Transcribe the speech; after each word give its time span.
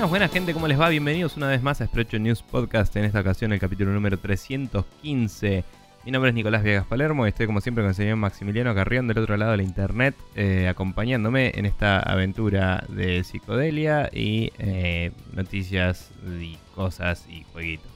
Buenas, 0.00 0.10
buenas 0.10 0.32
gente, 0.32 0.54
¿cómo 0.54 0.66
les 0.66 0.80
va? 0.80 0.88
Bienvenidos 0.88 1.36
una 1.36 1.48
vez 1.48 1.62
más 1.62 1.82
a 1.82 1.86
Sprecho 1.86 2.18
News 2.18 2.42
Podcast, 2.42 2.96
en 2.96 3.04
esta 3.04 3.20
ocasión 3.20 3.52
el 3.52 3.60
capítulo 3.60 3.92
número 3.92 4.18
315. 4.18 5.62
Mi 6.06 6.10
nombre 6.10 6.30
es 6.30 6.34
Nicolás 6.34 6.62
Viegas 6.62 6.86
Palermo 6.86 7.26
y 7.26 7.28
estoy 7.28 7.44
como 7.44 7.60
siempre 7.60 7.82
con 7.84 7.90
el 7.90 7.94
señor 7.94 8.16
Maximiliano 8.16 8.74
Carrión 8.74 9.06
del 9.08 9.18
otro 9.18 9.36
lado 9.36 9.50
de 9.50 9.58
la 9.58 9.62
internet, 9.62 10.14
eh, 10.36 10.68
acompañándome 10.68 11.52
en 11.54 11.66
esta 11.66 12.00
aventura 12.00 12.82
de 12.88 13.22
psicodelia 13.24 14.08
y 14.10 14.52
eh, 14.58 15.10
noticias 15.34 16.10
y 16.40 16.56
cosas 16.74 17.26
y 17.28 17.44
jueguitos. 17.52 17.90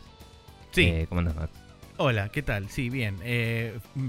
Sí. 0.72 0.82
Eh, 0.82 1.06
¿Cómo 1.08 1.20
andas, 1.20 1.36
Max? 1.36 1.52
Hola, 1.96 2.28
¿qué 2.28 2.42
tal? 2.42 2.68
Sí, 2.68 2.90
bien. 2.90 3.16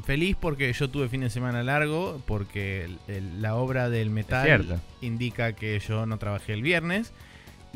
Feliz 0.04 0.36
porque 0.38 0.74
yo 0.74 0.90
tuve 0.90 1.08
fin 1.08 1.22
de 1.22 1.30
semana 1.30 1.64
largo, 1.64 2.22
porque 2.26 2.84
el- 2.84 2.98
el- 3.08 3.42
la 3.44 3.56
obra 3.56 3.90
del 3.90 4.10
metal 4.10 4.82
indica 5.02 5.54
que 5.54 5.80
yo 5.80 6.06
no 6.08 6.18
trabajé 6.18 6.52
el 6.54 6.62
viernes 6.64 7.14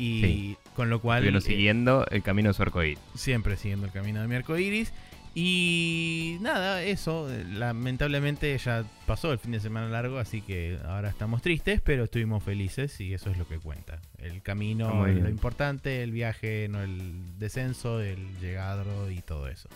y 0.00 0.20
Sí. 0.22 0.56
con 0.74 0.88
lo 0.90 1.00
cual 1.00 1.18
Estuvieron 1.24 1.42
eh, 1.42 1.44
siguiendo 1.46 2.06
el 2.10 2.22
camino 2.22 2.48
de 2.48 2.54
su 2.54 2.62
arcoíris. 2.62 2.98
siempre 3.14 3.56
siguiendo 3.56 3.86
el 3.86 3.92
camino 3.92 4.20
de 4.22 4.28
mi 4.28 4.34
arco 4.36 4.56
iris. 4.56 4.92
Y 5.32 6.38
nada, 6.40 6.82
eso, 6.82 7.32
eh, 7.32 7.44
lamentablemente 7.48 8.58
ya 8.58 8.84
pasó 9.06 9.30
el 9.32 9.38
fin 9.38 9.52
de 9.52 9.60
semana 9.60 9.88
largo, 9.88 10.18
así 10.18 10.40
que 10.42 10.76
ahora 10.84 11.08
estamos 11.08 11.40
tristes, 11.40 11.80
pero 11.80 12.04
estuvimos 12.04 12.42
felices 12.42 13.00
y 13.00 13.14
eso 13.14 13.30
es 13.30 13.38
lo 13.38 13.46
que 13.46 13.58
cuenta. 13.60 14.00
El 14.18 14.42
camino 14.42 15.06
es 15.06 15.16
lo 15.22 15.28
importante, 15.28 16.02
el 16.02 16.10
viaje, 16.10 16.66
no 16.68 16.82
el 16.82 17.38
descenso, 17.38 18.00
el 18.00 18.38
llegado 18.40 19.08
y 19.10 19.20
todo 19.22 19.46
eso. 19.48 19.68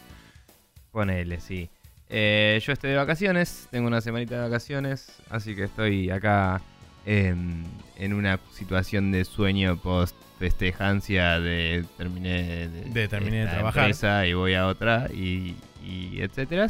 Ponele, 0.91 1.41
sí. 1.41 1.69
Eh, 2.09 2.61
yo 2.65 2.73
estoy 2.73 2.91
de 2.91 2.97
vacaciones, 2.97 3.69
tengo 3.71 3.87
una 3.87 4.01
semanita 4.01 4.35
de 4.35 4.41
vacaciones, 4.43 5.13
así 5.31 5.55
que 5.55 5.65
estoy 5.65 6.11
acá 6.11 6.61
en, 7.07 7.65
en 7.97 8.15
una 8.15 8.41
situación 8.53 9.13
de 9.13 9.25
sueño 9.25 9.77
post 9.77 10.17
festejancia 10.39 11.39
de 11.41 11.85
terminé 11.97 12.69
de, 12.69 12.91
De 12.91 13.09
terminé 13.09 13.41
de 13.41 13.47
trabajar. 13.47 13.85
empresa 13.85 14.27
y 14.27 14.35
voy 14.35 14.55
a 14.55 14.67
otra 14.67 15.09
y, 15.13 15.55
y 15.85 16.21
etcétera. 16.21 16.69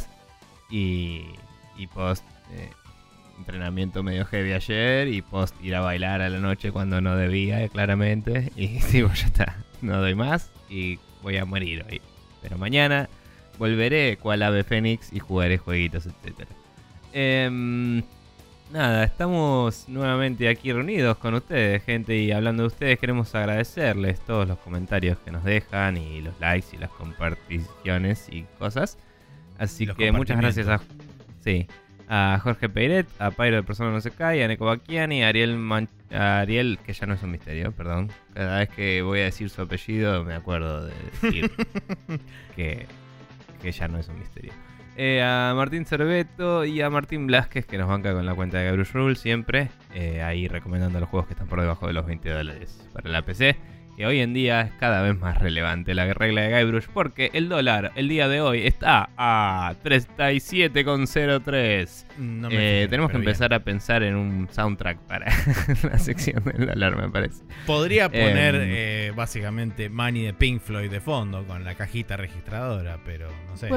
Y, 0.69 1.25
y 1.77 1.87
post 1.87 2.23
eh, 2.53 2.69
entrenamiento 3.37 4.03
medio 4.03 4.25
heavy 4.25 4.53
ayer 4.53 5.07
y 5.07 5.21
post 5.21 5.55
ir 5.63 5.75
a 5.75 5.81
bailar 5.81 6.21
a 6.21 6.29
la 6.29 6.39
noche 6.39 6.71
cuando 6.71 7.01
no 7.01 7.15
debía, 7.15 7.67
claramente. 7.69 8.51
Y 8.55 8.67
digo, 8.91 9.11
ya 9.13 9.25
está, 9.25 9.57
no 9.81 9.99
doy 9.99 10.15
más 10.15 10.51
y 10.69 10.99
voy 11.21 11.37
a 11.37 11.45
morir 11.45 11.85
hoy. 11.89 12.01
Pero 12.41 12.57
mañana 12.57 13.09
volveré 13.57 14.17
cual 14.17 14.43
ave 14.43 14.63
fénix 14.63 15.11
y 15.11 15.19
jugaré 15.19 15.57
jueguitos, 15.57 16.05
etc. 16.05 16.47
nada, 18.75 19.03
estamos 19.03 19.87
nuevamente 19.87 20.47
aquí 20.49 20.71
reunidos 20.71 21.17
con 21.17 21.33
ustedes, 21.33 21.83
gente, 21.83 22.15
y 22.17 22.31
hablando 22.31 22.63
de 22.63 22.67
ustedes 22.67 22.99
queremos 22.99 23.33
agradecerles 23.33 24.19
todos 24.21 24.47
los 24.47 24.57
comentarios 24.59 25.17
que 25.19 25.31
nos 25.31 25.43
dejan 25.43 25.97
y 25.97 26.21
los 26.21 26.39
likes 26.39 26.67
y 26.73 26.77
las 26.77 26.89
comparticiones 26.91 28.27
y 28.29 28.43
cosas. 28.59 28.97
Así 29.57 29.85
Los 29.85 29.95
que 29.95 30.11
muchas 30.11 30.37
gracias 30.39 30.67
a, 30.67 30.81
sí, 31.43 31.67
a 32.09 32.39
Jorge 32.43 32.67
Peiret, 32.69 33.07
a 33.19 33.31
Pyro 33.31 33.55
de 33.55 33.63
Persona 33.63 33.91
No 33.91 34.01
Se 34.01 34.11
Cae, 34.11 34.43
a 34.43 34.47
Neko 34.47 34.65
Bacchiani, 34.65 35.23
a 35.23 35.29
Ariel, 35.29 35.55
Man- 35.55 35.87
a 36.11 36.41
Ariel, 36.41 36.77
que 36.85 36.91
ya 36.93 37.05
no 37.07 37.13
es 37.13 37.23
un 37.23 37.31
misterio, 37.31 37.71
perdón. 37.71 38.11
Cada 38.33 38.59
vez 38.59 38.69
que 38.69 39.01
voy 39.01 39.21
a 39.21 39.23
decir 39.25 39.49
su 39.49 39.61
apellido 39.61 40.23
me 40.25 40.33
acuerdo 40.33 40.85
de 40.85 40.93
decir 41.21 41.51
que, 42.55 42.85
que 43.61 43.71
ya 43.71 43.87
no 43.87 43.97
es 43.97 44.07
un 44.09 44.19
misterio. 44.19 44.51
Eh, 44.97 45.21
a 45.21 45.53
Martín 45.55 45.85
Cerveto 45.85 46.63
y 46.63 46.81
a 46.81 46.89
Martín 46.89 47.27
Blasquez, 47.27 47.65
que 47.65 47.77
nos 47.77 47.89
banca 47.89 48.13
con 48.13 48.25
la 48.25 48.33
cuenta 48.33 48.59
de 48.59 48.71
Bruce 48.71 48.93
Rule 48.93 49.15
siempre. 49.15 49.69
eh, 49.93 50.21
ahí 50.21 50.47
recomendando 50.47 50.99
los 50.99 51.09
juegos 51.09 51.27
que 51.27 51.33
están 51.33 51.47
por 51.47 51.59
debajo 51.59 51.87
de 51.87 51.93
los 51.93 52.05
20 52.05 52.29
dólares 52.29 52.89
para 52.93 53.09
la 53.09 53.21
PC. 53.23 53.57
Que 53.97 54.05
hoy 54.05 54.19
en 54.19 54.33
día 54.33 54.61
es 54.61 54.71
cada 54.73 55.01
vez 55.01 55.17
más 55.17 55.37
relevante 55.39 55.93
la 55.93 56.13
regla 56.13 56.41
de 56.41 56.59
Guybrush 56.63 56.87
porque 56.93 57.29
el 57.33 57.47
dólar 57.47 57.93
el 57.95 58.09
día 58.09 58.27
de 58.27 58.41
hoy 58.41 58.67
está 58.67 59.09
a 59.15 59.73
37,03. 59.85 62.05
No 62.19 62.49
Eh, 62.51 62.87
tenemos 62.89 63.09
que 63.09 63.17
bien. 63.17 63.29
empezar 63.29 63.53
a 63.53 63.59
pensar 63.63 64.03
en 64.03 64.15
un 64.15 64.49
soundtrack 64.51 64.97
para 65.07 65.27
la 65.83 65.97
sección 65.97 66.43
del 66.43 66.67
dólar, 66.67 66.97
me 66.97 67.09
parece. 67.09 67.43
Podría 67.65 68.09
poner 68.09 68.55
Em. 68.55 68.61
eh, 68.65 69.13
básicamente 69.15 69.89
Money 69.89 70.23
de 70.23 70.33
Pink 70.33 70.61
Floyd 70.61 70.91
de 70.91 70.99
fondo 70.99 71.45
con 71.45 71.63
la 71.63 71.75
cajita 71.75 72.17
registradora, 72.17 72.99
pero 73.05 73.29
no 73.47 73.55
sé. 73.55 73.69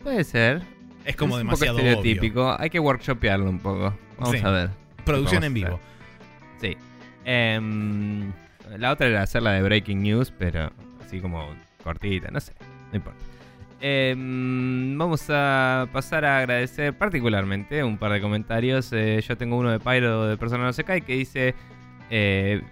Puede, 0.00 0.22
ser. 0.24 0.62
es 1.04 1.16
como 1.16 1.36
es 1.36 1.40
demasiado 1.44 1.74
un 1.76 1.80
poco 1.80 1.88
obvio. 1.88 1.96
estereotípico. 1.98 2.56
Hay 2.58 2.70
que 2.70 2.78
workshopearlo 2.78 3.50
un 3.50 3.58
poco. 3.58 3.96
Vamos 4.18 4.36
Sí. 4.38 4.42
a 4.44 4.50
ver. 4.50 4.70
Producción 5.04 5.42
en 5.44 5.54
vivo. 5.54 5.80
Sí. 6.60 6.76
La 8.78 8.92
otra 8.92 9.06
era 9.06 9.22
hacer 9.22 9.42
la 9.42 9.52
de 9.52 9.62
Breaking 9.62 10.02
News, 10.02 10.32
pero 10.36 10.70
así 11.04 11.20
como 11.20 11.48
cortita, 11.82 12.30
no 12.30 12.40
sé, 12.40 12.52
no 12.90 12.96
importa. 12.96 13.20
Em, 13.80 14.96
vamos 14.96 15.26
a 15.28 15.86
pasar 15.92 16.24
a 16.24 16.38
agradecer 16.38 16.96
particularmente 16.96 17.84
un 17.84 17.98
par 17.98 18.12
de 18.12 18.20
comentarios. 18.20 18.92
Eh, 18.92 19.20
yo 19.26 19.36
tengo 19.36 19.56
uno 19.56 19.70
de 19.70 19.78
Pyro 19.78 20.26
de 20.26 20.36
Persona 20.36 20.64
No 20.64 20.72
Se 20.72 20.82
Cae 20.82 21.02
que 21.02 21.14
dice, 21.14 21.54
eh, 22.10 22.62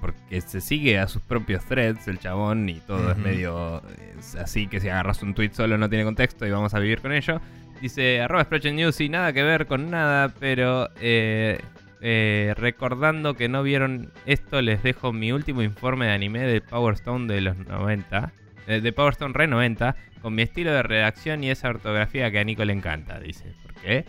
porque 0.00 0.40
se 0.40 0.60
sigue 0.60 0.98
a 0.98 1.08
sus 1.08 1.22
propios 1.22 1.64
threads 1.64 2.06
el 2.08 2.18
chabón 2.18 2.68
y 2.68 2.80
todo 2.80 3.12
es 3.12 3.16
medio 3.18 3.82
es 4.18 4.34
así 4.34 4.66
que 4.66 4.80
si 4.80 4.88
agarras 4.88 5.22
un 5.22 5.32
tweet 5.32 5.50
solo 5.52 5.78
no 5.78 5.88
tiene 5.88 6.04
contexto 6.04 6.46
y 6.46 6.50
vamos 6.50 6.74
a 6.74 6.78
vivir 6.80 7.00
con 7.00 7.12
ello. 7.12 7.40
Dice, 7.80 8.20
arroba 8.20 8.46
News 8.72 9.00
y 9.00 9.08
nada 9.08 9.32
que 9.32 9.42
ver 9.42 9.66
con 9.66 9.90
nada, 9.90 10.32
pero 10.38 10.88
eh, 11.00 11.60
eh, 12.04 12.52
recordando 12.56 13.34
que 13.34 13.48
no 13.48 13.62
vieron 13.62 14.12
esto, 14.26 14.60
les 14.60 14.82
dejo 14.82 15.12
mi 15.12 15.30
último 15.30 15.62
informe 15.62 16.06
de 16.06 16.12
anime 16.12 16.40
de 16.40 16.60
Power 16.60 16.94
Stone 16.94 17.32
de 17.32 17.40
los 17.40 17.56
90, 17.56 18.32
eh, 18.66 18.80
de 18.80 18.92
Power 18.92 19.12
Stone 19.12 19.32
Re 19.32 19.46
90, 19.46 19.94
con 20.20 20.34
mi 20.34 20.42
estilo 20.42 20.72
de 20.72 20.82
redacción 20.82 21.44
y 21.44 21.50
esa 21.50 21.68
ortografía 21.68 22.30
que 22.32 22.40
a 22.40 22.44
Nico 22.44 22.64
le 22.64 22.72
encanta, 22.72 23.20
dice. 23.20 23.54
¿Por 23.62 23.74
qué? 23.74 24.04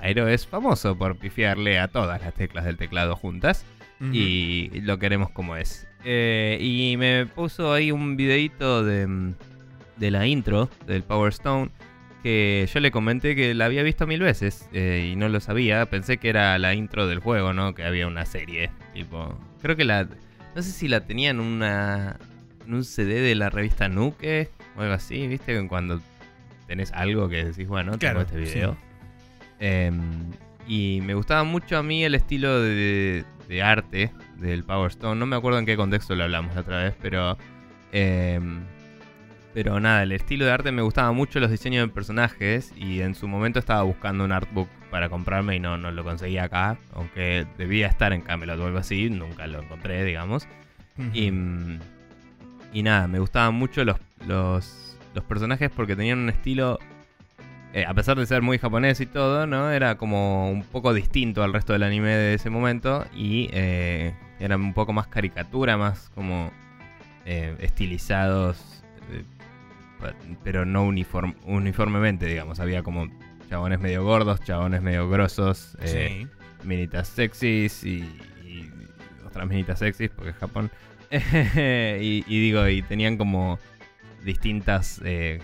Pyro 0.00 0.28
es 0.28 0.46
famoso 0.46 0.96
por 0.96 1.16
pifiarle 1.16 1.80
a 1.80 1.88
todas 1.88 2.20
las 2.22 2.32
teclas 2.34 2.64
del 2.64 2.76
teclado 2.76 3.16
juntas 3.16 3.66
y 4.12 4.80
lo 4.82 4.98
queremos 4.98 5.30
como 5.30 5.56
es. 5.56 5.88
Eh, 6.04 6.58
y 6.60 6.96
me 6.96 7.26
puso 7.26 7.72
ahí 7.72 7.90
un 7.90 8.16
videito 8.16 8.84
de, 8.84 9.06
mm, 9.06 9.34
de 9.96 10.10
la 10.12 10.26
intro 10.26 10.70
del 10.86 11.02
Power 11.02 11.32
Stone 11.32 11.70
que 12.26 12.68
yo 12.74 12.80
le 12.80 12.90
comenté 12.90 13.36
que 13.36 13.54
la 13.54 13.66
había 13.66 13.84
visto 13.84 14.04
mil 14.04 14.18
veces 14.20 14.68
eh, 14.72 15.10
y 15.12 15.14
no 15.14 15.28
lo 15.28 15.38
sabía. 15.38 15.86
Pensé 15.86 16.16
que 16.18 16.28
era 16.28 16.58
la 16.58 16.74
intro 16.74 17.06
del 17.06 17.20
juego, 17.20 17.52
¿no? 17.52 17.72
Que 17.72 17.84
había 17.84 18.08
una 18.08 18.26
serie. 18.26 18.70
Tipo, 18.92 19.38
creo 19.62 19.76
que 19.76 19.84
la. 19.84 20.08
No 20.56 20.62
sé 20.62 20.72
si 20.72 20.88
la 20.88 21.02
tenía 21.06 21.30
en 21.30 21.38
una. 21.38 22.16
En 22.66 22.74
un 22.74 22.82
CD 22.84 23.20
de 23.20 23.36
la 23.36 23.48
revista 23.48 23.88
Nuke 23.88 24.50
o 24.76 24.80
algo 24.82 24.94
así, 24.94 25.28
¿viste? 25.28 25.68
Cuando 25.68 26.00
tenés 26.66 26.90
algo 26.92 27.28
que 27.28 27.44
decís, 27.44 27.68
bueno, 27.68 27.92
tengo 27.92 28.00
Claro, 28.00 28.20
este 28.22 28.44
sí. 28.44 28.54
video. 28.54 28.76
Em, 29.60 30.00
y 30.66 31.00
me 31.04 31.14
gustaba 31.14 31.44
mucho 31.44 31.78
a 31.78 31.84
mí 31.84 32.02
el 32.04 32.16
estilo 32.16 32.60
de, 32.60 33.24
de 33.48 33.62
arte 33.62 34.10
del 34.36 34.64
Power 34.64 34.90
Stone. 34.90 35.14
No 35.20 35.26
me 35.26 35.36
acuerdo 35.36 35.60
en 35.60 35.66
qué 35.66 35.76
contexto 35.76 36.16
lo 36.16 36.24
hablamos 36.24 36.56
la 36.56 36.62
otra 36.62 36.82
vez, 36.82 36.94
pero. 37.00 37.38
em, 37.92 38.64
pero 39.56 39.80
nada, 39.80 40.02
el 40.02 40.12
estilo 40.12 40.44
de 40.44 40.50
arte 40.50 40.70
me 40.70 40.82
gustaba 40.82 41.12
mucho, 41.12 41.40
los 41.40 41.50
diseños 41.50 41.88
de 41.88 41.94
personajes. 41.94 42.74
Y 42.76 43.00
en 43.00 43.14
su 43.14 43.26
momento 43.26 43.58
estaba 43.58 43.82
buscando 43.84 44.22
un 44.22 44.30
artbook 44.30 44.68
para 44.90 45.08
comprarme 45.08 45.56
y 45.56 45.60
no, 45.60 45.78
no 45.78 45.90
lo 45.90 46.04
conseguía 46.04 46.44
acá. 46.44 46.76
Aunque 46.92 47.46
debía 47.56 47.86
estar 47.86 48.12
en 48.12 48.20
Camelot 48.20 48.60
o 48.60 48.66
algo 48.66 48.76
así, 48.76 49.08
nunca 49.08 49.46
lo 49.46 49.62
encontré, 49.62 50.04
digamos. 50.04 50.46
Y, 51.14 51.30
mm, 51.30 51.78
y 52.74 52.82
nada, 52.82 53.08
me 53.08 53.18
gustaban 53.18 53.54
mucho 53.54 53.82
los, 53.86 53.96
los, 54.26 54.98
los 55.14 55.24
personajes 55.24 55.70
porque 55.74 55.96
tenían 55.96 56.18
un 56.18 56.28
estilo, 56.28 56.78
eh, 57.72 57.86
a 57.86 57.94
pesar 57.94 58.18
de 58.18 58.26
ser 58.26 58.42
muy 58.42 58.58
japonés 58.58 59.00
y 59.00 59.06
todo, 59.06 59.46
¿no? 59.46 59.70
Era 59.70 59.96
como 59.96 60.50
un 60.50 60.64
poco 60.64 60.92
distinto 60.92 61.42
al 61.42 61.54
resto 61.54 61.72
del 61.72 61.84
anime 61.84 62.10
de 62.10 62.34
ese 62.34 62.50
momento 62.50 63.06
y 63.14 63.48
eh, 63.54 64.12
eran 64.38 64.60
un 64.60 64.74
poco 64.74 64.92
más 64.92 65.06
caricatura, 65.06 65.78
más 65.78 66.10
como 66.14 66.50
eh, 67.24 67.56
estilizados, 67.60 68.76
pero 70.44 70.64
no 70.64 70.86
uniform- 70.86 71.36
uniformemente, 71.44 72.26
digamos. 72.26 72.60
Había 72.60 72.82
como 72.82 73.08
chabones 73.48 73.80
medio 73.80 74.04
gordos, 74.04 74.40
chabones 74.42 74.82
medio 74.82 75.08
grosos, 75.08 75.76
eh, 75.80 76.26
sí. 76.62 76.66
minitas 76.66 77.08
sexys 77.08 77.84
y, 77.84 77.98
y 78.44 78.70
otras 79.24 79.46
minitas 79.48 79.78
sexys 79.78 80.10
porque 80.10 80.30
es 80.30 80.36
Japón. 80.36 80.70
y, 81.10 82.24
y 82.26 82.40
digo, 82.40 82.66
y 82.68 82.82
tenían 82.82 83.16
como 83.16 83.58
distintas 84.24 85.00
eh, 85.04 85.40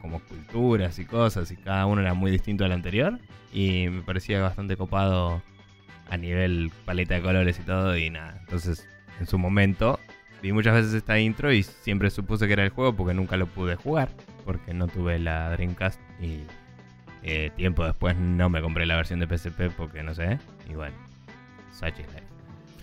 como 0.00 0.20
culturas 0.20 0.98
y 0.98 1.04
cosas 1.04 1.50
y 1.50 1.56
cada 1.56 1.86
uno 1.86 2.00
era 2.02 2.14
muy 2.14 2.30
distinto 2.30 2.64
al 2.64 2.72
anterior 2.72 3.18
y 3.52 3.88
me 3.88 4.02
parecía 4.02 4.40
bastante 4.40 4.76
copado 4.76 5.42
a 6.08 6.16
nivel 6.16 6.70
paleta 6.84 7.14
de 7.14 7.22
colores 7.22 7.58
y 7.58 7.62
todo 7.62 7.96
y 7.96 8.10
nada. 8.10 8.36
Entonces, 8.40 8.86
en 9.18 9.26
su 9.26 9.38
momento 9.38 9.98
vi 10.44 10.52
muchas 10.52 10.74
veces 10.74 10.92
esta 10.92 11.18
intro 11.18 11.50
y 11.54 11.62
siempre 11.62 12.10
supuse 12.10 12.46
que 12.46 12.52
era 12.52 12.64
el 12.64 12.68
juego 12.68 12.94
porque 12.94 13.14
nunca 13.14 13.38
lo 13.38 13.46
pude 13.46 13.76
jugar 13.76 14.10
porque 14.44 14.74
no 14.74 14.88
tuve 14.88 15.18
la 15.18 15.48
Dreamcast 15.50 15.98
y 16.20 16.40
eh, 17.22 17.50
tiempo 17.56 17.82
después 17.82 18.14
no 18.18 18.50
me 18.50 18.60
compré 18.60 18.84
la 18.84 18.94
versión 18.96 19.20
de 19.20 19.26
PSP 19.26 19.70
porque 19.74 20.02
no 20.02 20.14
sé. 20.14 20.38
Y 20.68 20.74
bueno, 20.74 20.94
such 21.72 21.98
is 21.98 22.06
life. 22.08 22.24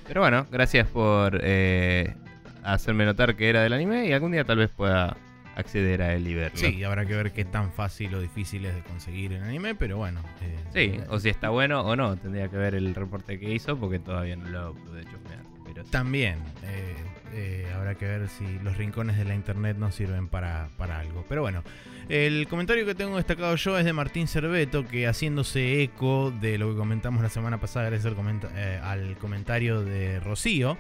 Pero 0.07 0.21
bueno, 0.21 0.47
gracias 0.51 0.87
por 0.87 1.39
eh, 1.43 2.15
hacerme 2.63 3.05
notar 3.05 3.35
que 3.35 3.47
era 3.49 3.61
del 3.61 3.73
anime 3.73 4.07
y 4.07 4.13
algún 4.13 4.31
día 4.31 4.43
tal 4.43 4.57
vez 4.57 4.71
pueda 4.71 5.15
acceder 5.55 6.01
a 6.01 6.15
él 6.15 6.27
y 6.27 6.33
verlo. 6.33 6.57
Sí, 6.57 6.83
habrá 6.83 7.05
que 7.05 7.15
ver 7.15 7.31
qué 7.31 7.45
tan 7.45 7.71
fácil 7.71 8.15
o 8.15 8.21
difícil 8.21 8.65
es 8.65 8.73
de 8.73 8.81
conseguir 8.81 9.33
en 9.33 9.43
anime, 9.43 9.75
pero 9.75 9.97
bueno. 9.97 10.21
eh, 10.41 10.57
Sí, 10.73 10.99
o 11.09 11.19
si 11.19 11.29
está 11.29 11.49
bueno 11.49 11.81
o 11.81 11.95
no. 11.95 12.17
Tendría 12.17 12.47
que 12.47 12.57
ver 12.57 12.73
el 12.73 12.95
reporte 12.95 13.39
que 13.39 13.53
hizo 13.53 13.77
porque 13.77 13.99
todavía 13.99 14.35
no 14.35 14.49
lo 14.49 14.73
pude 14.73 15.03
chusmear. 15.03 15.43
Pero 15.63 15.83
sí. 15.83 15.91
También 15.91 16.39
eh, 16.63 16.95
eh, 17.33 17.72
habrá 17.75 17.95
que 17.95 18.06
ver 18.06 18.30
si 18.30 18.45
los 18.63 18.78
rincones 18.78 19.18
de 19.18 19.25
la 19.25 19.36
internet 19.36 19.78
nos 19.78 19.95
sirven 19.95 20.28
para, 20.28 20.69
para 20.78 21.00
algo. 21.00 21.25
Pero 21.30 21.42
bueno, 21.42 21.63
el 22.10 22.48
comentario 22.48 22.86
que 22.86 22.95
tengo 22.95 23.18
destacado 23.18 23.56
yo 23.56 23.78
es 23.78 23.86
de 23.86 23.94
Martín 23.94 24.28
Cerveto, 24.28 24.88
que 24.88 25.07
haciéndose 25.07 25.81
eco 25.83 26.31
de 26.42 26.57
lo 26.57 26.72
que 26.72 26.78
comentamos 26.78 27.22
la 27.24 27.30
semana 27.30 27.60
pasada, 27.60 27.89
gracias 27.89 28.07
al, 28.12 28.16
comenta- 28.18 28.51
eh, 28.56 28.80
al 28.83 29.18
comentario 29.18 29.81
de 29.81 30.19
Rocío. 30.19 30.78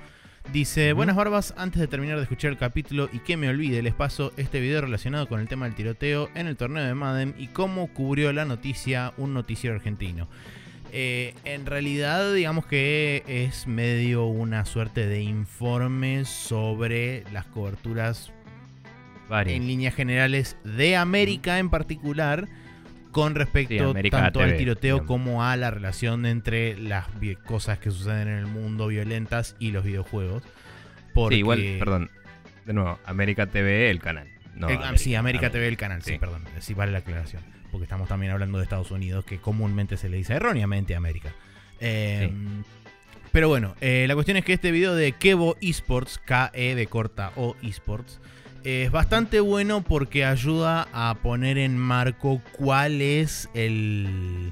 Dice, 0.51 0.93
buenas 0.93 1.15
barbas, 1.15 1.53
antes 1.55 1.79
de 1.79 1.87
terminar 1.87 2.17
de 2.17 2.23
escuchar 2.23 2.49
el 2.49 2.57
capítulo 2.57 3.09
y 3.13 3.19
que 3.19 3.37
me 3.37 3.47
olvide, 3.47 3.83
les 3.83 3.93
paso 3.93 4.33
este 4.37 4.59
video 4.59 4.81
relacionado 4.81 5.27
con 5.27 5.39
el 5.39 5.47
tema 5.47 5.65
del 5.65 5.75
tiroteo 5.75 6.29
en 6.33 6.47
el 6.47 6.57
torneo 6.57 6.83
de 6.83 6.95
Madden 6.95 7.35
y 7.37 7.47
cómo 7.49 7.93
cubrió 7.93 8.33
la 8.33 8.43
noticia 8.43 9.13
un 9.17 9.35
noticiero 9.35 9.75
argentino. 9.75 10.27
Eh, 10.93 11.33
en 11.45 11.65
realidad, 11.65 12.33
digamos 12.33 12.65
que 12.65 13.23
es 13.25 13.65
medio 13.65 14.25
una 14.25 14.65
suerte 14.65 15.07
de 15.07 15.21
informe 15.21 16.25
sobre 16.25 17.23
las 17.31 17.45
coberturas 17.45 18.31
en 19.29 19.67
líneas 19.67 19.95
generales 19.95 20.57
de 20.65 20.97
América 20.97 21.59
en 21.59 21.69
particular, 21.69 22.49
con 23.11 23.35
respecto 23.35 23.93
tanto 24.09 24.41
al 24.41 24.57
tiroteo 24.57 24.95
digamos. 24.95 25.07
como 25.07 25.43
a 25.45 25.55
la 25.55 25.71
relación 25.71 26.25
entre 26.25 26.77
las 26.77 27.07
cosas 27.45 27.79
que 27.79 27.91
suceden 27.91 28.27
en 28.27 28.37
el 28.39 28.47
mundo 28.47 28.87
violentas 28.87 29.55
y 29.59 29.71
los 29.71 29.85
videojuegos. 29.85 30.43
Porque, 31.13 31.35
Sí, 31.35 31.39
igual, 31.39 31.75
perdón. 31.79 32.09
De 32.65 32.73
nuevo, 32.73 32.99
América 33.05 33.47
TV, 33.47 33.89
el 33.89 33.99
canal. 33.99 34.27
No, 34.61 34.69
el- 34.69 34.77
ah, 34.83 34.97
sí, 34.97 35.15
América 35.15 35.49
TV, 35.51 35.67
el 35.67 35.77
canal, 35.77 36.01
sí, 36.03 36.11
Sí. 36.13 36.17
perdón. 36.19 36.43
Sí, 36.59 36.73
vale 36.73 36.91
la 36.91 36.99
aclaración. 36.99 37.43
Porque 37.71 37.83
estamos 37.83 38.07
también 38.07 38.31
hablando 38.31 38.57
de 38.57 38.63
Estados 38.65 38.91
Unidos, 38.91 39.23
que 39.25 39.39
comúnmente 39.39 39.97
se 39.97 40.09
le 40.09 40.17
dice 40.17 40.33
erróneamente 40.33 40.95
América. 40.95 41.33
Eh, 41.79 42.31
Pero 43.31 43.47
bueno, 43.47 43.75
eh, 43.79 44.05
la 44.09 44.13
cuestión 44.13 44.35
es 44.37 44.43
que 44.43 44.51
este 44.53 44.71
video 44.71 44.93
de 44.93 45.13
Kevo 45.13 45.55
Esports, 45.61 46.17
K-E 46.17 46.75
de 46.75 46.87
corta 46.87 47.31
o 47.37 47.55
Esports, 47.63 48.19
es 48.65 48.91
bastante 48.91 49.39
bueno 49.39 49.81
porque 49.83 50.25
ayuda 50.25 50.87
a 50.91 51.15
poner 51.15 51.57
en 51.57 51.77
marco 51.77 52.41
cuál 52.57 53.01
es 53.01 53.49
el. 53.53 54.51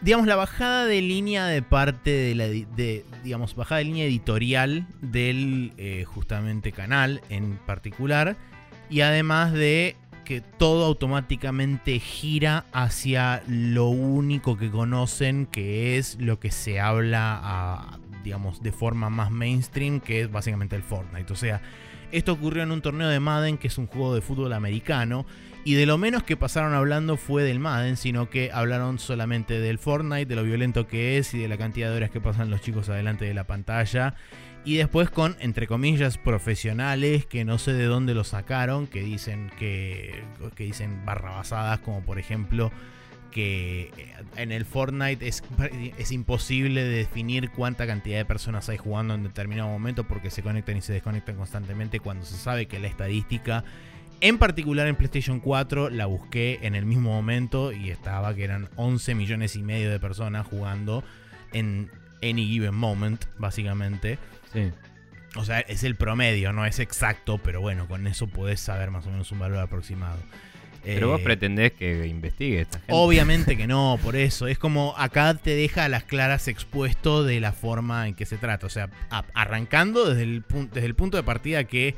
Digamos, 0.00 0.28
la 0.28 0.36
bajada 0.36 0.86
de 0.86 1.02
línea 1.02 1.46
de 1.46 1.60
parte 1.60 2.10
de 2.10 2.34
la. 2.36 2.46
De, 2.46 3.04
digamos, 3.24 3.56
bajada 3.56 3.80
de 3.80 3.84
línea 3.86 4.04
editorial 4.06 4.86
del 5.00 5.72
eh, 5.76 6.04
justamente 6.06 6.70
canal 6.70 7.20
en 7.28 7.56
particular. 7.66 8.36
Y 8.90 9.02
además 9.02 9.52
de 9.52 9.96
que 10.24 10.40
todo 10.42 10.84
automáticamente 10.84 11.98
gira 11.98 12.66
hacia 12.72 13.42
lo 13.46 13.88
único 13.88 14.58
que 14.58 14.70
conocen, 14.70 15.46
que 15.46 15.96
es 15.96 16.18
lo 16.20 16.38
que 16.38 16.50
se 16.50 16.80
habla, 16.80 17.98
digamos, 18.22 18.62
de 18.62 18.72
forma 18.72 19.08
más 19.08 19.30
mainstream, 19.30 20.00
que 20.00 20.20
es 20.20 20.30
básicamente 20.30 20.76
el 20.76 20.82
Fortnite. 20.82 21.32
O 21.32 21.36
sea, 21.36 21.62
esto 22.12 22.32
ocurrió 22.32 22.62
en 22.62 22.72
un 22.72 22.82
torneo 22.82 23.08
de 23.08 23.20
Madden, 23.20 23.58
que 23.58 23.68
es 23.68 23.78
un 23.78 23.86
juego 23.86 24.14
de 24.14 24.20
fútbol 24.20 24.52
americano, 24.52 25.24
y 25.64 25.74
de 25.74 25.86
lo 25.86 25.98
menos 25.98 26.22
que 26.22 26.36
pasaron 26.36 26.72
hablando 26.74 27.16
fue 27.16 27.42
del 27.42 27.58
Madden, 27.58 27.96
sino 27.96 28.30
que 28.30 28.50
hablaron 28.52 28.98
solamente 28.98 29.60
del 29.60 29.78
Fortnite, 29.78 30.26
de 30.26 30.36
lo 30.36 30.42
violento 30.42 30.86
que 30.86 31.18
es 31.18 31.34
y 31.34 31.38
de 31.38 31.48
la 31.48 31.58
cantidad 31.58 31.90
de 31.90 31.96
horas 31.96 32.10
que 32.10 32.20
pasan 32.20 32.50
los 32.50 32.60
chicos 32.60 32.88
adelante 32.88 33.24
de 33.24 33.34
la 33.34 33.44
pantalla. 33.44 34.14
Y 34.64 34.76
después 34.76 35.08
con, 35.08 35.36
entre 35.40 35.66
comillas, 35.66 36.18
profesionales 36.18 37.24
que 37.24 37.44
no 37.44 37.58
sé 37.58 37.72
de 37.72 37.84
dónde 37.84 38.14
lo 38.14 38.24
sacaron, 38.24 38.86
que 38.86 39.00
dicen 39.00 39.50
que, 39.58 40.22
que 40.54 40.64
dicen 40.64 41.04
barrabasadas, 41.04 41.80
como 41.80 42.02
por 42.02 42.18
ejemplo 42.18 42.70
que 43.30 43.90
eh, 43.96 44.14
en 44.36 44.52
el 44.52 44.64
Fortnite 44.64 45.26
es, 45.26 45.42
es 45.98 46.12
imposible 46.12 46.84
definir 46.84 47.50
cuánta 47.50 47.86
cantidad 47.86 48.18
de 48.18 48.24
personas 48.24 48.68
hay 48.68 48.78
jugando 48.78 49.14
en 49.14 49.22
determinado 49.22 49.68
momento 49.68 50.04
porque 50.04 50.30
se 50.30 50.42
conectan 50.42 50.76
y 50.76 50.82
se 50.82 50.92
desconectan 50.92 51.36
constantemente 51.36 52.00
cuando 52.00 52.24
se 52.24 52.36
sabe 52.36 52.66
que 52.66 52.78
la 52.78 52.88
estadística, 52.88 53.64
en 54.20 54.38
particular 54.38 54.86
en 54.86 54.96
PlayStation 54.96 55.40
4, 55.40 55.90
la 55.90 56.06
busqué 56.06 56.58
en 56.62 56.74
el 56.74 56.84
mismo 56.84 57.10
momento 57.10 57.72
y 57.72 57.90
estaba 57.90 58.34
que 58.34 58.44
eran 58.44 58.68
11 58.76 59.14
millones 59.14 59.56
y 59.56 59.62
medio 59.62 59.90
de 59.90 60.00
personas 60.00 60.46
jugando 60.46 61.04
en 61.52 61.90
any 62.22 62.46
given 62.46 62.74
moment, 62.74 63.24
básicamente. 63.38 64.18
Sí. 64.52 64.70
O 65.36 65.44
sea, 65.44 65.60
es 65.60 65.84
el 65.84 65.94
promedio, 65.94 66.52
no 66.52 66.64
es 66.64 66.78
exacto, 66.80 67.38
pero 67.38 67.60
bueno, 67.60 67.86
con 67.86 68.06
eso 68.06 68.26
podés 68.28 68.60
saber 68.60 68.90
más 68.90 69.06
o 69.06 69.10
menos 69.10 69.30
un 69.30 69.38
valor 69.38 69.58
aproximado. 69.58 70.18
Pero 70.84 71.08
vos 71.08 71.20
Eh, 71.20 71.24
pretendés 71.24 71.72
que 71.72 72.06
investigue 72.06 72.60
esta 72.62 72.78
gente. 72.78 72.92
Obviamente 72.94 73.56
que 73.56 73.66
no, 73.66 73.98
por 74.02 74.16
eso. 74.16 74.46
Es 74.46 74.58
como 74.58 74.94
acá 74.96 75.34
te 75.34 75.54
deja 75.54 75.84
a 75.84 75.88
las 75.88 76.04
claras 76.04 76.48
expuesto 76.48 77.24
de 77.24 77.40
la 77.40 77.52
forma 77.52 78.08
en 78.08 78.14
que 78.14 78.24
se 78.24 78.38
trata. 78.38 78.66
O 78.66 78.70
sea, 78.70 78.88
a- 79.10 79.24
arrancando 79.34 80.06
desde 80.08 80.22
el, 80.22 80.46
pun- 80.46 80.70
desde 80.70 80.86
el 80.86 80.94
punto 80.94 81.16
de 81.18 81.24
partida 81.24 81.64
que 81.64 81.94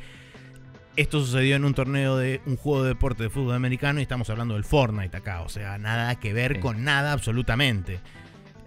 esto 0.96 1.20
sucedió 1.20 1.56
en 1.56 1.64
un 1.64 1.73
torneo 1.75 2.17
de 2.17 2.41
un 2.46 2.56
juego 2.56 2.82
de 2.82 2.88
deporte 2.91 3.23
de 3.23 3.31
fútbol 3.31 3.55
americano 3.55 4.00
y 4.00 4.03
estamos 4.03 4.29
hablando 4.29 4.55
del 4.55 4.64
Fortnite 4.64 5.17
acá. 5.17 5.43
O 5.43 5.49
sea, 5.49 5.79
nada 5.79 6.14
que 6.19 6.32
ver 6.32 6.55
Sí. 6.56 6.61
con 6.61 6.82
nada 6.82 7.12
absolutamente. 7.12 8.00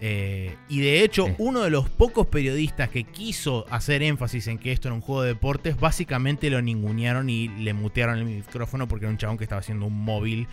Eh, 0.06 0.54
y 0.68 0.82
de 0.82 1.02
hecho, 1.02 1.28
Sí. 1.28 1.34
uno 1.38 1.62
de 1.62 1.70
los 1.70 1.88
pocos 1.90 2.28
periodistas 2.28 2.90
que 2.90 3.06
quiso 3.06 3.66
hacer 3.70 4.04
énfasis 4.04 4.48
en 4.48 4.58
que 4.58 4.74
esto 4.74 4.90
era 4.90 4.96
un 4.96 5.00
juego 5.02 5.22
de 5.22 5.30
deportes, 5.30 5.80
básicamente 5.80 6.50
lo 6.50 6.62
ningunearon 6.62 7.30
y 7.30 7.48
le 7.48 7.74
mutearon 7.74 8.18
el 8.20 8.26
micrófono 8.26 8.88
porque 8.90 9.06
era 9.06 9.12
un 9.12 9.18
chabón 9.18 9.38
que 9.38 9.46
estaba 9.46 9.62
haciendo 9.62 9.86
un 9.86 9.98
móvil. 10.04 10.48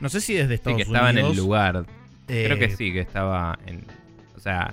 No 0.00 0.08
sé 0.08 0.22
si 0.22 0.32
desde 0.32 0.48
Sí, 0.48 0.54
Estados 0.54 0.76
que 0.78 0.82
estaba 0.84 1.10
en 1.10 1.16
Unidos. 1.18 1.32
el 1.32 1.36
lugar. 1.42 1.84
Creo 2.26 2.58
que 2.58 2.64
eh, 2.64 2.76
sí, 2.76 2.92
que 2.94 3.00
estaba 3.00 3.58
en. 3.66 3.84
O 4.36 4.40
sea. 4.40 4.72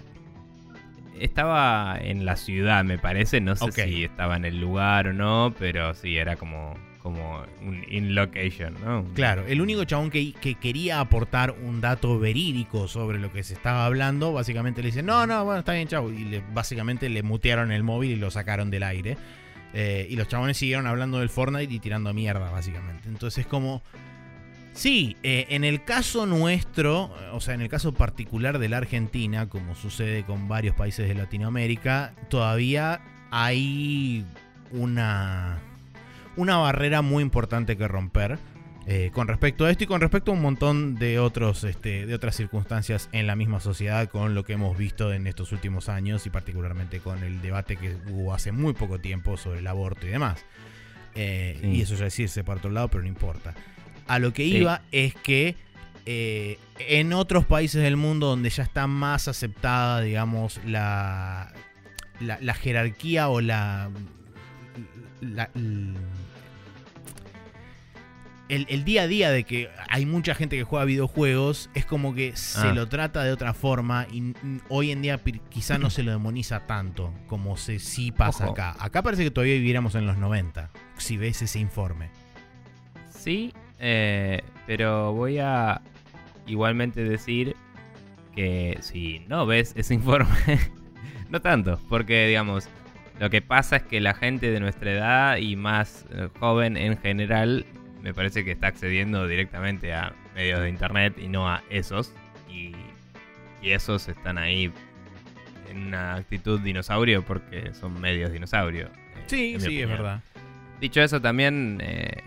Estaba 1.19 1.97
en 2.01 2.25
la 2.25 2.35
ciudad, 2.35 2.83
me 2.83 2.97
parece. 2.97 3.41
No 3.41 3.55
sé 3.57 3.71
si 3.73 4.05
estaba 4.05 4.37
en 4.37 4.45
el 4.45 4.59
lugar 4.61 5.07
o 5.09 5.13
no, 5.13 5.53
pero 5.59 5.93
sí, 5.93 6.17
era 6.17 6.35
como, 6.37 6.73
como 7.01 7.43
un 7.61 7.83
in 7.89 8.15
location, 8.15 8.75
¿no? 8.83 9.05
Claro, 9.13 9.45
el 9.47 9.61
único 9.61 9.83
chabón 9.85 10.09
que, 10.09 10.33
que 10.33 10.55
quería 10.55 10.99
aportar 10.99 11.51
un 11.51 11.81
dato 11.81 12.19
verídico 12.19 12.87
sobre 12.87 13.19
lo 13.19 13.31
que 13.31 13.43
se 13.43 13.53
estaba 13.53 13.85
hablando, 13.85 14.33
básicamente 14.33 14.81
le 14.81 14.87
dice, 14.87 15.03
no, 15.03 15.25
no, 15.25 15.43
bueno, 15.43 15.59
está 15.59 15.73
bien, 15.73 15.87
chavo. 15.87 16.11
Y 16.11 16.41
básicamente 16.53 17.09
le 17.09 17.23
mutearon 17.23 17.71
el 17.71 17.83
móvil 17.83 18.11
y 18.11 18.15
lo 18.15 18.31
sacaron 18.31 18.69
del 18.69 18.83
aire. 18.83 19.17
Eh, 19.73 20.07
y 20.09 20.15
los 20.15 20.27
chabones 20.27 20.57
siguieron 20.57 20.85
hablando 20.85 21.19
del 21.19 21.29
Fortnite 21.29 21.73
y 21.73 21.79
tirando 21.79 22.13
mierda, 22.13 22.49
básicamente. 22.51 23.09
Entonces, 23.09 23.45
como... 23.45 23.81
Sí, 24.73 25.17
eh, 25.21 25.47
en 25.49 25.65
el 25.65 25.83
caso 25.83 26.25
nuestro, 26.25 27.13
o 27.33 27.41
sea, 27.41 27.55
en 27.55 27.61
el 27.61 27.67
caso 27.67 27.93
particular 27.93 28.57
de 28.57 28.69
la 28.69 28.77
Argentina, 28.77 29.49
como 29.49 29.75
sucede 29.75 30.23
con 30.23 30.47
varios 30.47 30.75
países 30.75 31.09
de 31.09 31.13
Latinoamérica, 31.13 32.13
todavía 32.29 33.01
hay 33.31 34.25
una, 34.71 35.59
una 36.37 36.57
barrera 36.57 37.01
muy 37.01 37.21
importante 37.23 37.77
que 37.77 37.87
romper 37.87 38.37
eh, 38.87 39.11
con 39.13 39.27
respecto 39.27 39.65
a 39.65 39.71
esto 39.71 39.83
y 39.83 39.87
con 39.87 40.01
respecto 40.01 40.31
a 40.31 40.33
un 40.33 40.41
montón 40.41 40.95
de 40.95 41.19
otros 41.19 41.63
este, 41.63 42.05
de 42.07 42.15
otras 42.15 42.35
circunstancias 42.35 43.09
en 43.11 43.27
la 43.27 43.35
misma 43.35 43.59
sociedad 43.59 44.09
con 44.09 44.33
lo 44.33 44.43
que 44.43 44.53
hemos 44.53 44.75
visto 44.77 45.13
en 45.13 45.27
estos 45.27 45.51
últimos 45.51 45.87
años 45.87 46.25
y 46.25 46.29
particularmente 46.31 46.99
con 46.99 47.23
el 47.23 47.41
debate 47.43 47.75
que 47.77 47.95
hubo 48.09 48.33
hace 48.33 48.51
muy 48.51 48.73
poco 48.73 48.99
tiempo 48.99 49.37
sobre 49.37 49.59
el 49.59 49.67
aborto 49.67 50.07
y 50.07 50.09
demás. 50.09 50.43
Eh, 51.13 51.57
Sí. 51.61 51.67
Y 51.67 51.81
eso 51.81 51.95
ya 51.95 52.05
decirse 52.05 52.43
por 52.43 52.57
otro 52.57 52.71
lado, 52.71 52.87
pero 52.87 53.03
no 53.03 53.09
importa. 53.09 53.53
A 54.07 54.17
lo 54.17 54.33
que 54.33 54.43
Sí. 54.45 54.57
iba 54.57 54.81
es 54.91 55.13
que 55.13 55.55
eh, 56.07 56.57
en 56.79 57.13
otros 57.13 57.45
países 57.45 57.83
del 57.83 57.97
mundo 57.97 58.25
donde 58.27 58.49
ya 58.49 58.63
está 58.63 58.87
más 58.87 59.27
aceptada, 59.27 60.01
digamos, 60.01 60.59
la, 60.65 61.53
la, 62.19 62.39
la 62.41 62.53
jerarquía 62.55 63.29
o 63.29 63.41
la, 63.41 63.91
la- 65.21 65.51
el, 68.51 68.65
el 68.69 68.83
día 68.83 69.03
a 69.03 69.07
día 69.07 69.31
de 69.31 69.43
que 69.45 69.69
hay 69.89 70.05
mucha 70.05 70.35
gente 70.35 70.57
que 70.57 70.63
juega 70.63 70.85
videojuegos, 70.85 71.69
es 71.73 71.85
como 71.85 72.13
que 72.13 72.35
se 72.35 72.67
Ah. 72.67 72.73
lo 72.73 72.87
trata 72.87 73.23
de 73.23 73.31
otra 73.31 73.53
forma 73.53 74.05
y 74.11 74.33
hoy 74.69 74.91
en 74.91 75.01
día 75.01 75.19
quizá 75.49 75.77
no 75.77 75.89
se 75.89 76.03
lo 76.03 76.11
demoniza 76.11 76.67
tanto 76.67 77.13
como 77.27 77.57
se 77.57 77.79
sí 77.79 78.11
pasa 78.11 78.43
Ojo. 78.45 78.53
acá. 78.53 78.75
Acá 78.79 79.01
parece 79.01 79.23
que 79.23 79.31
todavía 79.31 79.55
viviéramos 79.55 79.95
en 79.95 80.05
los 80.05 80.17
90, 80.17 80.69
si 80.97 81.17
ves 81.17 81.41
ese 81.41 81.59
informe. 81.59 82.09
Sí, 83.09 83.53
eh, 83.79 84.41
pero 84.67 85.13
voy 85.13 85.39
a 85.39 85.81
igualmente 86.47 87.03
decir 87.03 87.55
que 88.35 88.77
si 88.81 89.19
no 89.27 89.45
ves 89.45 89.73
ese 89.75 89.93
informe, 89.95 90.27
no 91.29 91.41
tanto, 91.41 91.79
porque 91.89 92.27
digamos, 92.27 92.67
lo 93.19 93.29
que 93.29 93.41
pasa 93.41 93.77
es 93.77 93.83
que 93.83 94.01
la 94.01 94.13
gente 94.13 94.51
de 94.51 94.59
nuestra 94.59 94.91
edad 94.91 95.37
y 95.37 95.55
más 95.55 96.05
eh, 96.11 96.27
joven 96.39 96.75
en 96.77 96.97
general, 96.97 97.65
me 98.01 98.13
parece 98.13 98.43
que 98.43 98.51
está 98.51 98.67
accediendo 98.67 99.27
directamente 99.27 99.93
a 99.93 100.13
medios 100.35 100.59
de 100.61 100.69
internet 100.69 101.15
y 101.17 101.27
no 101.27 101.47
a 101.49 101.61
esos, 101.69 102.13
y, 102.49 102.71
y 103.61 103.71
esos 103.71 104.07
están 104.07 104.37
ahí 104.37 104.71
en 105.69 105.87
una 105.87 106.15
actitud 106.15 106.59
dinosaurio 106.59 107.23
porque 107.23 107.73
son 107.73 107.99
medios 108.01 108.31
dinosaurio. 108.31 108.87
eh, 108.87 109.23
Sí, 109.27 109.59
sí, 109.59 109.81
es 109.81 109.87
verdad. 109.87 110.21
Dicho 110.79 111.01
eso, 111.01 111.21
también 111.21 111.79
eh, 111.81 112.23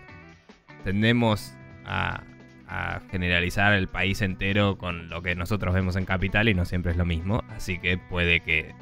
tendemos 0.83 1.53
a, 1.85 2.21
a 2.67 3.01
generalizar 3.11 3.73
el 3.73 3.87
país 3.87 4.21
entero 4.21 4.77
con 4.77 5.09
lo 5.09 5.21
que 5.21 5.35
nosotros 5.35 5.73
vemos 5.73 5.95
en 5.95 6.05
Capital 6.05 6.47
y 6.49 6.53
no 6.53 6.65
siempre 6.65 6.91
es 6.91 6.97
lo 6.97 7.05
mismo. 7.05 7.43
Así 7.55 7.77
que 7.79 7.97
puede 7.97 8.39
que 8.39 8.73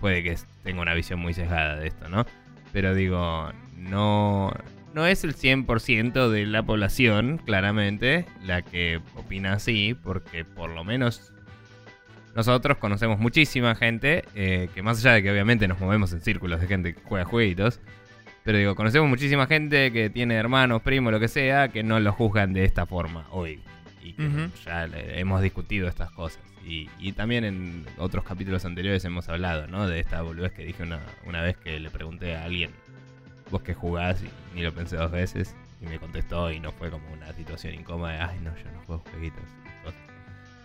puede 0.00 0.22
que 0.24 0.36
tenga 0.64 0.82
una 0.82 0.94
visión 0.94 1.20
muy 1.20 1.32
sesgada 1.34 1.76
de 1.76 1.86
esto, 1.86 2.08
¿no? 2.08 2.26
Pero 2.72 2.94
digo, 2.94 3.52
no, 3.76 4.52
no 4.94 5.06
es 5.06 5.24
el 5.24 5.34
100% 5.34 6.28
de 6.30 6.46
la 6.46 6.62
población, 6.62 7.38
claramente, 7.38 8.26
la 8.44 8.62
que 8.62 9.00
opina 9.16 9.54
así, 9.54 9.96
porque 10.02 10.44
por 10.44 10.70
lo 10.70 10.84
menos 10.84 11.32
nosotros 12.34 12.78
conocemos 12.78 13.18
muchísima 13.18 13.74
gente, 13.74 14.24
eh, 14.34 14.68
que 14.74 14.82
más 14.82 14.98
allá 14.98 15.14
de 15.14 15.22
que 15.22 15.30
obviamente 15.30 15.68
nos 15.68 15.78
movemos 15.80 16.12
en 16.12 16.20
círculos 16.22 16.60
de 16.60 16.66
gente 16.66 16.94
que 16.94 17.00
juega 17.04 17.24
jueguitos, 17.26 17.80
pero 18.44 18.58
digo, 18.58 18.74
conocemos 18.74 19.08
muchísima 19.08 19.46
gente 19.46 19.92
que 19.92 20.10
tiene 20.10 20.34
hermanos, 20.34 20.82
primos, 20.82 21.12
lo 21.12 21.20
que 21.20 21.28
sea, 21.28 21.68
que 21.68 21.82
no 21.82 22.00
lo 22.00 22.12
juzgan 22.12 22.52
de 22.52 22.64
esta 22.64 22.86
forma 22.86 23.26
hoy. 23.30 23.60
Y 24.02 24.14
que 24.14 24.48
ya 24.64 24.86
le- 24.88 25.20
hemos 25.20 25.40
discutido 25.42 25.86
estas 25.86 26.10
cosas. 26.10 26.42
Y, 26.66 26.88
y 26.98 27.12
también 27.12 27.44
en 27.44 27.84
otros 27.98 28.24
capítulos 28.24 28.64
anteriores 28.64 29.04
hemos 29.04 29.28
hablado, 29.28 29.68
¿no? 29.68 29.86
De 29.86 30.00
esta 30.00 30.22
boludez 30.22 30.52
que 30.52 30.64
dije 30.64 30.82
una, 30.82 31.00
una 31.24 31.40
vez 31.42 31.56
que 31.56 31.78
le 31.78 31.88
pregunté 31.90 32.34
a 32.36 32.44
alguien, 32.44 32.70
vos 33.52 33.62
que 33.62 33.74
jugás, 33.74 34.20
y 34.22 34.28
ni 34.56 34.62
lo 34.62 34.72
pensé 34.74 34.96
dos 34.96 35.12
veces, 35.12 35.54
y 35.80 35.86
me 35.86 35.98
contestó 36.00 36.50
y 36.50 36.58
no 36.58 36.72
fue 36.72 36.90
como 36.90 37.04
una 37.12 37.32
situación 37.34 37.74
incómoda 37.74 38.12
de, 38.14 38.18
ay, 38.18 38.38
no, 38.42 38.50
yo 38.56 38.64
no 38.72 38.80
juego 38.86 39.04
jueguitos. 39.12 39.44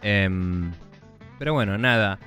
Em, 0.02 0.72
pero 1.40 1.54
bueno, 1.54 1.78
nada. 1.78 2.20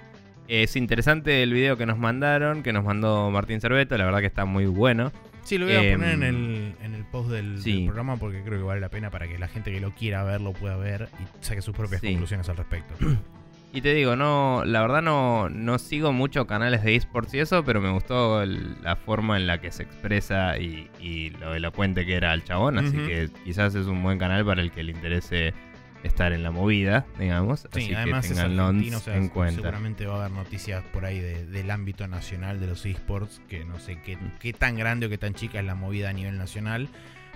Es 0.48 0.74
interesante 0.74 1.42
el 1.44 1.52
video 1.52 1.76
que 1.76 1.86
nos 1.86 1.96
mandaron, 1.98 2.62
que 2.64 2.72
nos 2.72 2.84
mandó 2.84 3.30
Martín 3.30 3.60
Cerveto, 3.60 3.96
la 3.96 4.04
verdad 4.04 4.18
que 4.20 4.26
está 4.26 4.44
muy 4.44 4.66
bueno. 4.66 5.12
Sí, 5.44 5.56
lo 5.58 5.66
voy 5.66 5.76
a 5.76 5.82
Em, 5.82 5.92
poner 6.00 6.14
en 6.14 6.22
el, 6.24 6.74
en 6.82 6.94
el 6.94 7.04
post 7.04 7.30
del, 7.30 7.60
programa 7.86 8.16
porque 8.16 8.42
creo 8.42 8.58
que 8.58 8.64
vale 8.64 8.80
la 8.80 8.88
pena 8.88 9.10
para 9.10 9.28
que 9.28 9.38
la 9.38 9.46
gente 9.48 9.70
que 9.72 9.80
lo 9.80 9.92
quiera 9.94 10.24
ver 10.24 10.40
lo 10.40 10.52
pueda 10.52 10.76
ver 10.76 11.08
y 11.20 11.44
saque 11.44 11.62
sus 11.62 11.74
propias 11.76 12.00
Sí. 12.00 12.08
conclusiones 12.08 12.48
al 12.48 12.56
respecto. 12.56 12.94
Y 13.72 13.82
te 13.82 13.94
digo, 13.94 14.16
no, 14.16 14.64
la 14.64 14.80
verdad 14.82 15.00
no, 15.00 15.48
no 15.48 15.78
sigo 15.78 16.12
mucho 16.12 16.44
canales 16.48 16.82
de 16.82 16.96
esports 16.96 17.34
y 17.34 17.38
eso, 17.38 17.64
pero 17.64 17.80
me 17.80 17.90
gustó 17.90 18.42
el- 18.42 18.82
la 18.82 18.96
forma 18.96 19.36
en 19.36 19.46
la 19.46 19.60
que 19.60 19.70
se 19.70 19.84
expresa 19.84 20.58
y, 20.58 20.90
y 21.00 21.30
lo 21.30 21.54
elocuente 21.54 22.04
que 22.04 22.14
era 22.16 22.34
el 22.34 22.42
chabón, 22.42 22.78
así 22.78 22.96
que 22.96 23.28
quizás 23.44 23.76
es 23.76 23.86
un 23.86 24.02
buen 24.02 24.18
canal 24.18 24.44
para 24.44 24.60
el 24.60 24.72
que 24.72 24.82
le 24.82 24.90
interese 24.90 25.54
estar 26.02 26.32
en 26.32 26.42
la 26.42 26.50
movida, 26.50 27.06
digamos. 27.18 27.60
Sí, 27.72 27.82
así 27.82 27.94
además 27.94 28.26
que 28.26 28.32
es 28.32 28.38
argentino, 28.40 28.96
o 28.96 29.00
sea, 29.00 29.16
en 29.16 29.28
cuenta. 29.28 29.54
seguramente 29.56 30.06
va 30.06 30.14
a 30.14 30.24
haber 30.24 30.32
noticias 30.36 30.82
por 30.92 31.04
ahí 31.04 31.20
de- 31.20 31.46
del 31.46 31.70
ámbito 31.70 32.08
nacional 32.08 32.58
de 32.58 32.66
los 32.66 32.84
esports, 32.86 33.40
que 33.48 33.64
no 33.64 33.78
sé 33.78 34.00
qué, 34.04 34.16
Mm. 34.16 34.32
qué 34.40 34.52
tan 34.52 34.76
grande 34.76 35.06
o 35.06 35.08
qué 35.10 35.18
tan 35.18 35.34
chica 35.34 35.60
es 35.60 35.64
la 35.64 35.76
movida 35.76 36.10
a 36.10 36.12
nivel 36.12 36.38
nacional, 36.38 36.88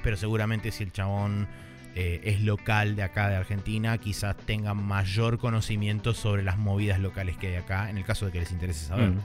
pero 0.03 0.17
seguramente 0.17 0.73
si 0.73 0.83
el 0.83 0.91
chabón 0.93 1.47
eh, 1.95 2.21
es 2.25 2.41
local 2.43 2.97
de 2.97 3.03
acá 3.05 3.29
de 3.29 3.37
Argentina, 3.37 3.99
quizás 3.99 4.37
tenga 4.37 4.75
mayor 4.75 5.39
conocimiento 5.39 6.13
sobre 6.15 6.43
las 6.43 6.59
movidas 6.59 6.99
locales 7.01 7.37
que 7.37 7.49
hay 7.49 7.55
acá, 7.57 7.89
en 7.91 7.99
el 7.99 8.05
caso 8.05 8.27
de 8.27 8.33
que 8.33 8.41
les 8.41 8.53
interese 8.53 8.87
saber. 8.87 9.11
Mm. 9.11 9.21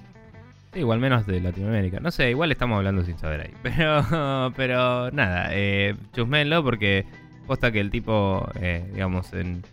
Sí, 0.74 0.80
igual 0.82 1.00
menos 1.00 1.26
de 1.26 1.42
Latinoamérica. 1.42 2.00
No 2.00 2.12
sé, 2.12 2.30
igual 2.30 2.52
estamos 2.52 2.78
hablando 2.78 3.04
sin 3.04 3.18
saber 3.18 3.42
ahí. 3.42 3.52
Pero, 3.64 4.54
pero 4.56 5.10
nada, 5.12 5.50
eh, 5.52 5.96
chusmenlo 6.14 6.64
porque 6.64 7.06
posta 7.48 7.72
que 7.72 7.80
el 7.80 7.90
tipo, 7.90 8.48
eh, 8.62 8.88
digamos, 8.94 9.34
en, 9.34 9.64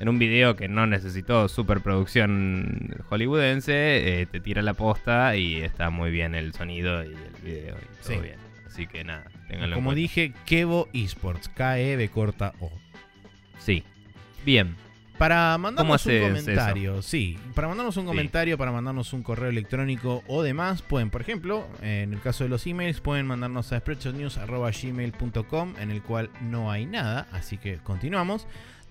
en 0.00 0.08
un 0.08 0.18
video 0.18 0.56
que 0.56 0.66
no 0.66 0.88
necesitó 0.88 1.46
superproducción 1.48 2.96
hollywoodense, 3.08 4.22
eh, 4.22 4.26
te 4.26 4.40
tira 4.40 4.62
la 4.62 4.74
posta 4.74 5.36
y 5.36 5.60
está 5.60 5.90
muy 5.90 6.10
bien 6.10 6.34
el 6.34 6.52
sonido 6.52 7.04
y 7.04 7.08
el 7.08 7.42
video 7.44 7.76
y 7.76 8.02
todo 8.02 8.14
Sí. 8.14 8.18
bien. 8.20 8.36
Así 8.66 8.86
que 8.88 9.04
nada, 9.04 9.24
ténganlo 9.50 9.76
Como 9.76 9.94
dije, 9.94 10.32
Kevo 10.46 10.88
Esports, 10.92 11.48
K-E-B 11.48 12.08
corta 12.08 12.54
O. 12.60 12.70
Sí. 13.58 13.82
Bien. 14.44 14.76
Para 15.18 15.58
mandarnos 15.58 16.06
un 16.06 16.18
comentario, 16.18 17.02
sí, 17.02 17.38
para 17.54 17.68
mandarnos 17.68 17.94
un 17.98 18.04
Sí. 18.04 18.08
comentario, 18.08 18.56
para 18.56 18.72
mandarnos 18.72 19.12
un 19.12 19.22
correo 19.22 19.50
electrónico 19.50 20.24
o 20.26 20.42
demás, 20.42 20.80
pueden, 20.80 21.10
por 21.10 21.20
ejemplo, 21.20 21.68
en 21.82 22.14
el 22.14 22.20
caso 22.22 22.44
de 22.44 22.48
los 22.48 22.66
emails, 22.66 23.02
pueden 23.02 23.26
mandarnos 23.26 23.70
a 23.74 23.80
spreadshotnews.gmail.com, 23.80 25.74
en 25.78 25.90
el 25.90 26.02
cual 26.02 26.30
no 26.40 26.70
hay 26.70 26.86
nada, 26.86 27.28
así 27.32 27.58
que 27.58 27.76
continuamos. 27.78 28.46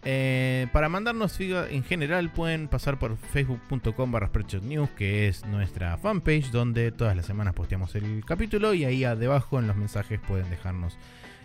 Eh, 0.05 0.67
para 0.71 0.87
mandarnos 0.87 1.33
feedback 1.33 1.71
en 1.71 1.83
general, 1.83 2.31
pueden 2.31 2.67
pasar 2.67 2.97
por 2.97 3.17
facebook.com 3.17 4.11
barra 4.11 4.27
spreadshotnews, 4.27 4.89
que 4.91 5.27
es 5.27 5.45
nuestra 5.45 5.97
fanpage, 5.97 6.51
donde 6.51 6.91
todas 6.91 7.15
las 7.15 7.25
semanas 7.25 7.53
posteamos 7.53 7.95
el 7.95 8.23
capítulo, 8.25 8.73
y 8.73 8.85
ahí 8.85 8.99
debajo 9.17 9.59
en 9.59 9.67
los 9.67 9.75
mensajes 9.75 10.19
pueden 10.25 10.49
dejarnos 10.49 10.97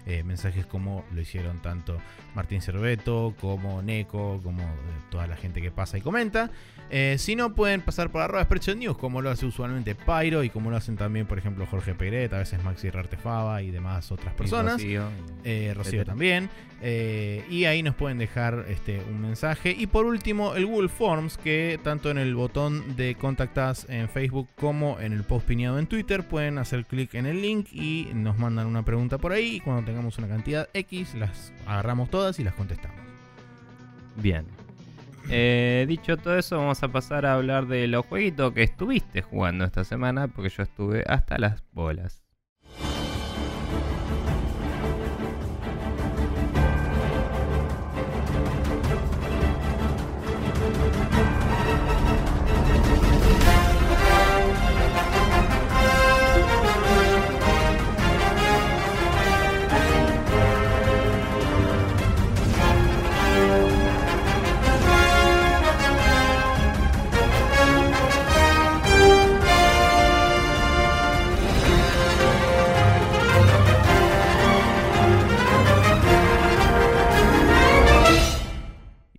eh, 0.07 0.23
mensajes 0.23 0.67
como 0.67 1.03
lo 1.15 1.21
hicieron 1.23 1.63
tanto 1.63 1.99
Martín 2.35 2.61
Cerveto, 2.61 3.35
como 3.41 3.81
Neko, 3.81 4.41
como 4.43 4.63
eh, 4.63 4.67
toda 5.11 5.27
la 5.27 5.37
gente 5.37 5.63
que 5.63 5.71
pasa 5.71 5.97
y 5.97 6.03
comenta. 6.03 6.51
Eh, 6.91 7.17
si 7.19 7.35
no, 7.37 7.55
pueden 7.55 7.81
pasar 7.81 8.11
por 8.11 8.21
arroba 8.21 8.45
Spreadshot 8.45 8.77
News, 8.77 8.99
como 8.99 9.23
lo 9.23 9.31
hace 9.31 9.47
usualmente 9.47 9.95
Pyro 9.95 10.45
y 10.45 10.51
como 10.51 10.71
lo 10.71 10.77
hacen 10.77 10.97
también, 10.97 11.27
por 11.27 11.39
ejemplo, 11.39 11.65
Jorge 11.67 11.95
Peret, 11.95 12.31
a 12.35 12.39
veces 12.39 12.63
Maxi 12.63 12.91
Rartefaba 12.91 13.63
y 13.63 13.71
demás 13.71 14.13
otras 14.13 14.35
personas. 14.35 14.83
Y 14.83 14.99
Rocío, 15.73 16.05
también. 16.05 16.51
Y 16.83 17.65
ahí 17.65 17.83
nos 17.83 17.95
pueden 17.95 18.19
dejar 18.19 18.67
este, 18.69 19.01
un 19.09 19.23
mensaje. 19.23 19.75
Y 19.77 19.87
por 19.87 20.05
último, 20.05 20.55
el 20.55 20.67
Google 20.67 20.91
Forms, 20.91 21.39
que 21.39 21.81
tanto 21.83 22.11
en 22.11 22.19
el 22.19 22.35
botón 22.35 22.97
de 22.97 23.15
Contact 23.15 23.57
Us 23.57 23.87
en 23.89 24.11
Facebook 24.11 24.49
como 24.55 25.01
en 25.01 25.15
el 25.15 25.25
post 25.25 25.47
pineado 25.47 25.79
en 25.79 25.87
Twitter, 25.87 26.29
pueden 26.29 26.59
hacer 26.59 26.85
clic 26.85 27.15
en 27.15 27.25
el 27.25 27.41
link 27.41 27.69
y 27.73 28.11
nos 28.13 28.39
mandan 28.39 28.67
una 28.67 28.85
pregunta 28.85 29.17
por 29.17 29.33
ahí. 29.33 29.57
Y 29.57 29.61
cuando 29.61 29.94
tengamos 29.95 30.19
una 30.19 30.27
cantidad 30.27 30.69
X, 30.75 31.15
las 31.15 31.53
agarramos 31.69 32.11
todas 32.11 32.41
y 32.41 32.45
las 32.45 32.55
contestamos. 32.55 32.99
Bien. 34.17 34.45
Eh, 35.31 35.85
dicho 35.87 36.17
todo 36.17 36.37
eso, 36.37 36.59
vamos 36.59 36.83
a 36.83 36.89
pasar 36.89 37.25
a 37.25 37.35
hablar 37.35 37.69
de 37.69 37.87
los 37.87 38.05
jueguitos 38.05 38.53
que 38.53 38.65
estuviste 38.65 39.23
jugando 39.23 39.65
esta 39.65 39.85
semana, 39.85 40.27
porque 40.27 40.51
yo 40.51 40.65
estuve 40.65 41.05
hasta 41.07 41.39
las 41.39 41.63
bolas. 41.73 42.24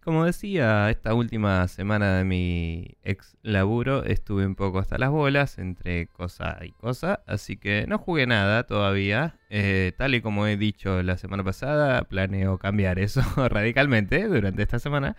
Como 0.05 0.23
decía, 0.23 0.89
esta 0.91 1.15
última 1.15 1.67
semana 1.67 2.15
de 2.15 2.23
mi 2.23 2.95
ex 3.03 3.35
laburo 3.41 4.03
estuve 4.03 4.45
un 4.45 4.53
poco 4.55 4.77
hasta 4.77 4.99
las 4.99 5.09
bolas 5.09 5.57
entre 5.57 6.05
cosa 6.07 6.59
y 6.63 6.71
cosa, 6.73 7.23
así 7.25 7.57
que 7.57 7.85
no 7.87 7.97
jugué 7.97 8.27
nada 8.27 8.67
todavía. 8.67 9.39
Eh, 9.49 9.93
tal 9.97 10.13
y 10.13 10.21
como 10.21 10.45
he 10.45 10.57
dicho 10.57 11.01
la 11.01 11.17
semana 11.17 11.43
pasada, 11.43 12.03
planeo 12.03 12.59
cambiar 12.59 12.99
eso 12.99 13.21
radicalmente 13.49 14.27
durante 14.27 14.61
esta 14.61 14.77
semana. 14.77 15.17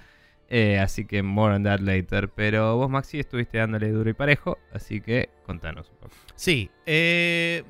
Eh, 0.48 0.78
así 0.78 1.04
que 1.04 1.24
more 1.24 1.56
on 1.56 1.64
that 1.64 1.80
later. 1.80 2.28
Pero 2.28 2.76
vos, 2.76 2.88
Maxi, 2.88 3.18
estuviste 3.18 3.58
dándole 3.58 3.90
duro 3.90 4.08
y 4.08 4.14
parejo, 4.14 4.58
así 4.72 5.00
que 5.00 5.30
contanos 5.44 5.90
un 5.90 5.96
poco. 5.96 6.14
Sí, 6.36 6.70
eh, 6.86 7.64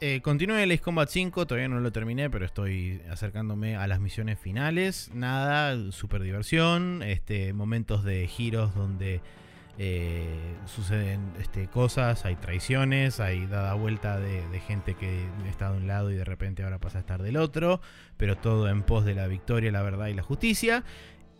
eh, 0.00 0.20
continué 0.22 0.62
el 0.62 0.70
Ace 0.70 0.80
Combat 0.80 1.08
5, 1.08 1.46
todavía 1.46 1.68
no 1.68 1.80
lo 1.80 1.92
terminé, 1.92 2.30
pero 2.30 2.44
estoy 2.44 3.00
acercándome 3.10 3.76
a 3.76 3.86
las 3.86 4.00
misiones 4.00 4.38
finales. 4.38 5.10
Nada, 5.14 5.92
super 5.92 6.22
diversión, 6.22 7.02
este, 7.02 7.52
momentos 7.52 8.04
de 8.04 8.26
giros 8.26 8.74
donde 8.74 9.20
eh, 9.78 10.56
suceden 10.66 11.32
este, 11.40 11.68
cosas, 11.68 12.24
hay 12.24 12.36
traiciones, 12.36 13.20
hay 13.20 13.46
dada 13.46 13.74
vuelta 13.74 14.18
de, 14.18 14.46
de 14.48 14.60
gente 14.60 14.94
que 14.94 15.24
está 15.48 15.70
de 15.70 15.78
un 15.78 15.86
lado 15.86 16.10
y 16.10 16.14
de 16.14 16.24
repente 16.24 16.64
ahora 16.64 16.78
pasa 16.78 16.98
a 16.98 17.00
estar 17.00 17.22
del 17.22 17.36
otro, 17.36 17.80
pero 18.16 18.36
todo 18.36 18.68
en 18.68 18.82
pos 18.82 19.04
de 19.04 19.14
la 19.14 19.26
victoria, 19.26 19.70
la 19.70 19.82
verdad 19.82 20.08
y 20.08 20.14
la 20.14 20.22
justicia. 20.22 20.84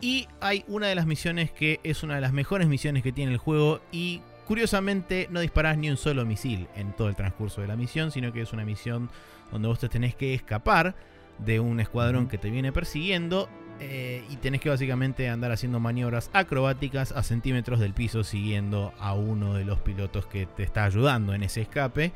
Y 0.01 0.27
hay 0.39 0.63
una 0.67 0.87
de 0.87 0.95
las 0.95 1.05
misiones 1.05 1.51
que 1.51 1.81
es 1.83 2.03
una 2.03 2.15
de 2.15 2.21
las 2.21 2.31
mejores 2.31 2.69
misiones 2.69 3.03
que 3.03 3.11
tiene 3.11 3.33
el 3.33 3.37
juego 3.37 3.81
y 3.91 4.21
curiosamente 4.49 5.27
no 5.29 5.41
disparás 5.41 5.77
ni 5.77 5.91
un 5.91 5.97
solo 5.97 6.25
misil 6.25 6.67
en 6.75 6.91
todo 6.93 7.07
el 7.07 7.15
transcurso 7.15 7.61
de 7.61 7.67
la 7.67 7.75
misión, 7.75 8.09
sino 8.09 8.33
que 8.33 8.41
es 8.41 8.51
una 8.51 8.65
misión 8.65 9.11
donde 9.51 9.67
vos 9.67 9.77
te 9.77 9.89
tenés 9.89 10.15
que 10.15 10.33
escapar 10.33 10.95
de 11.37 11.59
un 11.59 11.79
escuadrón 11.79 12.27
que 12.27 12.39
te 12.39 12.49
viene 12.49 12.71
persiguiendo 12.71 13.47
eh, 13.79 14.23
y 14.27 14.37
tenés 14.37 14.59
que 14.59 14.69
básicamente 14.69 15.29
andar 15.29 15.51
haciendo 15.51 15.79
maniobras 15.79 16.31
acrobáticas 16.33 17.11
a 17.11 17.21
centímetros 17.21 17.79
del 17.79 17.93
piso 17.93 18.23
siguiendo 18.23 18.91
a 18.99 19.13
uno 19.13 19.53
de 19.53 19.65
los 19.65 19.81
pilotos 19.81 20.25
que 20.25 20.47
te 20.47 20.63
está 20.63 20.83
ayudando 20.83 21.35
en 21.35 21.43
ese 21.43 21.61
escape. 21.61 22.11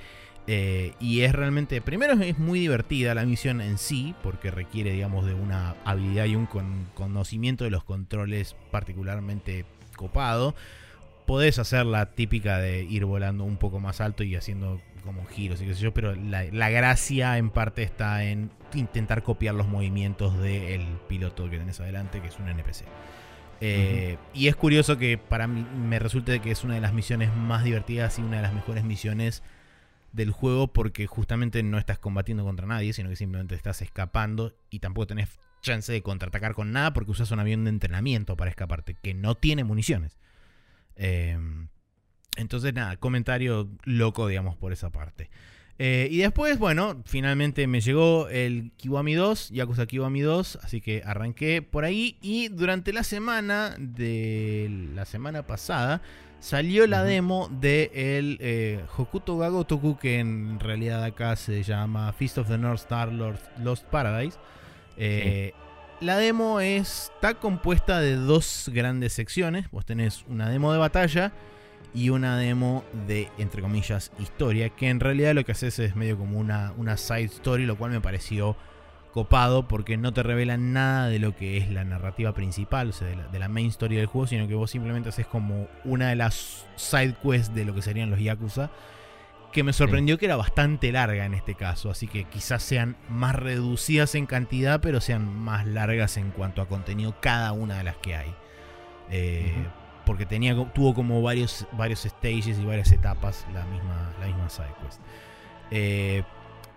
Eh, 0.48 0.94
y 1.00 1.22
es 1.22 1.34
realmente, 1.34 1.82
primero 1.82 2.14
es 2.14 2.40
muy 2.40 2.60
divertida 2.60 3.14
la 3.14 3.26
misión 3.26 3.62
en 3.62 3.78
sí, 3.78 4.16
porque 4.24 4.50
requiere, 4.50 4.92
digamos, 4.92 5.28
de 5.28 5.36
una 5.36 5.76
habilidad 5.86 6.26
y 6.26 6.36
un 6.36 6.48
conocimiento 6.96 7.64
de 7.64 7.70
los 7.70 7.84
controles 7.84 8.56
particularmente 8.72 9.66
copado. 9.96 10.56
Podés 11.26 11.60
hacer 11.60 11.86
la 11.86 12.08
típica 12.12 12.58
de 12.58 12.84
ir 12.84 13.06
volando 13.06 13.44
un 13.44 13.58
poco 13.58 13.80
más 13.80 14.02
alto 14.02 14.24
y 14.24 14.36
haciendo 14.36 14.82
como 15.04 15.26
giros 15.26 15.62
y 15.62 15.66
qué 15.66 15.76
sé 15.76 15.82
yo, 15.82 15.94
pero 15.94 16.16
la, 16.16 16.70
gracia 16.70 17.38
en 17.38 17.50
parte 17.50 17.84
está 17.84 18.24
en 18.24 18.52
intentar 18.74 19.24
copiar 19.24 19.56
los 19.56 19.68
movimientos 19.68 20.40
del 20.42 20.86
piloto 21.08 21.50
que 21.50 21.58
tenés 21.58 21.80
adelante, 21.80 22.22
que 22.22 22.28
es 22.28 22.40
un 22.40 22.48
NPC. 22.48 22.86
Eh, 23.62 24.18
y 24.34 24.48
es 24.48 24.56
curioso 24.56 24.98
que 24.98 25.18
para 25.18 25.48
mí 25.48 25.66
me 25.76 26.00
resulte 26.00 26.40
que 26.40 26.52
es 26.52 26.64
una 26.64 26.76
de 26.76 26.82
las 26.82 26.94
misiones 26.94 27.34
más 27.36 27.64
divertidas 27.64 28.20
y 28.20 28.22
una 28.22 28.38
de 28.38 28.44
las 28.44 28.54
mejores 28.54 28.84
misiones 28.84 29.44
del 30.12 30.32
juego 30.32 30.68
porque 30.68 31.08
justamente 31.08 31.64
no 31.64 31.78
estás 31.78 32.00
combatiendo 32.00 32.44
contra 32.44 32.68
nadie, 32.68 32.94
sino 32.94 33.10
que 33.10 33.16
simplemente 33.16 33.56
estás 33.56 33.82
escapando 33.82 34.54
y 34.70 34.80
tampoco 34.80 35.08
tenés 35.08 35.30
chance 35.62 35.92
de 35.92 36.02
contraatacar 36.02 36.54
con 36.54 36.72
nada 36.72 36.94
porque 36.94 37.12
usas 37.12 37.32
un 37.32 37.40
avión 37.40 37.64
de 37.64 37.72
entrenamiento 37.72 38.36
para 38.36 38.50
escaparte, 38.50 38.96
que 39.02 39.14
no 39.14 39.36
tiene 39.36 39.64
municiones. 39.64 40.18
Em, 40.96 41.68
entonces, 42.38 42.74
nada, 42.74 42.98
comentario 42.98 43.70
loco, 43.84 44.28
digamos, 44.28 44.56
por 44.56 44.74
esa 44.74 44.92
parte. 44.92 45.30
Eh, 45.80 46.08
y 46.12 46.20
después, 46.20 46.60
bueno, 46.60 47.02
finalmente 47.06 47.66
me 47.68 47.82
llegó 47.82 48.28
el 48.30 48.72
Kiwami 48.78 49.16
2, 49.16 49.50
Yakuza 49.50 49.88
Kiwami 49.88 50.22
2, 50.22 50.60
así 50.62 50.82
que 50.82 51.02
arranqué 51.06 51.62
por 51.62 51.84
ahí. 51.84 52.18
Y 52.22 52.50
durante 52.50 52.94
la 52.94 53.04
semana 53.04 53.76
de 53.80 54.90
la 54.94 55.06
semana 55.06 55.48
pasada 55.48 56.02
salió 56.40 56.86
la 56.88 57.04
demo 57.04 57.50
de 57.50 57.90
el 57.94 58.38
eh, 58.40 58.84
Hokuto 58.98 59.38
Gagotoku, 59.38 59.98
que 59.98 60.20
en 60.20 60.60
realidad 60.60 61.04
acá 61.04 61.36
se 61.36 61.64
llama 61.64 62.14
Feast 62.14 62.38
of 62.38 62.48
the 62.50 62.58
North 62.58 62.82
Star 62.82 63.12
Lost 63.12 63.86
Paradise. 63.86 64.38
Eh, 64.96 65.54
la 66.04 66.18
demo 66.18 66.60
está 66.60 67.36
compuesta 67.36 68.00
de 68.00 68.16
dos 68.16 68.70
grandes 68.74 69.14
secciones. 69.14 69.72
Vos 69.72 69.86
tenés 69.86 70.26
una 70.28 70.50
demo 70.50 70.74
de 70.74 70.80
batalla 70.80 71.32
y 71.94 72.10
una 72.10 72.38
demo 72.38 72.84
de, 73.08 73.30
entre 73.38 73.62
comillas, 73.62 74.12
historia, 74.20 74.70
que 74.70 74.90
en 74.90 75.00
realidad 75.00 75.34
lo 75.34 75.46
que 75.46 75.54
haces 75.54 75.80
es 75.80 75.96
medio 75.96 76.18
como 76.18 76.40
una, 76.40 76.74
una 76.78 76.98
side 76.98 77.26
story, 77.26 77.66
lo 77.66 77.78
cual 77.78 77.92
me 77.92 78.02
pareció 78.02 78.58
copado 79.14 79.68
porque 79.68 79.96
no 79.96 80.12
te 80.12 80.24
revela 80.24 80.58
nada 80.58 81.08
de 81.08 81.20
lo 81.20 81.36
que 81.36 81.58
es 81.58 81.70
la 81.72 81.86
narrativa 81.86 82.34
principal, 82.34 82.90
o 82.90 82.94
sea, 82.94 83.08
de 83.08 83.40
la, 83.40 83.48
main 83.48 83.68
story 83.68 83.96
del 83.96 84.08
juego, 84.08 84.28
sino 84.28 84.48
que 84.48 84.56
vos 84.56 84.72
simplemente 84.72 85.10
haces 85.10 85.28
como 85.28 85.68
una 85.86 86.10
de 86.10 86.16
las 86.16 86.66
side 86.76 87.16
quests 87.22 87.54
de 87.54 87.64
lo 87.64 87.76
que 87.76 87.82
serían 87.82 88.10
los 88.10 88.20
Yakuza, 88.20 88.72
que 89.54 89.64
me 89.64 89.72
sorprendió 89.72 90.18
que 90.18 90.26
era 90.26 90.36
bastante 90.36 90.92
larga 90.92 91.26
en 91.26 91.34
este 91.34 91.56
caso, 91.56 91.92
así 91.92 92.08
que 92.08 92.26
quizás 92.26 92.64
sean 92.64 92.98
más 93.08 93.36
reducidas 93.36 94.16
en 94.16 94.26
cantidad, 94.26 94.82
pero 94.82 95.00
sean 95.00 95.34
más 95.34 95.66
largas 95.66 96.18
en 96.18 96.32
cuanto 96.32 96.62
a 96.62 96.68
contenido 96.68 97.16
cada 97.22 97.54
una 97.54 97.78
de 97.78 97.84
las 97.84 97.96
que 97.98 98.16
hay. 98.16 98.36
Eh, 99.10 99.54
porque 100.06 100.26
tenía, 100.26 100.56
tuvo 100.74 100.94
como 100.94 101.22
varios, 101.22 101.68
varios 101.74 102.02
stages 102.02 102.58
y 102.60 102.66
varias 102.66 102.92
etapas 102.92 103.46
la 103.54 103.64
misma, 103.66 104.12
la 104.20 104.26
misma 104.26 104.50
side 104.50 104.74
quest. 104.82 105.00
Eh, 105.72 106.24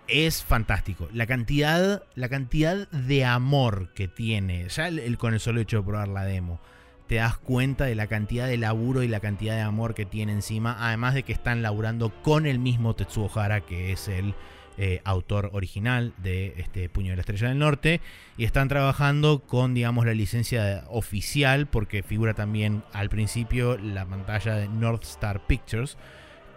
es 0.07 0.43
fantástico. 0.43 1.09
La 1.11 1.25
cantidad, 1.25 2.03
la 2.15 2.29
cantidad 2.29 2.87
de 2.91 3.25
amor 3.25 3.93
que 3.93 4.07
tiene, 4.07 4.69
ya 4.69 4.87
el, 4.87 5.17
con 5.17 5.33
el 5.33 5.39
solo 5.39 5.59
hecho 5.61 5.77
de 5.77 5.83
probar 5.83 6.07
la 6.07 6.23
demo, 6.23 6.61
te 7.07 7.15
das 7.15 7.37
cuenta 7.37 7.85
de 7.85 7.95
la 7.95 8.07
cantidad 8.07 8.47
de 8.47 8.57
laburo 8.57 9.01
y 9.01 9.07
la 9.07 9.19
cantidad 9.19 9.55
de 9.55 9.61
amor 9.61 9.95
que 9.95 10.05
tiene 10.05 10.33
encima, 10.33 10.75
además 10.79 11.13
de 11.13 11.23
que 11.23 11.33
están 11.33 11.61
laburando 11.61 12.09
con 12.21 12.45
el 12.45 12.59
mismo 12.59 12.95
Tetsuo 12.95 13.31
Hara, 13.33 13.61
que 13.61 13.93
es 13.93 14.07
el 14.07 14.35
eh, 14.77 15.01
autor 15.05 15.49
original 15.53 16.13
de 16.17 16.53
este 16.57 16.89
Puño 16.89 17.11
de 17.11 17.15
la 17.15 17.21
Estrella 17.21 17.47
del 17.47 17.59
Norte, 17.59 18.01
y 18.37 18.43
están 18.43 18.67
trabajando 18.67 19.39
con, 19.39 19.73
digamos, 19.73 20.05
la 20.05 20.13
licencia 20.13 20.83
oficial, 20.89 21.67
porque 21.67 22.03
figura 22.03 22.33
también 22.33 22.83
al 22.93 23.09
principio 23.09 23.77
la 23.77 24.05
pantalla 24.05 24.55
de 24.55 24.67
North 24.67 25.03
Star 25.03 25.47
Pictures, 25.47 25.97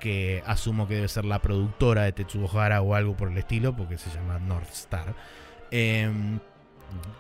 que 0.01 0.43
asumo 0.47 0.89
que 0.89 0.95
debe 0.97 1.09
ser 1.09 1.25
la 1.25 1.41
productora 1.41 2.03
de 2.03 2.13
Tetsuo 2.13 2.51
Hara 2.59 2.83
o 2.83 2.95
algo 2.95 3.17
por 3.17 3.31
el 3.31 3.39
estilo, 3.39 3.77
porque 3.77 3.99
se 3.99 4.11
llama 4.11 4.39
North 4.41 4.73
Star. 4.73 5.15
Em, 5.71 6.41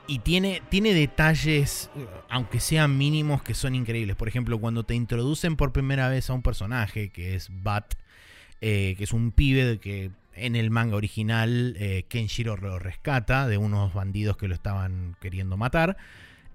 y 0.06 0.18
tiene, 0.20 0.62
tiene 0.70 0.92
detalles, 0.92 1.90
aunque 2.28 2.60
sean 2.60 2.98
mínimos, 2.98 3.42
que 3.42 3.54
son 3.54 3.74
increíbles. 3.74 4.16
Por 4.16 4.28
ejemplo, 4.28 4.58
cuando 4.58 4.82
te 4.84 4.94
introducen 4.94 5.56
por 5.56 5.72
primera 5.72 6.08
vez 6.08 6.30
a 6.30 6.32
un 6.32 6.42
personaje, 6.42 7.10
que 7.10 7.34
es 7.34 7.48
Bat, 7.50 7.94
eh, 8.60 8.94
que 8.98 9.04
es 9.04 9.12
un 9.12 9.30
pibe 9.30 9.78
que 9.78 10.10
en 10.34 10.56
el 10.56 10.70
manga 10.70 10.96
original 10.96 11.76
eh, 11.78 12.04
Kenshiro 12.08 12.56
lo 12.56 12.78
rescata 12.78 13.46
de 13.46 13.58
unos 13.58 13.94
bandidos 13.94 14.36
que 14.36 14.48
lo 14.48 14.54
estaban 14.54 15.16
queriendo 15.20 15.56
matar. 15.56 15.96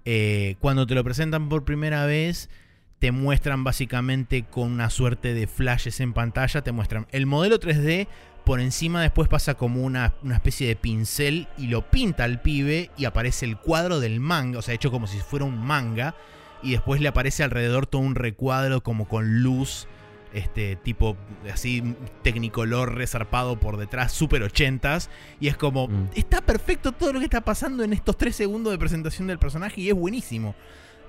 Eh, 0.04 0.56
cuando 0.60 0.86
te 0.86 0.94
lo 0.94 1.02
presentan 1.02 1.48
por 1.48 1.64
primera 1.64 2.06
vez, 2.06 2.50
te 2.98 3.12
muestran 3.12 3.64
básicamente 3.64 4.44
con 4.44 4.72
una 4.72 4.90
suerte 4.90 5.34
de 5.34 5.46
flashes 5.46 6.00
en 6.00 6.12
pantalla, 6.12 6.62
te 6.62 6.72
muestran 6.72 7.06
el 7.10 7.26
modelo 7.26 7.58
3D, 7.58 8.06
por 8.46 8.60
encima 8.60 9.02
después 9.02 9.28
pasa 9.28 9.54
como 9.54 9.82
una, 9.82 10.14
especie 10.32 10.68
de 10.68 10.76
pincel 10.76 11.48
y 11.58 11.66
lo 11.66 11.90
pinta 11.90 12.22
al 12.22 12.40
pibe 12.40 12.92
y 12.96 13.04
aparece 13.04 13.44
el 13.44 13.56
cuadro 13.56 13.98
del 13.98 14.20
manga, 14.20 14.60
o 14.60 14.62
sea, 14.62 14.72
hecho 14.72 14.92
como 14.92 15.08
si 15.08 15.18
fuera 15.18 15.44
un 15.44 15.58
manga, 15.58 16.14
y 16.62 16.70
después 16.70 17.00
le 17.00 17.08
aparece 17.08 17.42
alrededor 17.42 17.88
todo 17.88 18.02
un 18.02 18.14
recuadro 18.14 18.84
como 18.84 19.08
con 19.08 19.42
luz, 19.42 19.88
este 20.32 20.76
tipo 20.76 21.16
así 21.52 21.96
tecnicolor 22.22 22.94
resarpado 22.94 23.58
por 23.58 23.78
detrás, 23.78 24.12
super 24.12 24.44
ochentas, 24.44 25.10
y 25.40 25.48
es 25.48 25.56
como, 25.56 25.88
mm. 25.88 26.10
está 26.14 26.40
perfecto 26.40 26.92
todo 26.92 27.12
lo 27.14 27.18
que 27.18 27.24
está 27.24 27.40
pasando 27.40 27.82
en 27.82 27.92
estos 27.92 28.16
tres 28.16 28.36
segundos 28.36 28.70
de 28.70 28.78
presentación 28.78 29.26
del 29.26 29.40
personaje 29.40 29.80
y 29.80 29.88
es 29.88 29.94
buenísimo. 29.94 30.54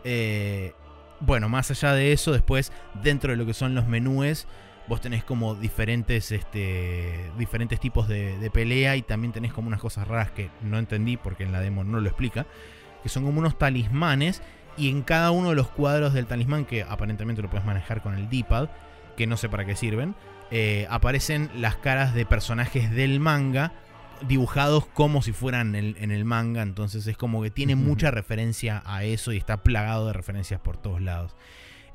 Eh, 0.04 0.74
bueno, 1.20 1.50
más 1.50 1.70
allá 1.70 1.94
de 1.94 2.14
eso, 2.14 2.32
después 2.32 2.72
dentro 3.04 3.30
de 3.30 3.38
lo 3.38 3.46
que 3.46 3.54
son 3.54 3.76
los 3.76 3.88
menúes, 3.88 4.48
vos 4.88 5.02
tenés 5.02 5.24
como 5.24 5.56
diferentes, 5.56 6.32
este, 6.32 7.30
diferentes 7.38 7.80
tipos 7.80 8.08
de, 8.08 8.50
pelea 8.54 8.96
y 8.96 9.02
también 9.02 9.34
tenés 9.34 9.54
como 9.54 9.68
unas 9.68 9.82
cosas 9.82 10.08
raras 10.08 10.32
que 10.32 10.50
no 10.62 10.78
entendí 10.78 11.18
porque 11.18 11.44
en 11.44 11.52
la 11.52 11.60
demo 11.60 11.84
no 11.84 12.00
lo 12.00 12.08
explica, 12.08 12.46
que 13.04 13.10
son 13.10 13.26
como 13.26 13.40
unos 13.40 13.58
talismanes 13.58 14.42
y 14.78 14.90
en 14.90 15.02
cada 15.02 15.32
uno 15.32 15.50
de 15.50 15.56
los 15.56 15.68
cuadros 15.68 16.14
del 16.14 16.26
talismán, 16.26 16.66
que 16.66 16.84
aparentemente 16.84 17.42
lo 17.42 17.50
puedes 17.50 17.66
manejar 17.66 18.02
con 18.02 18.14
el 18.16 18.30
D-pad, 18.30 18.70
que 19.18 19.28
no 19.28 19.36
sé 19.36 19.50
para 19.50 19.66
qué 19.66 19.76
sirven, 19.76 20.16
eh, 20.52 20.88
aparecen 20.90 21.50
las 21.56 21.76
caras 21.76 22.14
de 22.14 22.26
personajes 22.26 22.92
del 22.92 23.20
manga 23.20 23.74
dibujados 24.28 24.86
como 24.88 25.22
si 25.22 25.32
fueran 25.32 25.76
en 25.76 26.12
el 26.12 26.26
manga, 26.26 26.64
entonces 26.64 27.06
es 27.06 27.18
como 27.18 27.44
que 27.44 27.52
tiene 27.52 27.76
mucha 27.76 28.10
referencia 28.10 28.82
a 28.86 29.04
eso 29.04 29.32
y 29.32 29.38
está 29.38 29.58
plagado 29.58 30.08
de 30.08 30.14
referencias 30.14 30.60
por 30.60 30.78
todos 30.78 31.02
lados. 31.02 31.36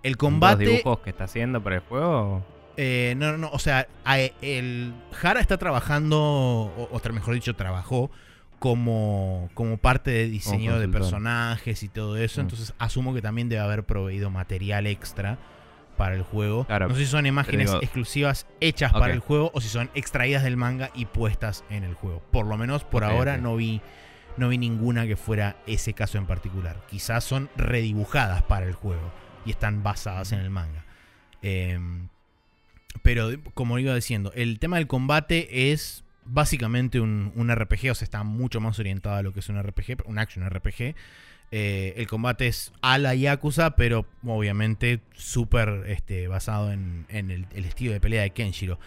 El 0.04 0.16
combate... 0.16 0.64
¿Los 0.64 0.74
dibujos 0.74 1.00
que 1.00 1.10
está 1.10 1.24
haciendo 1.24 1.62
para 1.62 1.76
el 1.76 1.82
juego? 1.82 2.44
Eh, 2.76 3.14
no, 3.16 3.36
no, 3.36 3.50
o 3.50 3.58
sea, 3.58 3.86
el 4.40 4.94
Jara 5.12 5.40
está 5.40 5.58
trabajando, 5.58 6.18
o, 6.20 6.88
o 6.90 7.12
mejor 7.12 7.34
dicho, 7.34 7.54
trabajó 7.54 8.10
como, 8.58 9.50
como 9.54 9.76
parte 9.76 10.12
de 10.12 10.28
diseño 10.28 10.78
de 10.78 10.88
personajes 10.88 11.82
y 11.82 11.88
todo 11.88 12.16
eso, 12.16 12.40
mm. 12.40 12.44
entonces 12.44 12.74
asumo 12.78 13.12
que 13.12 13.20
también 13.20 13.48
debe 13.48 13.60
haber 13.60 13.82
proveído 13.82 14.30
material 14.30 14.86
extra 14.86 15.36
para 15.96 16.14
el 16.14 16.22
juego. 16.22 16.66
no 16.68 16.90
sé 16.90 17.00
si 17.00 17.06
son 17.06 17.26
imágenes 17.26 17.72
exclusivas 17.80 18.46
hechas 18.60 18.92
para 18.92 19.12
el 19.12 19.18
juego 19.18 19.50
o 19.52 19.60
si 19.60 19.68
son 19.68 19.90
extraídas 19.94 20.44
del 20.44 20.56
manga 20.56 20.90
y 20.94 21.06
puestas 21.06 21.64
en 21.70 21.84
el 21.84 21.94
juego. 21.94 22.22
Por 22.30 22.46
lo 22.46 22.56
menos 22.56 22.84
por 22.84 23.04
ahora 23.04 23.36
no 23.36 23.56
vi 23.56 23.80
no 24.36 24.48
vi 24.48 24.58
ninguna 24.58 25.06
que 25.06 25.16
fuera 25.16 25.56
ese 25.66 25.92
caso 25.92 26.18
en 26.18 26.26
particular. 26.26 26.86
Quizás 26.88 27.24
son 27.24 27.50
redibujadas 27.56 28.42
para 28.42 28.66
el 28.66 28.74
juego 28.74 29.12
y 29.44 29.50
están 29.50 29.82
basadas 29.82 30.30
en 30.32 30.38
el 30.38 30.50
manga. 30.50 30.84
Em, 31.42 32.08
pero 33.02 33.30
como 33.54 33.78
iba 33.78 33.94
diciendo, 33.94 34.32
el 34.34 34.58
tema 34.58 34.76
del 34.76 34.86
combate 34.86 35.72
es 35.72 36.04
básicamente 36.24 37.00
un, 37.00 37.32
un, 37.34 37.54
RPG, 37.54 37.90
o 37.90 37.94
sea, 37.94 38.04
está 38.04 38.22
mucho 38.22 38.60
más 38.60 38.78
orientado 38.78 39.16
a 39.16 39.22
lo 39.22 39.32
que 39.32 39.40
es 39.40 39.48
un 39.48 39.60
RPG, 39.60 40.06
un 40.06 40.18
action 40.18 40.48
RPG. 40.48 40.94
Eh, 41.54 41.92
el 41.98 42.06
combate 42.06 42.46
es 42.46 42.72
a 42.80 42.96
la 42.96 43.14
Yakuza, 43.14 43.76
pero 43.76 44.06
obviamente 44.24 45.00
súper 45.12 45.84
este, 45.86 46.26
basado 46.26 46.72
en, 46.72 47.04
el, 47.10 47.46
estilo 47.52 47.92
de 47.92 48.00
pelea 48.00 48.22
de 48.22 48.30
Kenshiro. 48.30 48.78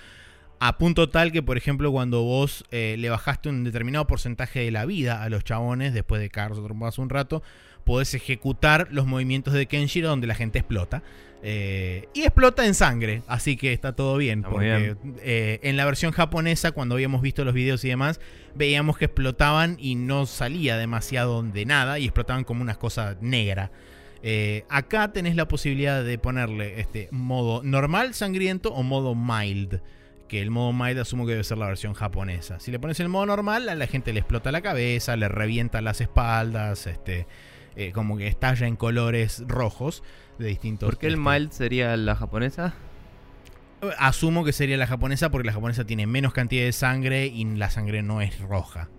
A 0.59 0.79
punto 0.79 1.09
tal 1.09 1.31
que, 1.31 1.43
por 1.43 1.57
ejemplo, 1.57 1.91
cuando 1.91 2.23
vos 2.23 2.65
eh, 2.71 2.95
le 2.97 3.09
bajaste 3.09 3.49
un 3.49 3.63
determinado 3.63 4.07
porcentaje 4.07 4.61
de 4.61 4.71
la 4.71 4.85
vida 4.85 5.21
a 5.21 5.29
los 5.29 5.43
chabones, 5.43 5.93
después 5.93 6.19
de 6.19 6.31
cagarlos 6.31 6.63
trompadas 6.63 6.97
un 6.97 7.09
rato, 7.09 7.43
podés 7.83 8.15
ejecutar 8.15 8.87
los 8.89 9.05
movimientos 9.05 9.53
de 9.53 9.67
Kenshiro 9.67 10.09
donde 10.09 10.25
la 10.25 10.33
gente 10.33 10.57
explota. 10.57 11.03
Eh, 11.47 12.09
y 12.15 12.23
explota 12.23 12.65
en 12.65 12.73
sangre, 12.73 13.21
así 13.27 13.55
que 13.55 13.71
está 13.71 13.93
todo 13.93 14.17
bien. 14.17 14.39
Está 14.39 14.49
porque 14.49 14.95
eh, 15.21 15.59
en 15.61 15.77
la 15.77 15.85
versión 15.85 16.11
japonesa, 16.11 16.71
cuando 16.71 16.95
habíamos 16.95 17.21
visto 17.21 17.45
los 17.45 17.53
videos 17.53 17.85
y 17.85 17.89
demás, 17.89 18.19
veíamos 18.55 18.97
que 18.97 19.05
explotaban 19.05 19.77
y 19.79 19.93
no 19.93 20.25
salía 20.25 20.75
demasiado 20.75 21.43
de 21.43 21.65
nada 21.65 21.99
y 21.99 22.05
explotaban 22.05 22.45
como 22.45 22.63
unas 22.63 22.77
cosas 22.77 23.17
negras. 23.21 23.69
Eh, 24.23 24.63
acá 24.69 25.13
tenés 25.13 25.35
la 25.35 25.47
posibilidad 25.47 26.03
de 26.03 26.17
ponerle 26.17 26.79
este 26.79 27.09
modo 27.11 27.61
normal, 27.61 28.15
sangriento 28.15 28.73
o 28.73 28.81
modo 28.81 29.13
mild. 29.13 29.81
Que 30.27 30.41
el 30.41 30.49
modo 30.49 30.73
mild 30.73 30.97
asumo 30.97 31.27
que 31.27 31.33
debe 31.33 31.43
ser 31.43 31.59
la 31.59 31.67
versión 31.67 31.93
japonesa. 31.93 32.59
Si 32.59 32.71
le 32.71 32.79
pones 32.79 32.99
el 32.99 33.09
modo 33.09 33.27
normal, 33.27 33.69
a 33.69 33.75
la 33.75 33.85
gente 33.85 34.13
le 34.13 34.21
explota 34.21 34.51
la 34.51 34.61
cabeza, 34.61 35.15
le 35.15 35.27
revienta 35.27 35.79
las 35.81 36.01
espaldas, 36.01 36.87
este, 36.87 37.27
como 37.93 38.17
que 38.17 38.25
estalla 38.25 38.65
en 38.65 38.77
colores 38.77 39.43
rojos 39.45 40.01
de 40.37 40.47
distintos. 40.47 40.87
¿Por 40.89 40.97
qué 40.97 41.07
el 41.07 41.13
este, 41.15 41.29
mild 41.29 41.51
sería 41.51 41.95
la 41.97 42.15
japonesa? 42.15 42.73
Asumo 43.99 44.43
que 44.43 44.51
sería 44.53 44.77
la 44.77 44.87
japonesa 44.87 45.29
porque 45.29 45.45
la 45.45 45.53
japonesa 45.53 45.85
tiene 45.85 46.07
menos 46.07 46.33
cantidad 46.33 46.63
de 46.65 46.71
sangre 46.71 47.27
y 47.27 47.45
la 47.45 47.69
sangre 47.69 48.01
no 48.01 48.21
es 48.21 48.39
roja. 48.39 48.89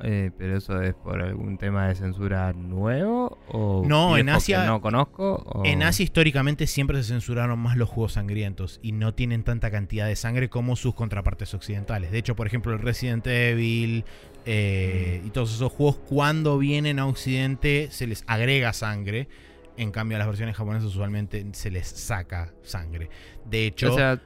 Eh, 0.00 0.30
pero 0.38 0.56
eso 0.58 0.80
es 0.80 0.94
por 0.94 1.20
algún 1.20 1.58
tema 1.58 1.88
de 1.88 1.96
censura 1.96 2.52
nuevo 2.52 3.36
o 3.48 3.82
No, 3.84 4.16
en 4.16 4.28
Asia- 4.28 4.64
no 4.64 4.80
conozco 4.80 5.42
o- 5.44 5.64
En 5.64 5.82
Asia 5.82 6.04
históricamente 6.04 6.68
siempre 6.68 7.02
se 7.02 7.08
censuraron 7.08 7.58
más 7.58 7.76
los 7.76 7.88
juegos 7.88 8.12
sangrientos 8.12 8.78
y 8.80 8.92
no 8.92 9.12
tienen 9.14 9.42
tanta 9.42 9.72
cantidad 9.72 10.06
de 10.06 10.14
sangre 10.14 10.48
como 10.48 10.76
sus 10.76 10.94
contrapartes 10.94 11.52
occidentales. 11.54 12.12
De 12.12 12.18
hecho, 12.18 12.36
por 12.36 12.46
ejemplo, 12.46 12.72
el 12.74 12.78
Resident 12.78 13.26
Evil 13.26 14.04
eh, 14.46 15.20
y 15.24 15.30
todos 15.30 15.52
esos 15.52 15.72
juegos 15.72 15.96
cuando 16.08 16.58
vienen 16.58 17.00
a 17.00 17.06
Occidente 17.06 17.88
se 17.90 18.06
les 18.06 18.22
agrega 18.28 18.72
sangre. 18.72 19.26
En 19.78 19.90
cambio, 19.92 20.16
a 20.16 20.18
las 20.18 20.26
versiones 20.28 20.56
japonesas 20.56 20.88
usualmente 20.88 21.46
se 21.52 21.70
les 21.70 21.86
saca 21.86 22.52
sangre. 22.62 23.08
De 23.44 23.66
hecho, 23.66 23.92
O 23.92 23.96
sea, 23.96 24.20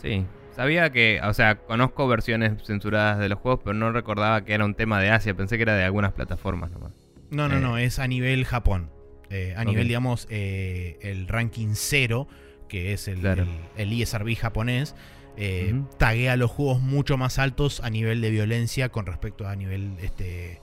sí. 0.00 0.24
Sabía 0.56 0.90
que, 0.90 1.20
o 1.22 1.32
sea, 1.32 1.56
conozco 1.56 2.06
versiones 2.08 2.52
censuradas 2.64 3.18
de 3.18 3.28
los 3.28 3.38
juegos, 3.38 3.60
pero 3.64 3.74
no 3.74 3.92
recordaba 3.92 4.44
que 4.44 4.52
era 4.54 4.64
un 4.64 4.74
tema 4.74 5.00
de 5.00 5.10
Asia. 5.10 5.34
Pensé 5.34 5.56
que 5.56 5.62
era 5.62 5.74
de 5.74 5.84
algunas 5.84 6.12
plataformas 6.12 6.70
nomás. 6.70 6.92
No, 7.30 7.48
no, 7.48 7.56
Eh. 7.56 7.60
no, 7.60 7.78
es 7.78 7.98
a 7.98 8.06
nivel 8.08 8.44
Japón. 8.44 8.90
Eh, 9.30 9.54
a 9.56 9.64
nivel, 9.64 9.86
digamos, 9.86 10.26
eh, 10.28 10.98
el 11.02 11.28
ranking 11.28 11.74
0, 11.74 12.26
que 12.68 12.92
es 12.92 13.06
el, 13.08 13.20
Claro. 13.20 13.44
el, 13.76 13.92
el 13.92 14.02
ESRB 14.02 14.34
japonés, 14.36 14.96
eh, 15.36 15.72
Ujú. 15.72 15.88
taguea 15.98 16.36
los 16.36 16.50
juegos 16.50 16.80
mucho 16.80 17.16
más 17.16 17.38
altos 17.38 17.80
a 17.80 17.90
nivel 17.90 18.20
de 18.20 18.30
violencia 18.30 18.88
con 18.88 19.06
respecto 19.06 19.46
a 19.46 19.54
nivel 19.54 19.92
este, 20.02 20.60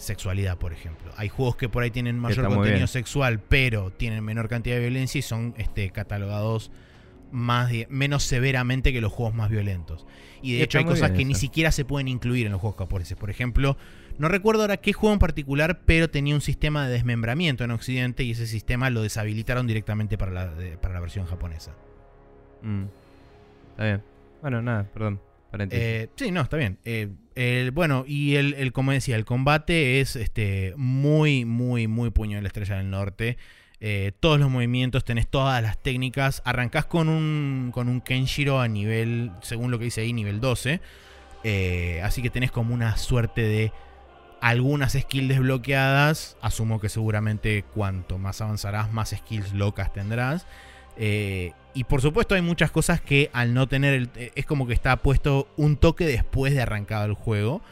sexualidad, 0.00 0.58
por 0.58 0.72
ejemplo. 0.72 1.12
Hay 1.16 1.28
juegos 1.28 1.56
que 1.56 1.68
por 1.68 1.82
ahí 1.82 1.90
tienen 1.90 2.18
mayor 2.18 2.46
contenido 2.46 2.74
bien. 2.76 2.88
sexual, 2.88 3.40
pero 3.40 3.90
tienen 3.92 4.24
menor 4.24 4.48
cantidad 4.48 4.76
de 4.76 4.80
violencia 4.82 5.18
y 5.18 5.22
son 5.22 5.54
este, 5.58 5.90
catalogados 5.90 6.70
más 7.32 7.70
menos 7.88 8.24
severamente 8.24 8.92
que 8.92 9.00
los 9.00 9.12
juegos 9.12 9.34
más 9.34 9.50
violentos. 9.50 10.06
Y 10.42 10.56
de 10.56 10.62
hecho 10.64 10.78
hay 10.78 10.84
cosas 10.84 11.10
que 11.12 11.24
ni 11.24 11.34
siquiera 11.34 11.70
se 11.70 11.84
pueden 11.84 12.08
incluir 12.08 12.46
en 12.46 12.52
los 12.52 12.60
juegos 12.60 12.78
japoneses. 12.78 13.16
Por 13.16 13.30
ejemplo, 13.30 13.76
no 14.18 14.26
recuerdo 14.28 14.62
ahora 14.62 14.78
qué 14.78 14.92
juego 14.92 15.12
en 15.12 15.18
particular, 15.20 15.82
pero 15.84 16.10
tenía 16.10 16.34
un 16.34 16.40
sistema 16.40 16.86
de 16.86 16.92
desmembramiento 16.94 17.62
en 17.62 17.70
Occidente 17.70 18.24
y 18.24 18.32
ese 18.32 18.46
sistema 18.46 18.90
lo 18.90 19.02
deshabilitaron 19.02 19.66
directamente 19.66 20.18
para 20.18 20.32
la, 20.32 20.46
de- 20.48 20.76
para 20.78 20.94
la 20.94 21.00
versión 21.00 21.26
japonesa. 21.26 21.72
Mm. 22.62 22.84
Está 23.72 23.84
bien. 23.84 24.02
Bueno, 24.42 24.62
nada, 24.62 24.84
perdón. 24.92 25.20
Eh, 25.76 26.08
sí, 26.16 26.30
no, 26.30 26.40
está 26.42 26.56
bien. 26.56 26.78
Eh, 26.84 27.08
el- 27.34 27.70
bueno, 27.70 28.04
y 28.06 28.36
el, 28.36 28.54
el, 28.54 28.72
como 28.72 28.92
decía, 28.92 29.16
el 29.16 29.24
combate 29.24 30.00
es 30.00 30.16
este, 30.16 30.74
muy, 30.76 31.44
muy, 31.44 31.86
muy 31.86 32.10
puño 32.10 32.36
de 32.36 32.42
la 32.42 32.48
estrella 32.48 32.76
del 32.76 32.90
norte. 32.90 33.36
Eh, 33.82 34.12
todos 34.20 34.38
los 34.38 34.50
movimientos, 34.50 35.04
tenés 35.04 35.26
todas 35.26 35.62
las 35.62 35.82
técnicas. 35.82 36.42
Arrancás 36.44 36.84
con 36.84 37.08
un, 37.08 37.70
con 37.72 37.88
un 37.88 38.00
Kenshiro 38.02 38.60
a 38.60 38.68
nivel, 38.68 39.32
según 39.42 39.70
lo 39.70 39.78
que 39.78 39.86
dice 39.86 40.02
ahí, 40.02 40.12
nivel 40.12 40.40
12. 40.40 40.80
Eh, 41.44 42.00
así 42.04 42.20
que 42.22 42.28
tenés 42.30 42.50
como 42.50 42.74
una 42.74 42.96
suerte 42.98 43.40
de 43.42 43.72
algunas 44.42 44.92
skills 44.92 45.28
desbloqueadas. 45.28 46.36
Asumo 46.42 46.80
que 46.80 46.88
seguramente 46.88 47.62
cuanto 47.74 48.18
más 48.18 48.40
avanzarás, 48.40 48.92
más 48.92 49.10
skills 49.16 49.52
locas 49.54 49.92
tendrás. 49.92 50.46
Eh, 51.02 51.52
y 51.72 51.84
por 51.84 52.02
supuesto 52.02 52.34
hay 52.34 52.42
muchas 52.42 52.70
cosas 52.70 53.00
que 53.00 53.30
al 53.32 53.54
no 53.54 53.66
tener 53.66 53.94
el... 53.94 54.10
eh, 54.16 54.32
Es 54.34 54.44
como 54.44 54.66
que 54.66 54.74
está 54.74 54.96
puesto 54.96 55.48
un 55.56 55.76
toque 55.76 56.04
después 56.04 56.54
de 56.54 56.60
arrancado 56.60 57.06
el 57.06 57.14
juego. 57.14 57.62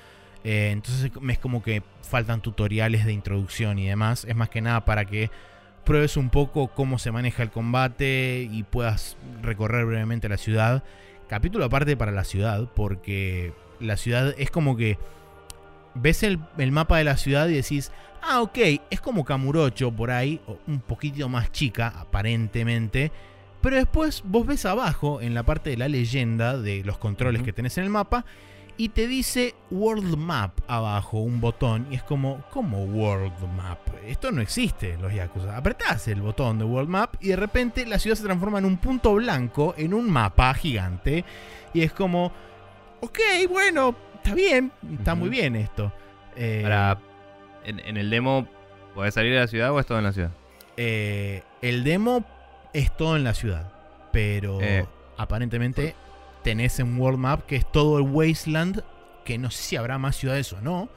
Eh, 0.45 0.71
entonces 0.73 1.13
es 1.29 1.39
como 1.39 1.63
que 1.63 1.83
faltan 2.03 2.41
tutoriales 2.41 3.05
de 3.05 3.13
introducción 3.13 3.79
y 3.79 3.87
demás. 3.87 4.25
Es 4.25 4.35
más 4.35 4.49
que 4.49 4.63
nada 4.63 4.85
para 4.85 5.05
que 5.05 5.31
pruebes 5.85 6.17
un 6.17 6.31
poco 6.31 6.69
cómo 6.69 6.99
se 6.99 7.13
maneja 7.13 7.43
el 7.43 7.51
combate 7.51 8.49
y 8.51 8.63
puedas 8.63 9.17
recorrer 9.43 9.85
brevemente 9.85 10.29
la 10.29 10.39
ciudad. 10.39 10.83
Capítulo 11.29 11.67
aparte 11.67 11.97
para 11.97 12.13
la 12.13 12.25
ciudad, 12.25 12.69
porque 12.75 13.53
la 13.81 13.99
ciudad 13.99 14.35
es 14.39 14.51
como 14.51 14.77
que 14.77 14.97
ves 15.95 16.23
el, 16.23 16.39
el 16.59 16.73
mapa 16.73 16.99
de 16.99 17.05
la 17.05 17.17
ciudad 17.17 17.49
y 17.49 17.55
decís, 17.55 17.93
ah, 18.23 18.43
ok, 18.43 18.59
es 18.91 19.01
como 19.01 19.25
Kamurocho 19.25 19.93
por 19.93 20.11
ahí, 20.11 20.41
un 20.67 20.81
poquito 20.81 21.29
más 21.29 21.53
chica, 21.53 21.93
aparentemente. 21.99 23.13
Pero 23.61 23.77
después 23.77 24.23
vos 24.25 24.47
ves 24.47 24.65
abajo, 24.67 25.21
en 25.21 25.35
la 25.35 25.43
parte 25.43 25.71
de 25.71 25.77
la 25.77 25.89
leyenda 25.89 26.57
de 26.57 26.85
los 26.85 26.99
controles 26.99 27.43
que 27.43 27.53
tenés 27.53 27.77
en 27.79 27.85
el 27.85 27.91
mapa, 27.91 28.25
y 28.77 28.91
te 28.91 29.09
dice 29.09 29.57
World 29.73 30.17
Map 30.17 30.61
abajo, 30.69 31.19
un 31.19 31.41
botón, 31.41 31.89
y 31.91 31.97
es 31.97 32.05
como, 32.05 32.45
¿cómo 32.53 32.85
World 32.85 33.43
Map? 33.57 33.81
Esto 34.07 34.31
no 34.31 34.41
existe 34.41 34.97
los 34.99 35.13
Yakuza. 35.13 35.57
Apretás 35.57 36.07
el 36.07 36.23
botón 36.23 36.59
de 36.59 36.65
World 36.65 36.89
Map 36.89 37.17
y 37.21 37.29
de 37.29 37.37
repente 37.37 37.85
la 37.85 37.99
ciudad 37.99 38.17
se 38.17 38.23
transforma 38.23 38.61
en 38.61 38.67
un 38.67 38.77
punto 38.77 39.15
blanco, 39.15 39.75
en 39.77 39.93
un 39.93 40.09
mapa 40.09 40.55
gigante, 40.55 41.25
y 41.75 41.83
es 41.83 41.93
como, 41.93 42.33
ok, 43.01 43.19
bueno, 43.49 43.97
está 44.29 44.35
bien, 44.37 44.73
está 44.99 45.15
muy 45.15 45.29
bien 45.29 45.57
esto. 45.57 45.93
Eh, 46.37 46.61
Para, 46.63 46.99
en, 47.65 47.81
en 47.81 47.97
el 47.97 48.11
demo, 48.11 48.47
¿podés 48.95 49.15
salir 49.15 49.33
de 49.33 49.41
la 49.41 49.47
ciudad 49.49 49.73
o 49.73 49.81
es 49.81 49.87
todo 49.87 49.99
en 49.99 50.05
la 50.05 50.13
ciudad? 50.13 50.31
eh, 50.77 51.43
el 51.61 51.83
demo 51.85 52.25
es 52.73 52.97
todo 52.97 53.17
en 53.17 53.25
la 53.25 53.35
ciudad, 53.35 53.73
pero 54.13 54.61
Eh, 54.61 54.87
aparentemente 55.17 55.95
tenés 56.45 56.79
en 56.79 56.99
World 57.01 57.19
Map 57.19 57.47
que 57.47 57.57
es 57.57 57.71
todo 57.73 57.99
el 57.99 58.05
Wasteland, 58.05 58.83
que 59.25 59.39
no 59.39 59.51
sé 59.51 59.63
si 59.63 59.77
habrá 59.77 59.99
más 59.99 60.15
ciudades 60.17 60.53
o 60.53 60.61
no. 60.61 60.89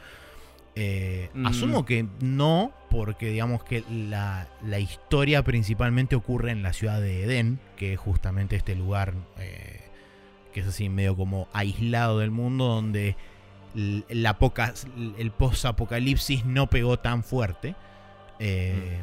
Eh, 0.76 1.30
Mm. 1.34 1.48
Asumo 1.48 1.84
que 1.86 2.06
no, 2.22 2.72
porque 2.89 3.30
digamos 3.30 3.63
que 3.63 3.84
la, 3.89 4.48
la 4.63 4.80
historia 4.80 5.44
principalmente 5.44 6.15
ocurre 6.15 6.52
en 6.52 6.62
la 6.63 6.72
ciudad 6.74 7.02
de 7.02 7.24
Edén, 7.24 7.60
que 7.76 7.94
es 7.94 8.00
justamente 8.00 8.56
este 8.56 8.76
lugar 8.76 9.13
eh, 9.39 9.81
que 10.51 10.59
es 10.61 10.67
así 10.67 10.89
medio 10.89 11.15
como 11.15 11.47
aislado 11.53 12.19
del 12.19 12.31
mundo, 12.31 12.65
donde 12.65 13.15
la 13.73 14.37
poca, 14.37 14.73
el 15.17 15.31
post-apocalipsis 15.31 16.45
no 16.45 16.67
pegó 16.67 16.99
tan 16.99 17.23
fuerte. 17.23 17.75
Eh, 18.39 18.99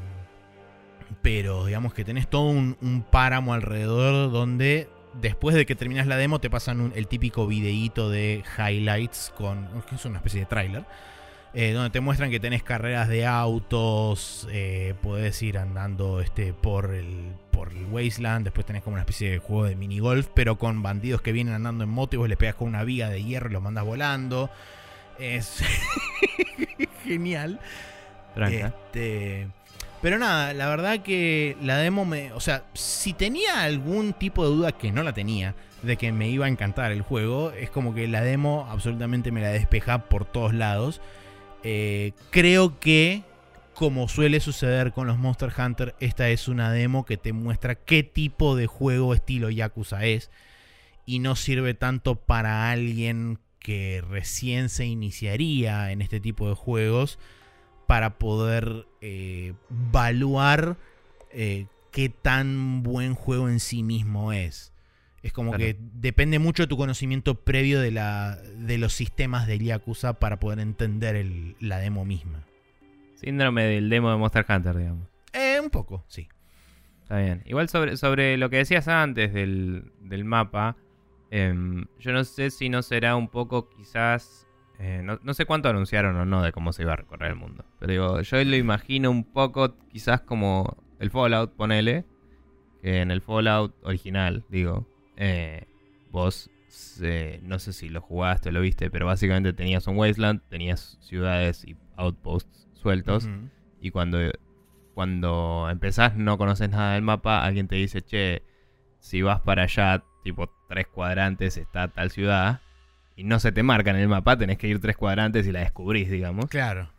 Pero 1.22 1.64
digamos 1.66 1.94
que 1.94 2.04
tenés 2.04 2.28
todo 2.28 2.42
un, 2.50 2.76
un 2.82 3.02
páramo 3.02 3.54
alrededor 3.54 4.30
donde 4.30 4.88
después 5.20 5.56
de 5.56 5.64
que 5.64 5.74
terminas 5.74 6.06
la 6.06 6.16
demo 6.16 6.38
te 6.38 6.50
pasan 6.50 6.80
un- 6.80 6.92
el 6.94 7.08
típico 7.08 7.46
videíto 7.46 8.10
de 8.10 8.44
highlights 8.58 9.32
con... 9.36 9.66
que 9.88 9.94
es 9.94 10.04
una 10.04 10.18
especie 10.18 10.40
de 10.40 10.46
tráiler. 10.46 10.84
Eh, 11.54 11.72
donde 11.72 11.90
te 11.90 12.00
muestran 12.00 12.30
que 12.30 12.40
tenés 12.40 12.62
carreras 12.62 13.08
de 13.08 13.26
autos, 13.26 14.46
eh, 14.50 14.94
podés 15.02 15.42
ir 15.42 15.58
andando 15.58 16.20
este, 16.20 16.52
por, 16.52 16.94
el, 16.94 17.32
por 17.50 17.72
el 17.72 17.86
Wasteland, 17.86 18.44
después 18.44 18.66
tenés 18.66 18.82
como 18.82 18.94
una 18.94 19.02
especie 19.02 19.30
de 19.30 19.38
juego 19.38 19.64
de 19.64 19.76
minigolf, 19.76 20.28
pero 20.34 20.58
con 20.58 20.82
bandidos 20.82 21.22
que 21.22 21.32
vienen 21.32 21.54
andando 21.54 21.84
en 21.84 21.90
moto 21.90 22.16
y 22.16 22.18
vos 22.18 22.28
les 22.28 22.38
pegas 22.38 22.54
con 22.54 22.68
una 22.68 22.84
viga 22.84 23.08
de 23.08 23.22
hierro 23.22 23.48
y 23.48 23.52
los 23.52 23.62
mandas 23.62 23.84
volando. 23.84 24.50
Es 25.18 25.62
genial. 27.04 27.58
Tranca. 28.34 28.68
Este, 28.68 29.48
pero 30.00 30.18
nada, 30.18 30.54
la 30.54 30.68
verdad 30.68 31.00
que 31.00 31.56
la 31.60 31.78
demo 31.78 32.04
me. 32.04 32.32
O 32.32 32.40
sea, 32.40 32.64
si 32.74 33.12
tenía 33.12 33.62
algún 33.62 34.12
tipo 34.12 34.44
de 34.44 34.54
duda 34.54 34.72
que 34.72 34.92
no 34.92 35.02
la 35.02 35.12
tenía, 35.12 35.54
de 35.82 35.96
que 35.96 36.12
me 36.12 36.28
iba 36.28 36.46
a 36.46 36.48
encantar 36.48 36.92
el 36.92 37.02
juego, 37.02 37.50
es 37.50 37.70
como 37.70 37.94
que 37.94 38.06
la 38.06 38.20
demo 38.20 38.68
absolutamente 38.70 39.32
me 39.32 39.40
la 39.40 39.48
despeja 39.48 40.04
por 40.04 40.24
todos 40.24 40.54
lados. 40.54 41.00
Eh, 41.62 42.12
creo 42.30 42.78
que, 42.78 43.22
como 43.74 44.08
suele 44.08 44.40
suceder 44.40 44.92
con 44.92 45.06
los 45.06 45.18
Monster 45.18 45.52
Hunter, 45.56 45.94
esta 46.00 46.28
es 46.30 46.48
una 46.48 46.72
demo 46.72 47.04
que 47.04 47.16
te 47.16 47.32
muestra 47.32 47.74
qué 47.74 48.02
tipo 48.02 48.56
de 48.56 48.66
juego 48.66 49.14
estilo 49.14 49.50
Yakuza 49.50 50.04
es. 50.04 50.30
Y 51.06 51.20
no 51.20 51.36
sirve 51.36 51.74
tanto 51.74 52.16
para 52.16 52.70
alguien 52.70 53.38
que 53.58 54.02
recién 54.08 54.68
se 54.68 54.86
iniciaría 54.86 55.90
en 55.90 56.02
este 56.02 56.20
tipo 56.20 56.48
de 56.48 56.54
juegos 56.54 57.18
para 57.86 58.18
poder 58.18 58.86
eh, 59.00 59.54
evaluar 59.70 60.76
eh, 61.30 61.66
qué 61.90 62.08
tan 62.08 62.82
buen 62.82 63.14
juego 63.14 63.48
en 63.48 63.60
sí 63.60 63.82
mismo 63.82 64.32
es. 64.32 64.72
Es 65.28 65.32
como 65.34 65.50
Claro. 65.50 65.62
que 65.62 65.76
depende 65.92 66.38
mucho 66.38 66.62
de 66.62 66.68
tu 66.68 66.78
conocimiento 66.78 67.34
previo 67.34 67.80
de, 67.82 67.90
la, 67.90 68.36
de 68.56 68.78
los 68.78 68.94
sistemas 68.94 69.46
del 69.46 69.60
Yakuza 69.62 70.14
para 70.14 70.40
poder 70.40 70.58
entender 70.58 71.16
el- 71.16 71.54
la 71.60 71.78
demo 71.78 72.06
misma. 72.06 72.44
Síndrome 73.14 73.64
del 73.64 73.90
demo 73.90 74.10
de 74.10 74.16
Monster 74.16 74.46
Hunter, 74.48 74.74
digamos. 74.76 75.06
Eh, 75.34 75.60
un 75.62 75.68
poco, 75.68 76.02
sí. 76.08 76.28
Está 77.02 77.18
bien. 77.18 77.42
Igual 77.44 77.68
sobre, 77.68 77.98
sobre 77.98 78.38
lo 78.38 78.48
que 78.48 78.56
decías 78.56 78.88
antes 78.88 79.34
del, 79.34 79.92
del 80.00 80.24
mapa, 80.24 80.76
em, 81.30 81.84
yo 82.00 82.12
no 82.12 82.24
sé 82.24 82.50
si 82.50 82.70
no 82.70 82.80
será 82.82 83.14
un 83.14 83.28
poco 83.28 83.68
quizás... 83.68 84.46
eh, 84.78 85.02
no, 85.04 85.18
no 85.22 85.34
sé 85.34 85.44
cuánto 85.44 85.68
anunciaron 85.68 86.16
o 86.16 86.24
no 86.24 86.42
de 86.42 86.52
cómo 86.52 86.72
se 86.72 86.84
iba 86.84 86.94
a 86.94 86.96
recorrer 86.96 87.32
el 87.32 87.36
mundo. 87.36 87.66
Pero 87.78 87.92
digo, 87.92 88.20
yo 88.22 88.42
lo 88.44 88.56
imagino 88.56 89.10
un 89.10 89.24
poco 89.24 89.76
quizás 89.90 90.22
como 90.22 90.78
el 91.00 91.10
Fallout, 91.10 91.52
ponele. 91.54 92.06
Que 92.80 93.00
en 93.02 93.10
el 93.10 93.20
Fallout 93.20 93.74
original, 93.82 94.44
digo, 94.48 94.86
eh, 95.18 95.64
vos, 96.12 96.48
eh, 97.02 97.40
no 97.42 97.58
sé 97.58 97.72
si 97.72 97.88
lo 97.88 98.00
jugaste 98.00 98.48
o 98.48 98.52
lo 98.52 98.60
viste, 98.60 98.88
pero 98.88 99.06
básicamente 99.06 99.52
tenías 99.52 99.86
un 99.88 99.96
wasteland, 99.96 100.40
tenías 100.48 100.96
ciudades 101.00 101.64
y 101.64 101.76
outposts 101.96 102.68
sueltos. 102.72 103.28
Y 103.80 103.90
cuando, 103.90 104.18
cuando 104.94 105.68
empezás 105.70 106.16
no 106.16 106.38
conoces 106.38 106.70
nada 106.70 106.94
del 106.94 107.02
mapa, 107.02 107.44
alguien 107.44 107.66
te 107.66 107.74
dice, 107.74 108.00
che, 108.00 108.42
si 109.00 109.20
vas 109.22 109.40
para 109.40 109.64
allá, 109.64 110.04
tipo 110.22 110.50
tres 110.68 110.86
cuadrantes 110.86 111.56
está 111.56 111.88
tal 111.88 112.10
ciudad, 112.10 112.60
y 113.16 113.24
no 113.24 113.40
se 113.40 113.50
te 113.50 113.64
marca 113.64 113.90
en 113.90 113.96
el 113.96 114.08
mapa, 114.08 114.38
tenés 114.38 114.58
que 114.58 114.68
ir 114.68 114.80
tres 114.80 114.96
cuadrantes 114.96 115.48
y 115.48 115.52
la 115.52 115.60
descubrís, 115.60 116.08
digamos. 116.08 116.46
Claro. 116.46 116.92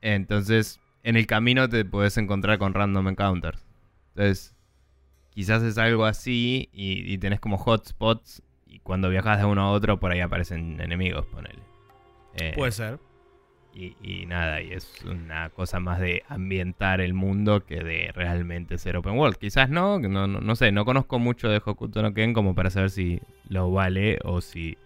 Entonces, 0.00 0.80
en 1.02 1.16
el 1.16 1.26
camino 1.26 1.68
te 1.68 1.84
puedes 1.84 2.16
encontrar 2.16 2.58
con 2.58 2.74
random 2.74 3.08
encounters. 3.08 3.66
Entonces, 4.10 4.55
quizás 5.36 5.62
es 5.62 5.76
algo 5.78 6.04
así 6.06 6.68
y, 6.72 7.12
y 7.12 7.18
tenés 7.18 7.38
como 7.40 7.56
hotspots 7.58 8.42
y 8.66 8.80
cuando 8.80 9.08
viajas 9.10 9.38
de 9.38 9.44
uno 9.44 9.60
a 9.62 9.70
otro 9.70 10.00
por 10.00 10.10
ahí 10.10 10.20
aparecen 10.20 10.80
enemigos, 10.80 11.26
ponele. 11.26 11.60
Eh, 12.34 12.52
Puede 12.56 12.72
ser. 12.72 12.98
y, 13.74 13.94
y 14.02 14.26
nada, 14.26 14.60
y 14.62 14.72
es 14.72 14.90
una 15.04 15.50
cosa 15.50 15.78
más 15.78 16.00
de 16.00 16.22
ambientar 16.28 17.00
el 17.00 17.14
mundo 17.14 17.64
que 17.64 17.84
de 17.84 18.10
realmente 18.14 18.78
ser 18.78 18.96
open 18.96 19.16
world. 19.18 19.36
Quizás 19.36 19.68
no, 19.70 19.98
no, 19.98 20.26
no, 20.26 20.40
no 20.40 20.56
sé, 20.56 20.72
no 20.72 20.84
conozco 20.84 21.18
mucho 21.18 21.48
de 21.48 21.60
Hokuto 21.64 22.02
no 22.02 22.12
Ken 22.14 22.32
como 22.32 22.54
para 22.54 22.70
saber 22.70 22.90
si 22.90 23.20
lo 23.48 23.70
vale 23.70 24.18
o 24.24 24.40
si 24.40 24.76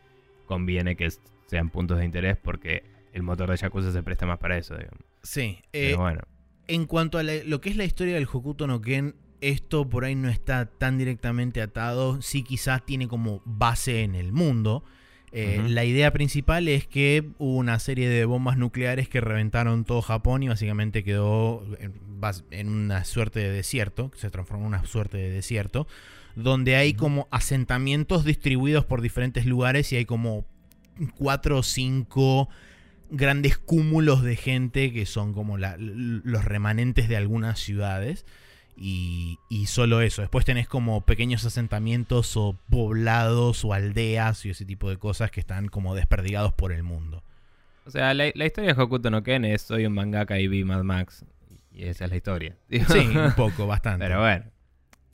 conviene 0.46 0.96
que 0.96 1.08
sean 1.46 1.70
puntos 1.70 1.98
de 1.98 2.04
interés 2.04 2.36
porque 2.36 2.82
el 3.12 3.22
motor 3.22 3.50
de 3.50 3.56
Yakuza 3.56 3.92
se 3.92 4.02
presta 4.02 4.26
más 4.26 4.38
para 4.38 4.58
eso, 4.58 4.76
digamos. 4.76 5.00
Sí. 5.22 5.58
eh, 5.72 5.90
Pero 5.90 5.98
bueno, 5.98 6.20
En 6.68 6.86
cuanto 6.86 7.18
a 7.18 7.22
la- 7.24 7.42
lo 7.44 7.60
que 7.60 7.70
es 7.70 7.76
la 7.76 7.84
historia 7.84 8.14
del 8.14 8.28
Hokuto 8.32 8.66
no 8.68 8.80
Ken, 8.80 9.14
esto 9.40 9.88
por 9.88 10.04
ahí 10.04 10.14
no 10.14 10.28
está 10.28 10.66
tan 10.66 10.98
directamente 10.98 11.60
atado. 11.62 12.20
Sí, 12.22 12.42
quizás 12.42 12.84
tiene 12.84 13.08
como 13.08 13.42
base 13.44 14.02
en 14.02 14.14
el 14.14 14.32
mundo. 14.32 14.84
Eh. 15.32 15.62
La 15.68 15.84
idea 15.84 16.12
principal 16.12 16.66
es 16.66 16.86
que 16.88 17.30
hubo 17.38 17.56
una 17.56 17.78
serie 17.78 18.08
de 18.08 18.24
bombas 18.24 18.56
nucleares 18.58 19.08
que 19.08 19.20
reventaron 19.20 19.84
todo 19.84 20.02
Japón 20.02 20.42
y 20.42 20.48
básicamente 20.48 21.04
quedó 21.04 21.64
en, 22.50 22.68
una 22.68 23.04
suerte 23.04 23.38
de 23.40 23.50
desierto, 23.50 24.10
que 24.10 24.18
se 24.18 24.30
transformó 24.30 24.64
en 24.64 24.68
una 24.74 24.84
suerte 24.86 25.18
de 25.18 25.30
desierto, 25.30 25.86
donde 26.34 26.74
hay 26.76 26.94
como 26.94 27.28
asentamientos 27.30 28.24
distribuidos 28.24 28.84
por 28.84 29.02
diferentes 29.02 29.46
lugares 29.46 29.92
y 29.92 29.96
hay 29.96 30.04
como 30.04 30.46
cuatro 31.16 31.58
o 31.58 31.62
cinco 31.62 32.48
grandes 33.08 33.56
cúmulos 33.56 34.22
de 34.22 34.36
gente 34.36 34.92
que 34.92 35.06
son 35.06 35.32
como 35.32 35.58
la- 35.58 35.76
los 35.78 36.44
remanentes 36.44 37.08
de 37.08 37.16
algunas 37.16 37.60
ciudades. 37.60 38.26
Y, 38.82 39.38
y 39.50 39.66
solo 39.66 40.00
eso. 40.00 40.22
Después 40.22 40.46
tenés 40.46 40.66
como 40.66 41.02
pequeños 41.02 41.44
asentamientos 41.44 42.34
o 42.38 42.56
poblados 42.70 43.62
o 43.66 43.74
aldeas 43.74 44.46
y 44.46 44.50
ese 44.50 44.64
tipo 44.64 44.88
de 44.88 44.96
cosas 44.96 45.30
que 45.30 45.38
están 45.40 45.68
como 45.68 45.94
desperdigados 45.94 46.54
por 46.54 46.72
el 46.72 46.82
mundo. 46.82 47.22
o 47.84 47.90
sea, 47.90 48.14
la, 48.14 48.30
la 48.34 48.46
historia 48.46 48.72
de 48.72 48.80
Hokuto 48.82 49.10
no 49.10 49.22
Ken 49.22 49.44
es 49.44 49.60
soy 49.62 49.84
un 49.84 49.92
mangaka 49.92 50.38
y 50.38 50.48
vi 50.48 50.64
Mad 50.64 50.82
Max 50.82 51.26
y 51.72 51.84
esa 51.84 52.06
es 52.06 52.10
la 52.10 52.16
historia. 52.16 52.56
Sí, 52.70 52.98
un 53.14 53.32
poco, 53.36 53.66
bastante. 53.66 54.06
pero 54.06 54.20
bueno. 54.20 54.44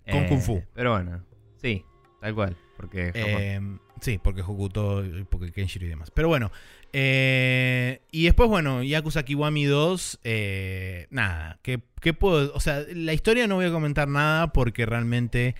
Con 0.09 0.23
Eh, 0.23 0.27
Kung 0.29 0.41
Fu. 0.41 0.63
Pero 0.73 0.93
bueno, 0.93 1.25
sí, 1.61 1.85
tal 2.21 2.35
cual, 2.37 2.57
porque. 2.77 3.11
Eh, 3.15 3.61
sí, 4.01 4.19
porque 4.23 4.43
Hokuto, 4.43 5.03
porque 5.29 5.51
Kenshiro 5.51 5.87
y 5.87 5.89
demás. 5.89 6.13
Pero 6.13 6.29
bueno. 6.29 6.53
Eh, 6.99 8.01
y 8.11 8.25
después, 8.25 8.49
bueno, 8.49 8.83
Yakuza 8.83 9.23
Kiwami 9.23 9.65
2. 9.67 10.21
eh, 10.25 11.07
nada. 11.11 11.59
¿qué, 11.63 11.81
qué 12.01 12.15
puedo.? 12.15 12.53
O 12.55 12.61
sea, 12.61 12.83
la 12.95 13.13
historia 13.13 13.47
no 13.47 13.57
voy 13.57 13.67
a 13.67 13.71
comentar 13.71 14.09
nada 14.09 14.53
porque 14.53 14.87
realmente. 14.87 15.55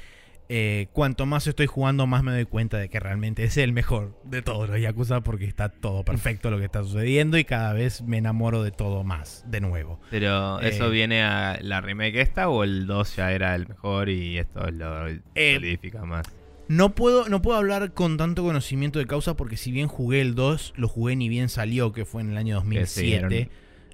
eh, 0.49 0.87
cuanto 0.93 1.27
más 1.27 1.47
estoy 1.49 1.67
jugando, 1.67 2.07
más 2.07 2.23
me 2.23 2.31
doy 2.31 2.45
cuenta 2.45 2.79
de 2.79 2.89
que 2.89 3.01
realmente 3.01 3.43
es 3.43 3.57
el 3.57 3.73
mejor 3.73 4.17
de 4.23 4.43
todos 4.43 4.69
los 4.71 4.81
Yakuza 4.81 5.21
porque 5.21 5.45
está 5.45 5.69
todo 5.71 6.05
perfecto 6.05 6.51
lo 6.53 6.59
que 6.59 6.67
está 6.67 6.85
sucediendo 6.85 7.37
y 7.37 7.45
cada 7.45 7.73
vez 7.73 8.01
me 8.03 8.19
enamoro 8.19 8.63
de 8.63 8.71
todo 8.71 9.03
más, 9.03 9.45
de 9.49 9.61
nuevo. 9.61 9.99
Pero 10.09 10.61
¿eso 10.61 10.87
Eh, 10.87 10.91
viene 10.91 11.23
a 11.25 11.59
la 11.61 11.81
remake 11.81 12.21
esta 12.21 12.49
o 12.49 12.63
el 12.63 12.87
2 12.87 13.17
ya 13.17 13.33
era 13.33 13.57
el 13.57 13.67
mejor 13.69 14.09
y 14.09 14.39
esto 14.39 14.71
lo 14.71 15.09
solidifica 15.35 16.05
más? 16.05 16.27
No 16.69 16.95
puedo, 16.95 17.29
no 17.29 17.43
puedo 17.43 17.57
hablar 17.59 17.93
con 17.95 18.17
tanto 18.17 18.43
conocimiento 18.43 18.99
de 18.99 19.07
causa 19.07 19.37
porque 19.37 19.57
si 19.57 19.71
bien 19.73 19.87
jugué 19.89 20.21
el 20.21 20.35
2, 20.35 20.73
lo 20.77 20.89
jugué 20.89 21.15
ni 21.17 21.29
bien 21.29 21.49
salió, 21.49 21.93
que 21.93 22.05
fue 22.05 22.23
en 22.23 22.31
el 22.31 22.37
año 22.37 22.57
Que 22.69 22.87
sí, 22.87 23.13
2007, 23.13 23.37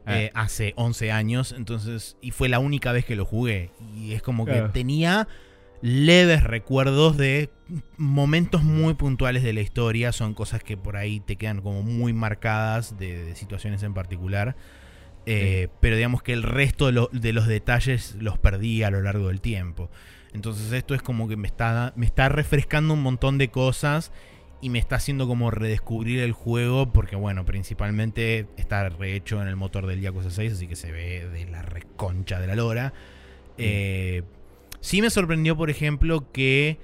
era 0.07 0.15
un- 0.17 0.19
eh, 0.21 0.31
hace 0.35 0.73
11 0.77 1.13
años, 1.13 1.53
entonces, 1.57 2.17
y 2.21 2.31
fue 2.31 2.49
la 2.49 2.59
única 2.59 2.91
vez 2.93 3.05
que 3.05 3.15
lo 3.15 3.25
jugué. 3.25 3.71
Y 3.97 4.13
es 4.13 4.23
como 4.23 4.47
que 4.47 4.53
Claro. 4.53 4.71
tenía 4.71 5.29
leves 5.83 6.43
recuerdos 6.45 7.17
de 7.17 7.51
momentos 7.97 8.63
muy 8.63 8.95
puntuales 8.95 9.43
de 9.43 9.53
la 9.53 9.61
historia, 9.61 10.13
son 10.13 10.33
cosas 10.35 10.63
que 10.63 10.77
por 10.77 10.97
ahí 10.97 11.21
te 11.21 11.37
quedan 11.37 11.61
como 11.61 11.83
muy 11.83 12.13
marcadas 12.13 12.99
de, 12.99 13.25
de 13.25 13.35
situaciones 13.37 13.83
en 13.83 13.93
particular. 13.95 14.57
Eh, 15.27 15.69
Pero 15.81 15.95
digamos 15.97 16.23
que 16.23 16.33
el 16.33 16.43
resto 16.43 16.87
de, 16.87 16.93
lo- 16.93 17.11
de 17.13 17.33
los 17.33 17.47
detalles 17.47 18.17
los 18.19 18.39
perdí 18.39 18.83
a 18.83 18.91
lo 18.91 19.03
largo 19.03 19.29
del 19.29 19.41
tiempo. 19.41 19.91
Entonces 20.35 20.73
esto 20.73 20.95
es 20.95 21.03
como 21.03 21.29
que 21.29 21.37
me 21.37 21.47
está, 21.47 21.93
me 21.97 22.07
está 22.07 22.29
refrescando 22.29 22.95
un 22.95 23.03
montón 23.03 23.39
de 23.39 23.49
cosas 23.49 24.13
y 24.61 24.71
me 24.71 24.79
está 24.79 24.97
haciendo 24.97 25.27
como 25.27 25.51
redescubrir 25.51 26.21
el 26.21 26.33
juego 26.33 26.93
porque 26.93 27.17
bueno, 27.17 27.45
principalmente 27.45 28.47
está 28.57 28.89
rehecho 28.89 29.43
en 29.43 29.49
el 29.49 29.57
motor 29.57 29.87
del 29.87 30.01
Yakuza 30.01 30.31
6, 30.31 30.53
así 30.53 30.69
que 30.69 30.77
se 30.77 30.93
ve 30.93 31.29
de 31.29 31.47
la 31.47 31.63
reconcha 31.63 32.41
de 32.41 32.47
la 32.47 32.55
lora. 32.55 32.93
Eh, 33.59 34.23
sí 34.81 35.03
me 35.03 35.11
sorprendió, 35.11 35.57
por 35.57 35.69
ejemplo, 35.69 36.31
que 36.33 36.79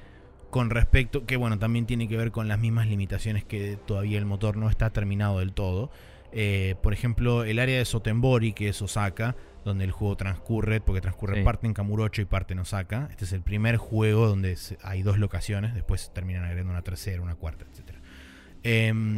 con 0.51 0.71
respecto, 0.71 1.25
que 1.25 1.37
bueno, 1.37 1.59
también 1.59 1.87
tiene 1.87 2.09
que 2.09 2.17
ver 2.17 2.33
con 2.33 2.49
las 2.49 2.59
mismas 2.59 2.89
limitaciones 2.89 3.45
que 3.45 3.79
todavía 3.87 4.19
el 4.19 4.27
motor 4.27 4.57
no 4.57 4.69
está 4.69 4.91
terminado 4.91 5.39
del 5.39 5.53
todo. 5.53 5.91
Eh, 6.33 6.75
por 6.83 6.93
ejemplo, 6.93 7.45
el 7.45 7.59
área 7.59 7.79
de 7.79 7.85
Sotenbori, 7.85 8.53
que 8.53 8.71
es 8.71 8.83
Osaka, 8.83 9.37
donde 9.69 9.85
el 9.85 9.93
juego 9.93 10.17
transcurre, 10.17 10.81
porque 10.81 11.01
transcurre 11.01 11.37
Sí. 11.39 11.43
parte 11.45 11.67
en 11.67 11.75
Kamurocho 11.75 12.21
y 12.23 12.25
parte 12.25 12.53
en 12.55 12.59
Osaka. 12.59 13.07
Este 13.11 13.25
es 13.25 13.33
el 13.33 13.43
primer 13.43 13.77
juego 13.77 14.27
donde 14.27 14.57
hay 14.83 15.03
dos 15.03 15.19
locaciones, 15.19 15.75
después 15.75 16.11
terminan 16.13 16.45
agregando 16.45 16.73
una 16.73 16.83
tercera, 16.83 17.23
una 17.23 17.35
cuarta, 17.37 17.65
etc. 17.73 17.97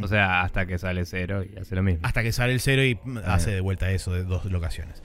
O 0.03 0.07
sea, 0.07 0.41
hasta 0.43 0.65
que 0.65 0.77
sale 0.77 1.03
cero 1.05 1.43
y 1.43 1.57
hace 1.57 1.75
lo 1.75 1.83
mismo. 1.83 2.01
hasta 2.05 2.21
que 2.23 2.31
sale 2.31 2.53
el 2.53 2.59
cero 2.61 2.83
y 2.83 2.97
mm, 3.03 3.17
hace 3.25 3.51
de 3.51 3.59
vuelta 3.61 3.91
eso 3.91 4.13
de 4.13 4.23
dos 4.23 4.45
locaciones. 4.45 5.01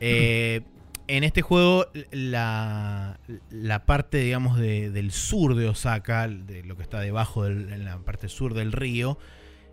Eh, 0.00 0.62
en 1.08 1.22
este 1.24 1.40
juego, 1.40 1.86
la, 2.10 3.20
la 3.50 3.86
parte, 3.86 4.18
digamos, 4.18 4.58
de- 4.58 4.90
del 4.90 5.12
sur 5.12 5.54
de 5.54 5.68
Osaka, 5.68 6.26
de 6.28 6.64
lo 6.64 6.76
que 6.76 6.82
está 6.82 7.00
debajo, 7.00 7.44
del- 7.44 7.72
en 7.72 7.84
la 7.84 7.98
parte 7.98 8.28
sur 8.28 8.54
del 8.54 8.72
río, 8.72 9.18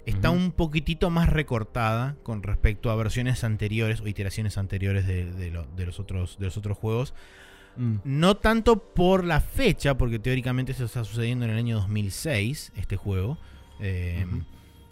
está 0.05 0.29
un 0.31 0.51
poquitito 0.51 1.09
más 1.09 1.29
recortada 1.29 2.15
con 2.23 2.43
respecto 2.43 2.91
a 2.91 2.95
versiones 2.95 3.43
anteriores 3.43 4.01
o 4.01 4.07
iteraciones 4.07 4.57
anteriores 4.57 5.07
de, 5.07 5.31
de 5.31 5.51
lo- 5.51 5.65
de 5.75 5.85
los, 5.85 5.99
otros, 5.99 6.37
de 6.39 6.45
los 6.45 6.57
otros 6.57 6.77
juegos. 6.77 7.13
Mm. 7.77 7.95
No 8.03 8.37
tanto 8.37 8.83
por 8.93 9.23
la 9.23 9.39
fecha, 9.41 9.97
porque 9.97 10.19
teóricamente 10.19 10.73
eso 10.73 10.85
está 10.85 11.03
sucediendo 11.03 11.45
en 11.45 11.51
el 11.51 11.57
año 11.57 11.75
2006, 11.77 12.71
este 12.75 12.97
juego. 12.97 13.37
eh, 13.79 14.25
Ujú. 14.27 14.43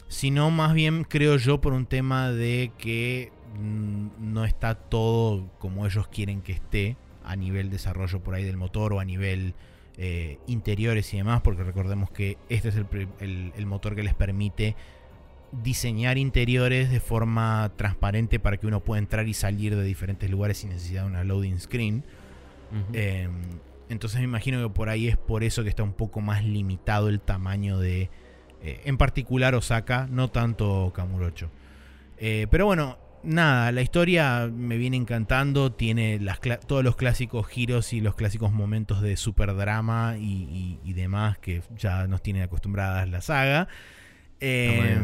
Sino 0.07 0.51
más 0.51 0.73
bien, 0.73 1.05
creo 1.05 1.37
yo, 1.37 1.61
por 1.61 1.71
un 1.73 1.85
tema 1.85 2.31
de 2.31 2.71
que 2.77 3.31
mm, 3.57 4.07
no 4.33 4.43
está 4.45 4.75
todo 4.75 5.49
como 5.59 5.85
ellos 5.85 6.07
quieren 6.09 6.41
que 6.41 6.51
esté 6.51 6.97
a 7.23 7.35
nivel 7.37 7.69
desarrollo 7.69 8.19
por 8.21 8.33
ahí 8.35 8.43
del 8.43 8.57
motor 8.57 8.91
o 8.93 8.99
a 8.99 9.05
nivel 9.05 9.53
eh, 9.97 10.39
interiores 10.47 11.13
y 11.13 11.17
demás, 11.17 11.41
porque 11.41 11.63
recordemos 11.63 12.09
que 12.11 12.37
este 12.49 12.69
es 12.69 12.75
el, 12.75 12.85
pri- 12.85 13.07
el- 13.19 13.53
el 13.55 13.65
motor 13.65 13.95
que 13.95 14.03
les 14.03 14.13
permite 14.15 14.75
diseñar 15.51 16.17
interiores 16.17 16.89
de 16.89 16.99
forma 16.99 17.71
transparente 17.75 18.39
para 18.39 18.57
que 18.57 18.67
uno 18.67 18.79
pueda 18.81 18.99
entrar 18.99 19.27
y 19.27 19.33
salir 19.33 19.75
de 19.75 19.83
diferentes 19.83 20.29
lugares 20.29 20.59
sin 20.59 20.69
necesidad 20.69 21.03
de 21.03 21.07
una 21.09 21.23
loading 21.23 21.59
screen. 21.59 22.03
Eh, 22.93 23.27
entonces 23.89 24.19
me 24.19 24.23
imagino 24.25 24.61
que 24.65 24.73
por 24.73 24.87
ahí 24.87 25.07
es 25.09 25.17
por 25.17 25.43
eso 25.43 25.63
que 25.63 25.69
está 25.69 25.83
un 25.83 25.91
poco 25.93 26.21
más 26.21 26.45
limitado 26.45 27.09
el 27.09 27.19
tamaño 27.19 27.77
de, 27.79 28.09
eh, 28.63 28.81
en 28.85 28.97
particular 28.97 29.53
Osaka, 29.55 30.07
no 30.09 30.29
tanto 30.29 30.93
Kamurocho. 30.95 31.51
Eh, 32.17 32.47
pero 32.49 32.65
bueno, 32.67 32.97
nada, 33.23 33.73
la 33.73 33.81
historia 33.81 34.49
me 34.53 34.77
viene 34.77 34.95
encantando, 34.95 35.73
tiene 35.73 36.17
las 36.19 36.39
todos 36.65 36.83
los 36.83 36.95
clásicos 36.95 37.45
giros 37.47 37.91
y 37.91 37.99
los 37.99 38.15
clásicos 38.15 38.53
momentos 38.53 39.01
de 39.01 39.17
super 39.17 39.53
drama 39.55 40.15
y, 40.17 40.23
y- 40.23 40.79
y 40.85 40.93
demás 40.93 41.37
que 41.39 41.61
ya 41.77 42.07
nos 42.07 42.21
tiene 42.23 42.43
acostumbradas 42.43 43.09
la 43.09 43.19
saga. 43.19 43.67
Eh, 44.41 44.99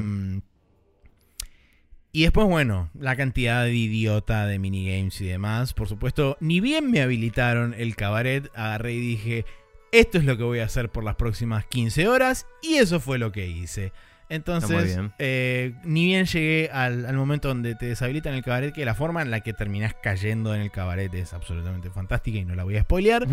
Y 2.12 2.24
después, 2.24 2.48
bueno, 2.48 2.90
la 3.00 3.16
cantidad 3.16 3.64
de 3.64 3.76
idiota 3.76 4.48
de 4.48 4.58
minigames 4.58 5.22
y 5.22 5.28
demás. 5.28 5.74
Por 5.74 5.88
supuesto, 5.88 6.36
ni 6.40 6.60
bien 6.60 6.90
me 6.90 7.02
habilitaron 7.02 7.76
el 7.78 7.96
cabaret, 7.96 8.50
agarré 8.56 8.94
y 8.94 9.00
dije, 9.00 9.46
esto 9.92 10.18
es 10.18 10.26
lo 10.26 10.36
que 10.36 10.44
voy 10.44 10.60
a 10.60 10.66
hacer 10.66 10.90
por 10.90 11.04
las 11.04 11.16
próximas 11.16 11.66
15 11.68 12.08
horas. 12.08 12.48
Y 12.64 12.76
eso 12.76 13.00
fue 13.00 13.20
lo 13.20 13.32
que 13.32 13.48
hice. 13.48 13.92
Entonces, 14.30 15.00
eh, 15.20 15.74
ni 15.84 16.06
bien 16.06 16.26
llegué 16.26 16.70
al, 16.74 17.14
momento 17.14 17.50
donde 17.50 17.76
te 17.76 17.86
deshabilitan 17.86 18.34
el 18.34 18.44
cabaret, 18.44 18.74
que 18.74 18.84
la 18.84 18.96
forma 18.96 19.22
en 19.22 19.30
la 19.30 19.42
que 19.42 19.54
terminás 19.54 19.94
cayendo 20.02 20.56
en 20.56 20.62
el 20.62 20.72
cabaret 20.72 21.14
es 21.14 21.34
absolutamente 21.34 21.90
fantástica 21.92 22.38
y 22.38 22.46
no 22.46 22.56
la 22.56 22.64
voy 22.64 22.78
a 22.78 22.82
spoilear. 22.82 23.28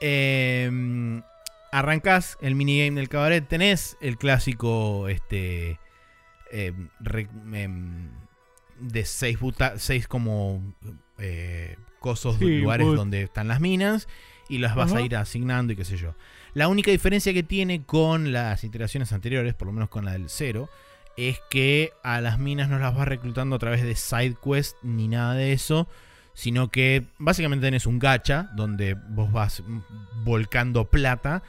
eh, 0.00 1.20
arrancás 1.72 2.38
el 2.40 2.54
minigame 2.54 3.00
del 3.00 3.08
cabaret, 3.08 3.46
tenés 3.46 3.96
el 4.00 4.16
clásico 4.16 5.08
este 5.08 5.78
eh, 6.50 6.72
em, 7.52 8.10
de 8.80 9.04
seis, 9.04 9.38
seis 9.76 10.08
como 10.08 10.62
eh, 11.18 11.76
cosos, 12.00 12.40
lugares 12.40 12.86
donde 12.86 13.22
están 13.22 13.48
las 13.48 13.60
minas 13.60 14.08
y 14.48 14.58
las 14.58 14.74
vas 14.74 14.92
a 14.94 15.02
ir 15.02 15.14
asignando 15.16 15.72
y 15.72 15.76
qué 15.76 15.84
sé 15.84 15.96
yo. 15.96 16.14
La 16.54 16.68
única 16.68 16.90
diferencia 16.90 17.32
que 17.34 17.42
tiene 17.42 17.84
con 17.84 18.32
las 18.32 18.64
iteraciones 18.64 19.12
anteriores, 19.12 19.54
por 19.54 19.66
lo 19.66 19.72
menos 19.72 19.90
con 19.90 20.04
la 20.04 20.12
del 20.12 20.30
cero, 20.30 20.70
es 21.16 21.40
que 21.50 21.92
a 22.02 22.20
las 22.20 22.38
minas 22.38 22.68
no 22.68 22.78
las 22.78 22.94
vas 22.94 23.08
reclutando 23.08 23.56
a 23.56 23.58
través 23.58 23.82
de 23.82 23.94
side 23.94 24.36
quest 24.42 24.76
ni 24.82 25.08
nada 25.08 25.34
de 25.34 25.52
eso, 25.52 25.88
sino 26.32 26.70
que 26.70 27.08
básicamente 27.18 27.66
tenés 27.66 27.84
un 27.86 27.98
gacha 27.98 28.50
donde 28.54 28.94
vos 28.94 29.32
vas 29.32 29.62
volcando 30.24 30.88
plata 30.88 31.42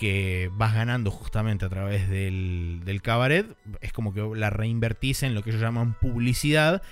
que 0.00 0.50
vas 0.54 0.74
ganando 0.74 1.10
justamente 1.10 1.66
a 1.66 1.68
través 1.68 2.08
del, 2.08 2.80
del 2.86 3.02
cabaret. 3.02 3.46
Es 3.82 3.92
como 3.92 4.14
que 4.14 4.22
la 4.34 4.48
reinvertís 4.48 5.22
en 5.22 5.34
lo 5.34 5.42
que 5.42 5.50
ellos 5.50 5.60
llaman 5.60 5.92
publicidad 6.00 6.82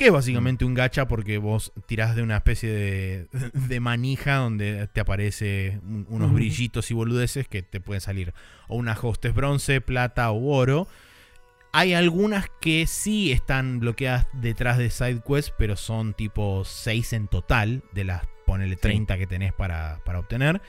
que 0.00 0.06
es 0.06 0.12
básicamente 0.12 0.64
un 0.64 0.72
gacha 0.72 1.06
porque 1.06 1.36
vos 1.36 1.74
tirás 1.84 2.16
de 2.16 2.22
una 2.22 2.38
especie 2.38 3.28
de, 3.52 3.80
manija 3.80 4.36
donde 4.36 4.86
te 4.86 5.02
aparece 5.02 5.78
unos 6.08 6.32
brillitos 6.32 6.90
y 6.90 6.94
boludeces 6.94 7.46
que 7.48 7.60
te 7.60 7.82
pueden 7.82 8.00
salir 8.00 8.32
o 8.66 8.76
una 8.76 8.98
hostes 8.98 9.34
bronce, 9.34 9.82
plata 9.82 10.30
o 10.30 10.54
oro. 10.54 10.88
Hay 11.72 11.92
algunas 11.92 12.46
que 12.62 12.86
sí 12.86 13.30
están 13.30 13.78
bloqueadas 13.78 14.26
detrás 14.32 14.78
de 14.78 14.88
SideQuest, 14.88 15.50
pero 15.58 15.76
son 15.76 16.14
tipo 16.14 16.64
6 16.64 17.12
en 17.12 17.28
total 17.28 17.82
de 17.92 18.04
las, 18.04 18.26
ponele 18.46 18.76
30 18.76 19.18
que 19.18 19.26
tenés 19.26 19.52
para, 19.52 20.00
obtener. 20.16 20.62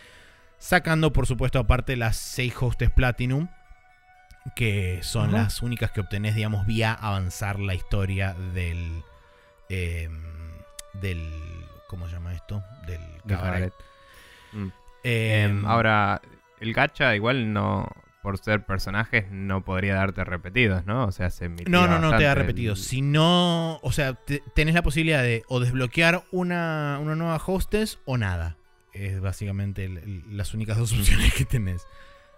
Sacando, 0.62 1.12
por 1.12 1.28
supuesto, 1.28 1.60
aparte 1.60 1.97
las 1.97 2.15
6 2.15 2.54
hostes 2.62 2.89
Platinum, 2.91 3.50
que 4.56 5.00
son 5.04 5.34
las 5.34 5.62
únicas 5.62 5.91
que 5.91 6.00
obtenés, 6.00 6.36
digamos, 6.36 6.65
vía 6.65 6.93
avanzar 6.93 7.60
la 7.60 7.76
historia 7.76 8.34
del, 8.54 9.04
Em, 9.71 10.12
del. 10.93 11.32
¿Cómo 11.88 12.08
se 12.08 12.13
llama 12.13 12.34
esto? 12.34 12.62
Del 12.86 13.00
cabaret. 13.26 13.74
Mm. 14.52 14.67
Em, 15.04 15.50
em, 15.50 15.65
ahora, 15.65 16.21
el 16.60 16.74
gacha 16.74 17.15
igual 17.15 17.54
no. 17.54 17.88
Por 18.21 18.38
ser 18.38 18.63
personajes 18.65 19.32
no 19.32 19.63
podría 19.65 19.95
darte 19.95 20.24
repetidos, 20.24 20.86
¿no? 20.86 21.06
O 21.06 21.12
sea, 21.12 21.32
se 21.32 21.50
No, 21.50 21.88
no, 21.88 21.97
no 21.97 22.15
te 22.15 22.24
da 22.24 22.36
repetidos. 22.36 22.80
Si 22.82 23.02
no. 23.02 23.80
O 23.82 23.91
sea, 23.91 24.13
tenés 24.54 24.76
la 24.76 24.84
posibilidad 24.84 25.24
de 25.24 25.43
o 25.47 25.60
desbloquear 25.60 26.24
una, 26.32 27.00
una 27.02 27.15
nueva 27.15 27.41
hostess 27.43 27.97
o 28.06 28.17
nada. 28.17 28.58
Es 28.93 29.19
básicamente 29.21 29.89
las 30.30 30.54
únicas 30.54 30.77
dos 30.77 30.91
opciones 30.97 31.34
que 31.34 31.45
tenés. 31.45 31.88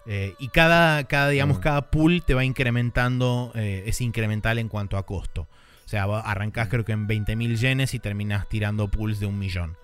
Eh, 0.06 0.34
y 0.38 0.48
cada, 0.48 1.04
cada, 1.04 1.30
digamos, 1.30 1.58
mm. 1.58 1.60
cada 1.60 1.90
pool 1.90 2.22
te 2.24 2.34
va 2.34 2.44
incrementando, 2.44 3.52
eh, 3.54 3.84
es 3.86 4.00
incremental 4.00 4.58
en 4.58 4.68
cuanto 4.68 4.96
a 4.96 5.06
costo. 5.06 5.48
O 5.84 5.88
sea, 5.88 6.04
arrancás 6.04 6.68
creo 6.68 6.84
que 6.84 6.92
en 6.92 7.06
20.000 7.06 7.56
yenes 7.56 7.94
y 7.94 7.98
terminás 7.98 8.48
tirando 8.48 8.88
pools 8.88 9.20
de 9.20 9.26
un 9.26 9.38
millón. 9.38 9.76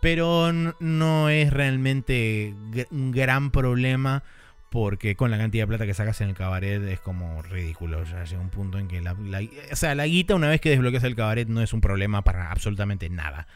Pero 0.00 0.52
no 0.52 1.28
es 1.28 1.52
realmente 1.52 2.54
un 2.90 3.10
gran 3.12 3.50
problema 3.50 4.22
porque 4.70 5.16
con 5.16 5.30
la 5.30 5.38
cantidad 5.38 5.62
de 5.62 5.68
plata 5.68 5.86
que 5.86 5.94
sacas 5.94 6.20
en 6.20 6.28
el 6.28 6.34
cabaret 6.34 6.82
es 6.82 7.00
como 7.00 7.40
ridículo. 7.42 8.04
Ya 8.04 8.24
llega 8.24 8.40
un 8.40 8.50
punto 8.50 8.78
en 8.78 8.88
que 8.88 9.00
la, 9.00 9.16
o 9.72 9.76
sea, 9.76 9.94
la 9.94 10.06
guita 10.06 10.34
una 10.34 10.48
vez 10.48 10.60
que 10.60 10.70
desbloqueas 10.70 11.04
el 11.04 11.16
cabaret 11.16 11.48
no 11.48 11.62
es 11.62 11.72
un 11.72 11.80
problema 11.80 12.22
para 12.22 12.50
absolutamente 12.50 13.08
nada. 13.08 13.46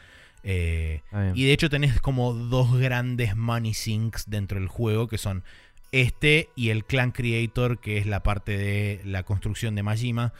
Eh, 0.43 1.01
y 1.35 1.45
de 1.45 1.53
hecho 1.53 1.69
tenés 1.69 2.01
como 2.01 2.33
dos 2.33 2.77
grandes 2.77 3.35
money 3.35 3.75
sinks 3.75 4.27
dentro 4.27 4.59
del 4.59 4.67
juego 4.67 5.07
que 5.07 5.19
son 5.19 5.43
este 5.91 6.49
y 6.55 6.69
el 6.69 6.83
Clan 6.83 7.11
Creator 7.11 7.79
que 7.79 7.99
es 7.99 8.07
la 8.07 8.23
parte 8.23 8.57
de 8.57 9.01
la 9.05 9.21
construcción 9.21 9.75
de 9.75 9.83
Majima 9.83 10.33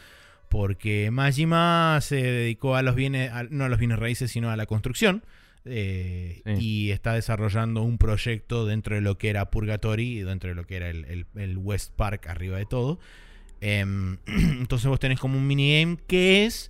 porque 0.51 1.11
Majima 1.11 1.97
se 2.01 2.17
dedicó 2.17 2.75
a 2.75 2.81
los 2.81 2.93
bienes, 2.93 3.31
no 3.51 3.63
a 3.63 3.69
los 3.69 3.79
bienes 3.79 3.97
raíces, 3.97 4.31
sino 4.31 4.51
a 4.51 4.57
la 4.57 4.65
construcción. 4.65 5.23
Eh, 5.63 6.41
y 6.59 6.89
está 6.89 7.13
desarrollando 7.13 7.83
un 7.83 7.97
proyecto 7.97 8.65
dentro 8.65 8.95
de 8.95 9.01
lo 9.01 9.17
que 9.17 9.29
era 9.29 9.49
Purgatory, 9.49 10.23
dentro 10.23 10.49
de 10.49 10.55
lo 10.55 10.65
que 10.65 10.75
era 10.75 10.89
el, 10.89 11.57
West 11.57 11.93
Park 11.95 12.27
arriba 12.27 12.57
de 12.57 12.65
todo. 12.65 12.99
Em, 13.61 14.17
entonces 14.25 14.89
vos 14.89 14.99
tenés 14.99 15.21
como 15.21 15.37
un 15.37 15.47
minigame 15.47 15.97
que 16.05 16.45
es 16.45 16.69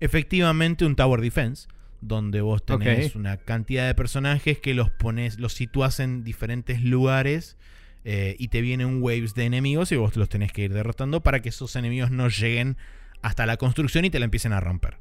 efectivamente 0.00 0.84
un 0.84 0.94
Tower 0.94 1.22
Defense, 1.22 1.68
donde 2.02 2.40
vos 2.40 2.66
tenés 2.66 3.14
una 3.14 3.38
cantidad 3.38 3.86
de 3.86 3.94
personajes 3.94 4.58
que 4.58 4.74
los 4.74 4.90
pones, 4.90 5.38
los 5.38 5.54
sitúas 5.54 6.00
en 6.00 6.24
diferentes 6.24 6.82
lugares. 6.82 7.56
Eh, 8.04 8.34
y 8.40 8.48
te 8.48 8.60
vienen 8.62 9.00
waves 9.00 9.34
de 9.34 9.44
enemigos 9.44 9.92
y 9.92 9.96
vos 9.96 10.16
los 10.16 10.28
tenés 10.28 10.52
que 10.52 10.62
ir 10.62 10.72
derrotando 10.72 11.22
para 11.22 11.40
que 11.40 11.50
esos 11.50 11.76
enemigos 11.76 12.10
no 12.10 12.28
lleguen 12.28 12.76
hasta 13.22 13.46
la 13.46 13.56
construcción 13.56 14.04
y 14.04 14.10
te 14.10 14.18
la 14.18 14.24
empiecen 14.24 14.52
a 14.52 14.58
romper. 14.58 14.96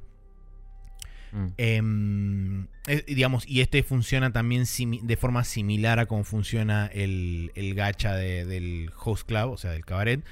Mm. 1.31 1.47
Em, 1.57 2.67
digamos, 3.07 3.47
y 3.47 3.61
este 3.61 3.81
funciona 3.81 4.31
también 4.31 4.65
de 5.01 5.17
forma 5.17 5.43
similar 5.43 5.97
a 5.97 6.05
cómo 6.05 6.23
funciona 6.23 6.87
el, 6.93 7.51
el 7.55 7.73
gacha 7.73 8.15
del 8.15 8.91
host 9.03 9.27
club, 9.27 9.51
o 9.51 9.57
sea, 9.57 9.71
del 9.71 9.83
cabaret, 9.83 10.23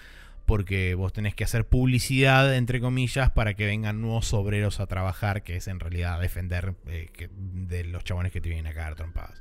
porque 0.49 0.95
vos 0.95 1.13
tenés 1.13 1.35
que 1.35 1.43
hacer 1.43 1.67
publicidad, 1.67 2.55
entre 2.55 2.81
comillas, 2.81 3.29
para 3.29 3.53
que 3.53 3.67
vengan 3.67 4.01
nuevos 4.01 4.33
obreros 4.33 4.79
a 4.79 4.87
trabajar, 4.87 5.43
que 5.43 5.57
es 5.57 5.67
en 5.67 5.79
realidad 5.79 6.19
defender 6.19 6.73
eh, 6.87 7.11
de 7.37 7.83
los 7.83 8.03
chabones 8.03 8.31
que 8.31 8.41
te 8.41 8.49
vienen 8.49 8.65
a 8.65 8.73
cagar 8.73 8.95
trompadas. 8.95 9.39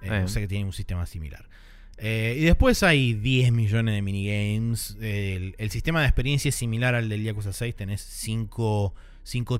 Eh, 0.00 0.22
o 0.24 0.28
sea 0.28 0.40
que 0.40 0.48
tienen 0.48 0.68
un 0.68 0.72
sistema 0.72 1.04
similar. 1.04 1.50
Eh, 1.98 2.36
y 2.38 2.44
después 2.44 2.82
hay 2.82 3.12
10 3.12 3.52
millones 3.52 3.94
de 3.94 4.00
minigames. 4.00 4.96
El, 5.02 5.70
sistema 5.70 6.00
de 6.00 6.06
experiencia 6.06 6.48
es 6.48 6.54
similar 6.54 6.94
al 6.94 7.10
del 7.10 7.22
Yakuza 7.22 7.52
6. 7.52 7.76
Tenés 7.76 8.00
5 8.00 8.94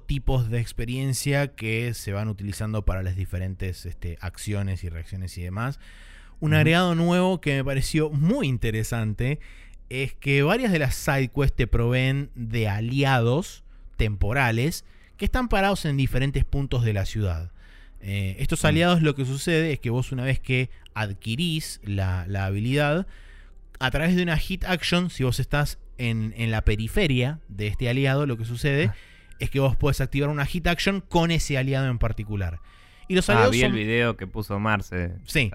tipos 0.07 0.49
de 0.49 0.59
experiencia 0.59 1.55
que 1.55 1.93
se 1.93 2.15
van 2.15 2.29
utilizando 2.29 2.87
para 2.87 3.03
las 3.03 3.15
diferentes 3.15 3.85
este, 3.85 4.17
acciones 4.23 4.85
y 4.85 4.89
reacciones 4.89 5.37
y 5.37 5.43
demás. 5.43 5.79
Un 6.41 6.55
agregado 6.55 6.95
nuevo 6.95 7.43
que 7.43 7.57
me 7.57 7.63
pareció 7.63 8.09
muy 8.09 8.49
interesante 8.49 9.39
es 9.89 10.15
que 10.15 10.43
varias 10.43 10.73
de 10.73 10.79
las 10.79 10.95
sidequests 10.95 11.57
te 11.57 11.67
proveen 11.67 12.31
de 12.35 12.69
aliados 12.69 13.65
temporales 13.97 14.85
que 15.17 15.25
están 15.25 15.49
parados 15.49 15.85
en 15.85 15.97
diferentes 15.97 16.45
puntos 16.45 16.85
de 16.85 16.93
la 16.93 17.07
ciudad. 17.07 17.53
Eh, 18.01 18.37
estos 18.41 18.65
mm. 18.65 18.67
aliados 18.67 19.03
lo 19.03 19.15
que 19.15 19.25
sucede 19.25 19.73
es 19.73 19.79
que 19.79 19.91
vos 19.91 20.11
una 20.13 20.25
vez 20.25 20.41
que 20.41 20.71
adquirís 20.95 21.81
la, 21.85 22.23
habilidad, 22.45 23.07
a 23.79 23.91
través 23.91 24.17
de 24.17 24.23
una 24.23 24.37
hit 24.37 24.65
action, 24.65 25.11
si 25.11 25.25
vos 25.25 25.39
estás 25.41 25.79
en, 25.99 26.33
la 26.51 26.65
periferia 26.65 27.39
de 27.49 27.69
este 27.69 27.89
aliado, 27.89 28.27
lo 28.27 28.37
que 28.37 28.45
sucede 28.45 28.87
ah. 28.87 28.95
es 29.39 29.51
que 29.51 29.61
vos 29.61 29.77
puedes 29.77 30.01
activar 30.01 30.29
una 30.29 30.47
hit 30.47 30.67
action 30.67 31.01
con 31.01 31.31
ese 31.31 31.57
aliado 31.59 31.87
en 31.89 31.99
particular. 31.99 32.61
Y 33.09 33.15
los 33.15 33.29
ah, 33.29 33.35
aliados 33.35 33.53
vi 33.53 33.63
el 33.63 33.73
video 33.73 34.17
que 34.17 34.27
puso 34.27 34.59
Marce. 34.59 35.15
Sí. 35.27 35.51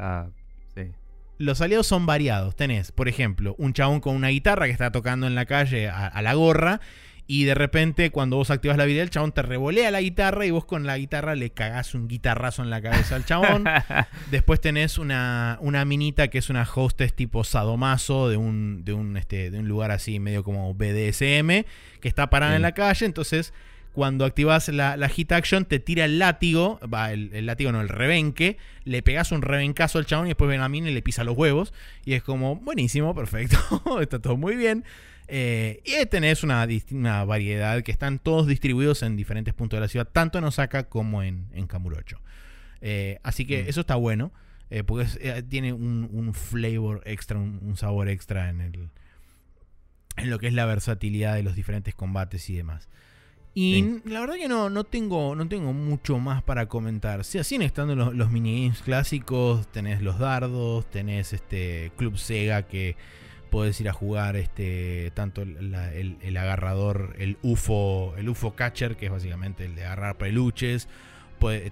Los 1.37 1.61
aliados 1.61 1.87
son 1.87 2.05
variados. 2.05 2.55
Tenés, 2.55 2.91
por 2.91 3.07
ejemplo, 3.07 3.55
un 3.57 3.73
chabón 3.73 3.99
con 3.99 4.15
una 4.15 4.29
guitarra 4.29 4.65
que 4.65 4.71
está 4.71 4.91
tocando 4.91 5.27
en 5.27 5.35
la 5.35 5.45
calle 5.45 5.89
a 5.89 6.21
la 6.21 6.33
gorra 6.33 6.81
y 7.29 7.43
de 7.43 7.55
repente, 7.55 8.09
cuando 8.09 8.37
vos 8.37 8.49
activas 8.51 8.77
la 8.77 8.85
vida, 8.85 9.03
el 9.03 9.09
chabón 9.09 9.33
te 9.33 9.41
revolea 9.41 9.91
la 9.91 9.99
guitarra 9.99 10.45
y 10.45 10.51
vos 10.51 10.63
con 10.63 10.85
la 10.85 10.97
guitarra 10.97 11.35
le 11.35 11.49
cagás 11.49 11.93
un 11.93 12.07
guitarrazo 12.07 12.63
en 12.63 12.69
la 12.69 12.81
cabeza 12.81 13.17
al 13.17 13.25
chabón. 13.25 13.65
Después 14.31 14.61
tenés 14.61 14.97
una, 14.97 15.57
una 15.59 15.83
minita 15.83 16.29
que 16.29 16.37
es 16.37 16.49
una 16.49 16.65
hostess 16.73 17.13
tipo 17.13 17.43
sadomaso 17.43 18.29
de 18.29 18.37
un, 18.37 18.85
de 18.85 18.93
un, 18.93 19.17
este, 19.17 19.51
de 19.51 19.59
un 19.59 19.67
lugar 19.67 19.91
así 19.91 20.19
medio 20.19 20.45
como 20.45 20.73
BDSM, 20.73 21.65
que 21.99 22.07
está 22.07 22.29
parada 22.29 22.55
en 22.55 22.61
la 22.61 22.71
calle. 22.71 23.05
Entonces, 23.05 23.53
cuando 23.97 24.25
activas 24.25 24.69
la, 24.69 24.95
la, 24.95 25.09
hit 25.09 25.31
action, 25.31 25.65
te 25.65 25.79
tira 25.79 26.05
el 26.05 26.19
látigo, 26.19 26.79
va, 26.81 27.11
el, 27.11 27.47
látigo 27.47 27.71
no, 27.71 27.81
el 27.81 27.89
rebenque, 27.89 28.57
le 28.83 29.01
pegas 29.01 29.31
un 29.31 29.41
rebencazo 29.41 29.97
al 29.97 30.05
chabón 30.05 30.27
y 30.27 30.29
después 30.29 30.47
ven 30.47 30.61
a 30.61 30.69
mí 30.69 30.77
y 30.77 30.81
le 30.81 31.01
pisa 31.01 31.23
los 31.23 31.35
huevos. 31.35 31.73
Y 32.05 32.13
es 32.13 32.21
como, 32.21 32.57
buenísimo, 32.57 33.15
perfecto, 33.15 33.57
está 33.99 34.19
todo 34.19 34.37
muy 34.37 34.55
bien. 34.55 34.83
Eh, 35.27 35.81
y 35.83 36.05
tenés 36.05 36.43
una, 36.43 36.67
una, 36.91 37.25
variedad 37.25 37.81
que 37.81 37.91
están 37.91 38.19
todos 38.19 38.45
distribuidos 38.45 39.01
en 39.01 39.15
diferentes 39.15 39.55
puntos 39.55 39.77
de 39.77 39.81
la 39.81 39.87
ciudad, 39.87 40.07
tanto 40.07 40.37
en 40.37 40.43
Osaka 40.43 40.83
como 40.83 41.23
en, 41.23 41.47
en 41.53 41.65
Kamurocho. 41.65 42.21
Eh, 42.81 43.17
así 43.23 43.47
que 43.47 43.63
mm. 43.63 43.69
eso 43.69 43.81
está 43.81 43.95
bueno, 43.95 44.31
eh, 44.69 44.83
porque 44.83 45.07
tiene 45.49 45.73
un, 45.73 46.35
flavor 46.35 47.01
extra, 47.05 47.39
un, 47.39 47.75
sabor 47.77 48.09
extra 48.09 48.49
en 48.49 48.61
el, 48.61 48.89
en 50.17 50.29
lo 50.29 50.37
que 50.37 50.45
es 50.45 50.53
la 50.53 50.67
versatilidad 50.67 51.33
de 51.33 51.41
los 51.41 51.55
diferentes 51.55 51.95
combates 51.95 52.47
y 52.51 52.57
demás. 52.57 52.87
Y 53.59 54.01
la 54.05 54.19
verdad 54.19 54.35
que 54.35 54.47
no, 54.47 54.69
no, 54.69 54.83
tengo, 54.83 55.33
no 55.35 55.47
tengo 55.47 55.73
mucho 55.73 56.19
más 56.19 56.43
para 56.43 56.67
comentar. 56.67 57.23
Si 57.23 57.43
siguen 57.43 57.63
estando 57.63 57.95
los, 57.95 58.13
los 58.13 58.29
minigames 58.29 58.83
clásicos, 58.83 59.67
tenés 59.71 60.03
los 60.03 60.19
dardos, 60.19 60.85
tenés 60.91 61.33
este 61.33 61.91
Club 61.97 62.19
Sega 62.19 62.67
que 62.67 62.95
podés 63.49 63.81
ir 63.81 63.89
a 63.89 63.93
jugar 63.93 64.35
este 64.35 65.11
tanto 65.15 65.41
el, 65.41 66.37
agarrador, 66.37 67.15
el 67.17 67.39
UFO, 67.41 68.13
el 68.15 68.29
UFO 68.29 68.53
Catcher, 68.53 68.95
que 68.95 69.07
es 69.07 69.11
básicamente 69.11 69.65
el 69.65 69.73
de 69.73 69.85
agarrar 69.85 70.19
peluches. 70.19 70.87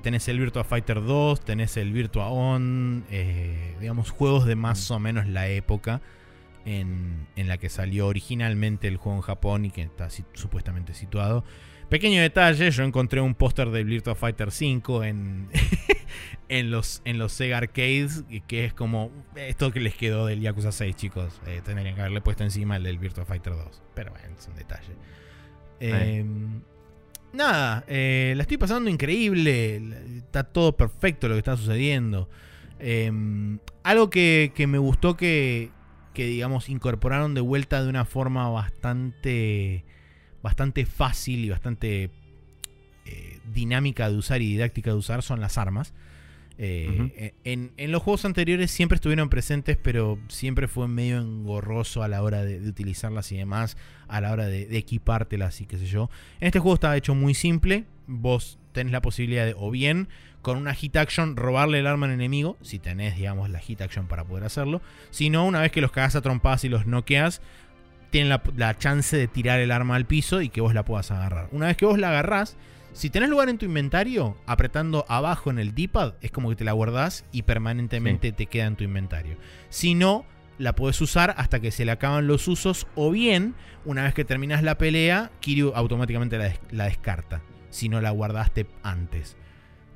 tenés 0.01 0.27
el 0.27 0.39
Virtua 0.39 0.63
Fighter 0.63 1.03
2, 1.03 1.45
tenés 1.45 1.77
el 1.77 1.93
Virtua 1.93 2.29
On, 2.29 3.05
eh, 3.11 3.75
digamos, 3.79 4.09
juegos 4.09 4.47
de 4.47 4.55
más 4.55 4.89
o 4.89 4.99
menos 4.99 5.27
la 5.27 5.49
época 5.49 6.01
en, 6.65 7.27
en, 7.35 7.47
la 7.47 7.59
que 7.59 7.69
salió 7.69 8.07
originalmente 8.07 8.87
el 8.87 8.97
juego 8.97 9.19
en 9.19 9.21
Japón 9.21 9.65
y 9.65 9.69
que 9.69 9.83
está 9.83 10.09
supuestamente 10.09 10.95
situado. 10.95 11.43
Pequeño 11.89 12.21
detalle, 12.21 12.71
yo 12.71 12.83
encontré 12.83 13.21
un 13.21 13.35
póster 13.35 13.69
del 13.69 13.85
Virtua 13.85 14.15
Fighter 14.15 14.51
5 14.51 15.03
en, 15.03 15.49
en, 16.49 16.71
los, 16.71 17.01
en 17.05 17.19
los 17.19 17.31
Sega 17.31 17.57
Arcades, 17.57 18.23
que 18.47 18.65
es 18.65 18.73
como 18.73 19.11
esto 19.35 19.71
que 19.71 19.79
les 19.79 19.93
quedó 19.93 20.25
del 20.25 20.41
Yakuza 20.41 20.71
6, 20.71 20.95
chicos. 20.95 21.39
Eh, 21.45 21.61
tendrían 21.63 21.93
que 21.93 22.01
haberle 22.01 22.21
puesto 22.21 22.43
encima 22.43 22.77
el 22.77 22.83
del 22.83 22.97
Virtua 22.97 23.25
Fighter 23.25 23.53
2. 23.53 23.81
Pero 23.93 24.11
bueno, 24.11 24.35
es 24.37 24.47
un 24.47 24.55
detalle. 24.55 24.93
Em, 25.79 26.61
nada, 27.33 27.83
eh, 27.87 28.33
la 28.35 28.41
estoy 28.41 28.57
pasando 28.57 28.89
increíble. 28.89 29.81
Está 30.17 30.43
todo 30.43 30.75
perfecto 30.75 31.27
lo 31.27 31.35
que 31.35 31.39
está 31.39 31.55
sucediendo. 31.55 32.29
Em, 32.79 33.59
algo 33.83 34.09
que, 34.09 34.51
que, 34.55 34.65
me 34.65 34.79
gustó 34.79 35.15
que, 35.15 35.69
que, 36.15 36.25
digamos, 36.25 36.67
incorporaron 36.67 37.35
de 37.35 37.41
vuelta 37.41 37.83
de 37.83 37.89
una 37.89 38.05
forma 38.05 38.49
bastante 38.49 39.85
bastante 40.45 40.85
fácil 40.85 41.43
y 41.43 41.49
bastante 41.49 42.11
eh, 43.05 43.39
dinámica 43.51 44.11
de 44.11 44.15
usar 44.15 44.43
y 44.43 44.47
didáctica 44.47 44.91
de 44.91 44.95
usar 44.95 45.23
son 45.23 45.41
las 45.41 45.57
armas. 45.57 45.91
Eh, 46.59 47.33
en, 47.43 47.71
los 47.91 48.03
juegos 48.03 48.25
anteriores 48.25 48.69
siempre 48.69 48.97
estuvieron 48.97 49.27
presentes, 49.27 49.75
pero 49.75 50.19
siempre 50.27 50.67
fue 50.67 50.87
medio 50.87 51.17
engorroso 51.17 52.03
a 52.03 52.07
la 52.07 52.21
hora 52.21 52.45
de, 52.45 52.59
utilizarlas 52.69 53.31
y 53.31 53.37
demás, 53.37 53.75
a 54.07 54.21
la 54.21 54.31
hora 54.31 54.45
de, 54.45 54.77
equipártelas 54.77 55.61
y 55.61 55.65
qué 55.65 55.79
sé 55.79 55.87
yo. 55.87 56.11
En 56.39 56.45
este 56.45 56.59
juego 56.59 56.75
estaba 56.75 56.95
hecho 56.95 57.15
muy 57.15 57.33
simple. 57.33 57.85
Vos 58.05 58.59
tenés 58.71 58.93
la 58.93 59.01
posibilidad 59.01 59.47
de, 59.47 59.55
o 59.57 59.71
bien 59.71 60.09
con 60.43 60.59
una 60.59 60.75
hit 60.75 60.95
action, 60.95 61.35
robarle 61.37 61.79
el 61.79 61.87
arma 61.87 62.05
al 62.05 62.11
enemigo, 62.11 62.55
si 62.61 62.77
tenés, 62.77 63.15
digamos, 63.15 63.49
la 63.49 63.57
hit 63.57 63.81
action 63.81 64.05
para 64.05 64.25
poder 64.25 64.43
hacerlo. 64.43 64.79
Si 65.09 65.31
no, 65.31 65.43
una 65.47 65.59
vez 65.59 65.71
que 65.71 65.81
los 65.81 65.91
cagas 65.91 66.15
a 66.15 66.21
trompadas 66.21 66.63
y 66.65 66.69
los 66.69 66.85
noqueas, 66.85 67.41
tienen 68.09 68.39
la, 68.55 68.77
chance 68.77 69.15
de 69.17 69.27
tirar 69.27 69.59
el 69.59 69.71
arma 69.71 69.95
al 69.95 70.05
piso 70.05 70.41
y 70.41 70.49
que 70.49 70.61
vos 70.61 70.73
la 70.73 70.85
puedas 70.85 71.11
agarrar. 71.11 71.49
Una 71.51 71.67
vez 71.67 71.77
que 71.77 71.85
vos 71.85 71.99
la 71.99 72.09
agarrás, 72.09 72.57
si 72.93 73.09
tenés 73.09 73.29
lugar 73.29 73.49
en 73.49 73.57
tu 73.57 73.65
inventario, 73.65 74.37
apretando 74.45 75.05
abajo 75.09 75.49
en 75.49 75.59
el 75.59 75.75
D-pad, 75.75 76.13
es 76.21 76.31
como 76.31 76.49
que 76.49 76.55
te 76.55 76.63
la 76.63 76.71
guardás 76.71 77.25
y 77.31 77.41
permanentemente 77.41 78.31
te 78.31 78.45
queda 78.45 78.67
en 78.67 78.77
tu 78.77 78.85
inventario. 78.85 79.35
Si 79.69 79.95
no, 79.95 80.25
la 80.57 80.75
puedes 80.75 81.01
usar 81.01 81.35
hasta 81.37 81.59
que 81.59 81.71
se 81.71 81.83
le 81.83 81.91
acaban 81.91 82.27
los 82.27 82.47
usos, 82.47 82.87
o 82.95 83.11
bien, 83.11 83.53
una 83.83 84.03
vez 84.03 84.13
que 84.13 84.23
terminas 84.23 84.63
la 84.63 84.77
pelea, 84.77 85.29
Kiryu 85.41 85.73
automáticamente 85.75 86.37
la, 86.71 86.85
descarta, 86.85 87.41
si 87.69 87.89
no 87.89 87.99
la 87.99 88.11
guardaste 88.11 88.65
antes. 88.81 89.35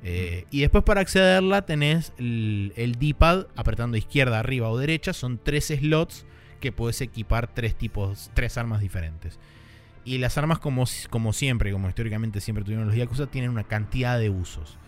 Eh, 0.02 0.44
y 0.50 0.60
después 0.60 0.84
para 0.84 1.00
accederla 1.00 1.62
tenés 1.66 2.12
el, 2.18 2.72
el 2.76 2.96
D-pad 2.96 3.46
apretando 3.56 3.96
izquierda, 3.96 4.40
arriba 4.40 4.68
o 4.68 4.76
derecha, 4.76 5.14
son 5.14 5.38
tres 5.42 5.68
slots 5.68 6.26
que 6.60 6.72
puedes 6.72 7.00
equipar 7.00 7.52
tres 7.52 7.74
tipos, 7.74 8.30
tres 8.34 8.56
armas 8.58 8.80
diferentes. 8.80 9.38
Y 10.04 10.18
las 10.18 10.38
armas, 10.38 10.58
como, 10.58 10.84
como 11.10 11.32
siempre, 11.32 11.72
como 11.72 11.88
históricamente 11.88 12.40
siempre 12.40 12.64
tuvieron 12.64 12.86
los 12.86 12.96
Yakuza, 12.96 13.26
tienen 13.26 13.50
una 13.50 13.64
cantidad 13.64 14.18
de 14.18 14.30
usos. 14.30 14.78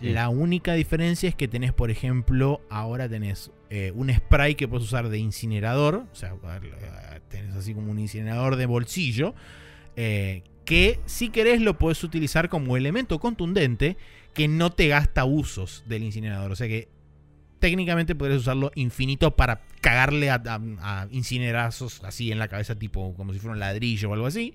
La 0.00 0.28
única 0.28 0.74
diferencia 0.74 1.28
es 1.28 1.36
que 1.36 1.46
tenés, 1.46 1.72
por 1.72 1.92
ejemplo, 1.92 2.60
ahora 2.70 3.08
tenés 3.08 3.52
eh, 3.70 3.92
un 3.94 4.12
spray 4.12 4.56
que 4.56 4.66
puedes 4.66 4.84
usar 4.84 5.08
de 5.08 5.18
incinerador. 5.18 6.06
O 6.12 6.14
sea, 6.14 6.34
tenés 7.28 7.54
así 7.54 7.72
como 7.72 7.92
un 7.92 8.00
incinerador 8.00 8.56
de 8.56 8.66
bolsillo. 8.66 9.32
Eh, 9.94 10.42
que 10.64 11.00
si 11.06 11.28
querés 11.28 11.60
lo 11.60 11.78
puedes 11.78 12.02
utilizar 12.02 12.48
como 12.48 12.76
elemento 12.76 13.20
contundente 13.20 13.96
que 14.34 14.48
no 14.48 14.70
te 14.70 14.88
gasta 14.88 15.24
usos 15.24 15.84
del 15.86 16.02
incinerador. 16.02 16.50
O 16.50 16.56
sea 16.56 16.66
que 16.66 16.88
técnicamente 17.62 18.16
podrías 18.16 18.40
usarlo 18.40 18.72
infinito 18.74 19.36
para 19.36 19.60
cagarle 19.80 20.30
a, 20.30 21.06
incinerazos 21.12 22.02
así 22.02 22.32
en 22.32 22.40
la 22.40 22.48
cabeza, 22.48 22.74
tipo 22.74 23.14
como 23.14 23.32
si 23.32 23.38
fuera 23.38 23.52
un 23.52 23.60
ladrillo 23.60 24.10
o 24.10 24.14
algo 24.14 24.26
así. 24.26 24.52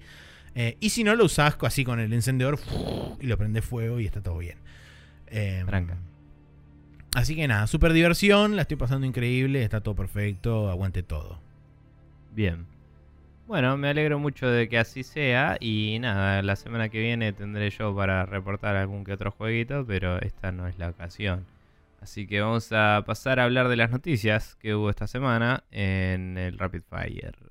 Eh, 0.56 0.76
y 0.82 0.90
si 0.90 1.06
no, 1.06 1.16
lo 1.16 1.24
usas 1.24 1.56
así 1.62 1.86
con 1.86 2.02
el 2.02 2.12
encendedor 2.12 2.60
y 3.22 3.28
lo 3.28 3.38
prende 3.38 3.62
fuego 3.62 4.02
y 4.02 4.06
está 4.06 4.22
todo 4.22 4.40
bien. 4.40 4.58
Eh, 5.28 5.64
así 7.16 7.34
que 7.34 7.48
nada, 7.48 7.66
super 7.68 7.94
diversión, 7.94 8.58
la 8.58 8.64
estoy 8.64 8.76
pasando 8.76 9.08
increíble, 9.08 9.64
está 9.64 9.80
todo 9.80 9.96
perfecto, 9.96 10.70
aguante 10.70 11.02
todo. 11.02 11.40
Bien. 12.36 12.66
Bueno, 13.48 13.78
me 13.78 13.88
alegro 13.88 14.20
mucho 14.20 14.48
de 14.50 14.68
que 14.68 14.80
así 14.80 15.04
sea 15.04 15.56
y 15.62 15.98
nada, 16.02 16.42
la 16.42 16.58
semana 16.58 16.90
que 16.90 17.00
viene 17.00 17.32
tendré 17.32 17.70
yo 17.70 17.96
para 17.96 18.26
reportar 18.26 18.76
algún 18.76 19.06
que 19.06 19.14
otro 19.14 19.32
jueguito, 19.32 19.86
pero 19.88 20.22
esta 20.22 20.52
no 20.52 20.68
es 20.68 20.78
la 20.78 20.90
ocasión. 20.90 21.46
Así 22.00 22.28
que 22.28 22.42
vamos 22.42 22.72
a 22.72 23.04
pasar 23.06 23.40
a 23.40 23.44
hablar 23.44 23.68
de 23.70 23.76
las 23.76 23.92
noticias 23.92 24.56
que 24.56 24.76
hubo 24.76 24.90
esta 24.90 25.08
semana 25.08 25.64
en 25.72 26.38
el 26.38 26.58
Rapid 26.58 26.84
Fire. 26.90 27.47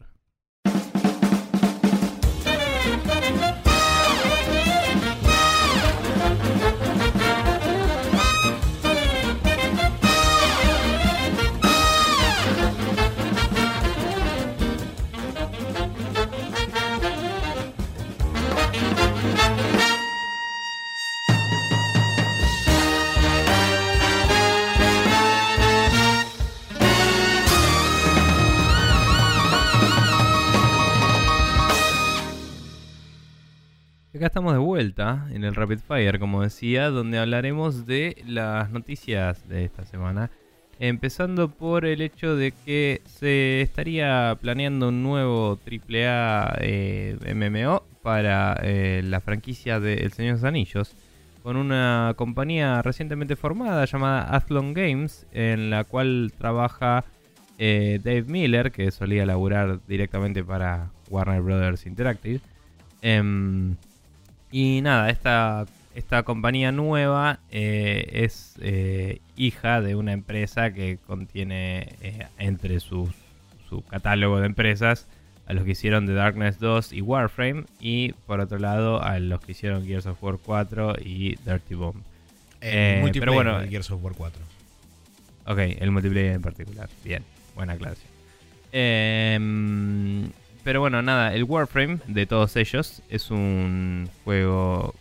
Acá 34.17 34.29
estamos 34.29 34.55
de 34.55 34.59
vuelta 34.59 35.29
en 35.31 35.45
el 35.45 35.55
Rapid 35.55 35.81
Fire, 35.81 36.19
como 36.19 36.41
decía, 36.41 36.89
donde 36.89 37.19
hablaremos 37.19 37.85
de 37.85 38.17
las 38.27 38.71
noticias 38.71 39.47
de 39.47 39.67
esta 39.67 39.85
semana. 39.85 40.31
Empezando 40.79 41.51
por 41.51 41.85
el 41.85 42.01
hecho 42.01 42.35
de 42.35 42.55
que 42.65 43.03
se 43.05 43.61
estaría 43.61 44.35
planeando 44.41 44.89
un 44.89 45.03
nuevo 45.03 45.59
AAA 45.67 46.57
eh, 46.61 47.19
MMO 47.35 47.83
para 48.01 48.59
eh, 48.63 49.03
la 49.05 49.21
franquicia 49.21 49.81
de 49.81 49.97
El 49.97 50.13
Señor 50.15 50.37
de 50.37 50.41
los 50.41 50.49
Anillos, 50.49 50.95
con 51.43 51.59
una 51.59 52.15
compañía 52.17 52.81
recientemente 52.81 53.37
formada 53.37 53.85
llamada 53.85 54.35
Athlon 54.35 54.73
Games, 54.73 55.27
en 55.33 55.69
la 55.69 55.85
cual 55.85 56.33
trabaja 56.39 57.05
eh, 57.59 58.01
Dave 58.03 58.25
Miller, 58.29 58.73
que 58.73 58.91
solía 58.93 59.27
laburar 59.27 59.81
directamente 59.87 60.43
para 60.43 60.91
Warner 61.11 61.43
Brothers 61.43 61.85
Interactive. 61.85 62.41
Em, 63.03 63.77
y 64.57 64.81
nada, 64.81 65.11
esta, 65.11 65.67
esta 65.95 66.23
compañía 66.23 66.73
nueva 66.73 67.41
eh, 67.51 68.09
es 68.11 68.55
eh, 68.63 69.21
hija 69.37 69.83
de 69.83 69.97
una 69.97 70.15
empresa 70.15 70.73
que 70.73 70.97
contiene 71.07 71.95
eh, 72.01 72.27
entre 72.39 72.81
sus, 72.81 73.11
su 73.69 73.83
catálogo 73.83 74.41
de 74.41 74.47
empresas 74.47 75.09
a 75.47 75.53
los 75.53 75.65
que 75.65 75.73
hicieron 75.73 76.07
The 76.07 76.15
Darkness 76.15 76.59
2 76.59 76.95
y 76.95 77.03
Warframe 77.03 77.65
y 77.81 78.13
por 78.27 78.41
otro 78.41 78.59
lado 78.59 79.03
a 79.03 79.19
los 79.19 79.43
que 79.43 79.53
hicieron 79.53 79.85
Gears 79.85 80.07
of 80.07 80.23
War 80.23 80.39
4 80.43 80.95
y 81.05 81.37
Dirty 81.45 81.75
Bomb. 81.75 82.03
El 82.63 83.11
pero 83.13 83.35
bueno, 83.35 83.61
Gears 83.69 83.91
of 83.91 84.03
War 84.03 84.15
4. 84.17 84.41
Ok, 85.49 85.59
el 85.59 85.91
multiplayer 85.91 86.33
en 86.33 86.41
particular. 86.41 86.89
Bien, 87.05 87.23
buena 87.55 87.75
aclaración. 87.75 88.09
Eh, 88.73 89.39
pero 90.67 90.81
bueno, 90.81 91.01
nada, 91.01 91.33
el 91.33 91.45
Warframe 91.45 91.99
de 92.09 92.27
todos 92.27 92.57
ellos 92.57 93.01
es 93.09 93.31
un 93.31 94.11
juego 94.25 94.97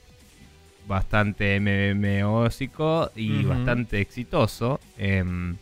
bastante 0.87 1.59
MMOsico 1.59 3.09
y 3.15 3.41
bastante 3.45 3.99
exitoso. 3.99 4.79
Em, 4.99 5.55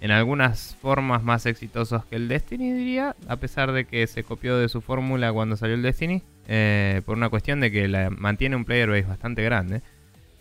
en 0.00 0.10
algunas 0.12 0.78
formas 0.80 1.22
más 1.22 1.44
exitosos 1.44 2.06
que 2.06 2.16
el 2.16 2.26
Destiny, 2.26 2.72
diría, 2.72 3.16
a 3.28 3.36
pesar 3.36 3.72
de 3.72 3.84
que 3.84 4.06
se 4.06 4.24
copió 4.24 4.56
de 4.56 4.70
su 4.70 4.80
fórmula 4.80 5.30
cuando 5.30 5.58
salió 5.58 5.74
el 5.74 5.82
Destiny, 5.82 6.22
eh, 6.48 7.02
por 7.04 7.18
una 7.18 7.28
cuestión 7.28 7.60
de 7.60 7.70
que 7.70 7.86
la, 7.86 8.08
mantiene 8.08 8.56
un 8.56 8.64
player 8.64 8.88
base 8.88 9.02
bastante 9.02 9.42
grande, 9.42 9.82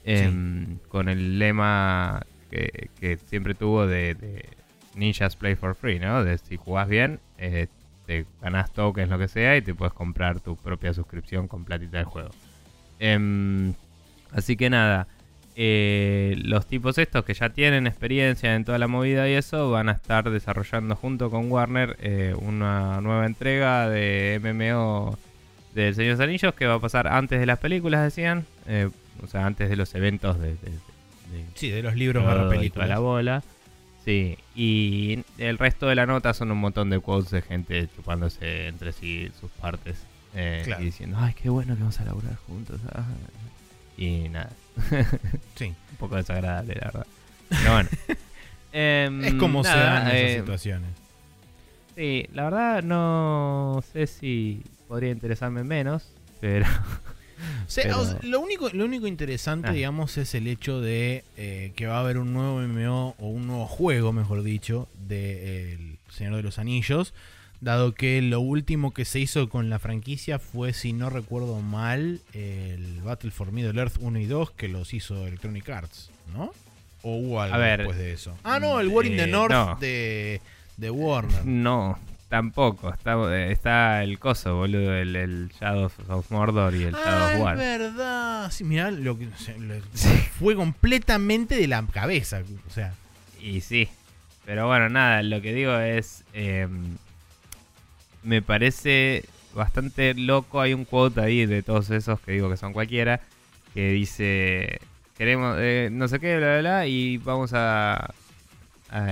em, 0.06 0.78
con 0.88 1.10
el 1.10 1.40
lema 1.40 2.26
que, 2.50 3.18
siempre 3.26 3.54
tuvo 3.54 3.86
de, 3.86 4.46
Ninjas 4.96 5.36
Play 5.36 5.56
for 5.56 5.76
Free, 5.76 6.00
¿no? 6.00 6.24
De 6.24 6.38
si 6.38 6.56
jugás 6.56 6.88
bien, 6.88 7.20
eh, 7.38 7.68
te 8.06 8.26
ganas 8.42 8.72
tokens, 8.72 9.10
lo 9.10 9.18
que 9.18 9.28
sea, 9.28 9.58
y 9.58 9.62
te 9.62 9.74
puedes 9.74 9.94
comprar 9.94 10.40
tu 10.40 10.56
propia 10.56 10.94
suscripción 10.94 11.48
con 11.48 11.66
platita 11.66 11.98
del 11.98 12.06
juego. 12.06 12.32
Em, 13.00 13.74
así 14.32 14.56
que 14.56 14.70
nada, 14.70 15.08
eh, 15.56 16.36
los 16.44 16.66
tipos 16.66 16.98
estos 16.98 17.24
que 17.26 17.34
ya 17.34 17.50
tienen 17.50 17.86
experiencia 17.86 18.56
en 18.56 18.66
toda 18.66 18.80
la 18.80 18.88
movida 18.88 19.30
y 19.30 19.34
eso 19.34 19.70
van 19.70 19.88
a 19.90 19.92
estar 19.92 20.30
desarrollando 20.30 20.96
junto 20.96 21.30
con 21.30 21.52
Warner 21.52 21.96
eh, 22.02 22.34
una 22.36 23.02
nueva 23.02 23.26
entrega 23.28 23.88
de 23.88 24.40
MMO 24.42 25.18
de 25.76 25.94
Señor 25.94 26.18
de 26.18 26.24
Anillos 26.24 26.56
que 26.56 26.66
va 26.66 26.76
a 26.76 26.80
pasar 26.80 27.08
antes 27.08 27.40
de 27.40 27.46
las 27.46 27.60
películas, 27.60 28.04
decían. 28.04 28.46
Eh, 28.68 28.90
o 29.22 29.28
sea, 29.28 29.46
antes 29.46 29.70
de 29.70 29.76
los 29.76 29.94
eventos 29.96 30.40
de... 30.40 30.56
sí, 31.54 31.70
de 31.70 31.84
los 31.84 31.96
libros 31.96 32.24
para 32.24 32.50
películas. 32.50 32.90
la 32.90 33.00
bola. 33.00 33.44
Sí, 34.04 34.38
y 34.54 35.24
el 35.38 35.58
resto 35.58 35.88
de 35.88 35.96
la 35.96 36.06
nota 36.06 36.34
son 36.34 36.52
un 36.52 36.58
montón 36.58 36.90
de 36.90 37.00
quotes 37.00 37.32
de 37.32 37.42
gente 37.42 37.88
chupándose 37.96 38.68
entre 38.68 38.92
sí 38.92 39.32
sus 39.40 39.50
partes. 39.52 40.04
Y 40.36 40.84
diciendo, 40.84 41.18
ay, 41.20 41.34
qué 41.36 41.50
bueno 41.50 41.76
que 41.76 41.82
vamos 41.82 42.00
a 42.00 42.06
laburar 42.06 42.36
juntos. 42.48 42.82
Ah". 42.94 43.06
Y 43.98 44.30
nada. 44.30 44.50
sí. 45.56 45.66
Un 45.92 45.98
poco 45.98 46.16
desagradable, 46.16 46.76
la 46.76 46.86
verdad. 46.86 47.08
Pero 47.50 47.72
bueno. 47.72 47.90
Em, 48.76 49.24
es 49.24 49.36
como 49.36 49.64
se 49.64 49.70
dan 49.70 50.08
esas 50.08 50.14
eh, 50.16 50.40
situaciones. 50.40 50.90
Sí, 51.96 52.26
la 52.34 52.46
verdad 52.46 52.82
no 52.82 53.84
sé 53.94 54.08
si 54.08 54.64
podría 54.88 55.12
interesarme 55.12 55.64
menos, 55.64 56.10
pero... 56.42 56.66
lo, 58.24 58.40
único, 58.40 58.70
lo 58.70 58.86
único 58.86 59.08
interesante, 59.08 59.70
ah. 59.70 59.74
digamos, 59.74 60.18
es 60.18 60.36
el 60.36 60.48
hecho 60.48 60.82
de 60.82 61.24
eh, 61.38 61.72
que 61.76 61.88
va 61.88 61.98
a 61.98 62.00
haber 62.02 62.18
un 62.18 62.34
nuevo 62.34 62.60
MMO 62.60 63.16
o 63.20 63.28
un 63.28 63.48
nuevo 63.48 63.68
juego, 63.68 64.14
mejor 64.14 64.44
dicho, 64.44 64.88
de 65.08 65.74
El 65.74 65.98
Señor 66.10 66.36
de 66.36 66.44
los 66.44 66.60
Anillos 66.60 67.14
dado 67.64 67.94
que 67.94 68.22
lo 68.22 68.42
último 68.42 68.94
que 68.94 69.06
se 69.06 69.20
hizo 69.20 69.48
con 69.48 69.70
la 69.70 69.80
franquicia 69.80 70.38
fue, 70.38 70.74
si 70.74 70.92
no 70.92 71.10
recuerdo 71.10 71.62
mal, 71.62 72.20
el 72.34 73.02
Battle 73.02 73.32
for 73.32 73.52
Middle 73.52 73.80
Earth 73.80 73.96
1 74.00 74.20
y 74.20 74.26
2 74.26 74.52
que 74.52 74.68
los 74.68 74.94
hizo 74.94 75.26
Electronic 75.26 75.70
Arts, 75.70 76.12
¿no? 76.34 76.54
¿O 77.04 77.18
hubo 77.18 77.42
algo 77.42 77.58
después 77.58 77.98
de 77.98 78.14
eso? 78.14 78.38
Ah, 78.44 78.60
no, 78.60 78.80
el 78.80 78.88
War 78.90 79.06
in 79.06 79.18
the 79.18 79.24
eh, 79.24 79.28
North 79.28 79.80
de, 79.80 80.42
de, 80.78 80.90
Warner. 80.90 81.46
No, 81.46 81.98
tampoco. 82.34 82.92
Está, 82.92 83.52
está 83.52 84.04
el 84.04 84.18
coso, 84.18 84.56
boludo, 84.56 84.96
el, 84.96 85.16
el 85.16 85.52
Shadow 85.52 85.92
of 86.08 86.32
Mordor 86.32 86.74
y 86.74 86.82
el 86.82 86.94
Shadow 86.94 87.36
of 87.36 87.42
War. 87.42 87.54
Es 87.54 87.80
verdad. 87.80 88.52
Sí, 88.52 88.64
mirá, 88.64 88.90
lo 88.90 89.20
que 89.20 89.28
fue 90.40 90.56
completamente 90.56 91.56
de 91.56 91.68
la 91.68 91.86
cabeza. 91.86 92.42
O 92.68 92.72
sea. 92.72 92.96
Y 93.40 93.62
sí. 93.62 93.88
Pero 94.46 94.66
bueno, 94.66 94.90
nada, 94.90 95.22
lo 95.22 95.44
que 95.44 95.54
digo 95.54 95.78
es. 95.78 96.24
Em, 96.34 96.98
me 98.24 98.42
parece 98.42 99.26
bastante 99.54 100.16
loco. 100.16 100.60
Hay 100.60 100.74
un 100.74 100.86
quote 100.86 101.22
ahí 101.22 101.46
de 101.46 101.62
todos 101.62 101.92
esos 101.92 102.20
que 102.20 102.32
digo 102.32 102.50
que 102.50 102.58
son 102.58 102.74
cualquiera. 102.74 103.22
Que 103.76 103.92
dice, 103.92 104.82
queremos, 105.20 105.58
eh, 105.60 105.90
no 105.92 106.08
sé 106.08 106.20
qué, 106.20 106.38
bla, 106.38 106.54
bla, 106.54 106.60
bla. 106.62 106.88
Y 106.88 107.18
vamos 107.20 107.52
a... 107.54 108.12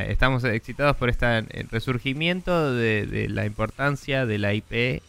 estamos 0.07 0.43
excitados 0.43 0.95
por 0.95 1.09
este 1.09 1.41
resurgimiento 1.71 2.73
de, 2.73 3.27
la 3.29 3.45
importancia 3.45 4.25
de 4.25 4.38
la 4.38 4.53
IP 4.53 4.69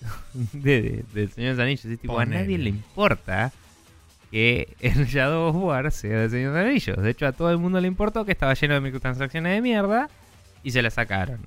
de, 0.52 1.04
de, 1.12 1.28
Señor 1.28 1.56
de 1.56 1.62
Anillos. 1.62 2.00
tipo, 2.00 2.18
a 2.18 2.24
nadie 2.24 2.58
le 2.58 2.70
importa 2.70 3.52
que 4.30 4.74
el 4.80 5.06
Shadow 5.06 5.48
of 5.48 5.56
War 5.56 5.92
sea 5.92 6.20
de 6.20 6.30
Señor 6.30 6.54
de 6.54 6.60
Anillos. 6.60 6.96
De 6.96 7.10
hecho, 7.10 7.26
a 7.26 7.32
todo 7.32 7.50
el 7.50 7.58
mundo 7.58 7.80
le 7.80 7.86
importó 7.86 8.24
que 8.24 8.32
estaba 8.32 8.54
lleno 8.54 8.74
de 8.74 8.80
microtransacciones 8.80 9.52
de 9.52 9.60
mierda 9.60 10.08
y 10.64 10.70
se 10.70 10.82
la 10.82 10.90
sacaron. 10.90 11.40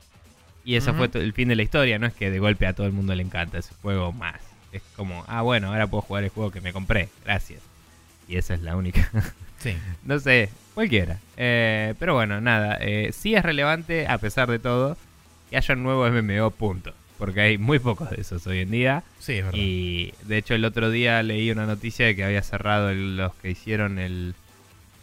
Y 0.63 0.75
eso 0.75 0.93
fue 0.95 1.09
el 1.13 1.33
fin 1.33 1.47
de 1.47 1.55
la 1.55 1.61
historia, 1.61 1.99
no 1.99 2.07
es 2.07 2.13
que 2.13 2.31
de 2.31 2.39
golpe 2.39 2.65
a 2.65 2.73
todo 2.73 2.87
el 2.87 2.93
mundo 2.93 3.13
le 3.13 3.21
encanta 3.21 3.59
ese 3.59 3.73
juego 3.81 4.11
más. 4.11 4.41
Es 4.71 4.81
como, 4.95 5.23
ah, 5.27 5.43
bueno, 5.43 5.67
ahora 5.67 5.87
puedo 5.87 6.01
jugar 6.01 6.23
el 6.23 6.31
juego 6.31 6.49
que 6.49 6.59
me 6.59 6.73
compré, 6.73 7.09
gracias. 7.23 7.61
Y 8.27 8.37
esa 8.37 8.55
es 8.55 8.61
la 8.61 8.75
única. 8.75 9.09
Sí. 9.71 9.77
no 10.05 10.19
sé, 10.19 10.49
cualquiera. 10.73 11.19
Eh, 11.37 11.93
pero 11.99 12.13
bueno, 12.13 12.41
nada, 12.41 12.77
eh, 12.81 13.11
sí 13.13 13.35
es 13.35 13.43
relevante, 13.43 14.07
a 14.07 14.17
pesar 14.17 14.49
de 14.49 14.59
todo, 14.59 14.97
que 15.49 15.57
haya 15.57 15.75
un 15.75 15.83
nuevo 15.83 16.09
MMO, 16.09 16.51
punto. 16.51 16.93
Porque 17.17 17.39
hay 17.41 17.57
muy 17.57 17.79
pocos 17.79 18.09
de 18.09 18.21
esos 18.21 18.45
hoy 18.45 18.59
en 18.59 18.71
día. 18.71 19.03
Sí, 19.19 19.33
es 19.35 19.45
verdad. 19.45 19.59
Y 19.59 20.13
de 20.23 20.37
hecho 20.37 20.53
el 20.53 20.65
otro 20.65 20.89
día 20.89 21.23
leí 21.23 21.49
una 21.49 21.65
noticia 21.65 22.05
de 22.05 22.15
que 22.15 22.25
había 22.25 22.41
cerrado 22.41 22.93
los 22.93 23.33
que 23.35 23.51
hicieron 23.51 23.99
el, 23.99 24.35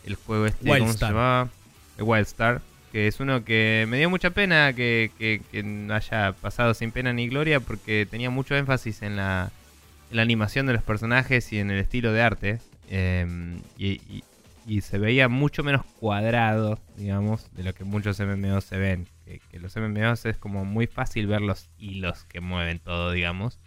el 0.04 0.14
juego 0.16 0.46
este, 0.46 0.68
¿cómo 0.78 0.92
se 0.92 0.98
llamaba? 0.98 1.48
El 1.96 2.04
Wildstar 2.04 2.60
que 2.92 3.08
es 3.08 3.20
uno 3.20 3.42
que 3.42 3.86
me 3.88 3.96
dio 3.96 4.10
mucha 4.10 4.30
pena 4.30 4.74
que, 4.74 5.40
no 5.64 5.94
haya 5.94 6.32
pasado 6.32 6.74
sin 6.74 6.92
pena 6.92 7.12
ni 7.14 7.26
gloria 7.26 7.58
porque 7.58 8.06
tenía 8.08 8.28
mucho 8.28 8.54
énfasis 8.54 9.00
en 9.00 9.16
la, 9.16 9.50
animación 10.14 10.66
de 10.66 10.74
los 10.74 10.82
personajes 10.82 11.50
y 11.54 11.58
en 11.58 11.70
el 11.70 11.78
estilo 11.78 12.12
de 12.12 12.20
arte. 12.20 12.58
Em, 12.90 13.60
y, 13.78 14.22
se 14.80 14.98
veía 14.98 15.28
mucho 15.28 15.62
menos 15.62 15.84
cuadrado, 15.98 16.78
digamos, 16.96 17.52
de 17.54 17.64
lo 17.64 17.74
que 17.74 17.84
muchos 17.84 18.20
MMOs 18.20 18.64
se 18.64 18.78
ven. 18.78 19.08
Que, 19.24 19.58
los 19.58 19.76
MMOs 19.76 20.26
es 20.26 20.36
como 20.36 20.64
muy 20.64 20.86
fácil 20.86 21.26
ver 21.26 21.40
los 21.40 21.68
hilos 21.78 22.24
que 22.24 22.40
mueven 22.40 22.78
todo, 22.78 23.12
digamos. 23.12 23.58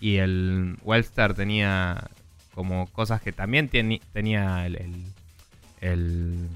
Y 0.00 0.16
el 0.16 0.76
Wildstar 0.82 1.34
tenía 1.34 2.10
como 2.54 2.86
cosas 2.88 3.22
que 3.22 3.32
también 3.32 3.68
tenía 3.68 4.66
el 4.66 6.48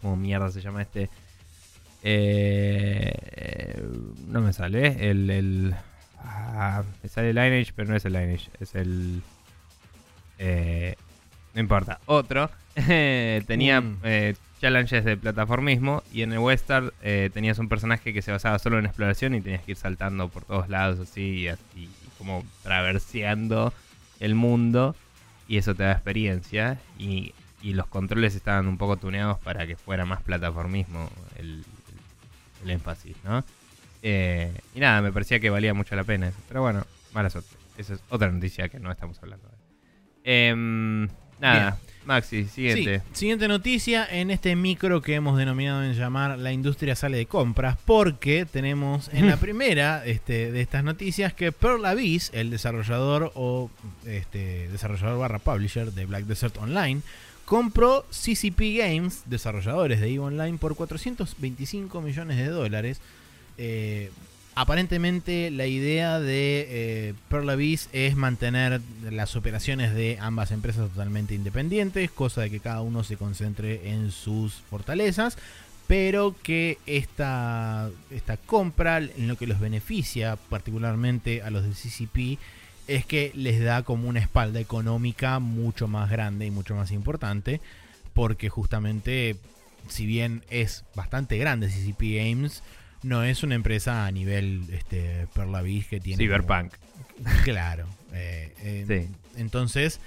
¿Cómo 0.00 0.16
mierda 0.16 0.50
se 0.50 0.60
llama 0.60 0.82
este? 0.82 1.10
Eh, 2.02 3.82
no 4.28 4.40
me 4.40 4.52
sale. 4.52 5.10
El. 5.10 5.30
el 5.30 5.74
ah, 6.18 6.84
me 7.02 7.08
sale 7.08 7.32
Lineage, 7.32 7.72
pero 7.74 7.88
no 7.88 7.96
es 7.96 8.04
el 8.04 8.12
Lineage. 8.12 8.50
Es 8.60 8.74
el. 8.74 9.22
Eh, 10.38 10.94
no 11.54 11.60
importa. 11.60 12.00
Otro. 12.06 12.50
tenía 13.46 13.80
mm. 13.80 13.98
eh, 14.04 14.34
challenges 14.60 15.04
de 15.04 15.16
plataformismo. 15.16 16.02
Y 16.12 16.22
en 16.22 16.32
el 16.32 16.38
Western 16.38 16.92
eh, 17.02 17.30
tenías 17.32 17.58
un 17.58 17.68
personaje 17.68 18.12
que 18.12 18.22
se 18.22 18.32
basaba 18.32 18.58
solo 18.58 18.78
en 18.78 18.86
exploración 18.86 19.34
y 19.34 19.40
tenías 19.40 19.62
que 19.62 19.72
ir 19.72 19.76
saltando 19.76 20.28
por 20.28 20.44
todos 20.44 20.68
lados 20.68 21.00
así. 21.00 21.40
Y 21.40 21.48
así 21.48 21.88
como 22.18 22.44
traverseando 22.62 23.72
el 24.20 24.34
mundo. 24.34 24.96
Y 25.46 25.56
eso 25.56 25.74
te 25.74 25.82
da 25.82 25.92
experiencia. 25.92 26.78
Y 26.98 27.32
y 27.62 27.74
los 27.74 27.86
controles 27.86 28.34
estaban 28.34 28.66
un 28.68 28.78
poco 28.78 28.96
tuneados 28.96 29.38
para 29.40 29.66
que 29.66 29.76
fuera 29.76 30.04
más 30.04 30.22
plataformismo 30.22 31.10
el, 31.36 31.64
énfasis, 32.66 33.16
¿no? 33.24 33.44
Eh, 34.02 34.52
y 34.74 34.80
nada, 34.80 35.00
me 35.00 35.12
parecía 35.12 35.40
que 35.40 35.48
valía 35.48 35.74
mucho 35.74 35.96
la 35.96 36.04
pena 36.04 36.28
eso. 36.28 36.38
Pero 36.48 36.60
bueno, 36.60 36.84
mala 37.12 37.30
suerte. 37.30 37.50
Esa 37.76 37.94
es 37.94 38.00
otra 38.10 38.30
noticia 38.30 38.68
que 38.68 38.78
no 38.78 38.90
estamos 38.90 39.18
hablando. 39.22 39.48
Eh, 40.24 40.54
nada, 41.38 41.78
Maxi, 42.08 42.46
siguiente. 42.46 43.02
siguiente 43.12 43.48
noticia 43.48 44.08
en 44.10 44.30
este 44.30 44.56
micro 44.56 45.02
que 45.02 45.14
hemos 45.14 45.36
denominado 45.36 45.84
en 45.84 45.92
llamar 45.92 46.38
La 46.38 46.52
industria 46.52 46.96
sale 46.96 47.18
de 47.18 47.26
compras, 47.26 47.76
porque 47.84 48.46
tenemos 48.50 49.10
en 49.12 49.28
la 49.28 49.36
primera 49.40 50.06
este, 50.06 50.50
de 50.50 50.62
estas 50.62 50.84
noticias 50.84 51.34
que 51.34 51.52
Pearl 51.52 51.84
Abyss, 51.84 52.30
el 52.32 52.48
desarrollador 52.48 53.30
o 53.34 53.70
este, 54.06 54.68
desarrollador 54.68 55.18
barra 55.18 55.38
publisher 55.38 55.92
de 55.92 56.06
Black 56.06 56.24
Desert 56.24 56.56
Online, 56.56 57.02
compró 57.44 58.06
CCP 58.10 58.78
Games, 58.78 59.24
desarrolladores 59.26 60.00
de 60.00 60.08
EVE 60.08 60.18
Online, 60.20 60.56
por 60.56 60.76
425 60.76 62.00
millones 62.00 62.38
de 62.38 62.48
dólares. 62.48 63.02
Eh, 63.58 64.10
aparentemente 64.58 65.52
la 65.52 65.66
idea 65.66 66.18
de 66.18 66.66
eh, 66.68 67.14
Pearl 67.28 67.48
Abyss 67.48 67.88
es 67.92 68.16
mantener 68.16 68.80
las 69.08 69.36
operaciones 69.36 69.94
de 69.94 70.18
ambas 70.20 70.50
empresas 70.50 70.90
totalmente 70.90 71.36
independientes, 71.36 72.10
cosa 72.10 72.40
de 72.40 72.50
que 72.50 72.58
cada 72.58 72.80
uno 72.80 73.04
se 73.04 73.16
concentre 73.16 73.92
en 73.92 74.10
sus 74.10 74.54
fortalezas, 74.54 75.38
pero 75.86 76.34
que 76.42 76.78
esta, 76.86 77.88
esta 78.10 78.36
compra, 78.36 78.98
en 78.98 79.28
lo 79.28 79.36
que 79.36 79.46
los 79.46 79.60
beneficia 79.60 80.34
particularmente 80.34 81.40
a 81.42 81.50
los 81.50 81.62
de 81.62 81.70
CCP, 81.70 82.40
es 82.88 83.06
que 83.06 83.30
les 83.36 83.62
da 83.62 83.84
como 83.84 84.08
una 84.08 84.18
espalda 84.18 84.58
económica 84.58 85.38
mucho 85.38 85.86
más 85.86 86.10
grande 86.10 86.46
y 86.46 86.50
mucho 86.50 86.74
más 86.74 86.90
importante, 86.90 87.60
porque 88.12 88.48
justamente, 88.48 89.36
si 89.86 90.04
bien 90.04 90.42
es 90.50 90.84
bastante 90.96 91.38
grande 91.38 91.68
CCP 91.68 92.16
Games, 92.16 92.64
no 93.02 93.22
es 93.22 93.42
una 93.42 93.54
empresa 93.54 94.06
a 94.06 94.10
nivel 94.10 94.64
este, 94.72 95.26
Perla 95.34 95.62
que 95.62 96.00
tiene... 96.00 96.22
Cyberpunk. 96.22 96.72
Claro. 97.44 97.86
Eh, 98.12 98.54
eh, 98.62 99.08
entonces, 99.36 100.00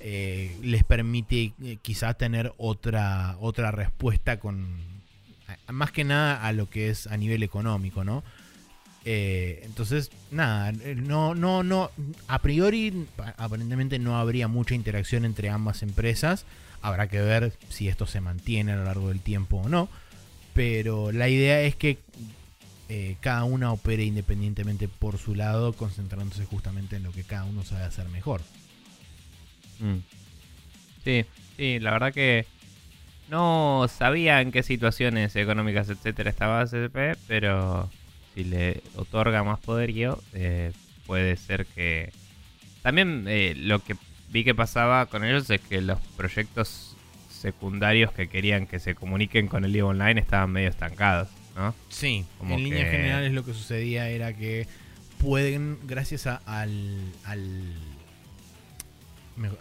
eh, 0.00 0.56
les 0.62 0.84
permite 0.84 1.52
quizás 1.82 2.16
tener 2.18 2.52
otra, 2.56 3.36
otra 3.40 3.70
respuesta 3.70 4.38
con... 4.38 4.66
Más 5.68 5.92
que 5.92 6.04
nada 6.04 6.44
a 6.44 6.52
lo 6.52 6.68
que 6.68 6.90
es 6.90 7.06
a 7.06 7.16
nivel 7.16 7.42
económico, 7.42 8.04
¿no? 8.04 8.22
Eh, 9.04 9.62
entonces, 9.64 10.10
nada, 10.30 10.72
no, 10.72 11.34
no, 11.34 11.62
no, 11.62 11.90
a 12.26 12.40
priori 12.40 13.06
aparentemente 13.38 13.98
no 13.98 14.18
habría 14.18 14.48
mucha 14.48 14.74
interacción 14.74 15.24
entre 15.24 15.48
ambas 15.48 15.82
empresas. 15.82 16.44
Habrá 16.82 17.08
que 17.08 17.22
ver 17.22 17.54
si 17.70 17.88
esto 17.88 18.06
se 18.06 18.20
mantiene 18.20 18.72
a 18.72 18.76
lo 18.76 18.84
largo 18.84 19.08
del 19.08 19.20
tiempo 19.20 19.56
o 19.56 19.68
no. 19.70 19.88
Pero 20.58 21.12
la 21.12 21.28
idea 21.28 21.60
es 21.62 21.76
que 21.76 21.98
eh, 22.88 23.14
cada 23.20 23.44
una 23.44 23.70
opere 23.70 24.02
independientemente 24.02 24.88
por 24.88 25.16
su 25.16 25.36
lado, 25.36 25.72
concentrándose 25.72 26.46
justamente 26.46 26.96
en 26.96 27.04
lo 27.04 27.12
que 27.12 27.22
cada 27.22 27.44
uno 27.44 27.62
sabe 27.62 27.84
hacer 27.84 28.08
mejor. 28.08 28.40
Mm. 29.78 29.98
Sí, 31.04 31.24
sí, 31.56 31.78
la 31.78 31.92
verdad 31.92 32.12
que 32.12 32.44
no 33.28 33.86
sabía 33.88 34.40
en 34.40 34.50
qué 34.50 34.64
situaciones 34.64 35.36
económicas, 35.36 35.90
etcétera, 35.90 36.28
estaba 36.28 36.66
CCP, 36.66 37.16
pero 37.28 37.88
si 38.34 38.42
le 38.42 38.82
otorga 38.96 39.44
más 39.44 39.60
poderío, 39.60 40.20
eh, 40.32 40.72
puede 41.06 41.36
ser 41.36 41.66
que... 41.66 42.12
También 42.82 43.26
eh, 43.28 43.54
lo 43.56 43.78
que 43.78 43.94
vi 44.28 44.42
que 44.42 44.56
pasaba 44.56 45.06
con 45.06 45.24
ellos 45.24 45.48
es 45.50 45.60
que 45.60 45.80
los 45.80 46.00
proyectos 46.16 46.87
secundarios 47.38 48.12
que 48.12 48.28
querían 48.28 48.66
que 48.66 48.78
se 48.78 48.94
comuniquen 48.94 49.46
con 49.48 49.64
el 49.64 49.72
libro 49.72 49.88
online 49.88 50.20
estaban 50.20 50.50
medio 50.50 50.68
estancados, 50.68 51.28
¿no? 51.56 51.74
Sí, 51.88 52.24
Como 52.38 52.54
en 52.56 52.64
líneas 52.64 52.86
que- 52.86 52.90
generales 52.96 53.32
lo 53.32 53.44
que 53.44 53.54
sucedía 53.54 54.08
era 54.10 54.32
que 54.32 54.66
pueden, 55.18 55.78
gracias 55.86 56.26
a, 56.26 56.36
al, 56.46 57.12
al- 57.24 57.74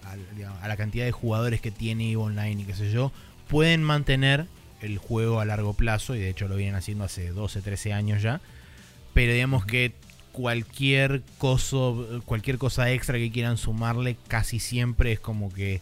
al- 0.06 0.36
digamos, 0.36 0.62
a 0.62 0.68
la 0.68 0.78
cantidad 0.78 1.06
de 1.06 1.12
jugadores 1.12 1.62
que 1.62 1.72
tiene 1.72 2.06
EVE 2.12 2.18
Online 2.18 2.62
y 2.62 2.66
qué 2.66 2.74
sé 2.74 2.92
yo, 2.92 3.12
pueden 3.48 3.84
mantener 3.84 4.48
el 4.82 4.98
juego 4.98 5.40
a 5.40 5.46
largo 5.46 5.74
plazo, 5.74 6.16
y 6.16 6.20
de 6.20 6.30
hecho 6.30 6.48
lo 6.48 6.56
vienen 6.56 6.76
haciendo 6.76 7.04
hace 7.04 7.30
12, 7.30 7.62
13 7.62 7.94
años 7.94 8.22
ya, 8.22 8.42
pero 9.14 9.34
digamos 9.34 9.66
que 9.66 9.94
cualquier 10.32 11.24
coso, 11.40 12.22
cualquier 12.26 12.58
cosa 12.60 12.92
extra 12.92 13.18
que 13.18 13.32
quieran 13.32 13.58
sumarle 13.58 14.18
casi 14.28 14.60
siempre 14.60 15.12
es 15.14 15.20
como 15.20 15.52
que 15.52 15.82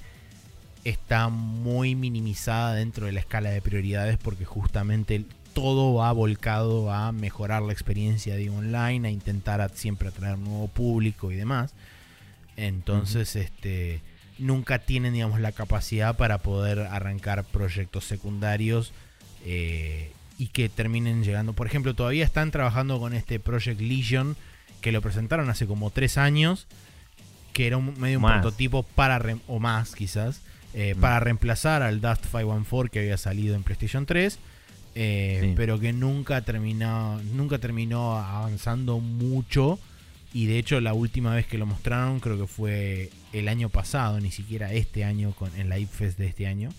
está 0.85 1.27
muy 1.29 1.95
minimizada 1.95 2.73
dentro 2.75 3.07
de 3.07 3.11
la 3.11 3.19
escala 3.19 3.49
de 3.49 3.61
prioridades 3.61 4.17
porque 4.17 4.45
justamente 4.45 5.25
todo 5.53 5.95
va 5.95 6.11
volcado 6.13 6.91
a 6.93 7.11
mejorar 7.11 7.61
la 7.63 7.73
experiencia 7.73 8.35
de 8.35 8.49
online, 8.49 9.07
a 9.07 9.11
intentar 9.11 9.61
a- 9.61 9.69
siempre 9.69 10.07
atraer 10.09 10.37
nuevo 10.37 10.67
público 10.69 11.31
y 11.31 11.35
demás. 11.35 11.73
Entonces, 12.57 13.35
este 13.35 14.01
nunca 14.37 14.79
tienen, 14.79 15.13
digamos, 15.13 15.39
la 15.39 15.53
capacidad 15.53 16.15
para 16.17 16.39
poder 16.39 16.79
arrancar 16.79 17.43
proyectos 17.45 18.03
secundarios 18.05 18.91
eh, 19.45 20.11
y 20.37 20.47
que 20.47 20.67
terminen 20.67 21.23
llegando. 21.23 21.53
Por 21.53 21.67
ejemplo, 21.67 21.93
todavía 21.93 22.25
están 22.25 22.51
trabajando 22.51 22.99
con 22.99 23.13
este 23.13 23.39
Project 23.39 23.79
Legion 23.79 24.35
que 24.81 24.91
lo 24.91 25.01
presentaron 25.01 25.49
hace 25.49 25.65
como 25.67 25.89
tres 25.89 26.17
años, 26.17 26.67
que 27.53 27.65
era 27.67 27.77
un, 27.77 27.97
medio 27.99 28.17
un 28.17 28.23
prototipo 28.41 28.83
para, 28.83 29.21
o 29.47 29.59
más 29.59 29.95
quizás, 29.95 30.41
eh, 30.77 30.93
Mm. 30.95 30.99
para 30.99 31.19
reemplazar 31.21 31.81
al 31.81 32.01
Dust 32.01 32.25
514 32.25 32.89
que 32.91 32.99
había 32.99 33.17
salido 33.17 33.55
en 33.55 33.63
PlayStation 33.63 34.05
3. 34.05 34.37
eh, 34.97 35.39
Sí. 35.41 35.53
pero 35.57 35.77
que 35.79 35.91
nunca 35.91 36.41
terminó 36.43 37.19
nunca 37.33 37.57
terminó 37.57 38.15
avanzando 38.17 38.99
mucho 38.99 39.77
y 40.33 40.45
de 40.45 40.57
hecho 40.57 40.79
la 40.79 40.93
última 40.93 41.35
vez 41.35 41.45
que 41.47 41.57
lo 41.57 41.65
mostraron 41.65 42.21
creo 42.21 42.37
que 42.39 42.47
fue 42.47 43.09
el 43.33 43.49
año 43.49 43.67
pasado 43.67 44.21
ni 44.21 44.31
siquiera 44.31 44.71
este 44.71 45.03
año 45.03 45.33
con 45.33 45.53
en 45.59 45.67
la 45.67 45.77
IPFest 45.79 46.17
de 46.17 46.27
este 46.27 46.47
año 46.47 46.69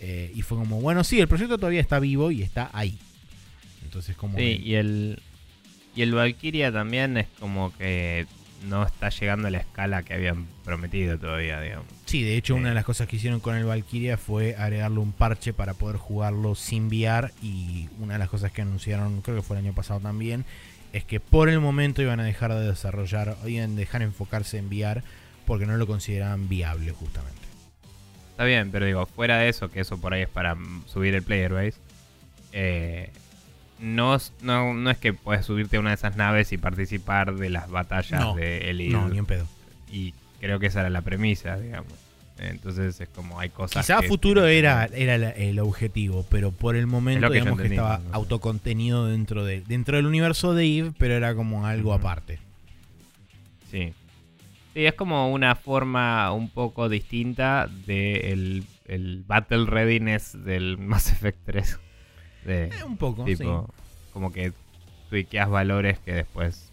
Eh, 0.00 0.30
y 0.34 0.42
fue 0.42 0.58
como 0.58 0.80
bueno 0.82 1.04
sí 1.04 1.18
el 1.20 1.26
proyecto 1.28 1.56
todavía 1.56 1.80
está 1.80 1.98
vivo 2.00 2.30
y 2.30 2.42
está 2.42 2.68
ahí 2.74 2.98
entonces 3.82 4.14
como 4.14 4.36
Sí, 4.36 4.44
que- 4.58 4.62
y 4.62 4.74
el, 4.74 5.18
y 5.96 6.02
el 6.02 6.12
Valkyria 6.12 6.70
también 6.70 7.16
es 7.16 7.28
como 7.40 7.72
que 7.78 8.26
no 8.68 8.84
está 8.84 9.08
llegando 9.10 9.48
a 9.48 9.50
la 9.50 9.58
escala 9.58 10.02
que 10.02 10.14
habían 10.14 10.46
prometido 10.64 11.18
todavía, 11.18 11.60
digamos. 11.60 11.86
Sí, 12.06 12.22
de 12.22 12.36
hecho, 12.36 12.54
una 12.54 12.70
de 12.70 12.74
las 12.74 12.84
cosas 12.84 13.08
que 13.08 13.16
hicieron 13.16 13.40
con 13.40 13.56
el 13.56 13.64
Valkyria 13.64 14.16
fue 14.16 14.56
agregarle 14.56 14.98
un 14.98 15.12
parche 15.12 15.52
para 15.52 15.74
poder 15.74 15.96
jugarlo 15.96 16.54
sin 16.54 16.88
VR. 16.88 17.30
Y 17.42 17.88
una 17.98 18.14
de 18.14 18.18
las 18.18 18.28
cosas 18.28 18.52
que 18.52 18.62
anunciaron, 18.62 19.20
creo 19.22 19.36
que 19.36 19.42
fue 19.42 19.58
el 19.58 19.64
año 19.64 19.74
pasado 19.74 20.00
también, 20.00 20.44
es 20.92 21.04
que 21.04 21.20
por 21.20 21.48
el 21.48 21.60
momento 21.60 22.02
iban 22.02 22.20
a 22.20 22.24
dejar 22.24 22.54
de 22.54 22.66
desarrollar, 22.66 23.36
iban 23.46 23.72
a 23.72 23.76
dejar 23.76 24.02
enfocarse 24.02 24.58
en 24.58 24.66
VR 24.68 25.02
porque 25.46 25.66
no 25.66 25.76
lo 25.76 25.86
consideraban 25.86 26.48
viable, 26.48 26.92
justamente. 26.92 27.42
Está 28.30 28.44
bien, 28.44 28.70
pero 28.70 28.86
digo, 28.86 29.06
fuera 29.06 29.38
de 29.38 29.48
eso, 29.48 29.70
que 29.70 29.80
eso 29.80 30.00
por 30.00 30.14
ahí 30.14 30.22
es 30.22 30.28
para 30.28 30.56
subir 30.86 31.14
el 31.14 31.22
player 31.22 31.52
base, 31.52 31.74
eh, 32.52 33.10
no, 33.78 34.14
es- 34.14 34.32
no, 34.42 34.74
no 34.74 34.90
es 34.90 34.98
que 34.98 35.12
puedes 35.12 35.44
subirte 35.46 35.76
a 35.76 35.80
una 35.80 35.90
de 35.90 35.96
esas 35.96 36.16
naves 36.16 36.52
y 36.52 36.58
participar 36.58 37.34
de 37.34 37.50
las 37.50 37.70
batallas 37.70 38.20
No, 38.20 38.34
de 38.34 38.70
Elite. 38.70 38.92
No, 38.92 39.08
ni 39.08 39.18
en 39.18 39.26
pedo. 39.26 39.46
Y 39.90 40.14
creo 40.40 40.58
que 40.58 40.66
esa 40.66 40.80
era 40.80 40.90
la 40.90 41.02
premisa, 41.02 41.56
digamos. 41.58 41.92
Entonces 42.38 43.00
es 43.00 43.08
como 43.10 43.38
hay 43.38 43.48
cosas. 43.50 43.86
Quizá 43.86 44.00
que 44.00 44.08
futuro 44.08 44.46
era, 44.46 44.86
era 44.86 45.18
la- 45.18 45.30
el 45.30 45.60
objetivo, 45.60 46.26
pero 46.28 46.50
por 46.50 46.74
el 46.74 46.86
momento 46.88 47.28
que 47.28 47.34
digamos 47.38 47.60
que 47.60 47.68
estaba 47.68 47.98
no 47.98 48.12
autocontenido 48.12 49.06
dentro, 49.06 49.44
de, 49.44 49.60
dentro 49.60 49.96
del 49.96 50.06
universo 50.06 50.52
de 50.52 50.66
Eve, 50.78 50.92
pero 50.98 51.14
era 51.14 51.34
como 51.36 51.64
algo 51.66 51.92
aparte. 51.92 52.40
Sí. 53.70 53.92
Sí, 54.74 54.84
es 54.86 54.94
como 54.94 55.30
una 55.32 55.54
forma 55.54 56.32
un 56.32 56.48
poco 56.50 56.88
distinta 56.88 57.68
del 57.86 58.64
el 58.86 59.22
Battle 59.26 59.66
Readiness 59.66 60.36
del 60.44 60.76
Mass 60.76 61.12
Effect 61.12 61.38
3. 61.46 61.78
De, 62.44 62.64
Eh, 62.64 62.84
un 62.86 62.96
poco, 62.96 63.24
tipo, 63.24 63.68
como 64.12 64.32
que 64.32 64.52
tuiqueas 65.10 65.48
valores 65.48 65.98
que 66.00 66.12
después 66.12 66.70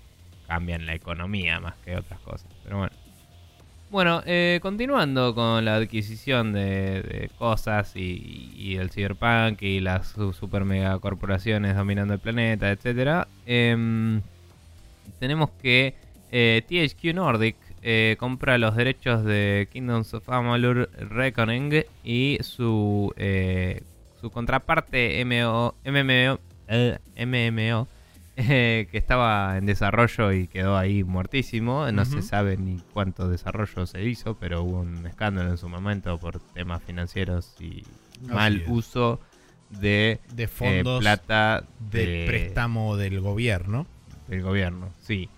cambian 0.48 0.86
la 0.86 0.94
economía 0.96 1.60
más 1.60 1.76
que 1.86 1.96
otras 1.96 2.20
cosas. 2.22 2.48
Pero 2.64 2.78
bueno. 2.80 2.94
Bueno, 3.90 4.24
eh, 4.26 4.60
continuando 4.62 5.36
con 5.36 5.66
la 5.66 5.76
adquisición 5.76 6.54
de, 6.54 7.02
de 7.02 7.30
cosas 7.38 7.94
y, 7.98 8.54
y 8.56 8.78
el 8.78 8.90
cyberpunk 8.90 9.62
y 9.62 9.82
las 9.82 10.08
su- 10.08 10.32
super 10.32 10.64
mega 10.64 10.98
corporaciones 11.00 11.76
dominando 11.76 12.14
el 12.14 12.20
planeta, 12.22 12.72
etcétera, 12.72 13.28
em, 13.46 14.22
tenemos 15.20 15.50
que 15.62 15.96
eh, 16.32 16.62
THQ 16.68 17.14
Nordic 17.14 17.56
compra 18.18 18.58
los 18.60 18.76
derechos 18.76 19.24
de 19.26 19.68
Kingdoms 19.74 20.14
of 20.14 20.30
Amalur 20.30 20.90
Reckoning 20.98 21.84
y 22.04 22.38
su 22.42 23.12
su 24.22 24.30
contraparte 24.32 25.24
MO, 25.26 25.76
MMO, 25.86 26.40
eh, 26.68 26.98
MMO 27.26 27.88
eh, 28.38 28.88
que 28.92 28.98
estaba 28.98 29.58
en 29.58 29.66
desarrollo 29.66 30.32
y 30.32 30.48
quedó 30.48 30.78
ahí 30.78 31.04
muertísimo. 31.04 31.92
No 31.92 32.06
se 32.06 32.22
sabe 32.22 32.56
ni 32.58 32.80
cuánto 32.94 33.28
desarrollo 33.28 33.86
se 33.86 34.04
hizo, 34.04 34.36
pero 34.36 34.64
hubo 34.64 34.80
un 34.82 35.06
escándalo 35.06 35.50
en 35.52 35.58
su 35.58 35.68
momento 35.68 36.18
por 36.18 36.40
temas 36.40 36.82
financieros 36.84 37.56
y 37.60 37.84
Así 38.24 38.32
mal 38.34 38.62
es. 38.62 38.70
uso 38.70 39.20
de 39.70 40.20
De 40.34 40.44
eh, 40.44 40.48
fondos 40.48 41.02
plata 41.02 41.64
del 41.92 42.06
de- 42.06 42.26
préstamo 42.28 42.96
del 42.98 43.20
gobierno. 43.20 43.86
del 44.28 44.42
gobierno, 44.44 44.90
sí. 45.02 45.30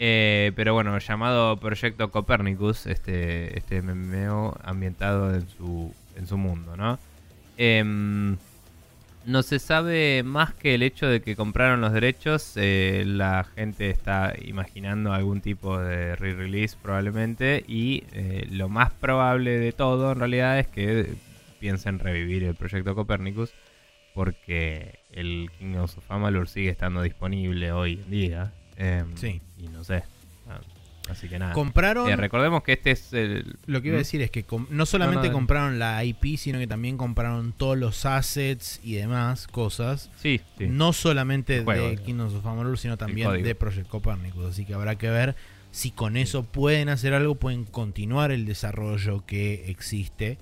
Eh, 0.00 0.52
pero 0.54 0.74
bueno, 0.74 0.96
llamado 0.98 1.56
Proyecto 1.58 2.10
Copernicus, 2.12 2.86
este, 2.86 3.58
este 3.58 3.82
MMO 3.82 4.56
ambientado 4.62 5.34
en 5.34 5.48
su, 5.48 5.92
en 6.16 6.26
su 6.28 6.36
mundo, 6.38 6.76
¿no? 6.76 7.00
Em, 7.58 8.36
no 9.26 9.42
se 9.42 9.58
sabe 9.58 10.22
más 10.22 10.54
que 10.54 10.74
el 10.74 10.82
hecho 10.82 11.06
de 11.06 11.20
que 11.20 11.36
compraron 11.36 11.80
los 11.82 11.92
derechos. 11.92 12.52
eh, 12.56 13.02
la 13.06 13.44
gente 13.44 13.90
está 13.90 14.32
imaginando 14.42 15.12
algún 15.12 15.40
tipo 15.42 15.78
de 15.78 16.16
re-release 16.16 16.76
probablemente. 16.80 17.62
Y 17.68 18.04
eh, 18.12 18.46
lo 18.50 18.68
más 18.70 18.92
probable 18.94 19.58
de 19.58 19.72
todo 19.72 20.12
en 20.12 20.18
realidad 20.20 20.58
es 20.58 20.68
que 20.68 21.12
piensen 21.60 21.98
revivir 21.98 22.44
el 22.44 22.54
proyecto 22.54 22.94
Copernicus. 22.94 23.52
Porque 24.14 25.00
el 25.12 25.50
Kingdoms 25.58 25.96
of 25.98 26.10
Amalur 26.10 26.48
sigue 26.48 26.70
estando 26.70 27.02
disponible 27.02 27.70
hoy 27.72 28.00
en 28.04 28.10
día. 28.10 28.52
em, 28.76 29.14
Sí. 29.16 29.40
Y 29.58 29.68
no 29.68 29.84
sé. 29.84 30.02
Así 31.08 31.28
que 31.28 31.38
nada. 31.38 31.52
Compraron. 31.52 32.08
Eh, 32.10 32.16
recordemos 32.16 32.62
que 32.62 32.72
este 32.72 32.90
es 32.90 33.12
el. 33.12 33.56
Lo 33.66 33.80
que 33.80 33.88
iba 33.88 33.96
a 33.96 33.98
¿Mm? 33.98 34.02
decir 34.02 34.22
es 34.22 34.30
que 34.30 34.44
no 34.70 34.86
solamente 34.86 35.28
no, 35.28 35.34
compraron 35.34 35.78
la 35.78 36.04
IP, 36.04 36.36
sino 36.36 36.58
que 36.58 36.66
también 36.66 36.96
compraron 36.96 37.52
todos 37.52 37.78
los 37.78 38.04
assets 38.06 38.80
y 38.82 38.94
demás 38.94 39.46
cosas. 39.46 40.10
Sí, 40.16 40.40
sí. 40.58 40.66
No 40.68 40.92
solamente 40.92 41.62
juego, 41.62 41.88
de. 41.88 41.96
Kingdoms 41.96 42.34
of 42.34 42.46
Amalur, 42.46 42.78
sino 42.78 42.96
también 42.96 43.42
de 43.42 43.54
Project 43.54 43.88
Copernicus. 43.88 44.46
Así 44.46 44.64
que 44.64 44.74
habrá 44.74 44.96
que 44.96 45.10
ver 45.10 45.36
si 45.70 45.90
con 45.90 46.16
eso 46.16 46.44
pueden 46.44 46.88
hacer 46.88 47.14
algo, 47.14 47.34
pueden 47.34 47.64
continuar 47.64 48.30
el 48.30 48.46
desarrollo 48.46 49.24
que 49.26 49.70
existe, 49.70 50.38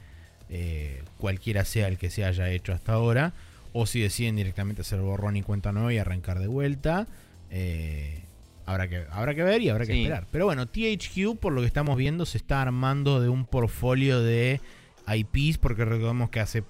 eh, 0.48 1.02
cualquiera 1.18 1.64
sea 1.64 1.88
el 1.88 1.98
que 1.98 2.10
se 2.10 2.24
haya 2.24 2.50
hecho 2.50 2.72
hasta 2.72 2.92
ahora, 2.92 3.32
o 3.72 3.86
si 3.86 4.00
deciden 4.00 4.36
directamente 4.36 4.82
hacer 4.82 5.00
borrón 5.00 5.36
y 5.36 5.42
cuenta 5.42 5.72
nueva 5.72 5.92
y 5.92 5.98
arrancar 5.98 6.38
de 6.38 6.46
vuelta. 6.46 7.06
Eh, 7.50 8.22
habrá, 8.66 8.88
que, 8.88 9.04
habrá 9.10 9.34
que 9.34 9.42
ver 9.42 9.62
y 9.62 9.68
habrá 9.70 9.86
que 9.86 9.92
Sí. 9.92 10.00
esperar. 10.02 10.26
Pero 10.30 10.44
bueno, 10.44 10.66
THQ, 10.66 11.36
por 11.38 11.52
lo 11.52 11.60
que 11.62 11.66
estamos 11.66 11.96
viendo, 11.96 12.26
se 12.26 12.36
está 12.38 12.60
armando 12.62 13.20
de 13.20 13.28
un 13.28 13.46
portfolio 13.46 14.20
de 14.20 14.60
IPs, 15.08 15.58
porque 15.58 15.84
recordemos 15.84 16.30
que 16.30 16.40
hace 16.40 16.64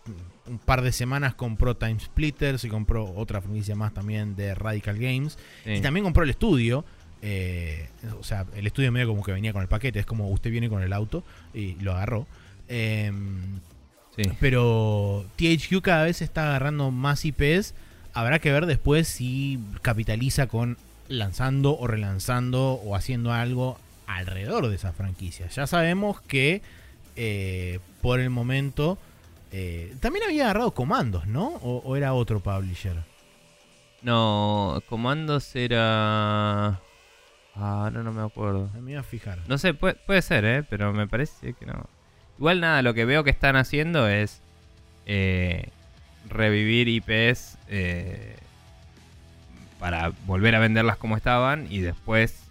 un 0.46 0.58
par 0.58 0.82
de 0.82 0.92
semanas 0.92 1.34
compró 1.34 1.76
Time 1.76 1.98
Splitters 1.98 2.62
y 2.64 2.68
compró 2.68 3.04
otra 3.16 3.40
franquicia 3.40 3.74
más 3.74 3.92
también 3.94 4.36
de 4.36 4.54
Radical 4.54 4.98
Games. 4.98 5.38
Sí. 5.64 5.70
Y 5.72 5.80
también 5.80 6.04
compró 6.04 6.22
el 6.22 6.30
estudio. 6.30 6.84
eh, 7.22 7.88
o 8.20 8.22
sea, 8.22 8.44
el 8.54 8.66
estudio 8.66 8.92
medio 8.92 9.08
como 9.08 9.24
que 9.24 9.32
venía 9.32 9.52
con 9.52 9.62
el 9.62 9.68
paquete. 9.68 9.98
Es 9.98 10.06
como 10.06 10.28
usted 10.30 10.50
viene 10.50 10.68
con 10.68 10.82
el 10.82 10.92
auto 10.92 11.24
y 11.54 11.74
lo 11.80 11.92
agarró. 11.92 12.26
Em, 12.68 13.58
Sí. 14.16 14.22
pero 14.38 15.24
THQ 15.36 15.80
cada 15.82 16.04
vez 16.04 16.22
está 16.22 16.48
agarrando 16.48 16.90
más 16.90 17.24
IPs 17.24 17.74
habrá 18.14 18.38
que 18.38 18.50
ver 18.52 18.64
después 18.66 19.08
si 19.08 19.58
capitaliza 19.82 20.46
con 20.46 20.76
lanzando 21.08 21.78
o 21.78 21.86
relanzando 21.86 22.74
o 22.74 22.94
haciendo 22.94 23.32
algo 23.32 23.78
alrededor 24.06 24.68
de 24.68 24.76
esa 24.76 24.92
franquicia. 24.92 25.48
Ya 25.48 25.66
sabemos 25.66 26.20
que 26.20 26.62
eh, 27.16 27.80
por 28.02 28.20
el 28.20 28.30
momento 28.30 28.98
eh, 29.52 29.94
también 30.00 30.24
había 30.24 30.44
agarrado 30.44 30.72
comandos, 30.72 31.26
¿no? 31.26 31.48
O, 31.62 31.82
o 31.84 31.96
era 31.96 32.14
otro 32.14 32.40
publisher. 32.40 32.96
No, 34.02 34.80
Comandos 34.88 35.56
era. 35.56 36.68
Ah, 36.68 37.84
ahora 37.84 38.02
no 38.02 38.12
me 38.12 38.22
acuerdo. 38.22 38.70
Me 38.80 38.92
iba 38.92 39.00
a 39.00 39.02
fijar. 39.02 39.40
No 39.48 39.58
sé, 39.58 39.74
puede, 39.74 39.94
puede 39.94 40.22
ser, 40.22 40.44
¿eh? 40.44 40.62
Pero 40.62 40.92
me 40.92 41.08
parece 41.08 41.54
que 41.54 41.66
no. 41.66 41.88
Igual 42.38 42.60
nada, 42.60 42.82
lo 42.82 42.94
que 42.94 43.04
veo 43.04 43.24
que 43.24 43.30
están 43.30 43.56
haciendo 43.56 44.06
es 44.08 44.42
eh, 45.06 45.70
revivir 46.28 46.86
IPs 46.88 47.58
eh, 47.68 48.36
para 49.78 50.12
volver 50.26 50.54
a 50.54 50.58
venderlas 50.58 50.96
como 50.96 51.16
estaban 51.16 51.66
y 51.70 51.80
después 51.80 52.42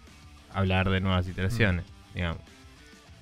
hablar 0.52 0.88
de 0.90 1.00
nuevas 1.00 1.26
iteraciones, 1.28 1.84
digamos. 2.14 2.38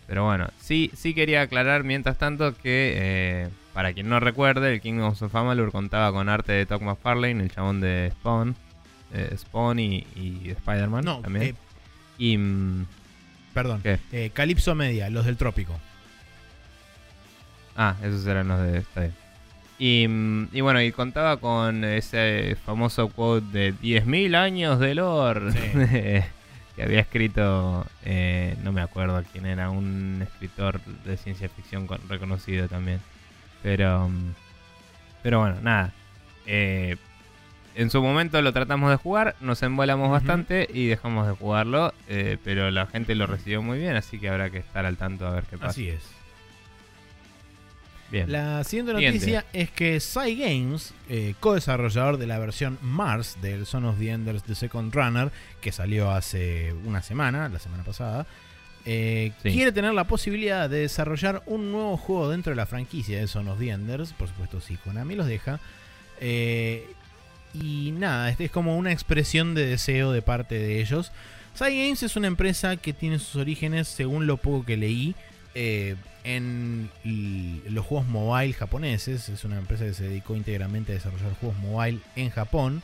Pero 0.06 0.24
bueno, 0.24 0.48
sí, 0.60 0.90
sí 0.94 1.14
quería 1.14 1.42
aclarar 1.42 1.82
mientras 1.84 2.18
tanto 2.18 2.54
que, 2.54 2.92
eh, 2.96 3.48
para 3.72 3.92
quien 3.94 4.08
no 4.08 4.20
recuerde, 4.20 4.74
el 4.74 4.80
Kingdoms 4.80 5.22
of 5.22 5.34
Amalur 5.34 5.72
contaba 5.72 6.12
con 6.12 6.28
arte 6.28 6.52
de 6.52 6.66
Todd 6.66 6.82
McFarlane, 6.82 7.42
el 7.42 7.50
chabón 7.50 7.80
de 7.80 8.10
Spawn, 8.12 8.54
eh, 9.14 9.34
Spawn 9.36 9.78
y, 9.78 10.06
y 10.14 10.50
Spider-Man 10.50 11.04
No, 11.04 11.20
también. 11.20 11.42
eh, 11.44 11.54
y 12.18 12.36
mm, 12.36 12.86
perdón. 13.54 13.80
¿Qué? 13.82 14.30
Calypso 14.34 14.74
Media, 14.74 15.08
los 15.08 15.24
del 15.24 15.36
Trópico. 15.38 15.78
Ah, 17.76 17.96
esos 18.02 18.26
eran 18.26 18.48
los 18.48 18.60
de 18.60 18.78
está 18.78 19.00
bien. 19.00 19.14
Y, 19.86 20.08
y 20.52 20.60
bueno, 20.62 20.80
y 20.80 20.92
contaba 20.92 21.36
con 21.36 21.84
ese 21.84 22.56
famoso 22.64 23.08
quote 23.08 23.46
de 23.52 23.74
10.000 23.74 24.34
años 24.34 24.78
de 24.80 24.94
lore 24.94 25.52
Sí. 25.52 25.58
que 26.76 26.82
había 26.82 27.00
escrito, 27.00 27.84
eh, 28.04 28.56
no 28.62 28.72
me 28.72 28.80
acuerdo 28.80 29.22
quién 29.30 29.44
era, 29.46 29.68
un 29.70 30.20
escritor 30.22 30.80
de 31.04 31.16
ciencia 31.18 31.48
ficción 31.50 31.86
con- 31.86 32.00
reconocido 32.08 32.66
también. 32.66 33.00
Pero, 33.62 34.08
pero 35.22 35.40
bueno, 35.40 35.56
nada. 35.62 35.92
Eh, 36.46 36.96
en 37.74 37.90
su 37.90 38.02
momento 38.02 38.40
lo 38.40 38.52
tratamos 38.54 38.90
de 38.90 38.96
jugar, 38.96 39.36
nos 39.40 39.62
embolamos 39.62 40.10
bastante 40.10 40.66
y 40.72 40.86
dejamos 40.86 41.26
de 41.26 41.34
jugarlo, 41.34 41.92
eh, 42.08 42.38
pero 42.42 42.70
la 42.70 42.86
gente 42.86 43.14
lo 43.14 43.26
recibió 43.26 43.60
muy 43.62 43.78
bien, 43.78 43.96
así 43.96 44.18
que 44.18 44.28
habrá 44.30 44.48
que 44.48 44.58
estar 44.58 44.86
al 44.86 44.96
tanto 44.96 45.26
a 45.26 45.30
ver 45.30 45.44
qué 45.44 45.58
pasa. 45.58 45.70
Así 45.70 45.88
es. 45.90 46.02
Bien. 48.10 48.30
La 48.30 48.62
siguiente 48.64 48.92
Siguiente. 48.92 49.18
noticia 49.18 49.44
es 49.52 49.70
que 49.70 49.98
Cygames, 50.00 50.94
eh, 51.08 51.34
co-desarrollador 51.40 52.16
de 52.18 52.26
la 52.26 52.38
versión 52.38 52.78
Mars 52.82 53.36
del 53.42 53.66
Son 53.66 53.84
of 53.86 53.98
the 53.98 54.10
Enders 54.10 54.42
The 54.44 54.54
Second 54.54 54.94
Runner, 54.94 55.30
que 55.60 55.72
salió 55.72 56.10
hace 56.10 56.72
una 56.84 57.02
semana, 57.02 57.48
la 57.48 57.58
semana 57.58 57.82
pasada, 57.82 58.26
eh, 58.84 59.32
Sí. 59.42 59.50
quiere 59.52 59.72
tener 59.72 59.94
la 59.94 60.04
posibilidad 60.04 60.68
de 60.70 60.80
desarrollar 60.80 61.42
un 61.46 61.72
nuevo 61.72 61.96
juego 61.96 62.28
dentro 62.30 62.50
de 62.50 62.56
la 62.56 62.66
franquicia 62.66 63.18
de 63.18 63.26
Son 63.26 63.48
of 63.48 63.58
the 63.58 63.70
Enders. 63.70 64.12
Por 64.12 64.28
supuesto, 64.28 64.60
si 64.60 64.76
Konami 64.76 65.14
los 65.16 65.26
deja. 65.26 65.58
Eh, 66.20 66.86
y 67.54 67.92
nada, 67.92 68.28
este 68.30 68.44
es 68.44 68.50
como 68.50 68.76
una 68.76 68.92
expresión 68.92 69.54
de 69.54 69.66
deseo 69.66 70.12
de 70.12 70.22
parte 70.22 70.56
de 70.58 70.80
ellos. 70.80 71.10
Cygames 71.56 72.02
es 72.02 72.16
una 72.16 72.26
empresa 72.26 72.76
que 72.76 72.92
tiene 72.92 73.18
sus 73.18 73.36
orígenes, 73.36 73.88
según 73.88 74.26
lo 74.26 74.36
poco 74.36 74.64
que 74.66 74.76
leí, 74.76 75.14
en 76.24 76.90
los 77.70 77.84
juegos 77.86 78.06
mobile 78.08 78.52
japoneses. 78.54 79.28
Es 79.28 79.44
una 79.44 79.58
empresa 79.58 79.84
que 79.84 79.94
se 79.94 80.04
dedicó 80.04 80.34
íntegramente 80.34 80.92
a 80.92 80.94
desarrollar 80.96 81.34
juegos 81.40 81.58
mobile 81.58 82.00
en 82.16 82.30
Japón. 82.30 82.82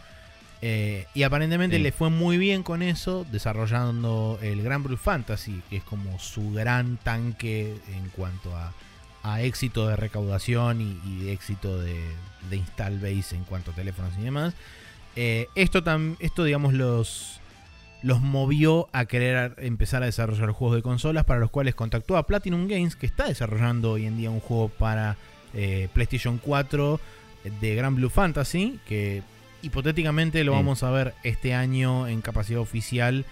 Eh, 0.62 1.07
y 1.14 1.22
aparentemente 1.22 1.76
Sí. 1.78 1.82
le 1.82 1.91
fue 1.91 2.11
muy 2.11 2.36
bien 2.36 2.62
con 2.62 2.82
eso, 2.82 3.26
desarrollando 3.32 4.38
el 4.43 4.62
Grand 4.62 4.84
Blue 4.84 4.99
Fantasy, 4.99 5.62
que 5.70 5.78
es 5.78 5.82
como 5.84 6.18
su 6.18 6.53
gran 6.53 6.99
tanque 6.99 7.74
en 7.88 8.11
cuanto 8.11 8.55
a, 8.55 8.74
a 9.22 9.41
éxito 9.41 9.88
de 9.88 9.97
recaudación 9.97 10.82
y, 10.82 11.30
éxito 11.30 11.80
de, 11.80 11.99
de 12.51 12.57
install 12.57 12.99
base 12.99 13.36
en 13.36 13.45
cuanto 13.45 13.70
a 13.70 13.74
teléfonos 13.74 14.12
y 14.18 14.22
demás. 14.22 14.53
Eh, 15.16 15.49
esto, 15.55 15.82
tam- 15.82 16.16
esto, 16.20 16.45
digamos, 16.45 16.74
los, 16.74 17.39
los 18.03 18.21
movió 18.21 18.89
a 18.93 19.05
querer 19.05 19.55
empezar 19.59 20.03
a 20.03 20.07
desarrollar 20.07 20.51
juegos 20.53 20.77
de 20.77 20.83
consolas 20.83 21.25
para 21.25 21.41
los 21.41 21.51
cuales 21.51 21.75
contactó 21.75 22.17
a 22.17 22.27
Platinum 22.27 22.67
Games, 22.69 22.97
que 22.97 23.07
está 23.07 23.27
desarrollando 23.27 23.93
hoy 23.93 24.07
en 24.07 24.17
día 24.17 24.31
un 24.31 24.41
juego 24.41 24.69
para 24.71 25.17
eh, 25.55 25.89
PlayStation 25.93 26.39
4 26.39 27.01
de 27.61 27.75
Grand 27.75 27.97
Blue 27.97 28.09
Fantasy, 28.11 28.79
que 28.87 29.23
hipotéticamente 29.63 30.43
lo 30.45 30.53
Sí. 30.53 30.57
vamos 30.57 30.83
a 30.83 30.91
ver 30.91 31.15
este 31.25 31.53
año 31.55 32.09
en 32.09 32.21
capacidad 32.23 32.61
oficial. 32.61 33.25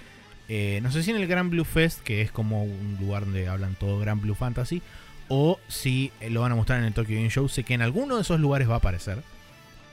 eh, 0.50 0.80
no 0.82 0.90
sé 0.90 1.02
si 1.02 1.10
en 1.10 1.16
el 1.18 1.26
Grand 1.26 1.50
Blue 1.50 1.64
Fest, 1.64 2.00
que 2.02 2.22
es 2.22 2.30
como 2.30 2.64
un 2.64 2.96
lugar 3.00 3.24
donde 3.26 3.48
hablan 3.48 3.74
todo 3.74 3.98
Grand 3.98 4.20
Blue 4.22 4.34
Fantasy, 4.34 4.80
o 5.28 5.58
si 5.68 6.10
eh, 6.20 6.30
lo 6.30 6.40
van 6.40 6.52
a 6.52 6.54
mostrar 6.54 6.78
en 6.78 6.86
el 6.86 6.94
Tokyo 6.94 7.16
Game 7.16 7.28
Show. 7.28 7.48
Sé 7.50 7.64
que 7.64 7.74
en 7.74 7.82
alguno 7.82 8.16
de 8.16 8.22
esos 8.22 8.40
lugares 8.40 8.68
va 8.68 8.74
a 8.74 8.78
aparecer. 8.78 9.22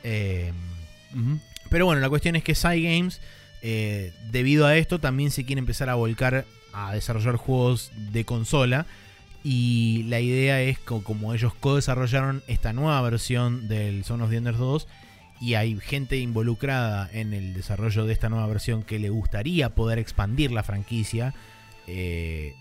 Eh, 0.04 0.54
pero 1.70 1.86
bueno, 1.86 2.00
la 2.02 2.10
cuestión 2.10 2.36
es 2.36 2.44
que 2.44 2.56
Cygames, 2.56 3.20
eh, 3.68 4.14
debido 4.30 4.68
a 4.68 4.78
esto, 4.78 5.00
también 5.00 5.32
se 5.32 5.44
quiere 5.44 5.58
empezar 5.58 5.90
a 5.90 5.96
volcar 5.96 6.46
a 6.72 6.94
desarrollar 6.94 7.36
juegos 7.36 7.92
de 8.12 8.24
consola. 8.24 8.86
Y 9.44 10.04
la 10.04 10.20
idea 10.20 10.62
es 10.62 10.78
que 10.78 11.02
como 11.02 11.34
ellos 11.34 11.52
co-desarrollaron 11.60 12.44
esta 12.46 12.74
nueva 12.74 13.02
versión 13.02 13.68
del 13.68 14.04
Son 14.04 14.22
of 14.22 14.30
the 14.30 14.38
Enders 14.38 14.60
2 14.60 14.88
y 15.42 15.56
hay 15.56 15.80
gente 15.80 16.18
involucrada 16.18 17.10
en 17.12 17.34
el 17.34 17.56
desarrollo 17.56 18.06
de 18.06 18.14
esta 18.14 18.30
nueva 18.30 18.46
versión 18.46 18.84
que 18.84 19.00
le 19.00 19.10
gustaría 19.10 19.72
poder 19.72 19.98
expandir 19.98 20.52
la 20.52 20.62
franquicia, 20.62 21.34
eh, 21.88 22.54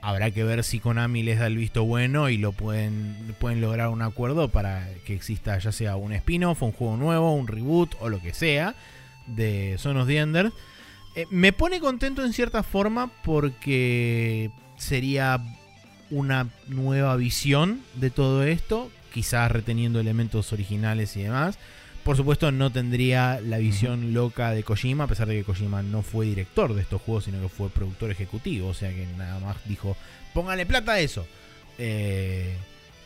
habrá 0.00 0.30
que 0.30 0.44
ver 0.44 0.62
si 0.62 0.78
Konami 0.78 1.24
les 1.24 1.40
da 1.40 1.48
el 1.48 1.56
visto 1.56 1.84
bueno 1.84 2.28
y 2.28 2.38
lo 2.38 2.52
pueden, 2.52 3.34
pueden 3.40 3.60
lograr 3.60 3.88
un 3.88 4.02
acuerdo 4.02 4.48
para 4.48 4.88
que 5.04 5.14
exista 5.14 5.58
ya 5.58 5.72
sea 5.72 5.96
un 5.96 6.12
spin-off, 6.12 6.62
un 6.62 6.72
juego 6.72 6.96
nuevo, 6.96 7.34
un 7.34 7.48
reboot 7.48 7.96
o 8.00 8.08
lo 8.08 8.20
que 8.20 8.32
sea 8.32 8.76
de 9.26 9.76
Son 9.78 9.96
of 9.96 10.06
the 10.06 10.18
Enders. 10.18 10.52
Eh, 11.14 11.26
me 11.30 11.52
pone 11.52 11.80
contento 11.80 12.24
en 12.24 12.32
cierta 12.32 12.62
forma 12.62 13.10
porque 13.24 14.50
sería 14.76 15.40
una 16.10 16.48
nueva 16.68 17.16
visión 17.16 17.80
de 17.94 18.10
todo 18.10 18.44
esto, 18.44 18.90
quizás 19.12 19.50
reteniendo 19.50 19.98
elementos 19.98 20.52
originales 20.52 21.16
y 21.16 21.22
demás. 21.22 21.58
Por 22.04 22.16
supuesto 22.16 22.52
no 22.52 22.70
tendría 22.70 23.40
la 23.40 23.58
visión 23.58 24.14
loca 24.14 24.52
de 24.52 24.62
Kojima, 24.62 25.04
a 25.04 25.06
pesar 25.08 25.26
de 25.26 25.38
que 25.38 25.44
Kojima 25.44 25.82
no 25.82 26.02
fue 26.02 26.26
director 26.26 26.72
de 26.72 26.82
estos 26.82 27.02
juegos, 27.02 27.24
sino 27.24 27.40
que 27.40 27.48
fue 27.48 27.68
productor 27.68 28.12
ejecutivo, 28.12 28.68
o 28.68 28.74
sea 28.74 28.90
que 28.90 29.06
nada 29.18 29.40
más 29.40 29.56
dijo, 29.64 29.96
póngale 30.32 30.66
plata 30.66 30.92
a 30.92 31.00
eso. 31.00 31.26
Eh, 31.78 32.56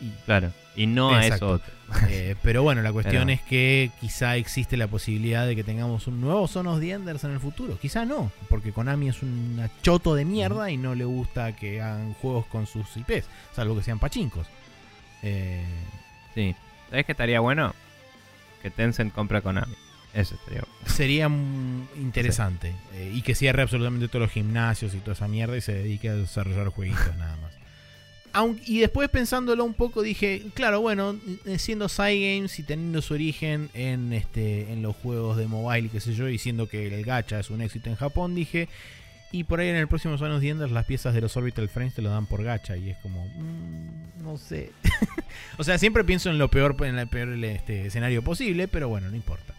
y 0.02 0.10
Claro. 0.26 0.52
Y 0.82 0.86
no 0.86 1.10
a 1.14 1.26
eso 1.26 1.60
eh, 2.08 2.36
pero 2.42 2.62
bueno, 2.62 2.82
la 2.82 2.92
cuestión 2.92 3.24
Pero- 3.26 3.34
es 3.34 3.42
que 3.42 3.90
quizá 4.00 4.36
existe 4.36 4.76
la 4.76 4.86
posibilidad 4.86 5.44
de 5.46 5.56
que 5.56 5.64
tengamos 5.64 6.06
un 6.06 6.20
nuevo 6.20 6.46
Son 6.46 6.68
of 6.68 6.78
the 6.80 6.92
Enders 6.92 7.24
en 7.24 7.32
el 7.32 7.40
futuro. 7.40 7.76
Quizá 7.80 8.04
no, 8.04 8.30
porque 8.48 8.72
Konami 8.72 9.08
es 9.08 9.22
un 9.22 9.60
choto 9.82 10.14
de 10.14 10.24
mierda 10.24 10.70
y 10.70 10.76
no 10.76 10.94
le 10.94 11.04
gusta 11.04 11.56
que 11.56 11.80
hagan 11.82 12.14
juegos 12.14 12.46
con 12.46 12.66
sus 12.68 12.86
IPs, 12.96 13.26
salvo 13.54 13.76
que 13.76 13.82
sean 13.82 13.98
pachincos. 13.98 14.46
Eh, 15.22 15.64
Sí. 16.34 16.54
¿Sabes 16.90 17.06
qué 17.06 17.12
estaría 17.12 17.40
bueno? 17.40 17.74
Que 18.62 18.70
Tencent 18.70 19.12
compra 19.12 19.40
Konami. 19.40 19.74
Eso 20.14 20.34
estaría 20.36 20.60
bueno. 20.62 20.94
sería 20.94 21.26
interesante. 22.00 22.72
eh, 22.94 23.12
y 23.14 23.22
que 23.22 23.34
cierre 23.34 23.62
absolutamente 23.62 24.08
todos 24.08 24.22
los 24.22 24.30
gimnasios 24.32 24.94
y 24.94 24.98
toda 24.98 25.12
esa 25.14 25.28
mierda 25.28 25.56
y 25.56 25.60
se 25.60 25.72
dedique 25.72 26.08
a 26.08 26.14
desarrollar 26.14 26.68
jueguitos 26.68 27.16
nada 27.16 27.36
más. 27.42 27.52
Y 28.66 28.78
después 28.78 29.08
pensándolo 29.08 29.64
un 29.64 29.74
poco 29.74 30.02
dije, 30.02 30.42
claro, 30.54 30.80
bueno, 30.80 31.18
eh, 31.46 31.58
siendo 31.58 31.88
Cygames 31.88 32.58
y 32.58 32.62
teniendo 32.62 33.02
su 33.02 33.14
origen 33.14 33.70
en 33.74 34.12
este 34.12 34.72
en 34.72 34.82
los 34.82 34.96
juegos 34.96 35.36
de 35.36 35.46
mobile, 35.46 35.88
qué 35.88 36.00
sé 36.00 36.14
yo, 36.14 36.28
y 36.28 36.38
siendo 36.38 36.68
que 36.68 36.86
el 36.86 37.04
gacha 37.04 37.40
es 37.40 37.50
un 37.50 37.60
éxito 37.60 37.90
en 37.90 37.96
Japón, 37.96 38.34
dije, 38.34 38.68
y 39.32 39.44
por 39.44 39.60
ahí 39.60 39.68
en 39.68 39.76
el 39.76 39.88
próximo 39.88 40.18
Son 40.18 40.32
of 40.32 40.40
the 40.40 40.48
Enders 40.48 40.72
las 40.72 40.86
piezas 40.86 41.14
de 41.14 41.20
los 41.20 41.36
Orbital 41.36 41.68
Frames 41.68 41.94
te 41.94 42.02
lo 42.02 42.10
dan 42.10 42.26
por 42.26 42.42
gacha 42.42 42.76
y 42.76 42.90
es 42.90 42.96
como, 42.98 43.26
mm, 43.26 44.24
no 44.24 44.36
sé. 44.36 44.72
o 45.58 45.64
sea, 45.64 45.78
siempre 45.78 46.04
pienso 46.04 46.30
en 46.30 46.38
lo 46.38 46.50
peor 46.50 46.76
en 46.84 46.98
el 46.98 47.08
peor 47.08 47.32
este, 47.44 47.86
escenario 47.86 48.22
posible, 48.22 48.66
pero 48.68 48.88
bueno, 48.88 49.08
no 49.08 49.16
importa. 49.16 49.54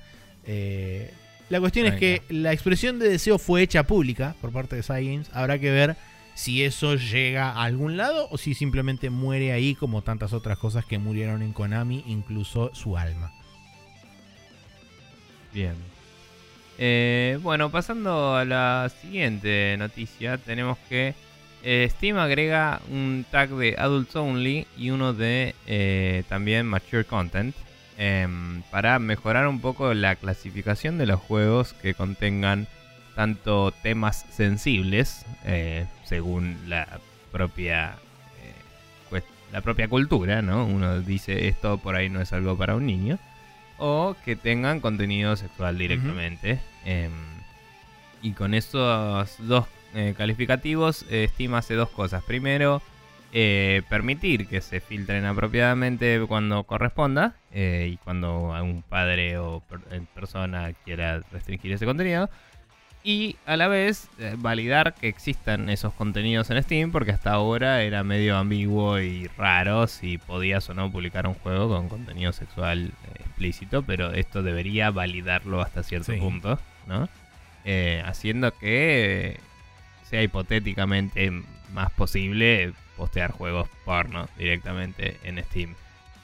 Eh, 0.46 1.12
la 1.50 1.60
cuestión 1.60 1.86
es 1.86 1.96
que 1.96 2.22
la 2.30 2.54
expresión 2.54 3.00
de 3.00 3.10
deseo 3.10 3.38
fue 3.38 3.62
hecha 3.62 3.84
pública 3.84 4.36
por 4.40 4.52
parte 4.52 4.78
de 4.78 4.84
Cygames. 4.84 5.30
Habrá 5.34 5.60
que 5.60 5.70
ver 5.70 5.98
si 6.34 6.64
eso 6.64 6.96
llega 6.96 7.52
a 7.52 7.64
algún 7.64 7.98
lado 7.98 8.28
o 8.32 8.38
si 8.38 8.54
simplemente 8.54 9.10
muere 9.10 9.52
ahí 9.52 9.76
como 9.76 10.02
tantas 10.02 10.34
otras 10.34 10.58
cosas 10.58 10.86
que 10.86 10.98
murieron 10.98 11.42
en 11.42 11.54
Konami, 11.54 12.04
incluso 12.08 12.72
su 12.74 12.98
alma. 12.98 13.32
Bien. 15.54 15.76
Eh, 16.78 17.38
bueno, 17.44 17.70
pasando 17.70 18.36
a 18.36 18.46
la 18.46 18.92
siguiente 19.02 19.76
noticia, 19.78 20.38
tenemos 20.38 20.78
que 20.90 21.14
eh, 21.64 21.88
Steam 21.92 22.18
agrega 22.18 22.82
un 22.90 23.26
tag 23.30 23.50
de 23.50 23.76
Adults 23.78 24.16
Only 24.16 24.66
y 24.78 24.90
uno 24.90 25.14
de 25.14 25.54
eh, 25.68 26.24
también 26.28 26.66
Mature 26.66 27.06
Content. 27.06 27.56
em, 27.98 28.64
para 28.72 28.98
mejorar 28.98 29.48
un 29.48 29.60
poco 29.62 29.94
la 29.94 30.16
clasificación 30.16 30.98
de 30.98 31.06
los 31.06 31.20
juegos 31.20 31.74
que 31.74 31.94
contengan 31.94 32.68
tanto 33.16 33.72
temas 33.72 34.26
sensibles, 34.30 35.26
eh, 35.46 35.86
según 36.06 36.58
la 36.68 36.88
propia 37.32 37.96
eh, 38.42 39.22
la 39.52 39.62
propia 39.62 39.90
cultura, 39.90 40.42
¿no? 40.42 40.66
Uno 40.66 41.02
dice 41.02 41.50
esto 41.50 41.78
por 41.78 41.96
ahí 41.96 42.10
no 42.10 42.22
es 42.22 42.32
algo 42.32 42.58
para 42.58 42.76
un 42.76 42.86
niño, 42.86 43.20
o 43.78 44.16
que 44.24 44.36
tengan 44.38 44.80
contenido 44.80 45.36
sexual 45.36 45.78
directamente. 45.78 46.60
Em, 46.86 47.12
y 48.22 48.32
con 48.32 48.54
esos 48.54 49.36
dos 49.40 49.66
eh, 49.94 50.14
calificativos, 50.18 51.06
Steam 51.10 51.56
hace 51.56 51.74
dos 51.74 51.90
cosas. 51.90 52.24
Primero, 52.24 52.82
permitir 53.90 54.48
que 54.48 54.62
se 54.62 54.80
filtren 54.80 55.26
apropiadamente 55.26 56.24
cuando 56.28 56.64
corresponda 56.64 57.36
y 57.54 57.98
cuando 57.98 58.52
un 58.62 58.84
padre 58.88 59.38
o 59.38 59.62
persona 60.14 60.72
quiera 60.86 61.22
restringir 61.32 61.74
ese 61.74 61.86
contenido 61.86 62.30
y 63.04 63.38
a 63.46 63.58
la 63.58 63.68
vez 63.68 64.10
eh, 64.20 64.36
validar 64.38 64.94
que 64.94 65.08
existan 65.08 65.70
esos 65.70 65.94
contenidos 65.94 66.50
en 66.52 66.62
Steam, 66.62 66.92
porque 66.92 67.12
hasta 67.12 67.32
ahora 67.32 67.82
era 67.82 68.04
medio 68.04 68.38
ambiguo 68.38 69.00
y 69.00 69.28
raro 69.38 69.88
si 69.88 70.18
podías 70.20 70.70
o 70.70 70.74
no 70.74 70.92
publicar 70.92 71.26
un 71.26 71.34
juego 71.34 71.70
con 71.70 71.90
contenido 71.90 72.32
sexual 72.32 72.92
eh, 73.06 73.22
explícito, 73.22 73.82
pero 73.82 74.12
esto 74.14 74.44
debería 74.44 74.92
validarlo 74.92 75.62
hasta 75.62 75.82
cierto 75.84 76.16
punto, 76.18 76.60
¿no? 76.86 77.10
Eh, 77.66 78.04
haciendo 78.06 78.52
que 78.58 79.40
sea 80.04 80.22
hipotéticamente 80.22 81.32
más 81.74 81.92
posible 81.92 82.74
postear 82.98 83.32
juegos 83.32 83.68
porno 83.86 84.28
directamente 84.38 85.18
en 85.24 85.44
Steam. 85.46 85.76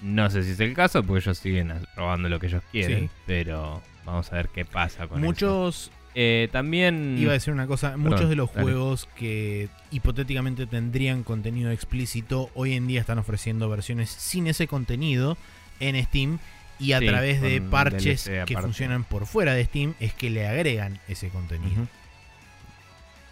No 0.01 0.29
sé 0.29 0.43
si 0.43 0.51
es 0.51 0.59
el 0.59 0.75
caso, 0.75 1.01
porque 1.03 1.23
ellos 1.23 1.37
siguen 1.39 1.73
robando 1.95 2.29
lo 2.29 2.39
que 2.39 2.47
ellos 2.47 2.63
quieren, 2.71 3.09
pero 3.25 3.81
vamos 4.05 4.31
a 4.31 4.35
ver 4.35 4.49
qué 4.49 4.63
pasa 4.63 5.07
con 5.07 5.21
Muchos 5.21 5.91
eh, 6.19 6.49
también. 6.51 7.15
Iba 7.19 7.29
a 7.29 7.33
decir 7.33 7.53
una 7.53 7.67
cosa: 7.67 7.95
muchos 7.95 8.27
de 8.27 8.35
los 8.35 8.49
juegos 8.49 9.07
que 9.15 9.69
hipotéticamente 9.91 10.65
tendrían 10.65 11.21
contenido 11.21 11.69
explícito, 11.69 12.49
hoy 12.55 12.73
en 12.73 12.87
día 12.87 12.99
están 13.01 13.19
ofreciendo 13.19 13.69
versiones 13.69 14.09
sin 14.09 14.47
ese 14.47 14.67
contenido 14.67 15.37
en 15.79 16.03
Steam. 16.03 16.39
Y 16.79 16.93
a 16.93 16.99
través 16.99 17.39
de 17.41 17.61
parches 17.61 18.29
que 18.47 18.57
funcionan 18.57 19.03
por 19.03 19.27
fuera 19.27 19.53
de 19.53 19.63
Steam, 19.65 19.93
es 19.99 20.13
que 20.13 20.31
le 20.31 20.47
agregan 20.47 20.99
ese 21.07 21.29
contenido. 21.29 21.87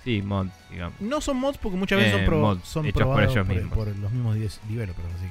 Sí, 0.03 0.21
mods, 0.21 0.51
digamos. 0.69 1.01
No 1.01 1.21
son 1.21 1.37
mods 1.37 1.57
porque 1.57 1.77
muchas 1.77 1.97
veces 1.97 2.13
son, 2.13 2.21
eh, 2.21 2.25
pro, 2.25 2.59
son 2.63 2.91
probados 2.91 3.33
por, 3.73 3.87
los 3.97 4.11
mismos 4.11 4.35
developers, 4.69 5.07
así 5.15 5.25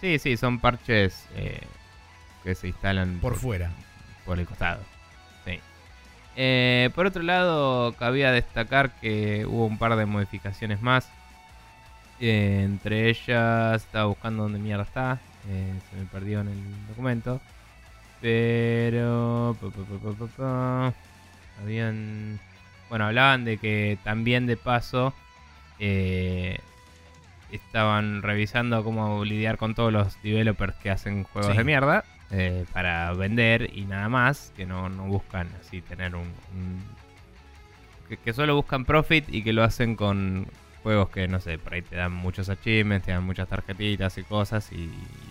que. 0.00 0.18
Sí, 0.18 0.18
sí, 0.18 0.36
son 0.36 0.60
parches 0.60 1.26
eh, 1.34 1.60
que 2.44 2.54
se 2.54 2.68
instalan 2.68 3.20
por 3.20 3.36
fuera. 3.36 3.70
Por 4.26 4.38
el 4.38 4.46
costado. 4.46 4.95
Eh, 6.36 6.90
por 6.94 7.06
otro 7.06 7.22
lado, 7.22 7.94
cabía 7.98 8.30
destacar 8.30 8.90
que 9.00 9.46
hubo 9.46 9.66
un 9.66 9.78
par 9.78 9.96
de 9.96 10.06
modificaciones 10.06 10.82
más. 10.82 11.10
Eh, 12.20 12.62
entre 12.64 13.08
ellas, 13.08 13.82
estaba 13.82 14.04
buscando 14.06 14.42
dónde 14.44 14.58
mierda 14.58 14.84
está. 14.84 15.18
Eh, 15.48 15.72
se 15.90 15.96
me 15.96 16.04
perdió 16.06 16.40
en 16.40 16.48
el 16.48 16.86
documento. 16.88 17.40
Pero... 18.20 19.56
habían... 21.62 22.38
Bueno, 22.88 23.06
hablaban 23.06 23.44
de 23.44 23.58
que 23.58 23.98
también 24.04 24.46
de 24.46 24.56
paso 24.56 25.12
estaban 27.50 28.22
revisando 28.22 28.82
cómo 28.84 29.24
lidiar 29.24 29.56
con 29.56 29.74
todos 29.74 29.92
los 29.92 30.22
developers 30.22 30.74
que 30.76 30.90
hacen 30.90 31.24
juegos 31.24 31.56
de 31.56 31.64
mierda. 31.64 32.04
Eh, 32.32 32.64
para 32.72 33.12
vender 33.12 33.70
y 33.72 33.82
nada 33.82 34.08
más, 34.08 34.52
que 34.56 34.66
no, 34.66 34.88
buscan 35.06 35.48
así 35.60 35.80
tener 35.80 36.16
un... 36.16 36.26
que, 38.24 38.32
solo 38.32 38.56
buscan 38.56 38.84
profit 38.84 39.24
y 39.28 39.44
que 39.44 39.52
lo 39.52 39.62
hacen 39.62 39.94
con 39.94 40.48
juegos 40.82 41.10
que, 41.10 41.28
no 41.28 41.40
sé, 41.40 41.58
por 41.58 41.74
ahí 41.74 41.82
te 41.82 41.94
dan 41.94 42.12
muchos 42.12 42.48
achievements, 42.48 43.06
te 43.06 43.12
dan 43.12 43.22
muchas 43.22 43.48
tarjetitas 43.48 44.18
y 44.18 44.24
cosas 44.24 44.72
y, 44.72 44.90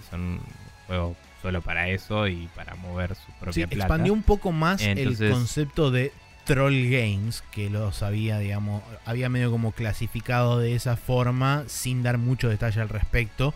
son 0.09 0.39
juegos 0.87 1.17
solo 1.41 1.61
para 1.61 1.89
eso 1.89 2.27
y 2.27 2.47
para 2.55 2.75
mover 2.75 3.15
su 3.15 3.31
propia 3.39 3.53
sí, 3.53 3.61
expandió 3.61 4.13
un 4.13 4.23
poco 4.23 4.51
más 4.51 4.81
el 4.81 5.17
concepto 5.17 5.91
de 5.91 6.13
troll 6.45 6.89
games 6.89 7.43
que 7.51 7.69
los 7.69 8.03
había 8.03 8.37
digamos 8.37 8.83
había 9.03 9.29
medio 9.29 9.49
como 9.49 9.71
clasificado 9.71 10.59
de 10.59 10.75
esa 10.75 10.95
forma 10.95 11.63
sin 11.67 12.03
dar 12.03 12.19
mucho 12.19 12.49
detalle 12.49 12.81
al 12.81 12.89
respecto 12.89 13.55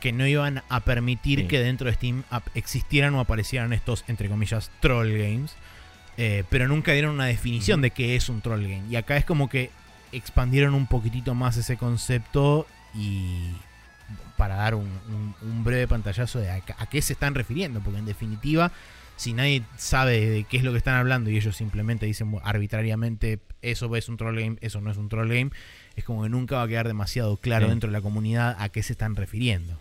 que 0.00 0.12
no 0.12 0.26
iban 0.26 0.62
a 0.68 0.80
permitir 0.80 1.46
que 1.46 1.60
dentro 1.60 1.86
de 1.86 1.94
Steam 1.94 2.24
existieran 2.54 3.14
o 3.14 3.20
aparecieran 3.20 3.72
estos, 3.72 4.04
entre 4.08 4.28
comillas, 4.28 4.70
troll 4.80 5.12
games. 5.12 5.54
Eh, 6.16 6.44
pero 6.50 6.68
nunca 6.68 6.92
dieron 6.92 7.14
una 7.14 7.26
definición 7.26 7.80
de 7.80 7.92
qué 7.92 8.16
es 8.16 8.28
un 8.28 8.40
troll 8.40 8.62
game. 8.62 8.82
Y 8.90 8.96
acá 8.96 9.16
es 9.16 9.24
como 9.24 9.48
que 9.48 9.70
expandieron 10.12 10.74
un 10.74 10.86
poquitito 10.86 11.34
más 11.34 11.56
ese 11.56 11.76
concepto 11.76 12.66
y 12.94 13.52
para 14.36 14.56
dar 14.56 14.74
un, 14.74 14.90
breve 15.64 15.86
pantallazo 15.86 16.40
de 16.40 16.50
a, 16.50 16.60
qué 16.90 17.00
se 17.02 17.12
están 17.12 17.34
refiriendo. 17.34 17.80
Porque 17.80 17.98
en 17.98 18.06
definitiva, 18.06 18.72
si 19.16 19.32
nadie 19.32 19.62
sabe 19.76 20.28
de 20.28 20.44
qué 20.44 20.56
es 20.56 20.64
lo 20.64 20.72
que 20.72 20.78
están 20.78 20.94
hablando 20.94 21.30
y 21.30 21.36
ellos 21.36 21.56
simplemente 21.56 22.06
dicen 22.06 22.36
arbitrariamente 22.42 23.38
eso 23.62 23.94
es 23.96 24.08
un 24.08 24.16
troll 24.16 24.38
game, 24.38 24.56
eso 24.60 24.80
no 24.80 24.90
es 24.90 24.96
un 24.96 25.08
troll 25.08 25.28
game, 25.28 25.50
es 25.96 26.04
como 26.04 26.22
que 26.22 26.28
nunca 26.28 26.56
va 26.56 26.62
a 26.62 26.68
quedar 26.68 26.86
demasiado 26.86 27.36
claro 27.36 27.68
dentro 27.68 27.88
de 27.88 27.92
la 27.92 28.00
comunidad 28.00 28.56
a 28.58 28.68
qué 28.70 28.82
se 28.82 28.92
están 28.92 29.16
refiriendo. 29.16 29.78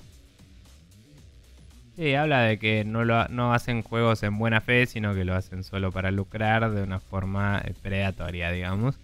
Sí, 1.99 2.15
habla 2.15 2.43
de 2.43 2.57
que 2.59 2.85
no, 2.85 3.03
lo, 3.03 3.27
no 3.27 3.53
hacen 3.53 3.81
juegos 3.81 4.23
en 4.23 4.37
buena 4.37 4.61
fe, 4.61 4.85
sino 4.85 5.13
que 5.13 5.25
lo 5.25 5.35
hacen 5.35 5.65
solo 5.65 5.91
para 5.91 6.11
lucrar 6.11 6.71
de 6.71 6.81
una 6.81 7.01
forma 7.01 7.61
eh, 7.61 7.73
predatoria, 7.81 8.51
digamos. 8.51 8.95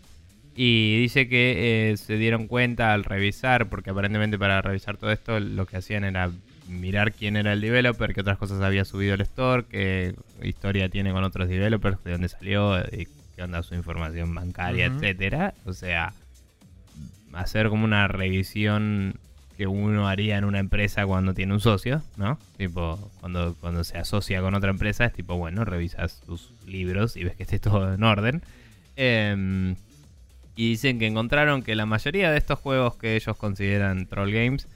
Y 0.56 1.02
dice 1.02 1.28
que 1.28 1.92
eh, 1.92 1.98
se 1.98 2.16
dieron 2.16 2.48
cuenta 2.48 2.94
al 2.94 3.04
revisar, 3.04 3.68
porque 3.68 3.90
aparentemente 3.90 4.40
para 4.40 4.62
revisar 4.62 4.96
todo 4.96 5.12
esto 5.12 5.42
lo 5.42 5.66
que 5.66 5.76
hacían 5.76 6.06
era 6.06 6.32
mirar 6.70 7.12
quién 7.12 7.36
era 7.36 7.52
el 7.52 7.60
developer, 7.60 8.14
qué 8.14 8.22
otras 8.22 8.38
cosas 8.38 8.62
había 8.62 8.86
subido 8.86 9.16
el 9.16 9.22
store, 9.22 9.66
qué 9.70 10.16
historia 10.42 10.88
tiene 10.88 11.12
con 11.12 11.26
otros 11.26 11.50
developers, 11.50 12.02
de 12.06 12.14
dónde 12.14 12.30
salió, 12.30 12.80
y 12.80 13.10
qué 13.36 13.44
onda 13.44 13.62
su 13.62 13.76
información 13.76 14.34
bancaria, 14.34 14.86
etcétera. 14.86 15.54
O 15.66 15.74
sea, 15.74 16.14
hacer 17.34 17.68
como 17.68 17.84
una 17.84 18.08
revisión 18.08 19.20
que 19.56 19.68
uno 19.68 20.08
haría 20.08 20.38
en 20.38 20.46
una 20.46 20.60
empresa 20.60 21.06
cuando 21.06 21.34
tiene 21.34 21.54
un 21.54 21.60
socio, 21.60 22.02
¿no? 22.18 22.38
Tipo, 22.58 23.00
cuando, 23.20 23.56
cuando 23.62 23.84
se 23.84 23.98
asocia 23.98 24.42
con 24.42 24.54
otra 24.54 24.70
empresa, 24.70 25.06
es 25.06 25.14
tipo, 25.14 25.38
bueno, 25.38 25.66
revisas 25.66 26.22
tus 26.26 26.52
libros 26.68 27.16
y 27.18 27.24
ves 27.24 27.36
que 27.36 27.44
esté 27.44 27.60
todo 27.60 27.94
en 27.94 28.04
orden. 28.04 28.42
Em, 28.96 29.76
y 30.56 30.70
dicen 30.70 31.00
que 31.00 31.08
encontraron 31.08 31.64
que 31.64 31.76
la 31.76 31.86
mayoría 31.86 32.32
de 32.32 32.38
estos 32.38 32.60
juegos 32.60 32.96
que 32.96 33.16
ellos 33.16 33.36
consideran 33.38 34.06
troll 34.06 34.32
games 34.32 34.68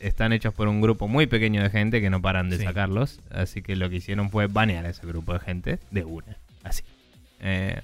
están 0.00 0.32
hechos 0.32 0.54
por 0.54 0.68
un 0.68 0.80
grupo 0.80 1.08
muy 1.08 1.26
pequeño 1.26 1.62
de 1.62 1.70
gente 1.70 2.00
que 2.00 2.10
no 2.10 2.20
paran 2.20 2.50
de 2.50 2.58
sacarlos. 2.58 3.20
Así 3.30 3.62
que 3.62 3.76
lo 3.76 3.90
que 3.90 3.96
hicieron 3.96 4.30
fue 4.30 4.46
banear 4.46 4.86
a 4.86 4.90
ese 4.90 5.06
grupo 5.06 5.32
de 5.32 5.40
gente 5.40 5.78
de 5.90 6.04
una. 6.04 6.36
Así. 6.62 6.82
Eh, 7.40 7.80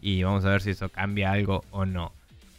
y 0.00 0.22
vamos 0.22 0.44
a 0.44 0.50
ver 0.50 0.62
si 0.62 0.70
eso 0.70 0.88
cambia 0.88 1.32
algo 1.32 1.64
o 1.70 1.84
no. 1.84 2.12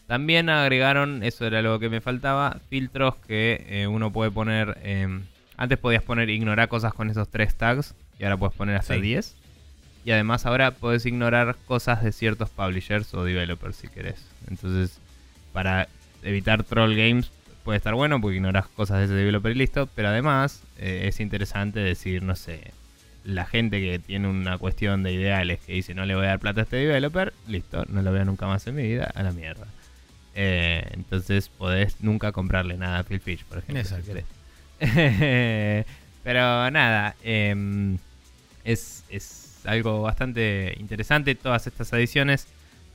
También 0.09 0.49
agregaron, 0.49 1.21
eso 1.21 1.45
era 1.45 1.61
lo 1.61 1.77
que 1.77 1.87
me 1.87 2.01
faltaba, 2.01 2.59
filtros 2.67 3.13
que 3.27 3.63
eh, 3.69 3.85
uno 3.85 4.11
puede 4.11 4.31
poner. 4.31 4.79
Em, 4.81 5.21
antes 5.55 5.77
podías 5.77 6.01
poner 6.01 6.31
ignorar 6.31 6.67
cosas 6.67 6.95
con 6.95 7.11
esos 7.11 7.29
tres 7.29 7.53
tags 7.53 7.93
y 8.17 8.23
ahora 8.23 8.35
puedes 8.35 8.55
poner 8.55 8.75
hasta 8.75 8.95
10. 8.95 9.35
Y 10.05 10.09
además 10.09 10.47
ahora 10.47 10.71
puedes 10.71 11.05
ignorar 11.05 11.57
cosas 11.67 12.03
de 12.03 12.11
ciertos 12.11 12.49
publishers 12.49 13.13
o 13.13 13.23
developers 13.23 13.75
si 13.75 13.87
querés. 13.87 14.25
Entonces, 14.47 14.99
para 15.53 15.87
evitar 16.23 16.63
troll 16.63 16.95
games 16.95 17.29
puede 17.63 17.77
estar 17.77 17.93
bueno 17.93 18.19
porque 18.19 18.37
ignoras 18.37 18.67
cosas 18.67 18.97
de 18.97 19.05
ese 19.05 19.13
developer 19.13 19.51
y 19.51 19.59
listo. 19.59 19.87
Pero 19.93 20.07
además 20.07 20.63
eh, 20.79 21.03
es 21.03 21.19
interesante 21.19 21.81
decir, 21.81 22.23
no 22.23 22.35
sé, 22.35 22.71
la 23.25 23.45
gente 23.45 23.79
que 23.79 23.99
tiene 23.99 24.27
una 24.27 24.57
cuestión 24.57 25.03
de 25.03 25.13
ideales 25.13 25.59
que 25.59 25.73
dice 25.73 25.93
no 25.93 26.07
le 26.07 26.15
voy 26.15 26.25
a 26.25 26.29
dar 26.29 26.39
plata 26.39 26.61
a 26.61 26.63
este 26.63 26.77
developer, 26.77 27.31
listo, 27.47 27.85
no 27.89 28.01
lo 28.01 28.11
veo 28.11 28.25
nunca 28.25 28.47
más 28.47 28.65
en 28.65 28.73
mi 28.73 28.87
vida, 28.87 29.11
a 29.13 29.21
la 29.21 29.31
mierda. 29.33 29.67
Eh, 30.41 30.87
entonces 30.91 31.49
podés 31.49 31.97
nunca 31.99 32.31
comprarle 32.31 32.77
nada 32.77 32.99
a 32.99 33.03
Phil 33.03 33.19
Fish, 33.19 33.43
por 33.43 33.57
ejemplo. 33.57 33.83
Si 33.83 34.23
Pero 36.23 36.71
nada, 36.71 37.17
em, 37.23 37.97
es, 38.63 39.03
es 39.09 39.57
algo 39.65 40.01
bastante 40.01 40.77
interesante 40.79 41.35
todas 41.35 41.67
estas 41.67 41.91
ediciones 41.91 42.47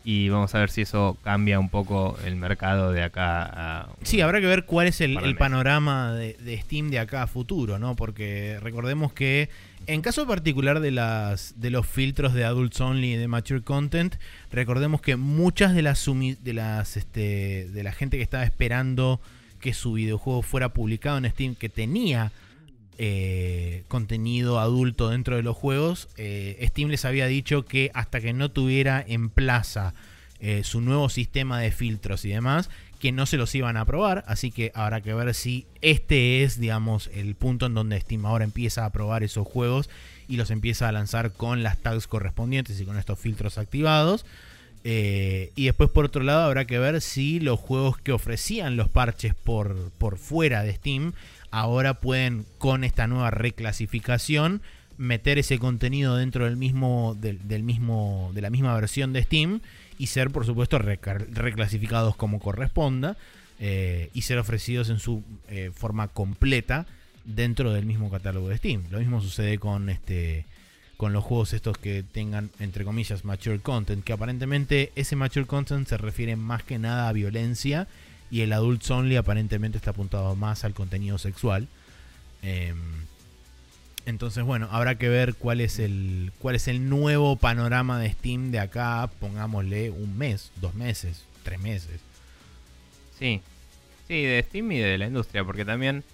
y 0.05 0.29
vamos 0.29 0.55
a 0.55 0.59
ver 0.59 0.71
si 0.71 0.83
eso 0.83 1.17
cambia 1.25 1.59
un 1.59 1.71
poco 1.71 2.19
el 2.27 2.37
mercado 2.37 2.93
de 2.93 3.03
acá 3.03 3.43
a... 3.43 3.89
Sí, 4.03 4.21
habrá 4.21 4.41
que 4.41 4.47
ver 4.47 4.67
cuál 4.67 4.87
es 4.87 5.01
el, 5.01 5.37
panorama 5.37 6.13
de, 6.13 6.61
Steam 6.63 6.91
de 6.91 6.99
acá 6.99 7.23
a 7.23 7.27
futuro, 7.27 7.79
¿no? 7.79 7.97
Porque 7.97 8.59
recordemos 8.61 9.15
que 9.15 9.49
en 9.87 10.03
caso 10.03 10.27
particular 10.27 10.81
de, 10.81 10.91
las, 10.91 11.55
de 11.59 11.71
los 11.71 11.87
filtros 11.87 12.35
de 12.35 12.45
Adults 12.45 12.81
Only 12.83 13.15
y 13.15 13.17
de 13.17 13.29
Mature 13.29 13.63
Content, 13.63 14.17
recordemos 14.53 15.01
que 15.01 15.17
muchas 15.17 15.75
de 15.75 15.81
las, 15.81 16.05
de, 16.05 16.53
las 16.53 16.99
este, 16.99 17.69
de 17.71 17.83
la 17.83 17.93
gente 17.93 18.19
que 18.19 18.23
estaba 18.23 18.45
esperando 18.45 19.23
que 19.59 19.73
su 19.73 19.95
videojuego 19.95 20.43
fuera 20.43 20.75
publicado 20.75 21.17
en 21.17 21.31
Steam, 21.31 21.55
que 21.55 21.71
tenía 21.71 22.31
eh, 22.97 23.83
contenido 23.89 24.61
adulto 24.61 25.09
dentro 25.09 25.37
de 25.37 25.43
los 25.43 25.57
juegos. 25.57 26.09
Eh, 26.17 26.65
Steam 26.69 26.91
les 26.91 27.05
había 27.05 27.27
dicho 27.27 27.65
que 27.65 27.91
hasta 27.93 28.21
que 28.21 28.33
no 28.33 28.51
tuviera 28.51 29.05
en 29.07 29.31
plaza 29.31 29.95
eh, 30.41 30.63
su 30.63 30.81
nuevo 30.81 31.09
sistema 31.09 31.59
de 31.59 31.73
filtros 31.73 32.25
y 32.25 32.29
demás, 32.29 32.71
que 33.01 33.11
no 33.11 33.27
se 33.27 33.37
los 33.37 33.55
iban 33.55 33.77
a 33.77 33.85
probar. 33.85 34.25
Así 34.29 34.51
que 34.53 34.71
habrá 34.75 35.01
que 35.01 35.13
ver 35.13 35.35
si 35.35 35.67
este 35.83 36.45
es, 36.45 36.61
digamos, 36.61 37.11
el 37.15 37.35
punto 37.35 37.67
en 37.67 37.75
donde 37.75 38.01
Steam 38.01 38.27
ahora 38.27 38.45
empieza 38.45 38.85
a 38.85 38.91
probar 38.91 39.25
esos 39.25 39.47
juegos 39.47 39.91
y 40.29 40.37
los 40.37 40.51
empieza 40.51 40.89
a 40.89 40.93
lanzar 40.93 41.33
con 41.33 41.63
las 41.63 41.79
tags 41.79 42.07
correspondientes 42.07 42.81
y 42.81 42.85
con 42.85 42.97
estos 42.97 43.19
filtros 43.19 43.59
activados. 43.59 44.25
y 44.85 45.65
después 45.65 45.91
por 45.91 46.05
otro 46.05 46.23
lado 46.23 46.43
habrá 46.43 46.67
que 46.67 46.79
ver 46.79 47.01
si 47.01 47.41
los 47.41 47.59
juegos 47.59 47.97
que 47.99 48.13
ofrecían 48.13 48.77
los 48.77 48.89
parches 48.91 49.35
por, 49.35 49.91
por 49.99 50.19
fuera 50.19 50.63
de 50.63 50.75
Steam 50.75 51.15
ahora 51.55 51.95
pueden 51.95 52.47
con 52.59 52.83
esta 52.83 53.07
nueva 53.07 53.31
reclasificación 53.31 54.61
meter 54.99 55.39
ese 55.39 55.61
contenido 55.61 56.17
dentro 56.17 56.47
del 56.47 56.57
mismo, 56.57 57.17
del, 57.21 57.63
mismo, 57.63 58.33
de 58.35 58.43
la 58.43 58.51
misma 58.51 58.75
versión 58.75 59.13
de 59.13 59.23
Steam 59.23 59.61
y 59.97 60.09
ser 60.09 60.31
por 60.31 60.45
supuesto 60.45 60.81
reclasificados 60.81 62.17
como 62.17 62.41
corresponda 62.41 63.17
eh, 63.61 64.11
y 64.15 64.23
ser 64.23 64.39
ofrecidos 64.39 64.91
en 64.91 64.99
su 64.99 65.23
eh, 65.49 65.71
forma 65.73 66.09
completa 66.09 66.87
dentro 67.25 67.73
del 67.73 67.87
mismo 67.87 68.11
catálogo 68.11 68.49
de 68.49 68.59
Steam. 68.59 68.83
Lo 68.91 68.99
mismo 68.99 69.21
sucede 69.21 69.59
con 69.59 69.91
este 69.91 70.47
con 70.97 71.13
los 71.13 71.23
juegos 71.23 71.53
estos 71.53 71.79
que 71.79 72.03
tengan 72.03 72.51
entre 72.59 72.85
comillas 72.85 73.25
mature 73.25 73.61
content, 73.61 74.03
que 74.03 74.13
aparentemente 74.13 74.91
ese 74.97 75.15
mature 75.15 75.47
content 75.47 75.87
se 75.87 75.99
refiere 75.99 76.35
más 76.35 76.65
que 76.65 76.81
nada 76.81 77.09
a 77.09 77.13
violencia 77.13 77.87
y 78.31 78.41
el 78.43 78.53
Adults 78.53 78.91
Only 78.91 79.17
aparentemente 79.17 79.79
está 79.79 79.91
apuntado 79.91 80.35
más 80.37 80.65
al 80.65 80.75
contenido 80.75 81.19
sexual. 81.19 81.69
Em, 82.43 82.77
entonces, 84.07 84.45
bueno, 84.45 84.69
habrá 84.71 84.97
que 84.97 85.09
ver 85.09 85.35
cuál 85.35 85.61
es 85.61 85.79
el 85.79 86.33
cuál 86.39 86.57
es 86.57 86.69
el 86.69 86.89
nuevo 86.89 87.37
panorama 87.37 87.99
de 87.99 88.11
Steam 88.11 88.51
de 88.51 88.59
acá, 88.59 89.11
pongámosle 89.21 89.91
un 89.91 90.19
mes, 90.19 90.51
dos 90.61 90.75
meses, 90.75 91.25
tres 91.43 91.59
meses. 91.61 92.01
Sí, 93.19 93.41
sí, 94.09 94.23
de 94.23 94.45
Steam 94.47 94.73
y 94.73 94.79
de 94.79 94.99
la 94.99 95.07
industria, 95.07 95.45
porque 95.45 95.65
también 95.65 96.05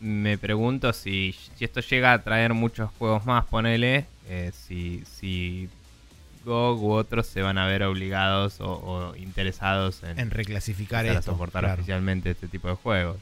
me 0.00 0.36
pregunto 0.36 0.92
si, 0.92 1.36
si 1.56 1.64
esto 1.64 1.80
llega 1.80 2.12
a 2.12 2.22
traer 2.22 2.54
muchos 2.54 2.90
juegos 2.98 3.24
más, 3.24 3.44
ponele, 3.46 4.06
eh, 4.28 4.50
si, 4.52 5.04
si 5.04 5.68
GOG 6.44 6.82
u 6.82 6.92
otros 6.92 7.26
se 7.26 7.42
van 7.42 7.58
a 7.58 7.66
ver 7.66 7.82
obligados 7.82 8.56
o, 8.60 9.14
interesados 9.16 10.02
en, 10.02 10.30
reclasificar 10.30 11.06
esto, 11.06 11.32
soportar 11.32 11.64
oficialmente 11.64 12.30
este 12.30 12.48
tipo 12.48 12.68
de 12.68 12.74
juegos. 12.74 13.16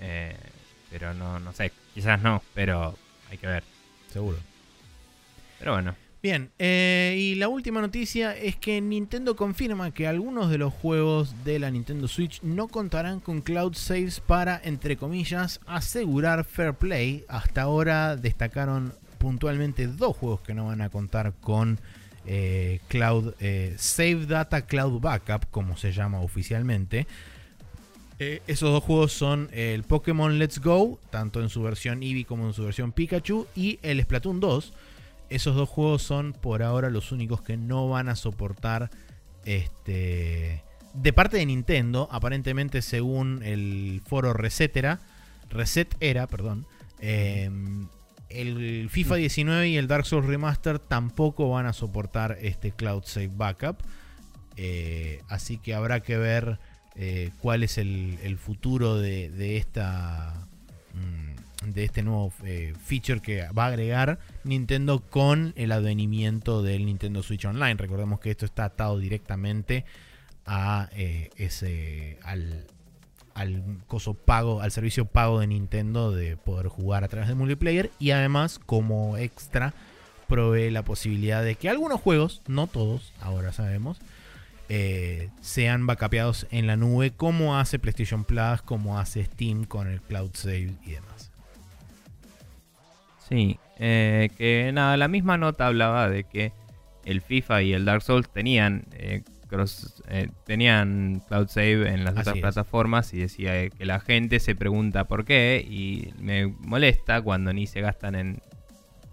Eh, 0.00 0.36
pero 0.90 1.14
no, 1.14 1.38
no 1.38 1.52
sé, 1.52 1.72
quizás 1.94 2.20
no, 2.22 2.42
pero 2.54 2.96
hay 3.30 3.38
que 3.38 3.46
ver. 3.46 3.62
Seguro. 4.12 4.38
Pero 5.58 5.72
bueno. 5.72 5.94
Bien, 6.20 6.50
eh, 6.58 7.14
y 7.16 7.36
la 7.36 7.46
última 7.46 7.80
noticia 7.80 8.36
es 8.36 8.56
que 8.56 8.80
Nintendo 8.80 9.36
confirma 9.36 9.92
que 9.92 10.08
algunos 10.08 10.50
de 10.50 10.58
los 10.58 10.74
juegos 10.74 11.44
de 11.44 11.60
la 11.60 11.70
Nintendo 11.70 12.08
Switch 12.08 12.42
no 12.42 12.66
contarán 12.66 13.20
con 13.20 13.40
cloud 13.40 13.74
saves 13.74 14.18
para, 14.18 14.60
entre 14.64 14.96
comillas, 14.96 15.60
asegurar 15.66 16.44
fair 16.44 16.74
play. 16.74 17.24
Hasta 17.28 17.62
ahora 17.62 18.16
destacaron 18.16 18.94
puntualmente 19.18 19.86
dos 19.86 20.16
juegos 20.16 20.40
que 20.40 20.54
no 20.54 20.66
van 20.66 20.80
a 20.80 20.90
contar 20.90 21.34
con 21.40 21.78
eh, 22.30 22.80
Cloud 22.88 23.32
eh, 23.40 23.74
Save 23.78 24.26
Data 24.26 24.66
Cloud 24.66 25.00
Backup, 25.00 25.46
como 25.50 25.78
se 25.78 25.92
llama 25.92 26.20
oficialmente. 26.20 27.06
Eh, 28.18 28.42
esos 28.46 28.70
dos 28.70 28.84
juegos 28.84 29.14
son 29.14 29.48
el 29.52 29.82
Pokémon 29.84 30.38
Let's 30.38 30.58
Go, 30.60 31.00
tanto 31.08 31.40
en 31.40 31.48
su 31.48 31.62
versión 31.62 32.02
Eevee 32.02 32.26
como 32.26 32.46
en 32.46 32.52
su 32.52 32.64
versión 32.64 32.92
Pikachu, 32.92 33.46
y 33.56 33.78
el 33.82 34.02
Splatoon 34.02 34.40
2. 34.40 34.74
Esos 35.30 35.56
dos 35.56 35.70
juegos 35.70 36.02
son 36.02 36.34
por 36.34 36.62
ahora 36.62 36.90
los 36.90 37.12
únicos 37.12 37.40
que 37.40 37.56
no 37.56 37.88
van 37.88 38.10
a 38.10 38.16
soportar 38.16 38.90
este 39.46 40.62
de 40.92 41.12
parte 41.14 41.38
de 41.38 41.46
Nintendo, 41.46 42.08
aparentemente 42.10 42.82
según 42.82 43.42
el 43.42 44.02
foro 44.06 44.34
Resetera, 44.34 45.00
Reset 45.48 45.94
Era, 46.00 46.26
perdón, 46.26 46.66
el 48.30 48.88
FIFA 48.90 49.16
19 49.16 49.68
y 49.68 49.76
el 49.76 49.88
Dark 49.88 50.06
Souls 50.06 50.26
Remaster 50.26 50.78
tampoco 50.78 51.50
van 51.50 51.66
a 51.66 51.72
soportar 51.72 52.38
este 52.40 52.72
Cloud 52.72 53.04
Save 53.04 53.30
Backup. 53.34 53.78
Eh, 54.56 55.22
así 55.28 55.58
que 55.58 55.74
habrá 55.74 56.00
que 56.00 56.18
ver 56.18 56.58
eh, 56.96 57.30
cuál 57.40 57.62
es 57.62 57.78
el, 57.78 58.38
futuro 58.38 58.96
de, 58.96 59.56
esta 59.56 60.34
mm, 60.94 61.70
de 61.70 61.84
este 61.84 62.02
nuevo 62.02 62.32
eh, 62.44 62.74
feature 62.84 63.20
que 63.20 63.48
va 63.56 63.66
a 63.66 63.68
agregar 63.68 64.18
Nintendo 64.42 65.00
con 65.00 65.52
el 65.56 65.70
advenimiento 65.72 66.62
del 66.62 66.86
Nintendo 66.86 67.22
Switch 67.22 67.44
Online. 67.44 67.74
Recordemos 67.74 68.20
que 68.20 68.30
esto 68.30 68.46
está 68.46 68.64
atado 68.64 68.98
directamente 68.98 69.84
a 70.44 70.88
ese 70.94 72.18
al, 72.24 72.66
al 73.38 73.62
coso 73.86 74.14
pago, 74.14 74.60
al 74.62 74.72
servicio 74.72 75.04
pago 75.04 75.38
de 75.38 75.46
Nintendo 75.46 76.10
de 76.10 76.36
poder 76.36 76.66
jugar 76.66 77.04
a 77.04 77.08
través 77.08 77.28
de 77.28 77.36
multiplayer 77.36 77.90
y 78.00 78.10
además 78.10 78.58
como 78.58 79.16
extra 79.16 79.74
provee 80.26 80.70
la 80.70 80.82
posibilidad 80.82 81.44
de 81.44 81.54
que 81.54 81.68
algunos 81.68 82.00
juegos, 82.00 82.42
no 82.48 82.66
todos, 82.66 83.12
ahora 83.20 83.52
sabemos, 83.52 84.00
eh, 84.68 85.30
sean 85.40 85.86
backupeados 85.86 86.48
en 86.50 86.66
la 86.66 86.76
nube 86.76 87.12
como 87.12 87.56
hace 87.56 87.78
PlayStation 87.78 88.24
Plus, 88.24 88.60
como 88.62 88.98
hace 88.98 89.24
Steam 89.24 89.64
con 89.64 89.86
el 89.86 90.02
Cloud 90.02 90.30
Save 90.34 90.74
y 90.84 90.90
demás. 90.90 91.30
Sí, 93.28 93.58
eh, 93.78 94.30
que 94.36 94.72
nada, 94.72 94.96
la 94.96 95.06
misma 95.06 95.38
nota 95.38 95.68
hablaba 95.68 96.08
de 96.08 96.24
que 96.24 96.52
el 97.04 97.20
FIFA 97.20 97.62
y 97.62 97.72
el 97.72 97.84
Dark 97.84 98.02
Souls 98.02 98.28
tenían 98.28 98.84
eh, 98.92 99.22
eh, 100.08 100.28
tenían 100.44 101.22
Cloud 101.28 101.48
Save 101.48 101.92
en 101.92 102.04
las 102.04 102.16
otras 102.16 102.38
plataformas 102.38 103.12
y 103.14 103.18
decía 103.18 103.68
que 103.70 103.86
la 103.86 104.00
gente 104.00 104.40
se 104.40 104.54
pregunta 104.54 105.04
por 105.04 105.24
qué 105.24 105.64
y 105.66 106.12
me 106.18 106.46
molesta 106.46 107.22
cuando 107.22 107.52
ni 107.52 107.66
se 107.66 107.80
gastan 107.80 108.14
en 108.14 108.42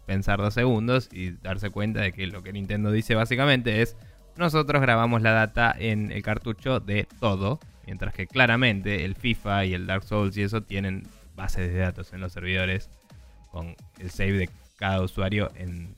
pensar 0.05 0.39
dos 0.39 0.53
segundos 0.53 1.09
y 1.11 1.31
darse 1.31 1.69
cuenta 1.69 2.01
de 2.01 2.11
que 2.11 2.27
lo 2.27 2.43
que 2.43 2.53
Nintendo 2.53 2.91
dice 2.91 3.15
básicamente 3.15 3.81
es 3.81 3.95
nosotros 4.37 4.81
grabamos 4.81 5.21
la 5.21 5.31
data 5.31 5.73
en 5.77 6.11
el 6.11 6.21
cartucho 6.21 6.81
de 6.81 7.07
todo, 7.19 7.59
mientras 7.85 8.13
que 8.13 8.27
claramente 8.27 9.05
el 9.05 9.15
FIFA 9.15 9.65
y 9.65 9.73
el 9.73 9.87
Dark 9.87 10.03
Souls 10.03 10.35
y 10.35 10.43
eso 10.43 10.61
tienen 10.61 11.07
bases 11.35 11.71
de 11.71 11.79
datos 11.79 12.11
en 12.13 12.19
los 12.19 12.33
servidores 12.33 12.89
con 13.51 13.75
el 13.99 14.11
save 14.11 14.33
de 14.33 14.49
cada 14.77 15.01
usuario 15.01 15.51
en, 15.55 15.95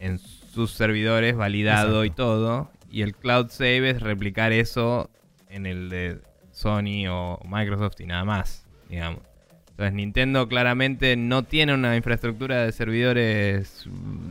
en 0.00 0.18
sus 0.18 0.72
servidores 0.72 1.36
validado 1.36 2.04
y 2.04 2.10
todo 2.10 2.70
y 2.90 3.02
el 3.02 3.14
cloud 3.14 3.48
save 3.50 3.90
es 3.90 4.00
replicar 4.00 4.52
eso 4.52 5.10
en 5.48 5.66
el 5.66 5.88
de 5.88 6.18
Sony 6.52 7.06
o 7.08 7.40
Microsoft 7.48 8.00
y 8.00 8.06
nada 8.06 8.24
más, 8.24 8.66
digamos. 8.88 9.22
Entonces 9.70 9.94
Nintendo 9.94 10.48
claramente 10.48 11.16
no 11.16 11.44
tiene 11.44 11.72
una 11.74 11.94
infraestructura 11.96 12.64
de 12.64 12.72
servidores 12.72 13.84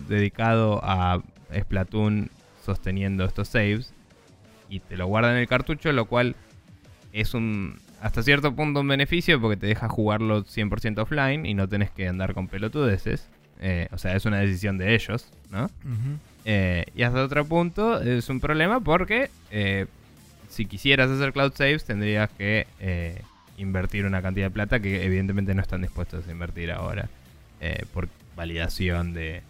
dedicado 0.10 0.82
a 0.84 1.22
Splatoon 1.58 2.30
sosteniendo 2.66 3.24
estos 3.24 3.48
saves 3.48 3.94
y 4.70 4.82
te 4.82 4.98
lo 4.98 5.08
guarda 5.08 5.32
en 5.32 5.38
el 5.38 5.48
cartucho, 5.48 5.92
lo 5.94 6.06
cual 6.06 6.36
es 7.14 7.34
un 7.34 7.80
hasta 8.02 8.22
cierto 8.22 8.54
punto 8.56 8.82
un 8.82 8.88
beneficio 8.88 9.40
porque 9.42 9.58
te 9.58 9.68
deja 9.68 9.88
jugarlo 9.88 10.44
100% 10.44 11.00
offline 11.00 11.46
y 11.46 11.54
no 11.54 11.68
tenés 11.68 11.92
que 11.92 12.08
andar 12.08 12.34
con 12.34 12.48
pelotudeces. 12.48 13.28
Eh, 13.60 13.88
o 13.92 13.98
sea, 13.98 14.16
es 14.16 14.26
una 14.26 14.40
decisión 14.40 14.78
de 14.78 14.94
ellos, 14.94 15.32
¿no? 15.50 15.70
Eh, 16.50 16.86
y 16.96 17.04
hasta 17.04 17.22
otro 17.22 17.44
punto 17.44 18.02
es 18.02 18.30
un 18.30 18.40
problema 18.40 18.80
porque 18.80 19.30
eh, 19.52 19.86
si 20.48 20.66
quisieras 20.66 21.12
hacer 21.12 21.34
cloud 21.34 21.52
saves 21.54 21.84
tendrías 21.84 22.30
que 22.30 22.66
eh, 22.80 23.22
invertir 23.58 24.06
una 24.06 24.22
cantidad 24.22 24.46
de 24.46 24.52
plata 24.52 24.80
que 24.80 25.04
evidentemente 25.04 25.54
no 25.54 25.62
están 25.62 25.82
dispuestos 25.82 26.26
a 26.26 26.32
invertir 26.32 26.72
ahora 26.72 27.10
por 27.92 28.08
validación 28.38 29.14
de, 29.14 29.42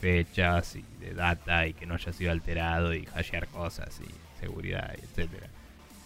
fechas 0.00 0.76
y 0.76 0.84
de 1.00 1.14
data 1.14 1.66
y 1.66 1.72
que 1.72 1.84
no 1.84 1.94
haya 1.94 2.12
sido 2.12 2.30
alterado 2.30 2.94
y 2.94 3.08
hashear 3.16 3.48
cosas 3.48 4.00
y 4.00 4.40
seguridad, 4.40 4.94
etcétera. 4.94 5.48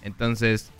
Entonces, 0.01 0.71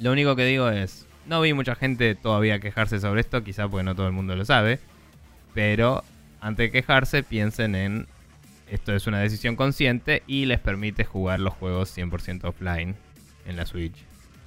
lo 0.00 0.12
único 0.12 0.36
que 0.36 0.44
digo 0.44 0.68
es, 0.68 1.06
no 1.24 1.40
vi 1.40 1.54
mucha 1.54 1.76
gente 1.76 2.14
todavía 2.14 2.58
quejarse 2.58 3.00
sobre 3.00 3.22
esto, 3.22 3.42
quizá 3.42 3.68
porque 3.68 3.84
no 3.84 3.94
todo 3.94 4.06
el 4.06 4.12
mundo 4.12 4.36
lo 4.36 4.44
sabe, 4.44 4.80
pero 5.54 6.04
antes 6.42 6.66
de 6.66 6.72
quejarse 6.72 7.22
piensen 7.22 7.74
en 7.74 8.06
esto 8.70 8.94
es 8.94 9.06
una 9.06 9.20
decisión 9.20 9.56
consciente 9.56 10.22
y 10.26 10.46
les 10.46 10.60
permite 10.60 11.04
jugar 11.04 11.40
los 11.40 11.54
juegos 11.54 11.96
100% 11.96 12.44
offline 12.44 12.96
en 13.46 13.56
la 13.56 13.66
Switch. 13.66 13.96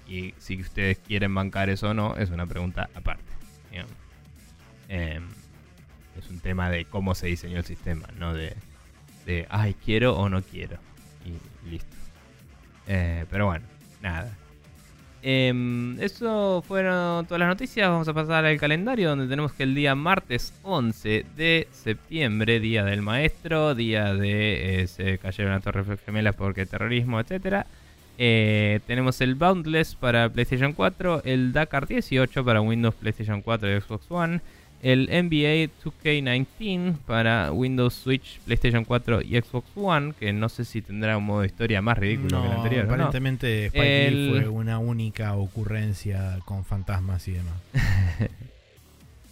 Y 0.08 0.34
si 0.38 0.60
ustedes 0.62 1.00
quieren 1.00 1.34
bancar 1.34 1.70
eso 1.70 1.90
o 1.90 1.94
no, 1.94 2.16
es 2.18 2.30
una 2.30 2.46
pregunta 2.46 2.90
aparte. 2.94 3.32
Em, 4.90 5.24
es 6.20 6.30
un 6.30 6.42
tema 6.42 6.70
de 6.70 6.84
cómo 6.84 7.16
se 7.16 7.28
diseñó 7.28 7.58
el 7.58 7.64
sistema, 7.64 8.10
no 8.18 8.34
de, 8.34 8.58
de 9.26 9.48
ay, 9.50 9.74
quiero 9.74 10.18
o 10.18 10.28
no 10.28 10.42
quiero. 10.42 10.78
Y 11.26 11.70
listo. 11.70 11.96
Eh, 12.88 13.26
pero 13.30 13.46
bueno, 13.46 13.66
nada. 14.02 14.36
Em, 15.24 16.00
eso 16.02 16.64
fueron 16.68 17.26
todas 17.26 17.40
las 17.40 17.50
noticias. 17.50 17.88
Vamos 17.90 18.08
a 18.08 18.14
pasar 18.14 18.46
al 18.46 18.58
calendario 18.58 19.10
donde 19.10 19.28
tenemos 19.28 19.54
que 19.54 19.64
el 19.64 19.76
día 19.76 19.94
martes 19.94 20.54
11 20.64 21.26
de 21.36 21.68
septiembre, 21.72 22.60
día 22.60 22.84
del 22.84 23.02
maestro, 23.02 23.76
día 23.76 24.14
de 24.16 24.82
eh, 24.82 24.88
se 24.88 25.20
cayeron 25.20 25.54
las 25.54 25.64
torres 25.64 25.86
gemelas 26.06 26.36
porque 26.36 26.66
terrorismo, 26.66 27.20
etcétera. 27.20 27.68
Eh, 28.18 28.80
tenemos 28.88 29.22
el 29.22 29.36
Boundless 29.36 29.96
para 29.96 30.30
PlayStation 30.30 30.74
4, 30.74 31.22
el 31.26 31.54
Dakar 31.54 31.88
18 31.88 32.44
para 32.44 32.62
Windows, 32.62 32.96
PlayStation 32.96 33.42
4 33.42 33.78
y 33.78 33.82
Xbox 33.82 34.06
One 34.10 34.42
el 34.82 35.08
NBA 35.08 35.70
2K19 35.84 36.98
para 37.06 37.52
Windows, 37.52 37.94
Switch, 37.94 38.40
PlayStation 38.46 38.84
4 38.84 39.22
y 39.22 39.40
Xbox 39.40 39.68
One, 39.76 40.14
que 40.20 40.34
no 40.34 40.50
sé 40.50 40.66
si 40.66 40.82
tendrá 40.82 41.18
un 41.18 41.26
modo 41.26 41.42
de 41.42 41.48
historia 41.48 41.82
más 41.82 41.98
ridículo 41.98 42.42
que 42.42 42.48
el 42.48 42.54
anterior. 42.54 42.86
Aparentemente 42.86 43.66
Spike 43.68 44.30
fue 44.32 44.48
una 44.48 44.80
única 44.80 45.36
ocurrencia 45.36 46.40
con 46.46 46.66
fantasmas 46.66 47.28
y 47.28 47.34
demás. 47.34 47.54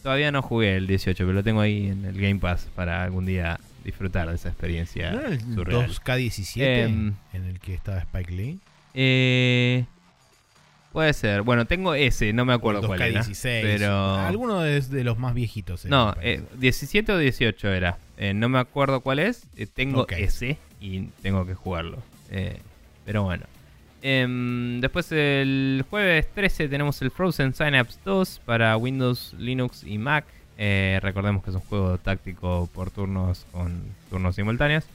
Todavía 0.03 0.31
no 0.31 0.41
jugué 0.41 0.77
el 0.77 0.87
18, 0.87 1.17
pero 1.17 1.33
lo 1.33 1.43
tengo 1.43 1.61
ahí 1.61 1.87
en 1.87 2.05
el 2.05 2.19
Game 2.19 2.39
Pass 2.39 2.69
para 2.73 3.03
algún 3.03 3.25
día 3.25 3.59
disfrutar 3.83 4.29
de 4.29 4.35
esa 4.35 4.49
experiencia. 4.49 5.11
¿No 5.11 5.19
era 5.19 5.29
el 5.29 5.41
2K17 5.55 6.57
em, 6.57 7.13
en 7.33 7.45
el 7.45 7.59
que 7.59 7.73
estaba 7.73 7.99
Spike 7.99 8.31
Lee? 8.31 8.59
Eh, 8.93 9.85
Puede 10.91 11.13
ser. 11.13 11.43
Bueno, 11.43 11.65
tengo 11.65 11.93
ese, 11.93 12.33
no 12.33 12.45
me 12.45 12.53
acuerdo 12.53 12.85
cuál 12.87 13.01
era. 13.01 13.23
Pero... 13.43 14.15
Alguno 14.15 14.65
es 14.65 14.89
de 14.89 15.03
los 15.03 15.19
más 15.19 15.35
viejitos. 15.35 15.85
Eh, 15.85 15.89
no, 15.89 16.15
17 16.57 17.11
eh, 17.11 17.15
o 17.15 17.17
18 17.17 17.67
era. 17.69 17.97
Eh, 18.17 18.33
no 18.33 18.49
me 18.49 18.59
acuerdo 18.59 19.01
cuál 19.01 19.19
es. 19.19 19.47
tengo 19.73 20.07
ese 20.09 20.57
y 20.81 21.01
tengo 21.21 21.45
que 21.45 21.53
jugarlo. 21.53 21.99
pero 23.05 23.23
bueno. 23.23 23.45
Em, 24.01 24.79
después 24.79 25.11
el 25.11 25.83
jueves 25.89 26.27
13 26.33 26.69
tenemos 26.69 27.01
el 27.01 27.11
Frozen 27.11 27.53
Synapse 27.53 27.99
2 28.05 28.41
para 28.45 28.75
Windows, 28.77 29.35
Linux 29.37 29.83
y 29.83 29.97
Mac. 29.97 30.25
recordemos 30.57 31.43
que 31.43 31.51
es 31.51 31.55
un 31.55 31.61
juego 31.61 31.97
táctico 31.99 32.67
por 32.73 32.89
turnos 32.89 33.45
con 33.51 33.83
turnos 34.09 34.35
simultáneos. 34.35 34.85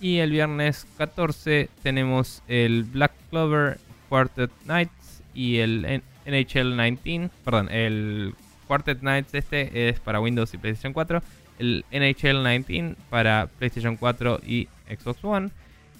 Y 0.00 0.18
el 0.18 0.30
viernes 0.30 0.86
14 0.98 1.68
tenemos 1.82 2.42
el 2.46 2.84
Black 2.84 3.12
Clover 3.30 3.78
Quartet 4.08 4.50
Night 4.66 4.90
y 5.34 5.58
el 5.58 6.02
NHL 6.26 6.76
19, 6.76 7.30
perdón, 7.44 7.68
el 7.70 8.34
Quartet 8.66 9.02
Nights 9.02 9.34
este 9.34 9.88
es 9.88 10.00
para 10.00 10.20
Windows 10.20 10.54
y 10.54 10.58
PlayStation 10.58 10.92
4, 10.92 11.22
el 11.58 11.84
NHL 11.90 12.42
19 12.42 12.96
para 13.10 13.48
PlayStation 13.58 13.96
4 13.96 14.40
y 14.46 14.68
Xbox 14.88 15.24
One 15.24 15.50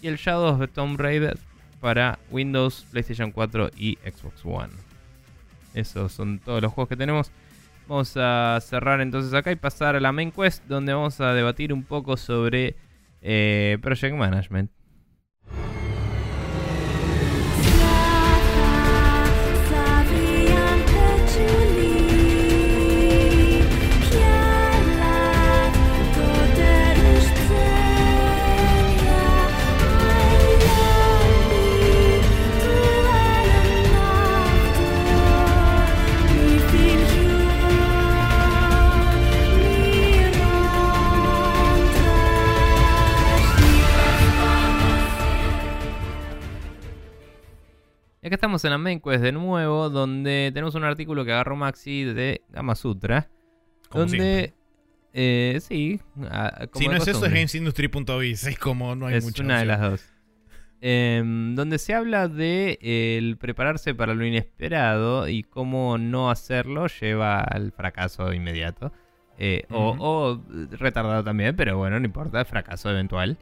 y 0.01 0.09
el 0.09 0.17
Shadow 0.17 0.61
of 0.61 0.71
Tomb 0.73 0.99
Raider 0.99 1.39
para 1.81 2.19
Windows, 2.31 2.87
PlayStation 2.91 3.33
4 3.33 3.71
y 3.77 3.99
Xbox 4.05 4.45
One. 4.45 4.73
Esos 5.75 6.13
son 6.13 6.39
todos 6.39 6.63
los 6.63 6.73
juegos 6.73 6.89
que 6.89 6.97
tenemos. 6.97 7.31
Vamos 7.89 8.17
a 8.17 8.59
cerrar 8.61 9.01
entonces 9.01 9.35
acá 9.35 9.51
y 9.51 9.57
pasar 9.57 9.97
a 9.97 10.01
la 10.01 10.13
main 10.13 10.31
quest 10.31 10.65
donde 10.67 10.93
vamos 10.93 11.21
a 11.21 11.35
debatir 11.35 11.73
un 11.73 11.83
poco 11.83 12.17
sobre 12.17 12.77
eh, 13.21 13.79
Project 13.83 14.15
Management. 14.15 14.71
Y 48.23 48.29
acá 48.29 48.37
estamos 48.37 48.65
en 48.65 48.71
la 48.71 48.79
main 48.79 49.01
quest 49.01 49.21
de 49.21 49.33
nuevo, 49.33 49.91
donde 49.91 50.53
tenemos 50.55 50.77
un 50.77 50.85
artículo 50.85 51.25
que 51.25 51.33
agarró 51.33 51.57
Maxi 51.57 52.05
de 52.05 52.43
Gamasutra. 52.51 53.29
donde, 53.93 54.55
eh, 55.13 55.59
sí. 55.61 56.01
si 56.75 56.87
no 56.87 56.97
es 56.97 57.09
eso, 57.09 57.27
es 57.27 57.33
GamesIndustry.biz. 57.33 58.47
Es 58.47 58.59
como 58.61 58.95
no 58.95 59.07
hay 59.07 59.17
Es 59.17 59.41
una 59.41 59.59
de 59.59 59.65
las 59.65 59.81
dos. 59.81 60.05
Em, 60.81 61.57
donde 61.57 61.79
se 61.79 61.95
habla 61.95 62.29
de 62.29 62.79
el 62.81 63.37
prepararse 63.39 63.93
para 63.93 64.15
lo 64.15 64.25
inesperado 64.25 65.29
y 65.29 65.43
cómo 65.43 65.99
no 65.99 66.31
hacerlo 66.31 66.87
lleva 66.87 67.41
al 67.41 67.73
fracaso 67.73 68.33
inmediato. 68.33 68.93
Eh, 69.37 69.65
o, 69.71 70.41
retardado 70.71 71.25
también, 71.25 71.57
pero 71.57 71.77
bueno, 71.77 71.99
no 71.99 72.07
importa, 72.07 72.45
fracaso 72.45 72.89
eventual. 72.89 73.37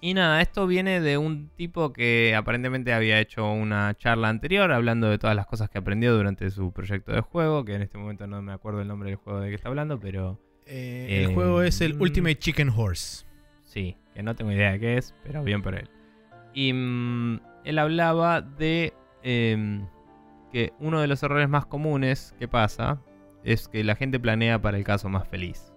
Eh, 0.00 0.08
y 0.08 0.14
nada, 0.14 0.40
esto 0.40 0.66
viene 0.66 1.00
de 1.00 1.18
un 1.18 1.50
tipo 1.50 1.92
que 1.92 2.34
aparentemente 2.36 2.92
había 2.92 3.20
hecho 3.20 3.50
una 3.50 3.94
charla 3.96 4.28
anterior 4.28 4.72
hablando 4.72 5.08
de 5.08 5.18
todas 5.18 5.36
las 5.36 5.46
cosas 5.46 5.70
que 5.70 5.78
aprendió 5.78 6.16
durante 6.16 6.50
su 6.50 6.72
proyecto 6.72 7.12
de 7.12 7.20
juego, 7.20 7.64
que 7.64 7.74
en 7.74 7.82
este 7.82 7.98
momento 7.98 8.26
no 8.26 8.40
me 8.42 8.52
acuerdo 8.52 8.80
el 8.80 8.88
nombre 8.88 9.10
del 9.10 9.16
juego 9.16 9.40
de 9.40 9.48
que 9.48 9.54
está 9.54 9.68
hablando, 9.68 9.98
pero... 9.98 10.40
Eh, 10.66 11.24
el 11.24 11.34
juego 11.34 11.62
es 11.62 11.80
el 11.80 11.94
mm, 11.94 12.02
Ultimate 12.02 12.38
Chicken 12.38 12.68
Horse. 12.68 13.24
Sí, 13.62 13.96
que 14.14 14.22
no 14.22 14.36
tengo 14.36 14.52
idea 14.52 14.72
de 14.72 14.80
qué 14.80 14.98
es, 14.98 15.14
pero 15.24 15.42
bien 15.42 15.62
por 15.62 15.74
él. 15.74 15.88
Y 16.52 16.72
mm, 16.72 17.40
él 17.64 17.78
hablaba 17.78 18.42
de 18.42 18.92
em, 19.22 19.86
que 20.52 20.72
uno 20.78 21.00
de 21.00 21.06
los 21.06 21.22
errores 21.22 21.48
más 21.48 21.66
comunes 21.66 22.34
que 22.38 22.48
pasa 22.48 23.00
es 23.44 23.68
que 23.68 23.84
la 23.84 23.94
gente 23.94 24.20
planea 24.20 24.60
para 24.60 24.76
el 24.76 24.84
caso 24.84 25.08
más 25.08 25.26
feliz. 25.28 25.72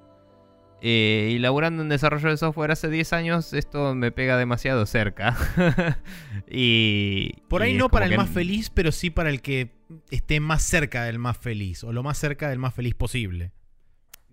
Eh, 0.83 1.29
y 1.33 1.37
laburando 1.37 1.83
en 1.83 1.89
desarrollo 1.89 2.29
de 2.29 2.37
software 2.37 2.71
hace 2.71 2.89
10 2.89 3.13
años, 3.13 3.53
esto 3.53 3.93
me 3.93 4.11
pega 4.11 4.35
demasiado 4.35 4.87
cerca. 4.87 5.37
y. 6.49 7.33
Por 7.47 7.61
ahí 7.61 7.75
no 7.75 7.89
para 7.89 8.07
el 8.07 8.17
más 8.17 8.29
feliz, 8.29 8.71
pero 8.71 8.91
sí 8.91 9.11
para 9.11 9.29
el 9.29 9.41
que 9.41 9.75
esté 10.09 10.39
más 10.39 10.63
cerca 10.63 11.03
del 11.03 11.19
más 11.19 11.37
feliz. 11.37 11.83
O 11.83 11.93
lo 11.93 12.01
más 12.01 12.17
cerca 12.17 12.49
del 12.49 12.57
más 12.57 12.73
feliz 12.73 12.95
posible. 12.95 13.51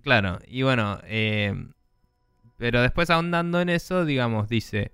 Claro, 0.03 0.39
y 0.47 0.63
bueno. 0.63 0.99
Eh, 1.05 1.55
pero 2.57 2.81
después 2.81 3.11
ahondando 3.11 3.61
en 3.61 3.69
eso, 3.69 4.07
digamos, 4.07 4.49
dice 4.49 4.93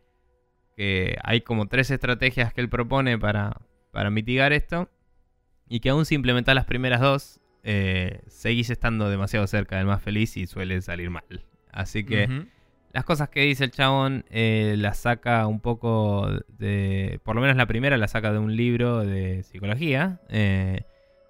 que 0.77 1.17
hay 1.23 1.43
como 1.43 1.67
tres 1.67 1.91
estrategias 1.91 2.53
que 2.53 2.61
él 2.61 2.69
propone 2.69 3.17
para, 3.17 3.61
para 3.93 4.11
mitigar 4.11 4.53
esto. 4.53 4.91
Y 5.69 5.81
que 5.81 5.91
aún 5.91 6.05
si 6.05 6.17
implementas 6.17 6.55
las 6.55 6.67
primeras 6.67 7.01
dos, 7.01 7.41
eh, 7.67 8.21
seguís 8.29 8.69
estando 8.69 9.09
demasiado 9.09 9.47
cerca 9.47 9.79
del 9.79 9.87
más 9.87 10.03
feliz 10.03 10.37
y 10.37 10.47
suele 10.47 10.83
salir 10.83 11.09
mal. 11.09 11.25
Así 11.73 12.05
que 12.05 12.47
las 12.93 13.05
cosas 13.05 13.31
que 13.31 13.41
dice 13.41 13.65
el 13.65 13.71
chabón 13.71 14.27
eh, 14.29 14.75
las 14.79 14.99
saca 14.99 15.47
un 15.47 15.61
poco 15.61 16.29
de, 16.49 17.21
por 17.25 17.35
lo 17.35 17.41
menos 17.41 17.57
la 17.57 17.67
primera 17.67 17.97
la 17.97 18.07
saca 18.07 18.33
de 18.33 18.39
un 18.39 18.55
libro 18.55 19.01
de 19.01 19.43
psicología, 19.45 20.21
eh, 20.29 20.83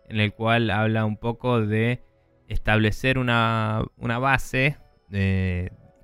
en 0.09 0.19
el 0.19 0.35
cual 0.35 0.71
habla 0.71 1.05
un 1.05 1.17
poco 1.17 1.65
de 1.65 2.03
establecer 2.49 3.17
una, 3.19 3.85
base 3.97 4.77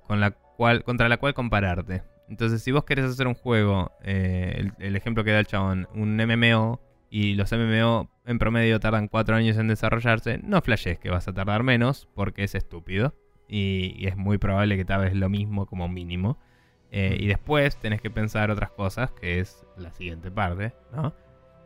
con 0.07 0.21
la 0.21 0.31
cual, 0.31 0.83
contra 0.85 1.09
la 1.09 1.17
cual 1.17 1.33
compararte. 1.33 2.03
Entonces, 2.29 2.63
si 2.63 2.71
vos 2.71 2.85
querés 2.85 3.03
hacer 3.03 3.27
un 3.27 3.33
juego, 3.33 3.91
el, 4.01 4.71
el, 4.79 4.95
ejemplo 4.95 5.25
que 5.25 5.31
da 5.31 5.39
el 5.39 5.45
chabón, 5.45 5.89
un 5.93 6.15
MMO, 6.15 6.79
y 7.09 7.33
los 7.35 7.51
MMO 7.51 8.09
en 8.25 8.39
promedio 8.39 8.79
tardan 8.79 9.07
4 9.07 9.35
años 9.35 9.57
en 9.57 9.67
desarrollarse, 9.67 10.39
no 10.43 10.61
flashes 10.61 10.99
que 10.99 11.09
vas 11.09 11.27
a 11.27 11.33
tardar 11.33 11.63
menos 11.63 12.07
porque 12.13 12.43
es 12.43 12.55
estúpido 12.55 13.13
y, 13.47 14.07
es 14.07 14.15
muy 14.15 14.37
probable 14.37 14.77
que 14.77 14.85
tal 14.85 15.01
vez 15.01 15.13
lo 15.13 15.29
mismo 15.29 15.65
como 15.65 15.87
mínimo. 15.87 16.39
Eh, 16.91 17.17
y 17.19 17.27
después 17.27 17.77
tenés 17.77 18.01
que 18.01 18.09
pensar 18.09 18.51
otras 18.51 18.71
cosas, 18.71 19.11
que 19.11 19.39
es 19.39 19.65
la 19.77 19.91
siguiente 19.91 20.29
parte, 20.29 20.73
¿no? 20.93 21.13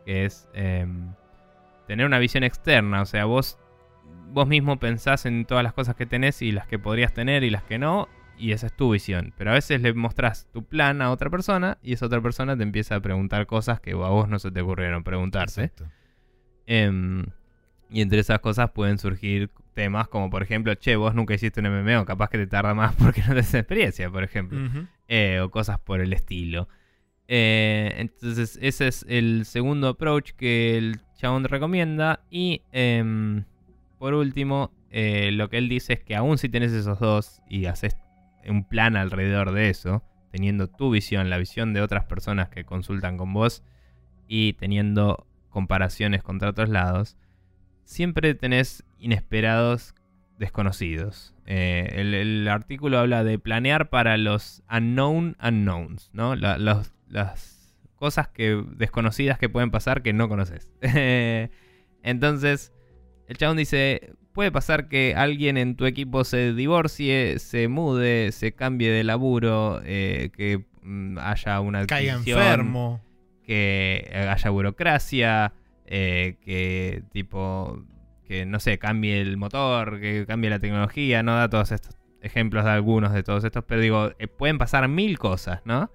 Que 0.04 0.24
es 0.24 0.48
em, 0.54 1.12
tener 1.86 2.06
una 2.06 2.18
visión 2.20 2.44
externa, 2.44 3.02
o 3.02 3.06
sea, 3.06 3.24
vos, 3.24 3.58
vos 4.32 4.46
mismo 4.46 4.78
pensás 4.78 5.26
en 5.26 5.44
todas 5.44 5.64
las 5.64 5.72
cosas 5.72 5.96
que 5.96 6.06
tenés 6.06 6.42
y 6.42 6.52
las 6.52 6.68
que 6.68 6.78
podrías 6.78 7.12
tener 7.12 7.42
y 7.42 7.50
las 7.50 7.64
que 7.64 7.78
no, 7.78 8.08
y 8.38 8.52
esa 8.52 8.66
es 8.66 8.72
tu 8.76 8.90
visión. 8.90 9.34
Pero 9.36 9.50
a 9.50 9.54
veces 9.54 9.80
le 9.80 9.94
mostrás 9.94 10.46
tu 10.52 10.64
plan 10.64 11.02
a 11.02 11.10
otra 11.10 11.30
persona 11.30 11.78
y 11.82 11.94
esa 11.94 12.06
otra 12.06 12.20
persona 12.20 12.56
te 12.56 12.62
empieza 12.62 12.96
a 12.96 13.00
preguntar 13.00 13.46
cosas 13.46 13.80
que 13.80 13.92
a 13.92 13.96
vos 13.96 14.28
no 14.28 14.38
se 14.38 14.50
te 14.50 14.60
ocurrieron 14.60 15.02
preguntarse. 15.04 15.72
Em, 16.66 17.24
y 17.88 18.00
entre 18.00 18.18
esas 18.18 18.40
cosas 18.40 18.70
pueden 18.72 18.98
surgir 18.98 19.50
temas 19.74 20.08
como, 20.08 20.30
por 20.30 20.42
ejemplo, 20.42 20.74
che, 20.74 20.96
vos 20.96 21.14
nunca 21.14 21.34
hiciste 21.34 21.60
un 21.60 21.66
MMO, 21.66 22.04
capaz 22.04 22.30
que 22.30 22.38
te 22.38 22.46
tarda 22.46 22.74
más 22.74 22.94
porque 22.98 23.20
no 23.20 23.28
tenés 23.28 23.54
experiencia, 23.54 24.10
por 24.10 24.24
ejemplo. 24.24 24.58
Eh, 25.08 25.40
o 25.40 25.50
cosas 25.50 25.78
por 25.78 26.00
el 26.00 26.12
estilo. 26.12 26.68
Eh, 27.28 27.94
entonces, 27.96 28.58
ese 28.62 28.88
es 28.88 29.04
el 29.08 29.44
segundo 29.44 29.88
approach 29.88 30.32
que 30.32 30.76
el 30.76 31.00
chabón 31.16 31.44
recomienda. 31.44 32.20
Y 32.30 32.62
em, 32.72 33.44
por 33.98 34.14
último, 34.14 34.72
eh, 34.90 35.30
lo 35.32 35.48
que 35.48 35.58
él 35.58 35.68
dice 35.68 35.94
es 35.94 36.00
que 36.00 36.16
aún 36.16 36.38
si 36.38 36.48
tenés 36.48 36.72
esos 36.72 36.98
dos 36.98 37.42
y 37.48 37.66
haces 37.66 37.96
un 38.48 38.64
plan 38.64 38.96
alrededor 38.96 39.52
de 39.52 39.70
eso, 39.70 40.02
teniendo 40.30 40.68
tu 40.68 40.90
visión, 40.90 41.30
la 41.30 41.38
visión 41.38 41.72
de 41.72 41.82
otras 41.82 42.04
personas 42.04 42.48
que 42.48 42.64
consultan 42.64 43.16
con 43.16 43.32
vos, 43.32 43.62
y 44.28 44.54
teniendo 44.54 45.26
comparaciones 45.56 46.22
contra 46.22 46.50
otros 46.50 46.68
lados, 46.68 47.16
siempre 47.82 48.34
tenés 48.34 48.84
inesperados 48.98 49.94
desconocidos. 50.38 51.34
Eh, 51.46 51.94
el, 51.94 52.46
artículo 52.48 52.98
habla 52.98 53.24
de 53.24 53.38
planear 53.38 53.88
para 53.88 54.18
los 54.18 54.62
unknown 54.70 55.34
unknowns, 55.42 56.10
¿no? 56.12 56.36
las 56.36 57.80
cosas 57.94 58.28
que 58.28 58.62
desconocidas 58.76 59.38
que 59.38 59.48
pueden 59.48 59.70
pasar 59.70 60.02
que 60.02 60.12
no 60.12 60.28
conoces. 60.28 60.70
Entonces, 62.02 62.74
el 63.26 63.38
chabón 63.38 63.56
dice, 63.56 64.12
puede 64.34 64.52
pasar 64.52 64.88
que 64.90 65.14
alguien 65.16 65.56
en 65.56 65.74
tu 65.74 65.86
equipo 65.86 66.24
se 66.24 66.52
divorcie, 66.52 67.38
se 67.38 67.68
mude, 67.68 68.30
se 68.30 68.52
cambie 68.52 68.90
de 68.90 69.04
laburo, 69.04 69.80
eh, 69.86 70.28
que 70.36 70.66
mm, 70.82 71.16
haya 71.18 71.60
una 71.60 71.86
caiga 71.86 72.12
enfermo, 72.12 73.00
que 73.46 74.10
haya 74.28 74.50
burocracia, 74.50 75.54
eh, 75.86 76.36
que 76.42 77.02
tipo 77.12 77.82
que 78.26 78.44
no 78.44 78.58
sé, 78.58 78.78
cambie 78.78 79.20
el 79.20 79.36
motor, 79.36 80.00
que 80.00 80.26
cambie 80.26 80.50
la 80.50 80.58
tecnología, 80.58 81.22
no 81.22 81.36
da 81.36 81.48
todos 81.48 81.70
estos 81.70 81.94
ejemplos 82.20 82.64
de 82.64 82.70
algunos 82.70 83.12
de 83.12 83.22
todos 83.22 83.44
estos, 83.44 83.64
pero 83.64 83.80
digo, 83.80 84.10
eh, 84.18 84.26
pueden 84.26 84.58
pasar 84.58 84.88
mil 84.88 85.16
cosas, 85.18 85.60
¿no? 85.64 85.90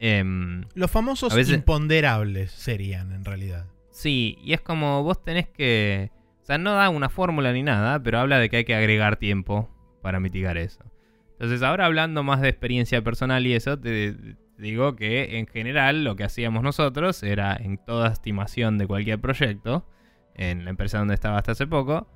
Em, 0.00 0.64
Los 0.74 0.90
famosos 0.90 1.36
imponderables 1.50 2.50
serían 2.50 3.12
en 3.12 3.24
realidad. 3.24 3.66
Sí, 3.90 4.38
y 4.42 4.54
es 4.54 4.60
como 4.60 5.02
vos 5.02 5.22
tenés 5.22 5.48
que... 5.48 6.10
O 6.42 6.46
sea, 6.46 6.58
no 6.58 6.74
da 6.74 6.88
una 6.90 7.08
fórmula 7.08 7.52
ni 7.52 7.62
nada, 7.62 8.02
pero 8.02 8.18
habla 8.18 8.38
de 8.38 8.50
que 8.50 8.58
hay 8.58 8.64
que 8.64 8.74
agregar 8.74 9.16
tiempo 9.16 9.70
para 10.02 10.20
mitigar 10.20 10.58
eso. 10.58 10.84
Entonces, 11.32 11.62
ahora 11.62 11.86
hablando 11.86 12.22
más 12.22 12.40
de 12.40 12.48
experiencia 12.48 13.02
personal 13.02 13.46
y 13.46 13.54
eso, 13.54 13.78
te 13.78 14.36
digo 14.58 14.96
que 14.96 15.38
en 15.38 15.46
general 15.46 16.04
lo 16.04 16.16
que 16.16 16.24
hacíamos 16.24 16.62
nosotros 16.62 17.22
era 17.22 17.56
en 17.56 17.78
toda 17.78 18.12
estimación 18.12 18.78
de 18.78 18.86
cualquier 18.86 19.20
proyecto, 19.20 19.86
en 20.34 20.64
la 20.64 20.70
empresa 20.70 20.98
donde 20.98 21.14
estaba 21.14 21.38
hasta 21.38 21.52
hace 21.52 21.66
poco, 21.66 22.06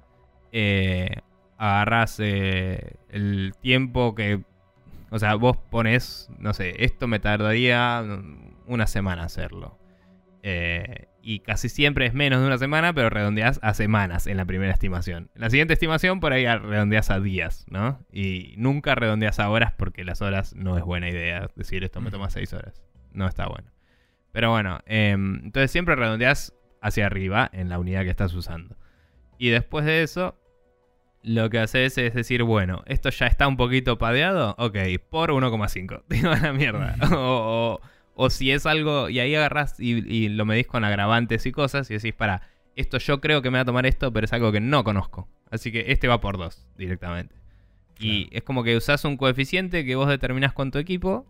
eh, 0.52 1.20
eh, 2.18 2.92
el 3.10 3.54
tiempo 3.60 4.14
que... 4.14 4.42
O 5.10 5.18
sea, 5.18 5.36
vos 5.36 5.56
pones, 5.56 6.28
no 6.38 6.52
sé, 6.52 6.84
esto 6.84 7.06
me 7.06 7.18
tardaría 7.18 8.04
una 8.66 8.86
semana 8.86 9.24
hacerlo. 9.24 9.78
Eh, 10.42 11.08
y 11.28 11.40
casi 11.40 11.68
siempre 11.68 12.06
es 12.06 12.14
menos 12.14 12.40
de 12.40 12.46
una 12.46 12.56
semana, 12.56 12.94
pero 12.94 13.10
redondeas 13.10 13.60
a 13.62 13.74
semanas 13.74 14.26
en 14.26 14.38
la 14.38 14.46
primera 14.46 14.72
estimación. 14.72 15.28
En 15.34 15.42
la 15.42 15.50
siguiente 15.50 15.74
estimación 15.74 16.20
por 16.20 16.32
ahí 16.32 16.46
redondeas 16.46 17.10
a 17.10 17.20
días, 17.20 17.66
¿no? 17.68 18.02
Y 18.10 18.54
nunca 18.56 18.94
redondeas 18.94 19.38
a 19.38 19.50
horas 19.50 19.74
porque 19.76 20.04
las 20.04 20.22
horas 20.22 20.54
no 20.56 20.78
es 20.78 20.84
buena 20.84 21.10
idea. 21.10 21.50
Decir 21.54 21.84
esto 21.84 22.00
me 22.00 22.10
toma 22.10 22.30
seis 22.30 22.54
horas. 22.54 22.82
No 23.12 23.26
está 23.28 23.46
bueno. 23.46 23.70
Pero 24.32 24.50
bueno, 24.52 24.80
em, 24.86 25.40
entonces 25.44 25.70
siempre 25.70 25.96
redondeas 25.96 26.54
hacia 26.80 27.04
arriba 27.04 27.50
en 27.52 27.68
la 27.68 27.78
unidad 27.78 28.04
que 28.04 28.10
estás 28.10 28.32
usando. 28.32 28.78
Y 29.36 29.50
después 29.50 29.84
de 29.84 30.04
eso, 30.04 30.34
lo 31.22 31.50
que 31.50 31.58
haces 31.58 31.98
es 31.98 32.14
decir, 32.14 32.42
bueno, 32.42 32.84
esto 32.86 33.10
ya 33.10 33.26
está 33.26 33.46
un 33.48 33.58
poquito 33.58 33.98
padeado, 33.98 34.54
ok, 34.56 34.78
por 35.10 35.32
1,5. 35.32 36.04
Digo, 36.08 36.30
a 36.30 36.38
la 36.38 36.54
mierda. 36.54 36.96
o, 37.12 37.82
si 38.30 38.50
es 38.50 38.66
algo, 38.66 39.08
y 39.08 39.20
ahí 39.20 39.34
agarras 39.34 39.78
y, 39.78 40.28
lo 40.28 40.44
medís 40.44 40.66
con 40.66 40.84
agravantes 40.84 41.46
y 41.46 41.52
cosas 41.52 41.90
y 41.90 41.94
decís, 41.94 42.12
para, 42.12 42.42
esto 42.74 42.98
yo 42.98 43.20
creo 43.20 43.42
que 43.42 43.50
me 43.50 43.58
va 43.58 43.62
a 43.62 43.64
tomar 43.64 43.86
esto, 43.86 44.12
pero 44.12 44.24
es 44.24 44.32
algo 44.32 44.50
que 44.50 44.60
no 44.60 44.82
conozco. 44.84 45.28
Así 45.50 45.72
que 45.72 45.86
este 45.88 46.08
va 46.08 46.20
por 46.20 46.36
2 46.36 46.68
directamente. 46.76 47.36
Y 48.00 48.28
es 48.30 48.42
como 48.42 48.62
que 48.62 48.76
usás 48.76 49.04
un 49.04 49.16
coeficiente 49.16 49.84
que 49.84 49.96
vos 49.96 50.08
determinás 50.08 50.52
con 50.52 50.70
tu 50.70 50.78
equipo 50.78 51.26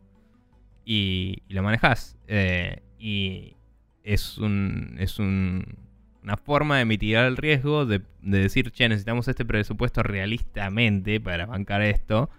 y, 0.84 1.42
lo 1.48 1.62
manejás. 1.62 2.18
Eh, 2.26 2.82
y, 2.98 3.56
es, 4.02 4.38
un, 4.38 4.96
es 4.98 5.18
una 5.18 6.36
forma 6.42 6.78
de 6.78 6.86
mitigar 6.86 7.26
el 7.26 7.36
riesgo 7.36 7.84
de, 7.84 8.02
decir, 8.22 8.70
che, 8.70 8.88
necesitamos 8.88 9.28
este 9.28 9.44
presupuesto 9.44 10.02
realistamente 10.02 11.20
para 11.20 11.44
bancar 11.44 11.82
esto. 11.82 12.30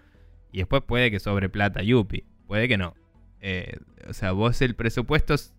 Y 0.52 0.58
después 0.58 0.82
puede 0.82 1.12
que 1.12 1.20
sobre 1.20 1.48
plata 1.48 1.82
Yupi. 1.82 2.24
Puede 2.46 2.66
que 2.66 2.76
no. 2.76 2.94
Eh, 3.40 3.78
o 4.08 4.12
sea, 4.12 4.32
vos 4.32 4.60
el 4.62 4.74
presupuesto 4.74 5.34
es, 5.34 5.54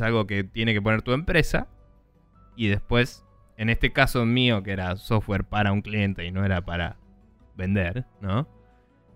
algo 0.00 0.26
que 0.26 0.44
tiene 0.44 0.74
que 0.74 0.82
poner 0.82 1.02
tu 1.02 1.12
empresa. 1.12 1.68
Y 2.56 2.68
después, 2.68 3.24
en 3.56 3.70
este 3.70 3.92
caso 3.92 4.24
mío, 4.26 4.62
que 4.62 4.72
era 4.72 4.96
software 4.96 5.44
para 5.44 5.72
un 5.72 5.82
cliente 5.82 6.24
y 6.24 6.30
no 6.30 6.44
era 6.44 6.64
para 6.64 6.96
vender, 7.56 8.04
¿no? 8.20 8.48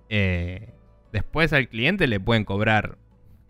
Eh, 0.08 0.74
después 1.12 1.52
al 1.52 1.68
cliente 1.68 2.06
le 2.06 2.20
pueden 2.20 2.44
cobrar 2.44 2.98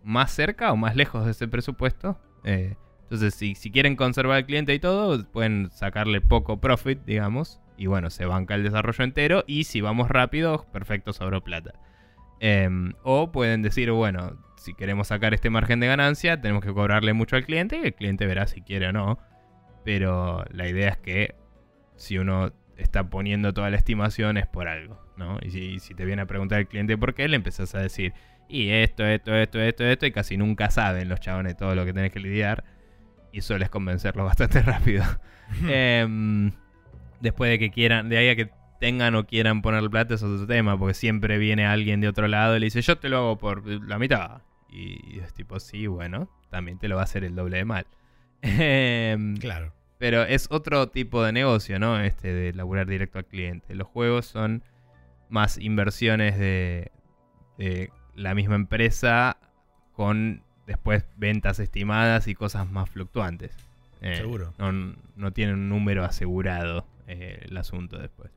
más 0.03 0.33
cerca 0.33 0.73
o 0.73 0.77
más 0.77 0.97
lejos 0.97 1.25
de 1.25 1.33
ese 1.33 1.49
presupuesto. 1.49 2.19
Eh, 2.45 2.77
entonces, 3.03 3.35
si, 3.35 3.71
quieren 3.71 3.97
conservar 3.97 4.37
al 4.37 4.47
cliente 4.47 4.75
y 4.75 4.79
todo, 4.79 5.25
pueden 5.31 5.71
sacarle 5.71 6.21
poco 6.21 6.61
profit, 6.61 7.01
digamos. 7.05 7.61
Y 7.77 7.87
bueno, 7.87 8.11
se 8.11 8.27
banca 8.27 8.55
el 8.55 8.65
desarrollo 8.65 9.05
entero. 9.05 9.45
Y 9.47 9.65
si 9.65 9.81
vamos 9.81 10.09
rápido, 10.09 10.67
perfecto, 10.73 11.13
sobró 11.13 11.43
plata. 11.43 11.75
Em, 12.41 12.93
o 13.03 13.33
pueden 13.33 13.63
decir, 13.63 13.91
bueno, 13.93 14.37
si 14.69 14.75
queremos 14.75 15.09
sacar 15.09 15.33
este 15.33 15.49
margen 15.49 15.81
de 15.81 15.87
ganancia, 15.87 16.39
tenemos 16.43 16.63
que 16.63 16.75
cobrarle 16.75 17.15
mucho 17.15 17.37
al 17.37 17.47
cliente 17.47 17.79
y 17.79 17.87
el 17.87 17.95
cliente 17.95 18.27
verá 18.27 18.47
si 18.47 18.61
quiere 18.61 18.89
o 18.89 18.93
no. 18.93 19.19
Pero 19.83 20.45
la 20.51 20.69
idea 20.69 20.91
es 20.91 20.99
que 20.99 21.35
si 21.97 22.19
uno 22.19 22.53
está 22.77 23.09
poniendo 23.09 23.55
toda 23.55 23.71
la 23.71 23.79
estimación 23.79 24.37
es 24.37 24.47
por 24.47 24.69
algo, 24.69 25.03
¿no? 25.17 25.39
Y 25.41 25.51
si, 25.51 25.79
si 25.79 25.95
te 25.95 26.05
viene 26.05 26.21
a 26.21 26.27
preguntar 26.27 26.59
el 26.59 26.69
cliente 26.69 26.99
por 26.99 27.15
qué, 27.15 27.29
le 27.29 27.37
empezás 27.37 27.75
a 27.75 27.79
decir, 27.79 28.13
y 28.47 28.69
esto, 28.69 29.07
esto, 29.07 29.35
esto, 29.35 29.59
esto, 29.59 29.85
esto, 29.85 30.05
y 30.05 30.13
casi 30.13 30.37
nunca 30.37 30.71
saben 30.71 31.09
los 31.09 31.19
chabones 31.19 31.57
todo 31.57 31.75
lo 31.75 31.87
que 31.87 31.95
tenés 31.95 32.13
que 32.13 32.21
lidiar 32.21 32.63
y 33.33 33.41
sueles 33.41 33.71
convencerlos 33.71 34.27
bastante 34.27 34.61
rápido. 34.61 35.03
Em, 35.67 36.53
después 37.21 37.51
de 37.51 37.59
que 37.59 37.71
quieran, 37.71 38.11
de 38.11 38.19
ahí 38.19 38.29
a 38.29 38.37
que 38.37 38.51
tengan 38.81 39.15
o 39.15 39.27
quieran 39.27 39.63
poner 39.63 39.89
plata 39.89 40.15
es 40.15 40.23
otro 40.23 40.47
tema, 40.47 40.79
porque 40.79 40.93
siempre 40.93 41.39
viene 41.39 41.65
alguien 41.65 42.03
de 42.03 42.09
otro 42.09 42.29
lado 42.29 42.55
y 42.55 42.61
le 42.61 42.67
dice, 42.67 42.83
yo 42.83 42.99
te 42.99 43.09
lo 43.09 43.17
hago 43.17 43.39
por 43.39 43.67
la 43.67 43.99
mitad. 43.99 44.43
Y 44.69 45.21
es 45.21 45.33
tipo, 45.33 45.59
sí, 45.61 45.87
bueno, 45.87 46.29
también 46.51 46.79
te 46.79 46.89
lo 46.89 46.97
va 46.97 47.03
a 47.03 47.05
hacer 47.05 47.25
el 47.25 47.35
doble 47.35 47.59
de 47.59 47.65
mal. 47.65 47.87
Em, 48.43 49.37
claro. 49.37 49.73
Pero 49.99 50.23
es 50.23 50.47
otro 50.51 50.89
tipo 50.89 51.25
de 51.25 51.33
negocio, 51.33 51.79
¿no? 51.79 51.99
Este 52.01 52.33
de 52.33 52.53
laburar 52.53 52.87
directo 52.87 53.19
al 53.19 53.25
cliente. 53.25 53.75
Los 53.75 53.89
juegos 53.89 54.27
son 54.27 54.63
más 55.29 55.59
inversiones 55.59 56.39
de, 56.39 56.93
de 57.57 57.91
la 58.15 58.35
misma 58.35 58.55
empresa 58.55 59.39
con 59.93 60.43
después 60.67 61.05
ventas 61.17 61.59
estimadas 61.59 62.29
y 62.29 62.35
cosas 62.35 62.71
más 62.71 62.89
fluctuantes. 62.91 63.57
Eh, 64.01 64.17
Seguro. 64.17 64.53
No, 65.17 65.33
tiene 65.33 65.55
un 65.55 65.69
número 65.69 66.05
asegurado 66.05 66.87
eh, 67.07 67.45
el 67.49 67.57
asunto 67.57 67.99
después. 67.99 68.31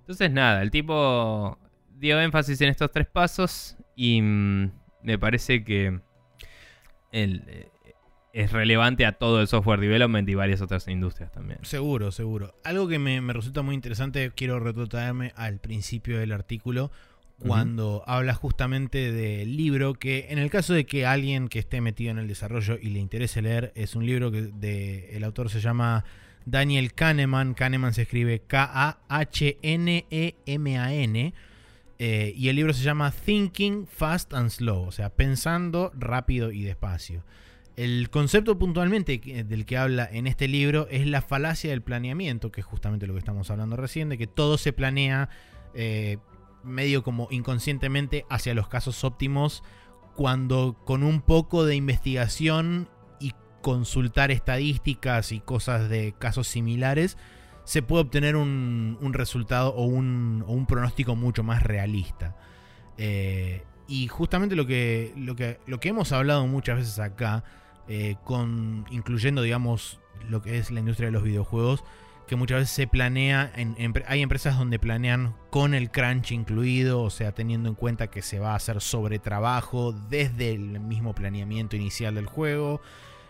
Entonces 0.00 0.32
nada, 0.32 0.62
el 0.62 0.70
tipo 0.70 1.58
dio 1.96 2.20
énfasis 2.20 2.60
en 2.62 2.70
estos 2.70 2.90
tres 2.90 3.06
pasos 3.06 3.76
y 3.94 4.20
mm, 4.22 4.70
me 5.02 5.18
parece 5.18 5.64
que 5.64 6.00
eh, 7.12 7.68
es 8.32 8.52
relevante 8.52 9.06
a 9.06 9.12
todo 9.12 9.40
el 9.40 9.48
software 9.48 9.80
development 9.80 10.28
y 10.28 10.34
varias 10.34 10.60
otras 10.60 10.86
industrias 10.88 11.32
también. 11.32 11.60
Seguro, 11.62 12.12
seguro. 12.12 12.54
Algo 12.64 12.88
que 12.88 12.98
me, 12.98 13.20
me 13.20 13.32
resulta 13.32 13.62
muy 13.62 13.74
interesante, 13.74 14.30
quiero 14.34 14.60
retrotraerme 14.60 15.32
al 15.36 15.58
principio 15.58 16.18
del 16.18 16.32
artículo, 16.32 16.90
cuando 17.38 18.02
habla 18.06 18.34
justamente 18.34 19.12
del 19.12 19.56
libro, 19.56 19.94
que 19.94 20.26
en 20.30 20.38
el 20.38 20.50
caso 20.50 20.74
de 20.74 20.86
que 20.86 21.06
alguien 21.06 21.48
que 21.48 21.60
esté 21.60 21.80
metido 21.80 22.10
en 22.10 22.18
el 22.18 22.26
desarrollo 22.26 22.76
y 22.80 22.88
le 22.88 22.98
interese 22.98 23.40
leer, 23.42 23.72
es 23.76 23.94
un 23.94 24.04
libro 24.04 24.32
que 24.32 24.42
de, 24.42 25.16
el 25.16 25.22
autor 25.22 25.48
se 25.48 25.60
llama 25.60 26.04
Daniel 26.46 26.92
Kahneman, 26.94 27.54
Kahneman 27.54 27.94
se 27.94 28.02
escribe 28.02 28.40
K-A-H-N-E-M-A-N, 28.40 28.94
eh, 31.98 32.32
y 32.36 32.48
el 32.48 32.56
libro 32.56 32.72
se 32.72 32.84
llama 32.84 33.10
Thinking 33.10 33.86
Fast 33.86 34.32
and 34.32 34.50
Slow, 34.50 34.84
o 34.84 34.92
sea, 34.92 35.10
pensando 35.10 35.90
rápido 35.94 36.52
y 36.52 36.62
despacio. 36.62 37.24
El 37.76 38.10
concepto 38.10 38.58
puntualmente 38.58 39.18
del 39.18 39.64
que 39.64 39.76
habla 39.76 40.08
en 40.10 40.26
este 40.26 40.48
libro 40.48 40.88
es 40.90 41.06
la 41.06 41.22
falacia 41.22 41.70
del 41.70 41.82
planeamiento, 41.82 42.50
que 42.50 42.60
es 42.60 42.66
justamente 42.66 43.06
lo 43.06 43.14
que 43.14 43.20
estamos 43.20 43.50
hablando 43.50 43.76
recién, 43.76 44.08
de 44.08 44.18
que 44.18 44.26
todo 44.26 44.58
se 44.58 44.72
planea 44.72 45.28
eh, 45.74 46.18
medio 46.64 47.02
como 47.02 47.28
inconscientemente 47.30 48.26
hacia 48.28 48.54
los 48.54 48.68
casos 48.68 49.04
óptimos 49.04 49.62
cuando 50.16 50.76
con 50.84 51.04
un 51.04 51.20
poco 51.20 51.64
de 51.64 51.76
investigación 51.76 52.88
y 53.20 53.34
consultar 53.62 54.32
estadísticas 54.32 55.30
y 55.30 55.38
cosas 55.38 55.88
de 55.88 56.14
casos 56.18 56.48
similares 56.48 57.16
se 57.68 57.82
puede 57.82 58.00
obtener 58.04 58.34
un, 58.34 58.96
resultado 59.12 59.74
o 59.74 59.84
un, 59.84 60.64
pronóstico 60.66 61.14
mucho 61.16 61.42
más 61.42 61.62
realista. 61.62 62.34
Eh, 62.96 63.62
y 63.86 64.08
justamente 64.08 64.56
lo 64.56 64.66
que, 64.66 65.12
lo, 65.18 65.36
que, 65.36 65.60
lo 65.66 65.78
que 65.78 65.90
hemos 65.90 66.12
hablado 66.12 66.46
muchas 66.46 66.78
veces 66.78 66.98
acá, 66.98 67.44
eh, 67.86 68.16
con, 68.24 68.86
incluyendo 68.90 69.42
digamos 69.42 70.00
lo 70.30 70.40
que 70.40 70.56
es 70.56 70.70
la 70.70 70.80
industria 70.80 71.08
de 71.08 71.12
los 71.12 71.22
videojuegos, 71.22 71.84
que 72.26 72.36
muchas 72.36 72.60
veces 72.60 72.74
se 72.74 72.86
planea, 72.86 73.52
hay 74.06 74.22
empresas 74.22 74.56
donde 74.56 74.78
planean 74.78 75.34
con 75.50 75.74
el 75.74 75.90
crunch 75.90 76.32
incluido, 76.32 77.02
o 77.02 77.10
sea, 77.10 77.32
teniendo 77.32 77.68
en 77.68 77.74
cuenta 77.74 78.06
que 78.06 78.22
se 78.22 78.38
va 78.38 78.52
a 78.52 78.56
hacer 78.56 78.80
sobre 78.80 79.18
trabajo 79.18 79.92
desde 79.92 80.52
el 80.52 80.80
mismo 80.80 81.14
planeamiento 81.14 81.76
inicial 81.76 82.14
del 82.14 82.26
juego. 82.26 82.80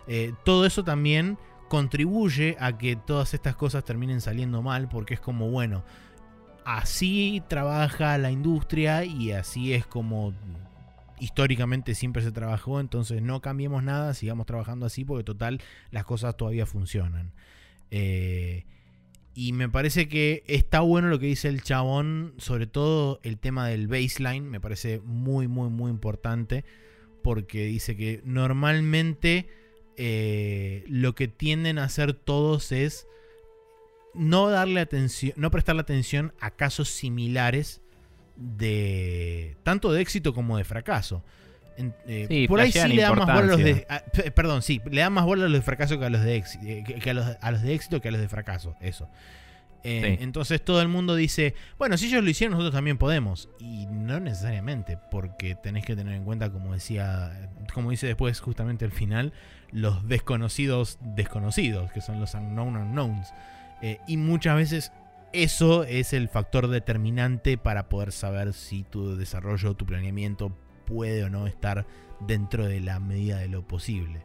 Eh, 0.07 0.33
todo 0.45 0.65
eso 0.65 0.85
también 0.85 1.39
contribuye 1.69 2.57
a 2.59 2.77
que 2.79 2.97
todas 2.97 3.35
estas 3.35 3.57
cosas 3.57 3.85
terminen 3.85 4.21
saliendo 4.21 4.63
mal 4.63 4.89
porque 4.89 5.15
es 5.15 5.21
como, 5.21 5.51
bueno, 5.51 5.85
así 6.65 7.43
trabaja 7.49 8.19
la 8.19 8.31
industria 8.31 9.05
y 9.05 9.33
así 9.33 9.73
es 9.73 9.87
como 9.87 10.35
históricamente 11.21 11.95
siempre 11.95 12.23
se 12.23 12.33
trabajó, 12.33 12.81
entonces 12.81 13.23
no 13.23 13.41
cambiemos 13.41 13.83
nada, 13.83 14.15
sigamos 14.15 14.47
trabajando 14.47 14.87
así 14.87 15.05
porque 15.05 15.25
total 15.25 15.61
las 15.91 16.05
cosas 16.05 16.37
todavía 16.37 16.67
funcionan. 16.67 17.33
Eh, 17.91 18.65
y 19.35 19.53
me 19.53 19.69
parece 19.69 20.09
que 20.09 20.43
está 20.47 20.81
bueno 20.81 21.09
lo 21.09 21.19
que 21.19 21.27
dice 21.27 21.49
el 21.49 21.63
chabón, 21.63 22.35
sobre 22.39 22.67
todo 22.67 23.21
el 23.23 23.39
tema 23.39 23.69
del 23.69 23.87
baseline, 23.87 24.49
me 24.49 24.61
parece 24.61 25.01
muy, 25.05 25.49
muy, 25.49 25.71
muy 25.71 25.91
importante, 25.91 26.65
porque 27.23 27.65
dice 27.67 27.97
que 27.97 28.21
normalmente 28.25 29.49
eh, 29.99 30.85
lo 30.87 31.15
que 31.15 31.29
tienden 31.29 31.79
a 31.79 31.85
hacer 31.85 32.15
todos 32.15 32.73
es 32.73 33.07
no 34.15 34.49
darle 34.49 34.81
atención, 34.81 35.35
no 35.37 35.51
prestarle 35.51 35.83
atención 35.83 36.33
a 36.41 36.53
casos 36.53 36.89
similares 36.89 37.83
de 38.37 39.57
tanto 39.65 39.93
de 39.93 40.01
éxito 40.01 40.33
como 40.33 40.57
de 40.57 40.65
fracaso. 40.65 41.23
Eh, 42.07 42.47
por 42.49 42.59
ahí 42.59 42.73
sí 42.73 42.89
le 42.89 43.03
dan 43.03 43.17
más 43.19 43.27
bola 43.27 43.41
a 43.41 43.43
los 43.43 43.59
de. 43.59 43.87
perdón, 44.35 44.63
sí, 44.63 44.81
le 44.91 45.01
dan 45.01 45.13
más 45.13 45.25
bola 45.25 45.45
a 45.45 45.49
los 45.49 45.59
de 45.59 45.63
fracaso 45.63 45.99
que 45.99 46.07
a 46.07 46.11
los 46.11 46.23
de 46.23 46.37
éxito, 46.37 46.65
eh, 46.67 46.83
que, 46.85 47.11
a, 47.11 47.15
los, 47.15 47.63
de 47.63 47.75
éxito 47.75 48.01
que 48.01 48.09
a 48.09 48.11
los 48.11 48.21
de 48.21 48.29
fracaso. 48.29 48.75
Eso. 48.81 49.09
Eh, 49.85 50.19
entonces 50.21 50.61
todo 50.65 50.83
el 50.83 50.89
mundo 50.89 51.15
dice, 51.15 51.55
bueno, 51.79 51.97
si 51.97 52.07
ellos 52.07 52.25
lo 52.25 52.31
hicieron, 52.31 52.53
nosotros 52.53 52.75
también 52.75 52.99
podemos. 52.99 53.49
Y 53.61 53.87
no 53.87 54.19
necesariamente, 54.19 54.99
porque 55.11 55.55
tenés 55.55 55.85
que 55.85 55.95
tener 55.95 56.15
en 56.15 56.25
cuenta, 56.25 56.51
como 56.51 56.75
decía, 56.75 57.51
como 57.73 57.91
dice 57.91 58.09
después 58.09 58.41
justamente 58.41 58.85
al 58.85 58.93
final, 58.93 59.33
los 59.73 60.07
desconocidos 60.09 60.99
desconocidos, 61.01 61.93
que 61.93 62.01
son 62.01 62.21
los 62.21 62.35
unknown 62.35 62.77
unknowns. 62.77 63.33
y 64.07 64.17
muchas 64.17 64.57
veces 64.57 64.93
eso 65.33 65.85
es 65.85 66.13
el 66.13 66.29
factor 66.29 66.69
determinante 66.69 67.59
para 67.59 67.89
poder 67.89 68.13
saber 68.13 68.53
si 68.53 68.83
tu 68.85 69.17
desarrollo, 69.17 69.75
tu 69.75 69.85
planeamiento 69.87 70.53
puede 70.87 71.25
o 71.25 71.31
no 71.31 71.47
estar 71.47 71.87
dentro 72.21 72.67
de 72.67 72.81
la 72.81 72.99
medida 72.99 73.39
de 73.39 73.49
lo 73.49 73.67
posible. 73.67 74.23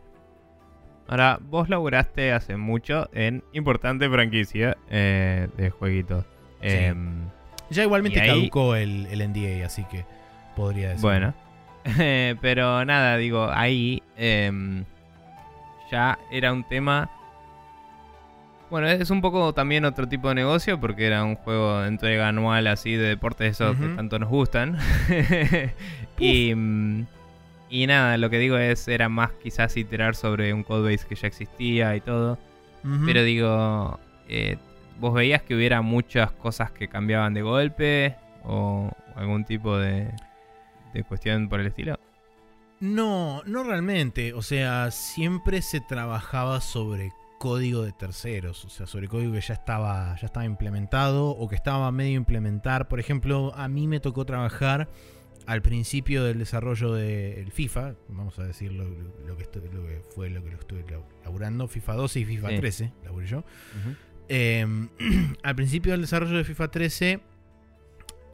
Ahora, 1.08 1.40
vos 1.42 1.68
laburaste 1.70 2.32
hace 2.32 2.56
mucho 2.56 3.10
en 3.14 3.44
importante 3.52 4.10
franquicia 4.10 4.78
eh, 4.90 5.50
de 5.58 5.70
jueguitos. 5.70 6.26
Em, 6.62 7.28
ya 7.70 7.84
igualmente 7.84 8.26
caducó 8.26 8.76
el, 8.76 9.08
el, 9.08 9.30
NDA, 9.30 9.66
así 9.66 9.84
que 9.86 10.06
podría 10.56 10.90
decir. 10.90 11.02
Bueno, 11.02 11.34
pero 12.42 12.86
nada, 12.86 13.18
digo, 13.18 13.50
ahí 13.52 14.02
em, 14.16 14.86
ya 15.94 16.18
era 16.32 16.52
un 16.52 16.64
tema 16.64 17.10
bueno, 18.74 18.88
es 18.88 19.12
un 19.12 19.22
poco 19.22 19.54
también 19.54 19.86
otro 19.86 20.10
tipo 20.10 20.30
de 20.30 20.34
negocio 20.34 20.80
porque 20.80 21.06
era 21.06 21.24
un 21.24 21.36
juego 21.36 21.82
de 21.82 21.88
entrega 21.90 22.30
anual 22.30 22.66
así 22.66 22.96
de 22.96 23.10
deportes 23.10 23.52
esos 23.52 23.78
que 23.78 23.88
tanto 23.90 24.18
nos 24.18 24.30
gustan. 24.30 24.80
y, 26.18 26.54
y 27.70 27.88
nada, 27.88 28.18
lo 28.18 28.32
que 28.32 28.40
digo 28.40 28.58
es, 28.58 28.88
era 28.88 29.10
más 29.10 29.30
quizás 29.44 29.78
iterar 29.78 30.16
sobre 30.16 30.56
un 30.56 30.64
codebase 30.64 31.06
que 31.08 31.14
ya 31.14 31.28
existía 31.28 31.96
y 31.96 32.02
todo. 32.02 32.40
Pero 33.06 33.24
digo, 33.24 34.00
eh, 34.28 34.58
¿vos 35.00 35.14
veías 35.14 35.44
que 35.44 35.54
hubiera 35.54 35.84
muchas 35.84 36.32
cosas 36.32 36.72
que 36.72 36.88
cambiaban 36.88 37.36
de 37.36 37.44
golpe 37.44 38.16
o 38.44 38.90
algún 39.16 39.46
tipo 39.46 39.78
de, 39.78 40.10
de 40.96 41.04
cuestión 41.04 41.48
por 41.48 41.60
el 41.60 41.68
estilo? 41.68 42.00
No, 42.84 43.42
no 43.46 43.64
realmente. 43.64 44.34
O 44.34 44.42
sea, 44.42 44.92
siempre 44.92 45.62
se 45.62 45.80
trabajaba 45.80 46.60
sobre 46.60 47.14
código 47.40 47.82
de 47.84 47.94
terceros, 47.94 48.66
o 48.66 48.70
sea, 48.70 48.88
sobre 48.88 49.08
código 49.08 49.32
que 49.32 49.40
ya 49.40 49.54
estaba, 49.54 50.18
ya 50.20 50.26
estaba 50.26 50.46
implementado 50.46 51.30
o 51.30 51.48
que 51.48 51.56
estaba 51.56 51.90
medio 51.94 52.18
implementar. 52.18 52.90
Por 52.90 53.00
ejemplo, 53.00 53.54
a 53.56 53.70
mí 53.70 53.88
me 53.88 54.02
tocó 54.02 54.26
trabajar 54.26 54.90
al 55.46 55.62
principio 55.62 56.26
del 56.26 56.40
desarrollo 56.40 56.92
del 56.92 57.54
FIFA, 57.54 57.96
vamos 58.10 58.38
a 58.40 58.44
decir 58.44 58.74
lo, 58.74 58.84
que, 59.38 60.02
fue 60.14 60.30
lo 60.30 60.44
que 60.44 60.52
lo 60.52 60.58
estuve 60.58 60.84
laburando, 61.24 61.70
FIFA 61.70 61.94
12 61.94 62.20
y 62.20 62.26
FIFA 62.26 62.48
13, 62.50 62.92
laburé 63.06 63.28
yo. 63.28 63.46
Em, 64.28 64.90
al 65.44 65.56
principio 65.56 65.94
del 65.94 66.02
desarrollo 66.02 66.36
de 66.36 66.44
FIFA 66.44 66.68
13 66.70 67.22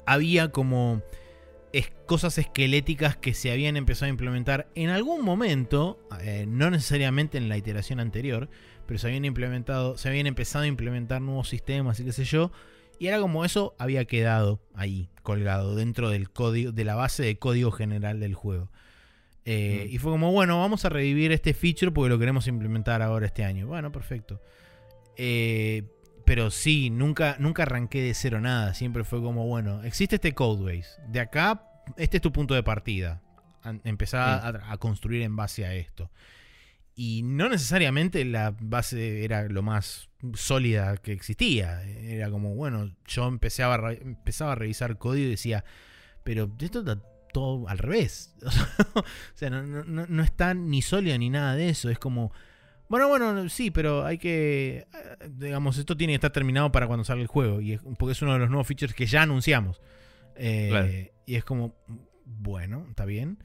había 0.07 0.51
como 0.51 1.03
cosas 2.05 2.37
esqueléticas 2.39 3.15
que 3.15 3.33
se 3.33 3.51
habían 3.51 3.77
empezado 3.77 4.07
a 4.07 4.09
implementar 4.09 4.67
en 4.73 4.89
algún 4.89 5.23
momento, 5.23 5.99
eh, 6.21 6.45
no 6.47 6.71
necesariamente 6.71 7.37
en 7.37 7.49
la 7.49 7.57
iteración 7.57 7.99
anterior, 7.99 8.49
pero 8.87 8.97
se 8.97 9.07
habían 9.07 9.25
implementado, 9.25 9.95
se 9.97 10.09
habían 10.09 10.25
empezado 10.25 10.63
a 10.63 10.67
implementar 10.67 11.21
nuevos 11.21 11.49
sistemas 11.49 11.99
y 11.99 12.05
qué 12.05 12.11
sé 12.11 12.23
yo. 12.23 12.51
Y 12.97 13.07
era 13.07 13.19
como 13.19 13.45
eso 13.45 13.75
había 13.77 14.03
quedado 14.05 14.59
ahí, 14.73 15.09
colgado, 15.21 15.75
dentro 15.75 16.09
del 16.09 16.31
código, 16.31 16.71
de 16.71 16.83
la 16.83 16.95
base 16.95 17.23
de 17.23 17.37
código 17.37 17.71
general 17.71 18.19
del 18.19 18.33
juego. 18.33 18.71
Eh, 19.45 19.85
mm. 19.87 19.93
Y 19.93 19.97
fue 19.99 20.11
como, 20.11 20.31
bueno, 20.31 20.59
vamos 20.59 20.83
a 20.85 20.89
revivir 20.89 21.31
este 21.31 21.53
feature 21.53 21.91
porque 21.91 22.09
lo 22.09 22.19
queremos 22.19 22.47
implementar 22.47 23.01
ahora 23.01 23.27
este 23.27 23.43
año. 23.43 23.67
Bueno, 23.67 23.91
perfecto. 23.91 24.41
Eh, 25.15 25.83
pero 26.29 26.51
sí, 26.51 26.91
nunca, 26.91 27.37
nunca 27.39 27.63
arranqué 27.63 28.03
de 28.03 28.13
cero 28.13 28.39
nada. 28.39 28.75
Siempre 28.75 29.03
fue 29.03 29.19
como, 29.19 29.47
bueno, 29.47 29.81
existe 29.81 30.17
este 30.17 30.35
codebase. 30.35 31.01
De 31.07 31.21
acá, 31.21 31.63
este 31.97 32.17
es 32.17 32.21
tu 32.21 32.31
punto 32.31 32.53
de 32.53 32.61
partida. 32.61 33.19
Empezar 33.83 34.61
a, 34.63 34.77
construir 34.77 35.23
en 35.23 35.35
base 35.35 35.65
a 35.65 35.73
esto. 35.73 36.11
Y 36.93 37.23
no 37.23 37.49
necesariamente 37.49 38.23
la 38.25 38.55
base 38.61 39.23
era 39.25 39.49
lo 39.49 39.63
más 39.63 40.11
sólida 40.35 40.97
que 40.97 41.13
existía. 41.13 41.81
Era 41.81 42.29
como, 42.29 42.53
bueno, 42.53 42.91
yo 43.07 43.27
empecé 43.27 43.63
a, 43.63 43.73
empezaba 43.99 44.51
a 44.51 44.55
revisar 44.55 44.99
código 44.99 45.25
y 45.25 45.31
decía, 45.31 45.65
pero 46.23 46.47
esto 46.59 46.81
está 46.81 47.01
todo 47.33 47.67
al 47.67 47.79
revés. 47.79 48.35
o 48.93 49.03
sea, 49.33 49.49
no, 49.49 49.63
no, 49.63 50.05
no, 50.05 50.23
está 50.23 50.53
ni 50.53 50.83
sólida 50.83 51.17
ni 51.17 51.31
nada 51.31 51.55
de 51.55 51.69
eso. 51.69 51.89
Es 51.89 51.97
como, 51.97 52.31
bueno, 52.89 53.07
bueno, 53.07 53.49
sí, 53.49 53.69
pero 53.69 54.03
hay 54.03 54.17
que, 54.17 54.87
eh, 54.91 55.29
digamos, 55.29 55.77
esto 55.77 55.95
tiene 55.95 56.11
que 56.11 56.15
estar 56.15 56.31
terminado 56.31 56.71
para 56.71 56.87
cuando 56.87 57.03
salga 57.05 57.21
el 57.21 57.27
juego. 57.27 57.61
Y 57.61 57.73
es, 57.73 57.81
porque 57.97 58.13
es 58.13 58.21
uno 58.23 58.33
de 58.33 58.39
los 58.39 58.49
nuevos 58.49 58.67
features 58.67 58.95
que 58.95 59.05
ya 59.05 59.21
anunciamos. 59.21 59.79
Eh, 60.35 61.11
y 61.27 61.35
es 61.35 61.43
como, 61.43 61.75
bueno, 62.25 62.87
está 62.89 63.05
bien. 63.05 63.37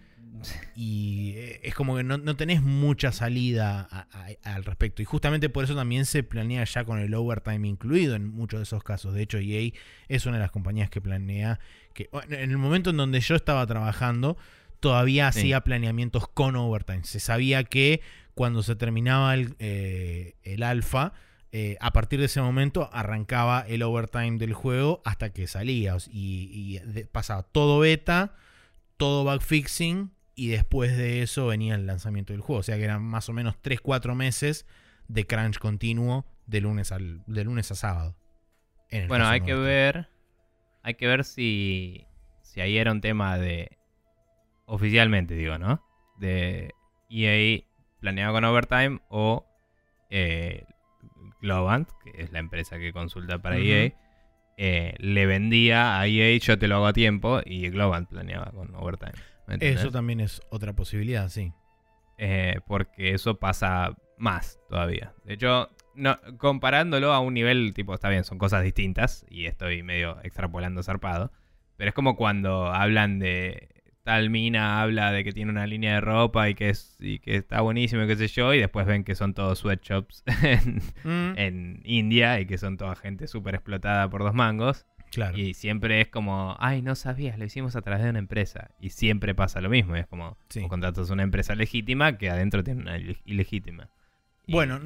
Y 0.74 1.34
eh, 1.36 1.60
es 1.62 1.74
como 1.74 1.96
que 1.96 2.02
no, 2.02 2.36
tenés 2.36 2.62
mucha 2.62 3.12
salida 3.12 4.08
al 4.42 4.64
respecto. 4.64 5.02
Y 5.02 5.04
justamente 5.04 5.50
por 5.50 5.64
eso 5.64 5.74
también 5.74 6.06
se 6.06 6.22
planea 6.22 6.64
ya 6.64 6.84
con 6.84 6.98
el 6.98 7.12
overtime 7.14 7.68
incluido 7.68 8.14
en 8.14 8.26
muchos 8.26 8.60
de 8.60 8.64
esos 8.64 8.82
casos. 8.82 9.12
De 9.12 9.22
hecho, 9.22 9.38
EA 9.38 9.72
es 10.08 10.24
una 10.24 10.36
de 10.36 10.42
las 10.42 10.50
compañías 10.50 10.88
que 10.88 11.00
planea 11.02 11.60
que 11.92 12.08
en 12.30 12.50
el 12.50 12.58
momento 12.58 12.90
en 12.90 12.96
donde 12.96 13.20
yo 13.20 13.36
estaba 13.36 13.66
trabajando, 13.66 14.36
todavía 14.80 15.28
hacía 15.28 15.62
planeamientos 15.62 16.28
con 16.28 16.56
overtime. 16.56 17.04
Se 17.04 17.20
sabía 17.20 17.64
que 17.64 18.00
cuando 18.34 18.62
se 18.62 18.76
terminaba 18.76 19.34
el, 19.34 19.54
eh, 19.58 20.34
el 20.42 20.62
alfa, 20.62 21.12
eh, 21.56 21.76
a 21.80 21.92
partir 21.92 22.18
de 22.18 22.26
ese 22.26 22.42
momento 22.42 22.90
arrancaba 22.92 23.60
el 23.60 23.84
overtime 23.84 24.38
del 24.38 24.54
juego 24.54 25.00
hasta 25.04 25.32
que 25.32 25.46
salía. 25.46 25.96
Y, 26.10 26.80
pasaba 27.12 27.44
todo 27.44 27.78
beta, 27.78 28.34
todo 28.96 29.22
bug 29.22 29.40
fixing 29.40 30.10
y 30.34 30.48
después 30.48 30.96
de 30.96 31.22
eso 31.22 31.46
venía 31.46 31.76
el 31.76 31.86
lanzamiento 31.86 32.32
del 32.32 32.42
juego. 32.42 32.58
O 32.58 32.62
sea 32.64 32.76
que 32.76 32.82
eran 32.82 33.02
más 33.02 33.28
o 33.28 33.32
menos 33.32 33.54
3-4 33.62 34.16
meses 34.16 34.66
de 35.06 35.28
crunch 35.28 35.58
continuo 35.58 36.26
de 36.46 36.60
lunes, 36.60 36.90
al, 36.90 37.22
de 37.28 37.44
lunes 37.44 37.70
a 37.70 37.76
sábado. 37.76 38.16
bueno, 39.06 39.28
hay 39.28 39.42
que 39.42 39.54
ver. 39.54 40.08
Hay 40.82 40.94
que 40.94 41.06
ver 41.06 41.22
si, 41.22 42.04
si 42.42 42.62
ahí 42.62 42.78
era 42.78 42.90
un 42.90 43.00
tema 43.00 43.38
de. 43.38 43.78
Oficialmente, 44.66 45.34
digo, 45.34 45.56
¿no? 45.56 45.84
De 46.18 46.74
EA 47.08 47.62
planeado 48.04 48.34
con 48.34 48.44
Overtime 48.44 49.00
o 49.08 49.46
eh, 50.10 50.66
Globant, 51.40 51.88
que 52.04 52.22
es 52.22 52.32
la 52.32 52.38
empresa 52.38 52.78
que 52.78 52.92
consulta 52.92 53.40
para 53.40 53.56
EA, 53.56 53.94
eh, 54.58 54.94
le 54.98 55.24
vendía 55.24 55.98
a 55.98 56.06
EA, 56.06 56.36
yo 56.36 56.58
te 56.58 56.68
lo 56.68 56.76
hago 56.76 56.86
a 56.86 56.92
tiempo, 56.92 57.40
y 57.46 57.70
Globant 57.70 58.10
planeaba 58.10 58.52
con 58.52 58.74
Overtime. 58.74 59.14
Eso 59.58 59.90
también 59.90 60.20
es 60.20 60.42
otra 60.50 60.74
posibilidad, 60.74 61.30
sí. 61.30 61.54
Eh, 62.18 62.60
porque 62.66 63.14
eso 63.14 63.38
pasa 63.38 63.96
más 64.18 64.60
todavía. 64.68 65.14
De 65.24 65.32
hecho, 65.32 65.70
no, 65.94 66.18
comparándolo 66.36 67.10
a 67.14 67.20
un 67.20 67.32
nivel, 67.32 67.72
tipo, 67.72 67.94
está 67.94 68.10
bien, 68.10 68.24
son 68.24 68.36
cosas 68.36 68.62
distintas 68.64 69.24
y 69.30 69.46
estoy 69.46 69.82
medio 69.82 70.18
extrapolando 70.22 70.82
zarpado. 70.82 71.32
Pero 71.78 71.88
es 71.88 71.94
como 71.94 72.16
cuando 72.16 72.66
hablan 72.66 73.18
de. 73.18 73.70
Tal 74.04 74.28
mina 74.30 74.82
habla 74.82 75.10
de 75.12 75.24
que 75.24 75.32
tiene 75.32 75.50
una 75.50 75.66
línea 75.66 75.94
de 75.94 76.00
ropa 76.02 76.48
y 76.50 76.54
que, 76.54 76.68
es, 76.68 76.96
y 77.00 77.18
que 77.20 77.36
está 77.36 77.62
buenísimo 77.62 78.02
y 78.02 78.06
qué 78.06 78.16
sé 78.16 78.28
yo, 78.28 78.52
y 78.54 78.58
después 78.60 78.86
ven 78.86 79.02
que 79.02 79.14
son 79.14 79.32
todos 79.34 79.58
sweatshops 79.60 80.22
en, 80.42 80.82
mm. 81.04 81.38
en 81.38 81.80
India 81.84 82.38
y 82.38 82.46
que 82.46 82.58
son 82.58 82.76
toda 82.76 82.94
gente 82.96 83.26
súper 83.26 83.54
explotada 83.54 84.08
por 84.10 84.22
dos 84.22 84.34
mangos. 84.34 84.84
Claro. 85.10 85.38
Y 85.38 85.54
siempre 85.54 86.00
es 86.02 86.08
como, 86.08 86.56
ay, 86.58 86.82
no 86.82 86.94
sabías, 86.96 87.38
lo 87.38 87.44
hicimos 87.44 87.76
a 87.76 87.82
través 87.82 88.02
de 88.04 88.10
una 88.10 88.18
empresa. 88.18 88.70
Y 88.80 88.90
siempre 88.90 89.34
pasa 89.34 89.60
lo 89.60 89.70
mismo. 89.70 89.94
Es 89.96 90.06
como, 90.06 90.36
Sí. 90.48 90.60
vos 90.60 90.68
contratas 90.68 91.08
una 91.10 91.22
empresa 91.22 91.54
legítima 91.54 92.18
que 92.18 92.28
adentro 92.30 92.62
tiene 92.64 92.82
una 92.82 92.98
ile- 92.98 93.20
ilegítima. 93.24 93.88
Y 94.46 94.52
bueno, 94.52 94.80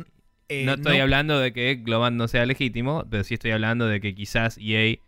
eh, 0.50 0.64
no 0.66 0.74
estoy 0.74 0.98
hablando 1.00 1.40
de 1.40 1.52
que 1.52 1.74
Globant 1.76 2.16
no 2.16 2.28
sea 2.28 2.46
legítimo, 2.46 3.04
pero 3.10 3.24
sí 3.24 3.34
estoy 3.34 3.50
hablando 3.52 3.88
de 3.88 4.00
que 4.00 4.14
quizás 4.14 4.58
EA 4.60 4.98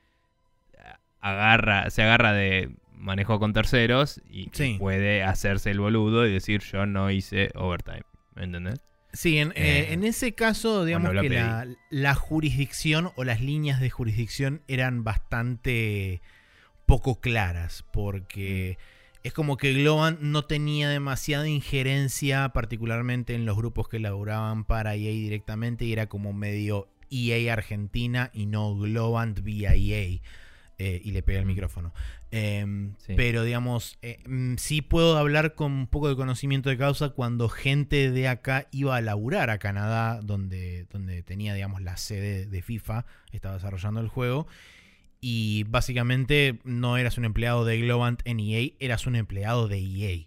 agarra, 1.20 1.90
se 1.90 2.02
agarra 2.02 2.32
de 2.32 2.70
manejo 3.00 3.38
con 3.40 3.52
terceros 3.52 4.20
y, 4.28 4.48
Sí. 4.52 4.76
puede 4.78 5.22
hacerse 5.22 5.70
el 5.70 5.80
boludo 5.80 6.26
y 6.26 6.32
decir 6.32 6.60
yo 6.60 6.86
no 6.86 7.10
hice 7.10 7.50
overtime. 7.54 8.02
¿Me 8.34 8.44
entendés? 8.44 8.80
Sí, 9.12 9.38
en, 9.38 9.48
eh, 9.50 9.54
Eh, 9.56 9.92
en 9.92 10.04
ese 10.04 10.34
caso, 10.34 10.84
digamos 10.84 11.10
que 11.20 11.28
la, 11.30 11.66
la 11.90 12.14
jurisdicción 12.14 13.10
o 13.16 13.24
las 13.24 13.40
líneas 13.40 13.80
de 13.80 13.90
jurisdicción 13.90 14.62
eran 14.68 15.02
bastante 15.02 16.22
poco 16.86 17.20
claras, 17.20 17.84
porque 17.92 18.78
es 19.24 19.32
como 19.32 19.56
que 19.56 19.72
Globant 19.74 20.20
no 20.20 20.44
tenía 20.44 20.88
demasiada 20.88 21.48
injerencia, 21.48 22.50
particularmente 22.50 23.34
en 23.34 23.46
los 23.46 23.56
grupos 23.56 23.88
que 23.88 23.96
elaboraban 23.96 24.64
para 24.64 24.94
EA 24.94 25.10
directamente, 25.10 25.84
y 25.84 25.92
era 25.92 26.06
como 26.06 26.32
medio 26.32 26.88
EA 27.10 27.52
Argentina 27.52 28.30
y 28.32 28.46
no 28.46 28.76
Globant 28.76 29.40
vía 29.42 29.74
EA. 29.74 30.20
Eh, 30.82 30.98
y 31.04 31.10
le 31.10 31.22
pegué 31.22 31.38
el 31.40 31.44
Mm. 31.44 31.48
micrófono. 31.48 31.92
Em, 32.30 32.94
Sí. 32.98 33.12
Pero, 33.14 33.44
digamos, 33.44 33.98
eh, 34.00 34.18
mm, 34.26 34.54
sí 34.56 34.80
puedo 34.80 35.18
hablar 35.18 35.54
con 35.54 35.72
un 35.72 35.86
poco 35.86 36.08
de 36.08 36.16
conocimiento 36.16 36.70
de 36.70 36.78
causa 36.78 37.10
cuando 37.10 37.50
gente 37.50 38.10
de 38.10 38.28
acá 38.28 38.66
iba 38.72 38.96
a 38.96 39.00
laburar 39.02 39.50
a 39.50 39.58
Canadá, 39.58 40.20
donde, 40.22 40.86
donde 40.90 41.22
tenía, 41.22 41.52
digamos, 41.52 41.82
la 41.82 41.98
sede 41.98 42.46
de 42.46 42.62
FIFA, 42.62 43.04
estaba 43.30 43.56
desarrollando 43.56 44.00
el 44.00 44.08
juego. 44.08 44.46
Y 45.20 45.64
básicamente 45.64 46.60
no 46.64 46.96
eras 46.96 47.18
un 47.18 47.26
empleado 47.26 47.66
de 47.66 47.78
Globant 47.78 48.22
en 48.24 48.40
EA, 48.40 48.70
eras 48.80 49.06
un 49.06 49.16
empleado 49.16 49.68
de 49.68 49.76
EA. 49.80 50.26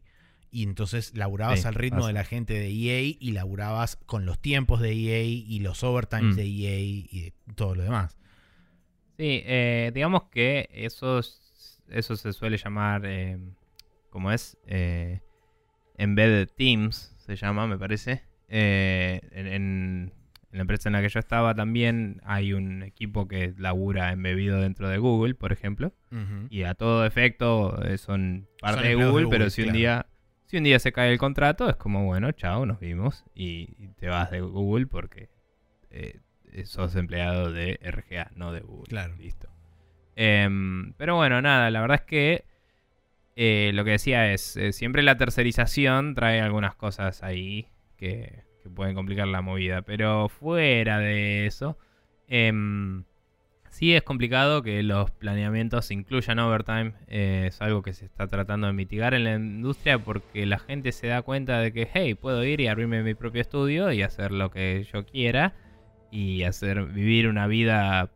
Y 0.52 0.62
entonces 0.62 1.16
laburabas 1.16 1.62
Sí, 1.62 1.68
al 1.68 1.74
ritmo 1.74 2.06
de 2.06 2.14
la 2.14 2.26
gente 2.26 2.54
de 2.54 2.68
EA 2.70 3.16
y 3.20 3.32
laburabas 3.32 3.96
con 4.06 4.28
los 4.28 4.38
tiempos 4.40 4.82
de 4.82 4.92
EA 4.92 5.24
y 5.24 5.60
los 5.62 5.84
overtimes 5.84 6.36
Mm. 6.36 6.38
de 6.38 6.44
EA 6.46 6.80
y 6.80 7.22
de 7.22 7.34
todo 7.56 7.74
lo 7.74 7.82
demás. 7.82 8.16
Sí, 9.18 9.42
eh, 9.46 9.92
digamos 9.94 10.24
que 10.32 10.70
eso, 10.74 11.20
es- 11.20 11.82
eso 11.90 12.16
se 12.16 12.34
suele 12.34 12.58
llamar, 12.58 13.04
eh, 13.06 13.38
¿cómo 14.10 14.32
es? 14.32 14.58
Eh, 14.68 15.22
embedded 15.98 16.50
Teams, 16.56 17.16
se 17.20 17.36
llama, 17.36 17.68
me 17.68 17.78
parece. 17.78 18.24
Eh, 18.50 19.22
en, 19.32 19.48
en- 19.48 20.14
en 20.52 20.58
la 20.58 20.62
empresa 20.62 20.90
en 20.90 20.94
la 20.94 21.02
que 21.02 21.10
yo 21.10 21.20
estaba 21.20 21.56
también 21.56 22.22
hay 22.24 22.54
un 22.54 22.84
equipo 22.84 23.28
que 23.28 23.56
labura 23.58 24.12
embebido 24.12 24.60
dentro 24.62 24.88
de 24.88 25.00
Google, 25.00 25.34
por 25.34 25.52
ejemplo. 25.52 25.94
Y 26.52 26.64
a 26.64 26.76
todo 26.76 27.06
efecto 27.08 27.82
eh, 27.84 27.98
son 27.98 28.48
parte 28.62 28.82
Son 28.82 28.84
de 28.88 28.96
Google, 28.96 29.24
de 29.24 29.30
pero 29.32 29.50
si 29.50 29.62
un 29.64 29.68
día 29.74 30.06
si 30.46 30.58
un 30.58 30.64
día 30.66 30.78
se 30.78 30.92
cae 30.92 31.12
el 31.12 31.18
contrato 31.18 31.68
es 31.70 31.76
como 31.78 32.06
bueno, 32.06 32.32
chao, 32.34 32.68
nos 32.68 32.80
vimos 32.80 33.26
y, 33.34 33.70
y 33.80 33.88
te 33.98 34.08
vas 34.10 34.30
de 34.30 34.42
Google 34.42 34.86
porque 34.86 35.30
eh, 35.90 36.20
sos 36.66 36.96
empleado 36.96 37.52
de 37.52 37.80
RGA, 37.82 38.32
no 38.36 38.52
de 38.52 38.62
Google. 38.62 38.88
Claro. 38.90 39.16
Listo. 39.18 39.50
Em, 40.16 40.94
pero 40.94 41.16
bueno, 41.16 41.42
nada, 41.42 41.72
la 41.72 41.82
verdad 41.82 42.02
es 42.02 42.08
que 42.08 42.46
eh, 43.36 43.72
lo 43.74 43.84
que 43.84 43.92
decía 43.92 44.32
es, 44.32 44.56
eh, 44.58 44.74
siempre 44.74 45.02
la 45.02 45.18
tercerización 45.18 46.14
trae 46.14 46.40
algunas 46.42 46.76
cosas 46.76 47.24
ahí 47.24 47.68
que, 47.98 48.44
que 48.62 48.70
pueden 48.70 48.96
complicar 48.96 49.28
la 49.28 49.42
movida, 49.42 49.82
pero 49.82 50.30
fuera 50.30 51.00
de 51.00 51.48
eso, 51.48 51.78
em, 52.28 53.06
sí 53.70 53.96
es 53.96 54.04
complicado 54.04 54.62
que 54.62 54.84
los 54.84 55.10
planeamientos 55.10 55.90
incluyan 55.90 56.38
overtime, 56.38 56.94
eh, 57.08 57.46
es 57.48 57.60
algo 57.62 57.82
que 57.82 57.94
se 57.94 58.06
está 58.06 58.28
tratando 58.28 58.68
de 58.68 58.74
mitigar 58.74 59.16
en 59.16 59.24
la 59.24 59.34
industria 59.34 59.98
porque 59.98 60.46
la 60.46 60.60
gente 60.60 60.92
se 60.92 61.08
da 61.08 61.24
cuenta 61.24 61.60
de 61.60 61.74
que, 61.74 61.90
hey, 61.92 62.14
puedo 62.14 62.44
ir 62.44 62.62
y 62.62 62.68
abrirme 62.68 63.02
mi 63.02 63.16
propio 63.16 63.42
estudio 63.42 63.92
y 63.92 64.04
hacer 64.04 64.32
lo 64.32 64.52
que 64.52 64.86
yo 64.94 65.06
quiera 65.06 65.54
y 66.14 66.44
hacer 66.44 66.84
vivir 66.86 67.28
una 67.28 67.48
vida 67.48 68.12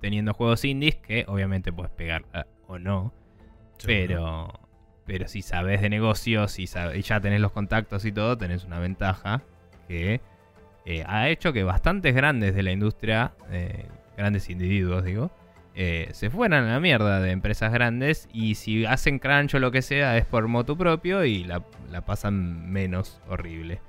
teniendo 0.00 0.34
juegos 0.34 0.64
indies 0.64 0.96
que 0.96 1.24
obviamente 1.28 1.72
puedes 1.72 1.92
pegar 1.92 2.24
o 2.66 2.78
no, 2.80 3.12
pero 3.86 4.58
pero 5.06 5.28
si 5.28 5.42
sabes 5.42 5.80
de 5.80 5.88
negocios 5.90 6.58
y, 6.58 6.64
sab- 6.64 6.96
y 6.96 7.02
ya 7.02 7.20
tenés 7.20 7.40
los 7.40 7.52
contactos 7.52 8.04
y 8.04 8.12
todo, 8.12 8.36
tenés 8.38 8.64
una 8.64 8.78
ventaja 8.78 9.42
que 9.88 10.20
eh, 10.86 11.04
ha 11.06 11.28
hecho 11.28 11.52
que 11.52 11.62
bastantes 11.64 12.14
grandes 12.14 12.54
de 12.54 12.62
la 12.62 12.72
industria, 12.72 13.32
eh, 13.50 13.86
grandes 14.16 14.48
individuos 14.50 15.04
digo, 15.04 15.30
eh, 15.74 16.08
se 16.12 16.28
fueran 16.30 16.64
a 16.64 16.72
la 16.72 16.80
mierda 16.80 17.20
de 17.20 17.30
empresas 17.30 17.72
grandes 17.72 18.28
y 18.32 18.54
si 18.56 18.84
hacen 18.84 19.18
crunch 19.18 19.54
o 19.54 19.58
lo 19.60 19.70
que 19.70 19.82
sea 19.82 20.16
es 20.18 20.24
por 20.26 20.46
moto 20.48 20.76
propio 20.76 21.24
y 21.24 21.44
la, 21.44 21.62
la 21.90 22.00
pasan 22.02 22.70
menos 22.70 23.20
horrible. 23.28 23.80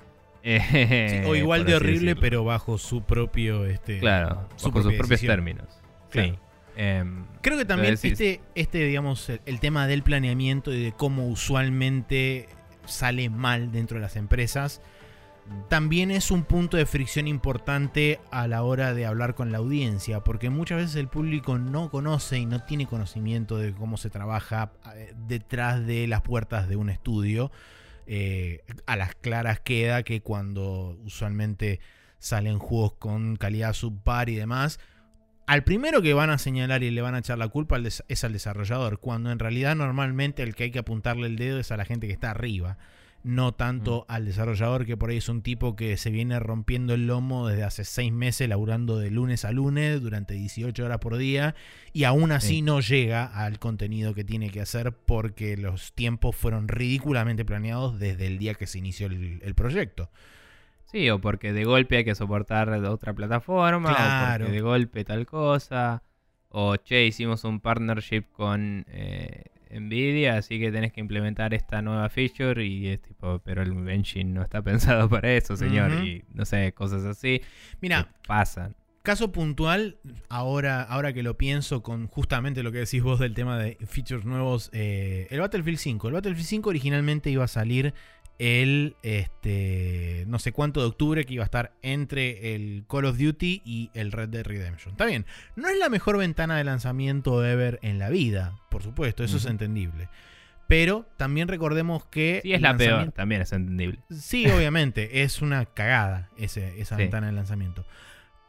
Eh, 0.43 1.21
Sí, 1.23 1.29
o 1.29 1.35
igual 1.35 1.61
por 1.61 1.69
de 1.69 1.75
horrible, 1.75 1.99
decirlo. 1.99 2.21
pero 2.21 2.43
bajo 2.43 2.77
su 2.77 3.01
propio. 3.03 3.65
Este, 3.65 3.99
Claro, 3.99 4.47
su 4.57 4.67
bajo 4.67 4.81
sus 4.83 4.91
propios 4.93 5.09
decisión. 5.09 5.31
términos. 5.35 5.67
Claro. 6.09 6.33
Sí. 6.33 6.39
Em, 6.75 7.25
Creo 7.41 7.57
que 7.57 7.65
también 7.65 7.93
decís- 7.95 8.11
este, 8.13 8.41
este, 8.55 8.79
digamos, 8.85 9.29
el, 9.29 9.41
el 9.45 9.59
tema 9.59 9.87
del 9.87 10.03
planeamiento 10.03 10.73
y 10.73 10.83
de 10.83 10.91
cómo 10.91 11.27
usualmente 11.27 12.49
sale 12.85 13.29
mal 13.29 13.71
dentro 13.71 13.95
de 13.97 14.01
las 14.01 14.15
empresas, 14.17 14.81
también 15.69 16.09
es 16.09 16.31
un 16.31 16.43
punto 16.43 16.77
de 16.77 16.85
fricción 16.85 17.27
importante 17.27 18.19
a 18.31 18.47
la 18.47 18.63
hora 18.63 18.93
de 18.93 19.05
hablar 19.05 19.35
con 19.35 19.51
la 19.51 19.57
audiencia, 19.59 20.21
porque 20.21 20.49
muchas 20.49 20.77
veces 20.79 20.95
el 20.95 21.07
público 21.09 21.57
no 21.59 21.89
conoce 21.89 22.39
y 22.39 22.45
no 22.45 22.63
tiene 22.63 22.85
conocimiento 22.87 23.57
de 23.57 23.73
cómo 23.73 23.97
se 23.97 24.09
trabaja 24.09 24.71
eh, 24.95 25.13
detrás 25.27 25.85
de 25.85 26.07
las 26.07 26.21
puertas 26.21 26.67
de 26.69 26.75
un 26.77 26.89
estudio. 26.89 27.51
Eh, 28.07 28.63
a 28.85 28.95
las 28.95 29.15
claras 29.15 29.59
queda 29.59 30.03
que 30.03 30.21
cuando 30.21 30.97
usualmente 31.05 31.79
salen 32.19 32.59
juegos 32.59 32.93
con 32.93 33.35
calidad 33.35 33.73
subpar 33.73 34.29
y 34.29 34.35
demás, 34.35 34.79
al 35.45 35.63
primero 35.63 36.01
que 36.01 36.13
van 36.13 36.29
a 36.29 36.37
señalar 36.37 36.83
y 36.83 36.91
le 36.91 37.01
van 37.01 37.15
a 37.15 37.19
echar 37.19 37.37
la 37.37 37.49
culpa 37.49 37.77
es 38.07 38.23
al 38.23 38.33
desarrollador, 38.33 38.99
cuando 38.99 39.31
en 39.31 39.39
realidad 39.39 39.75
normalmente 39.75 40.41
el 40.43 40.55
que 40.55 40.65
hay 40.65 40.71
que 40.71 40.79
apuntarle 40.79 41.27
el 41.27 41.35
dedo 41.35 41.59
es 41.59 41.71
a 41.71 41.77
la 41.77 41.85
gente 41.85 42.07
que 42.07 42.13
está 42.13 42.31
arriba, 42.31 42.77
no 43.23 43.53
tanto 43.53 44.05
al 44.09 44.25
desarrollador 44.25 44.85
que 44.85 44.97
por 44.97 45.09
ahí 45.09 45.17
es 45.17 45.29
un 45.29 45.41
tipo 45.41 45.75
que 45.75 45.95
se 45.97 46.11
viene 46.11 46.39
rompiendo 46.39 46.93
el 46.93 47.07
lomo 47.07 47.47
desde 47.47 47.63
hace 47.63 47.85
seis 47.85 48.11
meses, 48.11 48.49
laburando 48.49 48.97
de 48.99 49.11
lunes 49.11 49.45
a 49.45 49.51
lunes 49.51 50.01
durante 50.01 50.33
18 50.33 50.83
horas 50.83 50.99
por 50.99 51.15
día 51.17 51.55
y 51.93 52.03
aún 52.03 52.31
así 52.33 52.55
Sí. 52.55 52.61
no 52.61 52.81
llega 52.81 53.25
al 53.25 53.59
contenido 53.59 54.13
que 54.13 54.23
tiene 54.25 54.49
que 54.49 54.59
hacer 54.61 54.91
porque 54.91 55.55
los 55.55 55.93
tiempos 55.93 56.35
fueron 56.35 56.67
ridículamente 56.67 57.45
planeados 57.45 57.97
desde 57.99 58.27
el 58.27 58.37
día 58.39 58.55
que 58.55 58.67
se 58.67 58.79
inició 58.79 59.07
el, 59.07 59.39
el 59.43 59.55
proyecto. 59.55 60.09
Sí, 60.85 61.09
o 61.09 61.19
porque 61.19 61.53
de 61.53 61.63
golpe 61.63 61.97
hay 61.97 62.03
que 62.03 62.13
soportar 62.15 62.69
otra 62.69 63.13
plataforma, 63.13 63.91
o 63.91 63.95
Claro. 63.95 64.45
porque 64.45 64.51
de 64.57 64.61
golpe 64.61 65.03
tal 65.05 65.25
cosa, 65.25 66.03
o 66.49 66.75
che, 66.75 67.05
hicimos 67.07 67.45
un 67.45 67.61
partnership 67.61 68.25
con 68.31 68.85
eh, 68.89 69.45
Nvidia, 69.79 70.37
así 70.37 70.59
que 70.59 70.71
tenés 70.71 70.93
que 70.93 71.01
implementar 71.01 71.53
esta 71.53 71.81
nueva 71.81 72.09
feature 72.09 72.65
y 72.65 72.87
es 72.87 73.01
tipo, 73.01 73.39
pero 73.39 73.61
el 73.61 73.89
engine 73.89 74.31
no 74.31 74.41
está 74.41 74.61
pensado 74.63 75.09
para 75.09 75.31
eso, 75.33 75.55
señor, 75.55 75.91
y 76.03 76.23
no 76.33 76.45
sé, 76.45 76.73
cosas 76.73 77.03
así 77.05 77.41
Mira, 77.81 78.13
pasan. 78.27 78.75
Caso 79.03 79.33
puntual, 79.33 79.97
ahora, 80.29 80.81
ahora 80.81 81.11
que 81.11 81.23
lo 81.23 81.37
pienso 81.37 81.83
con 81.83 82.07
justamente 82.07 82.63
lo 82.63 82.71
que 82.71 82.77
decís 82.77 83.03
vos 83.03 83.19
del 83.19 83.33
tema 83.33 83.57
de 83.57 83.77
features 83.85 84.23
nuevos, 84.23 84.69
eh, 84.71 85.27
el 85.29 85.41
Battlefield 85.41 85.77
5. 85.77 86.07
El 86.07 86.13
Battlefield 86.13 86.47
5 86.47 86.69
originalmente 86.69 87.29
iba 87.29 87.43
a 87.43 87.49
salir 87.49 87.93
el 88.39 88.95
este 89.03 90.25
no 90.27 90.39
sé 90.39 90.51
cuánto 90.51 90.79
de 90.81 90.87
octubre 90.87 91.23
que 91.25 91.33
iba 91.35 91.43
a 91.43 91.45
estar 91.45 91.73
entre 91.81 92.55
el 92.55 92.83
Call 92.89 93.05
of 93.05 93.17
Duty 93.17 93.61
y 93.63 93.89
el 93.93 94.11
Red 94.11 94.29
Dead 94.29 94.43
Redemption. 94.45 94.93
Está 94.93 95.05
bien, 95.05 95.25
no 95.55 95.69
es 95.69 95.77
la 95.77 95.89
mejor 95.89 96.17
ventana 96.17 96.57
de 96.57 96.63
lanzamiento 96.63 97.45
ever 97.45 97.79
en 97.83 97.99
la 97.99 98.09
vida, 98.09 98.55
por 98.69 98.83
supuesto, 98.83 99.23
eso 99.23 99.37
es 99.37 99.45
entendible. 99.45 100.09
Pero 100.67 101.05
también 101.17 101.47
recordemos 101.49 102.05
que 102.05 102.39
Sí, 102.41 102.53
es 102.53 102.61
la 102.61 102.75
peor, 102.75 103.11
también 103.11 103.41
es 103.41 103.51
entendible. 103.51 103.99
Sí, 104.09 104.49
obviamente, 104.49 105.21
es 105.23 105.41
una 105.41 105.65
cagada 105.65 106.29
ese- 106.37 106.79
esa 106.81 106.95
Sí. 106.95 107.01
ventana 107.03 107.27
de 107.27 107.33
lanzamiento. 107.33 107.85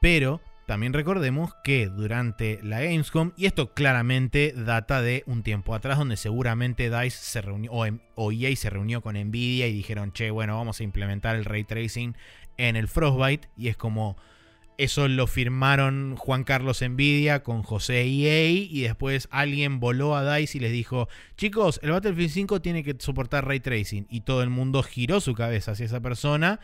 Pero 0.00 0.40
también 0.66 0.94
recordemos 0.94 1.54
que 1.62 1.88
durante 1.88 2.58
la 2.62 2.80
Gamescom, 2.80 3.32
y 3.36 3.44
esto 3.46 3.74
claramente 3.74 4.54
data 4.56 5.02
de 5.02 5.22
un 5.26 5.42
tiempo 5.42 5.74
atrás, 5.74 5.98
donde 5.98 6.16
seguramente 6.16 6.88
DICE 6.88 7.10
se 7.10 7.42
reunió, 7.42 7.70
o, 8.14 8.32
EA 8.32 8.56
se 8.56 8.70
reunió 8.70 9.02
con 9.02 9.16
Nvidia 9.16 9.66
y 9.66 9.74
dijeron, 9.74 10.12
che, 10.12 10.30
bueno, 10.30 10.56
vamos 10.56 10.80
a 10.80 10.84
implementar 10.84 11.36
el 11.36 11.44
ray 11.44 11.64
tracing 11.64 12.16
en 12.56 12.76
el 12.76 12.88
Frostbite, 12.88 13.48
y 13.56 13.68
es 13.68 13.76
como. 13.76 14.16
Eso 14.76 15.06
lo 15.06 15.28
firmaron 15.28 16.16
Juan 16.16 16.42
Carlos 16.42 16.82
Nvidia 16.82 17.44
con 17.44 17.62
José 17.62 18.02
EA 18.02 18.48
y 18.48 18.80
después 18.80 19.28
alguien 19.30 19.78
voló 19.78 20.16
a 20.16 20.36
DICE 20.36 20.58
y 20.58 20.60
les 20.62 20.72
dijo, 20.72 21.08
chicos, 21.36 21.78
el 21.84 21.92
Battlefield 21.92 22.30
5 22.30 22.60
tiene 22.60 22.82
que 22.82 22.96
soportar 22.98 23.46
ray 23.46 23.60
tracing 23.60 24.08
y 24.10 24.22
todo 24.22 24.42
el 24.42 24.50
mundo 24.50 24.82
giró 24.82 25.20
su 25.20 25.34
cabeza 25.34 25.70
hacia 25.70 25.86
esa 25.86 26.00
persona 26.00 26.58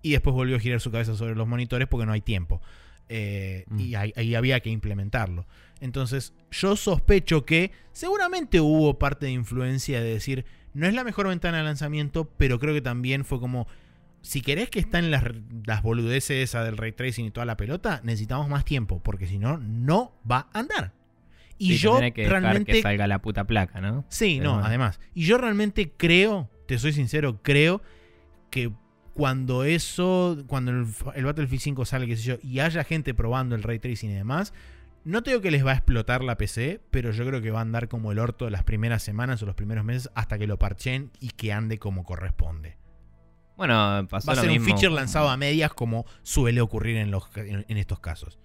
y 0.00 0.12
después 0.12 0.32
volvió 0.32 0.56
a 0.56 0.60
girar 0.60 0.80
su 0.80 0.90
cabeza 0.90 1.16
sobre 1.16 1.34
los 1.34 1.46
monitores 1.46 1.86
porque 1.86 2.06
no 2.06 2.12
hay 2.12 2.22
tiempo. 2.22 2.62
Eh, 3.08 3.64
Mm. 3.68 3.80
Y 3.80 3.94
ahí, 3.94 4.12
ahí 4.16 4.34
había 4.34 4.60
que 4.60 4.70
implementarlo. 4.70 5.46
Entonces, 5.80 6.32
yo 6.50 6.76
sospecho 6.76 7.44
que 7.44 7.70
seguramente 7.92 8.60
hubo 8.60 8.98
parte 8.98 9.26
de 9.26 9.32
influencia 9.32 10.00
de 10.00 10.14
decir, 10.14 10.44
no 10.72 10.86
es 10.86 10.94
la 10.94 11.04
mejor 11.04 11.28
ventana 11.28 11.58
de 11.58 11.64
lanzamiento, 11.64 12.30
pero 12.36 12.58
creo 12.58 12.72
que 12.74 12.80
también 12.80 13.24
fue 13.24 13.38
como, 13.40 13.66
si 14.22 14.40
querés 14.40 14.70
que 14.70 14.78
estén 14.80 15.10
las, 15.10 15.24
las 15.66 15.82
boludeces 15.82 16.42
esa 16.42 16.64
del 16.64 16.76
ray 16.78 16.92
tracing 16.92 17.26
y 17.26 17.30
toda 17.30 17.44
la 17.44 17.56
pelota, 17.56 18.00
necesitamos 18.04 18.48
más 18.48 18.64
tiempo, 18.64 19.02
porque 19.02 19.26
si 19.26 19.38
no, 19.38 19.58
no 19.58 20.12
va 20.30 20.48
a 20.52 20.60
andar. 20.60 20.92
Y 21.58 21.72
Sí, 21.74 21.76
yo 21.78 21.98
que 22.00 22.10
dejar 22.22 22.42
realmente... 22.42 22.72
que 22.72 22.82
salga 22.82 23.06
la 23.06 23.20
puta 23.20 23.44
placa, 23.46 23.80
¿no? 23.80 24.04
Sí, 24.08 24.36
Pero 24.38 24.44
no, 24.50 24.52
bueno. 24.54 24.66
además. 24.66 25.00
Y 25.14 25.24
yo 25.24 25.38
realmente 25.38 25.92
creo, 25.96 26.50
te 26.66 26.78
soy 26.78 26.92
sincero, 26.92 27.40
creo 27.42 27.80
que 28.50 28.72
cuando 29.14 29.64
eso, 29.64 30.44
cuando 30.46 30.72
el, 30.72 30.86
el 31.14 31.24
Battlefield 31.24 31.62
5 31.62 31.84
sale, 31.84 32.06
qué 32.06 32.16
sé 32.16 32.22
yo, 32.22 32.36
y 32.42 32.60
haya 32.60 32.84
gente 32.84 33.14
probando 33.14 33.54
el 33.54 33.62
ray 33.62 33.78
tracing 33.78 34.10
y 34.10 34.14
demás, 34.14 34.52
no 35.04 35.22
te 35.22 35.30
digo 35.30 35.42
que 35.42 35.50
les 35.50 35.64
va 35.64 35.70
a 35.70 35.74
explotar 35.74 36.24
la 36.24 36.36
PC, 36.36 36.80
pero 36.90 37.12
yo 37.12 37.26
creo 37.26 37.40
que 37.40 37.50
va 37.50 37.60
a 37.60 37.62
andar 37.62 37.88
como 37.88 38.10
el 38.10 38.18
orto 38.18 38.50
las 38.50 38.64
primeras 38.64 39.02
semanas 39.02 39.42
o 39.42 39.46
los 39.46 39.54
primeros 39.54 39.84
meses 39.84 40.10
hasta 40.14 40.38
que 40.38 40.46
lo 40.46 40.58
parchen 40.58 41.10
y 41.20 41.28
que 41.30 41.52
ande 41.52 41.78
como 41.78 42.04
corresponde. 42.04 42.76
Bueno, 43.56 44.06
pasó 44.10 44.28
Va 44.28 44.32
a 44.32 44.36
lo 44.36 44.42
ser 44.42 44.50
un 44.50 44.64
feature 44.64 44.94
lanzado 44.94 45.28
a 45.28 45.36
medias 45.36 45.72
como 45.72 46.06
suele 46.22 46.60
ocurrir 46.60 46.96
en, 46.96 47.10
los, 47.10 47.24
en, 47.36 47.64
en 47.68 47.76
estos 47.76 48.00
casos. 48.00 48.40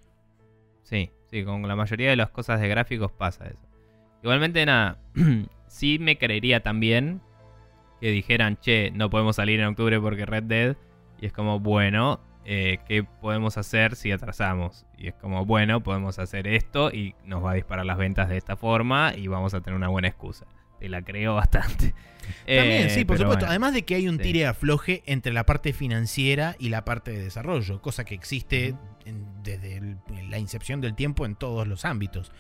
Sí, 0.84 1.12
sí, 1.32 1.44
con 1.44 1.68
la 1.68 1.76
mayoría 1.76 2.10
de 2.10 2.16
las 2.16 2.30
cosas 2.30 2.60
de 2.62 2.68
gráficos 2.68 3.12
pasa 3.12 3.48
eso. 3.48 3.68
Igualmente, 4.22 4.66
nada, 4.66 5.00
sí 5.68 5.98
me 6.00 6.18
creería 6.18 6.62
también 6.62 7.22
que 8.00 8.10
dijeran, 8.12 8.58
che, 8.58 8.92
no 8.92 9.10
podemos 9.10 9.36
salir 9.36 9.60
en 9.60 9.68
octubre 9.68 10.00
porque 10.00 10.26
Red 10.26 10.44
Dead. 10.44 10.78
Y 11.22 11.26
es 11.26 11.34
como, 11.34 11.60
bueno, 11.60 12.22
eh, 12.46 12.80
¿qué 12.88 13.04
podemos 13.04 13.58
hacer 13.58 13.96
si 13.96 14.12
atrasamos? 14.12 14.86
Y 14.98 15.08
es 15.08 15.14
como, 15.16 15.46
bueno, 15.46 15.82
podemos 15.84 16.18
hacer 16.20 16.48
esto 16.48 16.92
y 16.92 17.14
nos 17.26 17.44
va 17.44 17.52
a 17.52 17.56
disparar 17.56 17.86
las 17.86 17.98
ventas 17.98 18.30
de 18.30 18.38
esta 18.38 18.56
forma 18.56 19.14
y 19.16 19.28
vamos 19.28 19.54
a 19.54 19.62
tener 19.62 19.76
una 19.76 19.90
buena 19.90 20.08
excusa. 20.08 20.46
Te 20.80 20.88
la 20.88 21.02
creo 21.02 21.36
bastante. 21.36 21.94
También, 22.46 22.88
Eh, 22.88 22.90
sí, 22.90 23.04
por 23.04 23.18
supuesto. 23.18 23.40
bueno. 23.40 23.50
Además 23.50 23.74
de 23.74 23.84
que 23.84 23.96
hay 23.96 24.08
un 24.08 24.16
Sí. 24.18 24.24
tire 24.24 24.46
afloje 24.48 25.04
entre 25.08 25.34
la 25.34 25.46
parte 25.46 25.74
financiera 25.74 26.56
y 26.58 26.70
la 26.70 26.86
parte 26.86 27.12
de 27.12 27.24
desarrollo, 27.24 27.82
cosa 27.82 28.06
que 28.06 28.16
existe 28.16 28.76
en- 29.06 29.26
desde 29.44 29.76
el- 29.78 29.98
la 30.30 30.38
incepción 30.40 30.80
del 30.80 30.96
tiempo 30.96 31.26
en 31.26 31.36
todos 31.36 31.68
los 31.68 31.84
ámbitos. 31.84 32.32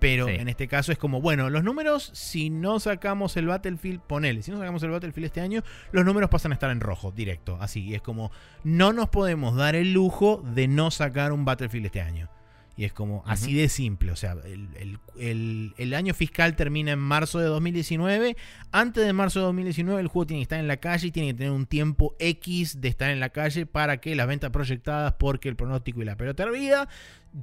Pero 0.00 0.26
Sí. 0.26 0.34
en 0.34 0.48
este 0.48 0.68
caso 0.68 0.92
es 0.92 0.98
como, 0.98 1.20
bueno, 1.20 1.48
los 1.50 1.64
números, 1.64 2.10
si 2.14 2.50
no 2.50 2.78
sacamos 2.80 3.36
el 3.36 3.46
Battlefield, 3.46 4.00
ponele, 4.00 4.42
si 4.42 4.50
no 4.50 4.58
sacamos 4.58 4.82
el 4.82 4.90
Battlefield 4.90 5.26
este 5.26 5.40
año, 5.40 5.62
los 5.92 6.04
números 6.04 6.28
pasan 6.30 6.52
a 6.52 6.54
estar 6.54 6.70
en 6.70 6.80
rojo, 6.80 7.10
directo, 7.10 7.56
así. 7.60 7.82
Y 7.84 7.94
es 7.94 8.02
como, 8.02 8.30
no 8.64 8.92
nos 8.92 9.08
podemos 9.08 9.56
dar 9.56 9.74
el 9.76 9.92
lujo 9.94 10.42
de 10.54 10.68
no 10.68 10.90
sacar 10.90 11.32
un 11.32 11.44
Battlefield 11.44 11.86
este 11.86 12.00
año. 12.02 12.28
Y 12.76 12.82
es 12.84 12.92
como 12.92 13.22
así 13.24 13.54
de 13.54 13.68
simple. 13.68 14.10
O 14.10 14.16
sea, 14.16 14.32
el, 14.44 14.68
el- 14.76 14.98
el- 15.16 15.74
el 15.78 15.94
año 15.94 16.12
fiscal 16.12 16.56
termina 16.56 16.90
en 16.90 16.98
marzo 16.98 17.38
de 17.38 17.46
2019. 17.46 18.36
Antes 18.72 19.06
de 19.06 19.12
marzo 19.12 19.38
de 19.38 19.44
2019 19.46 20.00
el 20.00 20.08
juego 20.08 20.26
tiene 20.26 20.40
que 20.40 20.42
estar 20.42 20.58
en 20.58 20.66
la 20.66 20.78
calle 20.78 21.06
y 21.06 21.10
tiene 21.12 21.28
que 21.28 21.34
tener 21.34 21.52
un 21.52 21.66
tiempo 21.66 22.16
X 22.18 22.80
de 22.80 22.88
estar 22.88 23.10
en 23.10 23.20
la 23.20 23.28
calle 23.28 23.64
para 23.64 23.98
que 23.98 24.16
las 24.16 24.26
ventas 24.26 24.50
proyectadas, 24.50 25.12
porque 25.20 25.48
el 25.48 25.54
pronóstico 25.54 26.02
y 26.02 26.04
la 26.04 26.16
pelota 26.16 26.42
hervida, 26.42 26.88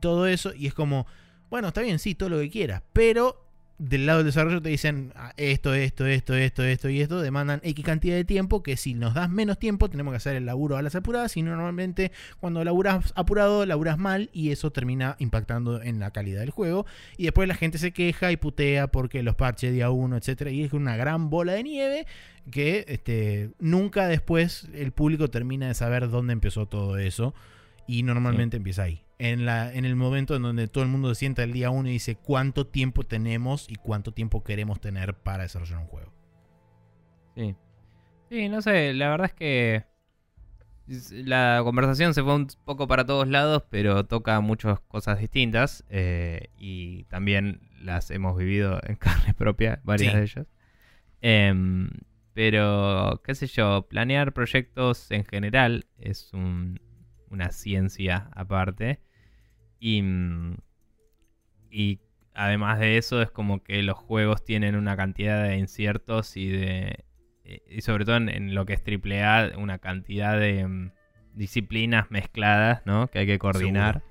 todo 0.02 0.28
eso. 0.28 0.54
Y 0.54 0.68
es 0.68 0.74
como, 0.74 1.08
bueno, 1.52 1.68
está 1.68 1.82
bien, 1.82 2.00
sí, 2.00 2.16
todo 2.16 2.30
lo 2.30 2.40
que 2.40 2.50
quieras. 2.50 2.82
Pero 2.94 3.46
del 3.78 4.06
lado 4.06 4.20
del 4.20 4.28
desarrollo 4.28 4.62
te 4.62 4.70
dicen 4.70 5.12
"Ah, 5.16 5.34
esto, 5.38 5.74
esto, 5.74 6.06
esto, 6.06 6.36
esto, 6.36 6.64
esto 6.64 6.90
y 6.90 7.02
esto. 7.02 7.20
Demandan 7.20 7.60
X 7.64 7.84
cantidad 7.84 8.16
de 8.16 8.24
tiempo 8.24 8.62
que 8.62 8.78
si 8.78 8.94
nos 8.94 9.16
das 9.16 9.30
menos 9.30 9.58
tiempo 9.58 9.90
tenemos 9.90 10.12
que 10.14 10.18
hacer 10.18 10.36
el 10.36 10.46
laburo 10.46 10.78
a 10.78 10.82
las 10.82 10.96
apuradas. 10.96 11.36
Y 11.38 11.42
normalmente 11.42 12.12
cuando 12.40 12.64
laburas 12.64 13.12
apurado, 13.16 13.66
laburas 13.66 13.98
mal 13.98 14.30
y 14.34 14.52
eso 14.52 14.72
termina 14.72 15.16
impactando 15.20 15.82
en 15.82 16.00
la 16.00 16.12
calidad 16.12 16.42
del 16.42 16.52
juego. 16.52 16.86
Y 17.18 17.24
después 17.24 17.48
la 17.48 17.56
gente 17.56 17.80
se 17.80 17.92
queja 17.92 18.32
y 18.32 18.38
putea 18.38 18.88
porque 18.88 19.24
los 19.24 19.36
parches 19.36 19.74
día 19.74 19.90
uno, 19.90 20.16
etcétera. 20.16 20.52
Y 20.52 20.64
es 20.64 20.74
una 20.74 20.96
gran 20.96 21.30
bola 21.30 21.54
de 21.54 21.64
nieve 21.64 22.08
que 22.50 22.86
este, 22.88 23.50
nunca 23.60 24.08
después 24.08 24.70
el 24.74 24.92
público 24.92 25.28
termina 25.30 25.68
de 25.68 25.74
saber 25.74 26.10
dónde 26.10 26.34
empezó 26.34 26.68
todo 26.68 26.98
eso. 26.98 27.34
Y 27.88 28.04
normalmente 28.04 28.58
empieza 28.58 28.84
ahí. 28.84 29.02
En, 29.24 29.46
la, 29.46 29.72
en 29.72 29.86
el 29.86 29.96
momento 29.96 30.36
en 30.36 30.42
donde 30.42 30.68
todo 30.68 30.84
el 30.84 30.90
mundo 30.90 31.10
se 31.10 31.20
sienta 31.20 31.44
el 31.44 31.54
día 31.54 31.70
uno 31.70 31.88
y 31.90 31.92
dice 31.92 32.16
cuánto 32.16 32.66
tiempo 32.66 33.04
tenemos 33.04 33.70
y 33.70 33.76
cuánto 33.76 34.14
tiempo 34.14 34.44
queremos 34.44 34.82
tener 34.82 35.14
para 35.14 35.44
desarrollar 35.44 35.78
un 35.78 35.86
juego. 35.86 36.12
Sí. 37.36 37.56
Sí, 38.32 38.50
no 38.50 38.64
sé, 38.64 38.94
la 38.96 39.10
verdad 39.10 39.28
es 39.28 39.34
que 39.34 39.86
la 41.12 41.62
conversación 41.64 42.14
se 42.14 42.24
fue 42.24 42.34
un 42.36 42.48
poco 42.66 42.88
para 42.88 43.06
todos 43.06 43.28
lados, 43.28 43.64
pero 43.70 44.06
toca 44.06 44.40
muchas 44.42 44.80
cosas 44.82 45.20
distintas 45.20 45.86
eh, 45.90 46.50
y 46.58 47.04
también 47.06 47.70
las 47.80 48.10
hemos 48.12 48.36
vivido 48.36 48.80
en 48.88 48.96
carne 48.96 49.34
propia, 49.34 49.82
varias 49.84 50.12
Sí. 50.14 50.18
de 50.18 50.24
ellas. 50.24 50.48
Em, 51.22 51.90
pero, 52.34 53.22
qué 53.24 53.36
sé 53.36 53.46
yo, 53.48 53.86
planear 53.88 54.34
proyectos 54.34 55.12
en 55.12 55.26
general 55.26 55.86
es 56.00 56.34
un- 56.34 56.82
una 57.30 57.52
ciencia 57.52 58.30
aparte. 58.34 59.00
Y, 59.82 60.02
mm, 60.04 60.58
y 61.72 62.00
además 62.34 62.80
de 62.80 62.98
eso, 62.98 63.22
es 63.22 63.32
como 63.32 63.64
que 63.64 63.82
los 63.84 63.98
juegos 63.98 64.46
tienen 64.46 64.76
una 64.76 64.96
cantidad 64.96 65.44
de 65.44 65.58
inciertos 65.58 66.38
y 66.38 66.50
de. 66.50 67.04
eh, 67.44 67.62
Y 67.68 67.82
sobre 67.82 68.06
todo 68.06 68.18
en, 68.18 68.30
en 68.30 68.56
lo 68.56 68.66
que 68.66 68.74
es 68.74 68.84
AAA, 68.86 69.58
una 69.58 69.80
cantidad 69.80 70.40
de 70.40 70.68
mm, 70.68 70.92
disciplinas 71.34 72.12
mezcladas, 72.12 72.84
¿no? 72.86 73.08
Que 73.08 73.20
hay 73.20 73.26
que 73.28 73.40
coordinar. 73.40 74.04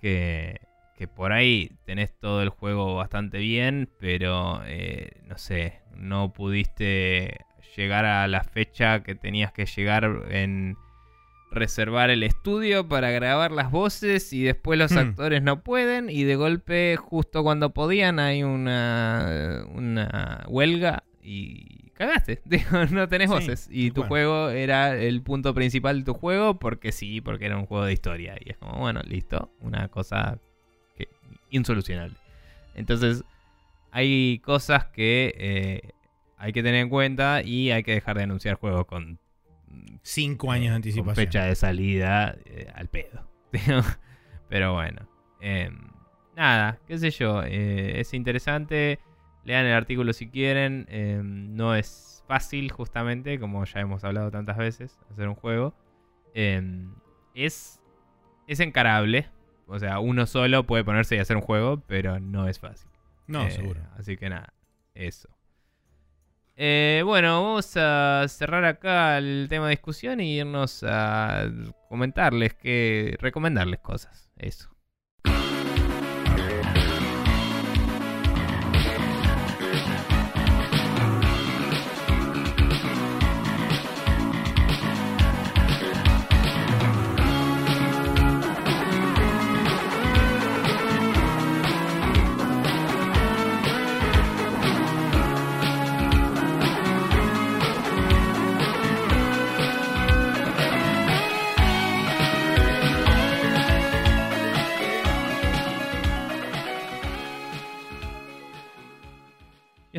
Que, 0.00 0.60
que 0.96 1.06
por 1.08 1.32
ahí 1.32 1.72
tenés 1.84 2.18
todo 2.18 2.42
el 2.42 2.48
juego 2.48 2.94
bastante 2.96 3.38
bien, 3.38 3.90
pero 4.00 4.62
eh, 4.64 5.20
no 5.26 5.36
sé, 5.38 5.80
no 5.94 6.32
pudiste 6.32 7.44
llegar 7.76 8.04
a 8.04 8.26
la 8.28 8.42
fecha 8.44 9.02
que 9.02 9.14
tenías 9.14 9.52
que 9.52 9.66
llegar 9.66 10.22
en 10.30 10.76
reservar 11.50 12.10
el 12.10 12.22
estudio 12.22 12.86
para 12.88 13.10
grabar 13.10 13.52
las 13.52 13.70
voces 13.70 14.32
y 14.32 14.42
después 14.42 14.78
los 14.78 14.92
Hmm. 14.92 14.98
actores 14.98 15.42
no 15.42 15.62
pueden 15.62 16.10
y 16.10 16.24
de 16.24 16.36
golpe 16.36 16.96
justo 16.96 17.42
cuando 17.42 17.70
podían 17.70 18.18
hay 18.18 18.42
una, 18.42 19.64
una 19.74 20.44
huelga 20.48 21.04
y 21.22 21.90
cagaste, 21.94 22.40
digo, 22.44 22.86
no 22.90 23.08
tenés 23.08 23.28
Sí, 23.28 23.34
voces 23.34 23.68
y 23.70 23.90
tu 23.90 24.02
juego 24.04 24.50
era 24.50 24.96
el 24.96 25.22
punto 25.22 25.52
principal 25.54 26.00
de 26.00 26.04
tu 26.04 26.14
juego 26.14 26.58
porque 26.58 26.92
sí, 26.92 27.20
porque 27.20 27.46
era 27.46 27.56
un 27.56 27.66
juego 27.66 27.84
de 27.84 27.92
historia 27.92 28.36
y 28.44 28.50
es 28.50 28.56
como, 28.58 28.78
bueno, 28.78 29.00
listo, 29.04 29.50
una 29.60 29.88
cosa 29.88 30.38
que, 30.96 31.08
insolucionable. 31.50 32.14
Entonces, 32.74 33.24
hay 33.90 34.38
cosas 34.44 34.84
que 34.86 35.34
eh, 35.38 35.90
hay 36.36 36.52
que 36.52 36.62
tener 36.62 36.82
en 36.82 36.88
cuenta 36.88 37.42
y 37.42 37.70
hay 37.72 37.82
que 37.82 37.92
dejar 37.94 38.16
de 38.18 38.24
anunciar 38.24 38.56
juegos 38.56 38.86
con 38.86 39.18
Cinco 40.02 40.50
años 40.52 40.64
de 40.64 40.68
con 40.70 40.76
anticipación. 40.76 41.14
fecha 41.14 41.44
de 41.44 41.54
salida 41.54 42.36
eh, 42.44 42.70
al 42.74 42.88
pedo. 42.88 43.28
Pero 44.48 44.72
bueno. 44.74 45.08
eh, 45.40 45.70
nada, 46.36 46.78
qué 46.86 46.98
sé 46.98 47.10
yo. 47.10 47.42
eh, 47.44 48.00
es 48.00 48.14
interesante. 48.14 48.98
Lean 49.44 49.66
el 49.66 49.72
artículo 49.74 50.12
si 50.12 50.28
quieren. 50.28 50.86
eh, 50.88 51.20
no 51.22 51.74
es 51.74 52.24
fácil, 52.26 52.70
justamente, 52.70 53.38
como 53.40 53.64
ya 53.64 53.80
hemos 53.80 54.04
hablado 54.04 54.30
tantas 54.30 54.56
veces, 54.56 54.98
hacer 55.10 55.28
un 55.28 55.34
juego. 55.34 55.74
Eh, 56.34 56.86
es, 57.34 57.80
es 58.46 58.60
encarable. 58.60 59.28
O 59.66 59.78
sea, 59.78 59.98
uno 60.00 60.26
solo 60.26 60.64
puede 60.66 60.84
ponerse 60.84 61.16
y 61.16 61.18
hacer 61.18 61.36
un 61.36 61.42
juego, 61.42 61.82
pero 61.86 62.20
no 62.20 62.48
es 62.48 62.58
fácil. 62.58 62.90
No, 63.26 63.46
Eh, 63.46 63.50
seguro. 63.50 63.80
Así 63.98 64.16
que 64.16 64.30
nada, 64.30 64.52
eso. 64.94 65.28
Eh, 66.60 67.02
bueno, 67.04 67.40
vamos 67.40 67.76
a 67.76 68.26
cerrar 68.26 68.64
acá 68.64 69.16
el 69.18 69.46
tema 69.48 69.66
de 69.66 69.70
discusión 69.70 70.20
y 70.20 70.38
irnos 70.38 70.82
a 70.82 71.48
comentarles 71.88 72.54
que. 72.54 73.16
recomendarles 73.20 73.78
cosas. 73.78 74.28
Eso. 74.36 74.68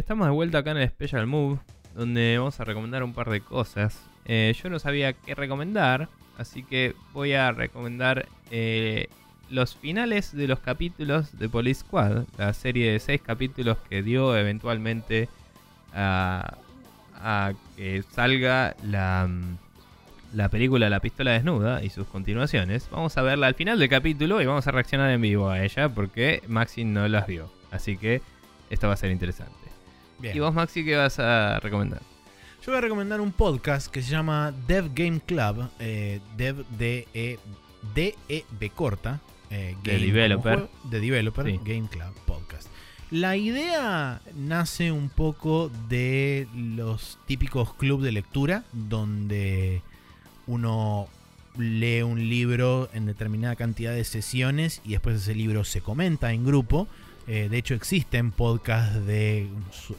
Estamos 0.10 0.26
de 0.26 0.34
vuelta 0.34 0.58
acá 0.58 0.72
en 0.72 0.78
el 0.78 0.90
Special 0.90 1.28
Move, 1.28 1.60
donde 1.94 2.40
vamos 2.40 2.60
a 2.60 2.64
recomendar 2.64 3.04
un 3.04 3.14
par 3.14 3.30
de 3.30 3.42
cosas. 3.42 4.10
Eh, 4.26 4.56
yo 4.60 4.68
no 4.72 4.80
sabía 4.80 5.14
qué 5.14 5.36
recomendar, 5.36 6.10
así 6.40 6.64
que 6.64 6.96
voy 7.14 7.34
a 7.34 7.52
recomendar 7.52 8.28
eh, 8.50 9.08
los 9.52 9.76
finales 9.76 10.36
de 10.36 10.48
los 10.48 10.62
capítulos 10.62 11.38
de 11.38 11.48
Police 11.48 11.82
Squad, 11.82 12.24
la 12.40 12.54
serie 12.54 12.92
de 12.92 12.98
seis 12.98 13.22
capítulos 13.22 13.78
que 13.88 14.02
dio 14.02 14.36
eventualmente 14.36 15.30
a, 15.94 16.58
que 17.78 18.02
salga 18.10 18.76
la, 18.82 19.30
la 20.34 20.50
película 20.50 20.90
La 20.90 21.02
pistola 21.02 21.34
desnuda 21.34 21.84
y 21.84 21.92
sus 21.92 22.08
continuaciones. 22.08 22.90
Vamos 22.90 23.16
a 23.16 23.22
verla 23.22 23.46
al 23.46 23.54
final 23.54 23.78
del 23.78 23.90
capítulo 23.90 24.42
y 24.42 24.48
vamos 24.48 24.66
a 24.66 24.72
reaccionar 24.72 25.12
en 25.12 25.22
vivo 25.22 25.52
a 25.52 25.64
ella 25.64 25.88
porque 25.88 26.42
Maxi 26.48 26.84
no 26.84 27.08
las 27.08 27.28
vio. 27.28 27.52
Así 27.70 27.96
que 27.96 28.24
esto 28.72 28.88
va 28.88 28.96
a 28.96 28.98
ser 28.98 29.12
interesante. 29.12 29.59
Bien. 30.20 30.36
¿Y 30.36 30.40
vos, 30.40 30.54
Maxi, 30.54 30.84
qué 30.84 30.96
vas 30.96 31.20
a 31.20 31.60
recomendar? 31.60 32.02
Yo 32.66 32.72
voy 32.72 32.78
a 32.78 32.82
recomendar 32.82 33.22
un 33.22 33.32
podcast 33.32 33.88
que 33.88 34.02
se 34.02 34.12
llama 34.12 34.54
Dev 34.68 34.92
Game 34.94 35.22
Club. 35.26 35.70
eh, 35.80 36.20
Dev 36.38 36.66
D 36.78 37.08
E 37.14 37.40
D 37.96 38.16
E 38.28 38.46
B 38.60 38.70
corta. 38.70 39.20
eh, 39.50 39.76
De 39.84 39.94
Game 39.94 40.06
developer. 40.06 40.54
juego, 40.60 40.70
de 40.90 41.00
developer 41.00 41.46
Sí. 41.46 41.60
Game 41.64 41.88
Club 41.90 42.14
Podcast. 42.26 42.68
La 43.12 43.36
idea 43.38 44.22
nace 44.36 44.92
un 44.92 45.10
poco 45.10 45.72
de 45.90 46.48
los 46.56 47.18
típicos 47.26 47.74
club 47.74 48.02
de 48.04 48.12
lectura 48.12 48.64
donde 48.72 49.82
uno 50.46 51.08
lee 51.58 52.04
un 52.04 52.30
libro 52.30 52.88
en 52.94 53.08
determinada 53.08 53.56
cantidad 53.56 53.94
de 53.94 54.04
sesiones 54.04 54.82
y 54.86 54.92
después 54.92 55.16
ese 55.16 55.34
libro 55.34 55.64
se 55.64 55.82
comenta 55.82 56.32
en 56.34 56.46
grupo. 56.46 56.88
Eh, 57.32 57.48
de 57.48 57.60
hecho, 57.60 57.76
existen 57.76 58.32
podcasts 58.32 59.06
de 59.06 59.48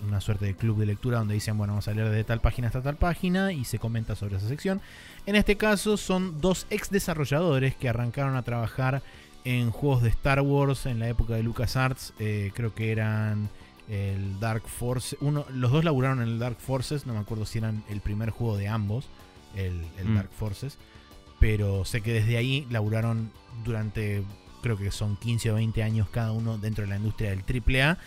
una 0.09 0.21
suerte 0.21 0.47
de 0.47 0.57
club 0.57 0.79
de 0.79 0.87
lectura 0.87 1.19
donde 1.19 1.35
dicen, 1.35 1.57
bueno, 1.57 1.75
vamos 1.75 1.87
a 1.87 1.95
leer 1.95 2.09
de 2.09 2.25
tal 2.25 2.41
página 2.41 2.67
hasta 2.67 2.83
tal 2.83 2.97
página 2.97 3.53
y 3.53 3.65
se 3.65 3.79
comenta 3.79 4.17
sobre 4.17 4.37
esa 4.37 4.49
sección. 4.49 4.81
En 5.27 5.37
este 5.37 5.57
caso 5.57 5.97
son 5.97 6.41
dos 6.41 6.67
ex 6.71 6.91
desarrolladores 6.91 7.77
que 7.77 7.89
arrancaron 7.89 8.35
a 8.35 8.43
trabajar 8.43 9.03
en 9.45 9.71
juegos 9.71 10.03
de 10.03 10.09
Star 10.09 10.41
Wars 10.41 10.87
en 10.87 10.99
la 10.99 11.09
época 11.09 11.35
de 11.35 11.45
LucasArts. 11.45 12.15
Eh, 12.19 12.51
creo 12.53 12.75
que 12.75 12.91
eran 12.91 13.49
el 13.89 14.41
Dark 14.41 14.67
Force. 14.67 15.17
Uno, 15.21 15.47
los 15.55 15.71
dos 15.71 15.85
laburaron 15.85 16.21
en 16.23 16.29
el 16.31 16.39
Dark 16.41 16.57
Forces, 16.59 17.07
no 17.07 17.15
me 17.15 17.21
acuerdo 17.21 17.47
si 17.47 17.59
eran 17.59 17.85
el 17.89 18.01
primer 18.01 18.31
juego 18.31 18.57
de 18.57 18.67
ambos, 18.67 19.09
el, 19.55 19.81
el 19.99 20.09
Mm. 20.09 20.15
Dark 20.17 20.31
Forces. 20.37 20.79
Pero 21.39 21.85
sé 21.85 22.01
que 22.01 22.13
desde 22.13 22.37
ahí 22.37 22.67
laburaron 22.71 23.31
durante, 23.65 24.23
creo 24.63 24.77
que 24.77 24.91
son 24.91 25.17
15 25.17 25.51
o 25.53 25.55
20 25.55 25.83
años 25.83 26.09
cada 26.11 26.33
uno 26.33 26.59
dentro 26.59 26.85
de 26.85 26.91
la 26.91 26.97
industria 26.97 27.31
del 27.31 27.43
AAA. 27.43 27.99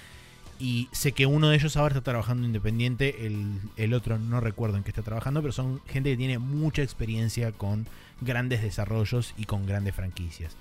Y 0.60 0.88
sé 0.92 1.12
que 1.12 1.26
uno 1.26 1.50
de 1.50 1.56
ellos 1.56 1.76
ahora 1.78 1.96
está 1.96 2.12
trabajando 2.12 2.46
independiente, 2.46 3.26
el, 3.26 3.60
el 3.76 3.94
otro 3.94 4.20
no 4.20 4.40
recuerdo 4.40 4.78
en 4.78 4.84
qué 4.84 4.92
está 4.92 5.02
trabajando, 5.02 5.42
pero 5.42 5.52
son 5.52 5.82
gente 5.88 6.12
que 6.12 6.18
tiene 6.18 6.38
mucha 6.38 6.84
experiencia 6.84 7.52
con 7.52 7.88
grandes 8.22 8.62
desarrollos 8.62 9.34
y 9.38 9.46
con 9.46 9.66
grandes 9.66 9.96
franquicias. 9.96 10.56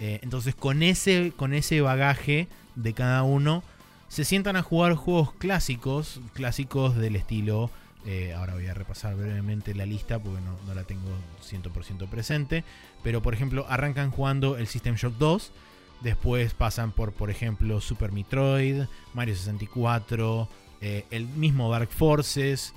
Eh, 0.00 0.20
entonces 0.22 0.54
con 0.54 0.82
ese, 0.82 1.32
con 1.34 1.54
ese 1.54 1.80
bagaje 1.80 2.48
de 2.74 2.92
cada 2.92 3.22
uno, 3.22 3.62
se 4.08 4.24
sientan 4.24 4.56
a 4.56 4.62
jugar 4.62 4.94
juegos 4.94 5.32
clásicos, 5.34 6.20
clásicos 6.34 6.96
del 6.96 7.16
estilo... 7.16 7.70
eh, 8.10 8.32
ahora 8.34 8.54
voy 8.54 8.66
a 8.68 8.74
repasar 8.74 9.14
brevemente 9.16 9.74
la 9.74 9.84
lista 9.84 10.18
porque 10.18 10.40
no, 10.40 10.56
no 10.66 10.74
la 10.74 10.84
tengo 10.84 11.08
100% 11.42 12.08
presente. 12.08 12.64
Pero 13.02 13.20
por 13.22 13.34
ejemplo, 13.34 13.66
arrancan 13.68 14.10
jugando 14.10 14.56
el 14.56 14.66
System 14.66 14.94
Shock 14.96 15.14
2. 15.18 15.52
Después 16.00 16.54
pasan 16.54 16.92
por, 16.92 17.12
por 17.12 17.28
ejemplo, 17.30 17.80
Super 17.80 18.12
Metroid, 18.12 18.84
Mario 19.14 19.34
64, 19.36 20.48
eh, 20.80 21.04
el 21.10 21.26
mismo 21.26 21.70
Dark 21.70 21.90
Forces. 21.90 22.72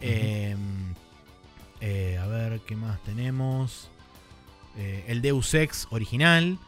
eh, 0.00 0.54
eh, 1.80 2.18
a 2.18 2.26
ver, 2.26 2.60
¿qué 2.66 2.76
más 2.76 3.02
tenemos? 3.02 3.90
El 5.06 5.20
Deus 5.20 5.52
Ex 5.54 5.86
original. 5.90 6.58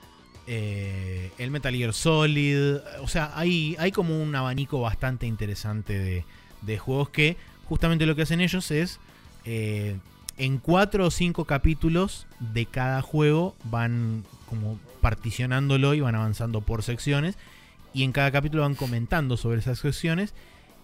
eh, 0.47 1.31
el 1.39 1.51
Metal 1.51 1.75
Gear 1.75 1.93
Solid. 1.93 2.77
O 3.01 3.09
sea, 3.09 3.31
hay, 3.35 3.77
hay 3.79 3.93
como 3.93 4.21
un 4.21 4.35
abanico 4.35 4.81
bastante 4.81 5.27
interesante 5.27 5.99
de, 5.99 6.25
de 6.63 6.79
juegos 6.79 7.11
que 7.11 7.37
justamente 7.73 8.05
lo 8.05 8.15
que 8.15 8.21
hacen 8.21 8.43
ellos 8.43 8.71
es... 8.71 9.01
eh, 9.47 9.97
en 10.37 10.59
cuatro 10.59 11.07
o 11.07 11.11
cinco 11.11 11.47
capítulos 11.47 12.27
de 12.39 12.67
cada 12.67 13.01
juego 13.01 13.55
van 13.65 14.25
como 14.47 14.79
particionándolo 15.01 15.95
y 15.95 16.01
van 16.01 16.15
avanzando 16.15 16.61
por 16.61 16.83
secciones. 16.83 17.39
Y 17.95 18.03
en 18.03 18.13
cada 18.13 18.31
capítulo 18.31 18.63
van 18.63 18.75
comentando 18.75 19.39
sobre 19.39 19.61
esas 19.61 19.79
secciones. 19.79 20.35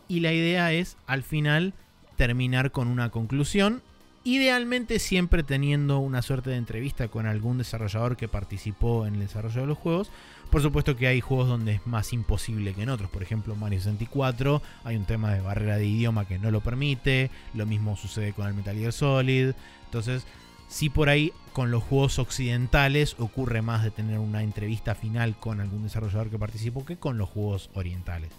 Y 0.09 0.21
la 0.21 0.33
idea 0.33 0.73
es 0.73 0.97
al 1.07 1.23
final 1.23 1.75
terminar 2.17 2.71
con 2.73 2.89
una 2.89 3.11
conclusión. 3.11 3.83
Idealmente 4.25 4.99
siempre 4.99 5.43
teniendo 5.43 5.99
una 5.99 6.23
suerte 6.23 6.49
de 6.49 6.57
entrevista 6.57 7.09
con 7.09 7.27
algún 7.27 7.59
desarrollador 7.59 8.17
que 8.17 8.29
participó 8.29 9.05
en 9.05 9.15
el 9.15 9.21
desarrollo 9.21 9.61
de 9.61 9.67
los 9.67 9.79
juegos. 9.79 10.11
Por 10.51 10.63
supuesto 10.63 10.97
que 10.97 11.07
hay 11.07 11.21
juegos 11.21 11.49
donde 11.49 11.75
es 11.75 11.87
más 11.87 12.13
imposible 12.13 12.73
que 12.73 12.83
en 12.83 12.89
otros. 12.89 13.11
Por 13.11 13.23
ejemplo, 13.23 13.55
Mario 13.55 13.81
64 13.81 14.63
hay 14.85 14.97
un 14.97 15.05
tema 15.05 15.35
de 15.35 15.41
barrera 15.43 15.77
de 15.77 15.87
idioma 15.87 16.27
que 16.27 16.39
no 16.39 16.51
lo 16.51 16.61
permite. 16.61 17.31
Lo 17.55 17.67
mismo 17.67 17.97
sucede 17.97 18.33
con 18.33 18.47
el 18.47 18.55
Metal 18.55 18.75
Gear 18.77 18.93
Solid. 18.93 19.53
Entonces, 19.85 20.25
sí 20.69 20.89
por 20.89 21.11
ahí 21.11 21.33
con 21.53 21.71
los 21.71 21.83
juegos 21.83 22.19
occidentales 22.19 23.17
ocurre 23.19 23.61
más 23.63 23.83
de 23.85 23.91
tener 23.91 24.19
una 24.19 24.43
entrevista 24.43 24.95
final 24.95 25.37
con 25.39 25.61
algún 25.61 25.83
desarrollador 25.83 26.31
que 26.31 26.39
participó 26.39 26.85
que 26.85 26.97
con 26.97 27.19
los 27.19 27.29
juegos 27.29 27.69
orientales. 27.75 28.31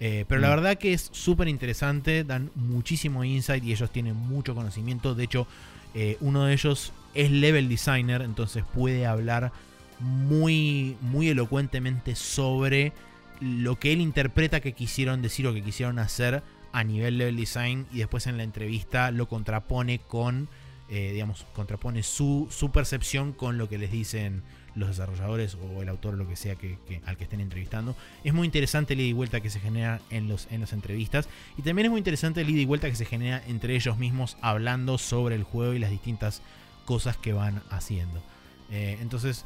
Eh, 0.00 0.24
pero 0.28 0.40
la 0.40 0.48
Mm. 0.48 0.50
verdad 0.50 0.78
que 0.78 0.92
es 0.92 1.08
súper 1.12 1.48
interesante, 1.48 2.24
dan 2.24 2.50
muchísimo 2.54 3.24
insight 3.24 3.62
y 3.64 3.72
ellos 3.72 3.90
tienen 3.90 4.16
mucho 4.16 4.54
conocimiento. 4.54 5.14
De 5.14 5.24
hecho, 5.24 5.46
eh, 5.94 6.16
uno 6.20 6.44
de 6.44 6.52
ellos 6.54 6.92
es 7.14 7.30
level 7.30 7.68
designer, 7.68 8.20
entonces 8.22 8.64
puede 8.74 9.06
hablar 9.06 9.52
muy, 10.00 10.96
muy 11.00 11.28
elocuentemente 11.28 12.14
sobre 12.14 12.92
lo 13.40 13.78
que 13.78 13.92
él 13.92 14.00
interpreta 14.00 14.60
que 14.60 14.72
quisieron 14.72 15.22
decir 15.22 15.46
o 15.46 15.54
que 15.54 15.62
quisieron 15.62 15.98
hacer 15.98 16.42
a 16.72 16.84
nivel 16.84 17.18
level 17.18 17.36
design 17.36 17.86
y 17.92 17.98
después 17.98 18.26
en 18.26 18.36
la 18.36 18.42
entrevista 18.42 19.10
lo 19.10 19.28
contrapone 19.28 19.98
con, 19.98 20.48
eh, 20.88 21.12
digamos, 21.12 21.46
contrapone 21.54 22.02
su, 22.02 22.48
su 22.50 22.70
percepción 22.70 23.32
con 23.32 23.58
lo 23.58 23.68
que 23.68 23.78
les 23.78 23.90
dicen 23.90 24.42
los 24.74 24.90
desarrolladores 24.90 25.56
o 25.56 25.82
el 25.82 25.88
autor 25.88 26.14
o 26.14 26.16
lo 26.18 26.28
que 26.28 26.36
sea 26.36 26.54
que, 26.54 26.78
al 27.06 27.16
que 27.16 27.24
estén 27.24 27.40
entrevistando. 27.40 27.96
Es 28.24 28.34
muy 28.34 28.44
interesante 28.44 28.92
el 28.92 29.00
ida 29.00 29.08
y 29.08 29.14
vuelta 29.14 29.40
que 29.40 29.50
se 29.50 29.58
genera 29.58 30.00
en, 30.10 30.28
los, 30.28 30.48
en 30.50 30.60
las 30.60 30.72
entrevistas 30.72 31.28
y 31.56 31.62
también 31.62 31.86
es 31.86 31.90
muy 31.90 31.98
interesante 31.98 32.42
el 32.42 32.50
ida 32.50 32.60
y 32.60 32.66
vuelta 32.66 32.90
que 32.90 32.96
se 32.96 33.06
genera 33.06 33.42
entre 33.46 33.74
ellos 33.74 33.96
mismos 33.96 34.36
hablando 34.42 34.98
sobre 34.98 35.34
el 35.34 35.44
juego 35.44 35.72
y 35.72 35.78
las 35.78 35.90
distintas 35.90 36.42
cosas 36.84 37.16
que 37.16 37.32
van 37.32 37.62
haciendo. 37.70 38.22
Eh, 38.70 38.98
entonces, 39.00 39.44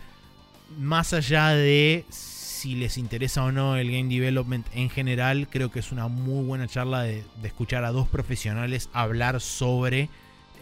más 0.79 1.13
allá 1.13 1.49
de 1.51 2.05
si 2.11 2.75
les 2.75 2.99
interesa 2.99 3.43
o 3.45 3.53
no 3.53 3.77
el 3.77 3.91
game 3.91 4.13
development 4.15 4.67
en 4.75 4.91
general, 4.91 5.49
creo 5.51 5.71
que 5.71 5.79
es 5.79 5.93
una 5.93 6.09
muy 6.09 6.45
buena 6.45 6.69
charla 6.69 7.03
de, 7.03 7.25
de 7.41 7.49
escuchar 7.49 7.85
a 7.85 7.91
dos 7.91 8.07
profesionales 8.09 8.91
hablar 8.93 9.41
sobre 9.41 10.11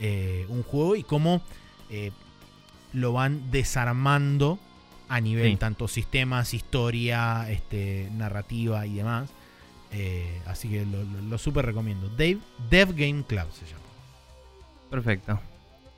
eh, 0.01 0.47
un 0.48 0.62
juego 0.62 0.94
y 0.94 1.02
cómo 1.02 1.43
eh, 1.90 2.12
lo 2.93 3.12
van 3.12 3.51
desarmando 3.51 4.59
a 5.09 5.20
nivel 5.20 5.52
Sí. 5.52 5.56
tanto 5.56 5.89
sistemas, 5.89 6.55
historia, 6.55 7.51
este, 7.51 8.09
narrativa 8.16 8.86
y 8.86 8.94
demás. 8.94 9.30
Eh, 9.90 10.40
así 10.47 10.68
que 10.68 10.85
lo, 10.86 11.02
lo, 11.02 11.22
lo 11.22 11.39
super 11.39 11.64
recomiendo. 11.64 12.09
Dave, 12.10 12.39
Dev 12.70 12.94
Game 12.94 13.24
Club 13.26 13.47
se 13.52 13.66
llama. 13.66 13.82
Perfecto. 14.90 15.40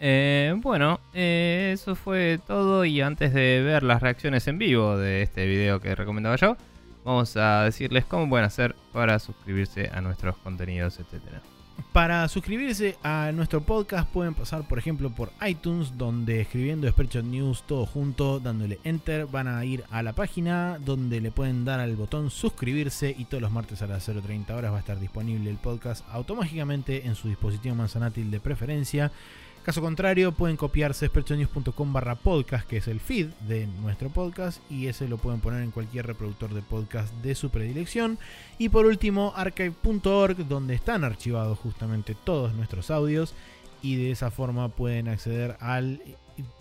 Eh, 0.02 0.54
bueno, 0.56 0.98
eh, 1.12 1.72
eso 1.74 1.94
fue 1.94 2.40
todo 2.46 2.86
y 2.86 3.02
antes 3.02 3.34
de 3.34 3.60
ver 3.62 3.82
las 3.82 4.00
reacciones 4.00 4.48
en 4.48 4.56
vivo 4.56 4.96
de 4.96 5.22
este 5.22 5.44
video 5.46 5.78
que 5.80 5.94
recomendaba 5.94 6.36
yo, 6.36 6.56
vamos 7.04 7.36
a 7.36 7.64
decirles 7.64 8.06
cómo 8.06 8.26
pueden 8.26 8.46
hacer 8.46 8.74
para 8.92 9.18
suscribirse 9.18 9.90
a 9.92 10.00
nuestros 10.00 10.38
contenidos, 10.38 10.98
etcétera. 10.98 11.42
Para 11.92 12.28
suscribirse 12.28 12.96
a 13.02 13.32
nuestro 13.32 13.62
podcast 13.62 14.08
pueden 14.08 14.34
pasar 14.34 14.62
por 14.66 14.78
ejemplo 14.78 15.10
por 15.10 15.32
iTunes 15.46 15.98
donde 15.98 16.40
escribiendo 16.40 16.88
Spreadshot 16.88 17.24
News 17.24 17.64
todo 17.66 17.84
junto 17.84 18.38
dándole 18.38 18.78
enter 18.84 19.26
van 19.26 19.48
a 19.48 19.64
ir 19.64 19.84
a 19.90 20.02
la 20.02 20.12
página 20.12 20.78
donde 20.78 21.20
le 21.20 21.30
pueden 21.30 21.64
dar 21.64 21.80
al 21.80 21.96
botón 21.96 22.30
suscribirse 22.30 23.14
y 23.18 23.24
todos 23.24 23.42
los 23.42 23.50
martes 23.50 23.82
a 23.82 23.86
las 23.86 24.08
0.30 24.08 24.50
horas 24.50 24.72
va 24.72 24.76
a 24.76 24.80
estar 24.80 25.00
disponible 25.00 25.50
el 25.50 25.56
podcast 25.56 26.04
automáticamente 26.10 27.06
en 27.06 27.16
su 27.16 27.28
dispositivo 27.28 27.74
manzanátil 27.74 28.30
de 28.30 28.40
preferencia. 28.40 29.10
Caso 29.64 29.82
contrario, 29.82 30.32
pueden 30.32 30.56
copiarse 30.56 31.06
spreadshotnews.com 31.06 31.92
barra 31.92 32.14
podcast, 32.14 32.66
que 32.66 32.78
es 32.78 32.88
el 32.88 32.98
feed 32.98 33.26
de 33.46 33.66
nuestro 33.66 34.08
podcast, 34.08 34.58
y 34.70 34.86
ese 34.86 35.06
lo 35.06 35.18
pueden 35.18 35.40
poner 35.40 35.62
en 35.62 35.70
cualquier 35.70 36.06
reproductor 36.06 36.54
de 36.54 36.62
podcast 36.62 37.12
de 37.16 37.34
su 37.34 37.50
predilección. 37.50 38.18
Y 38.56 38.70
por 38.70 38.86
último, 38.86 39.34
archive.org, 39.36 40.48
donde 40.48 40.74
están 40.74 41.04
archivados 41.04 41.58
justamente 41.58 42.16
todos 42.24 42.54
nuestros 42.54 42.90
audios, 42.90 43.34
y 43.82 43.96
de 43.96 44.10
esa 44.10 44.30
forma 44.30 44.70
pueden 44.70 45.08
acceder 45.08 45.56
al 45.60 46.00
eh, 46.06 46.16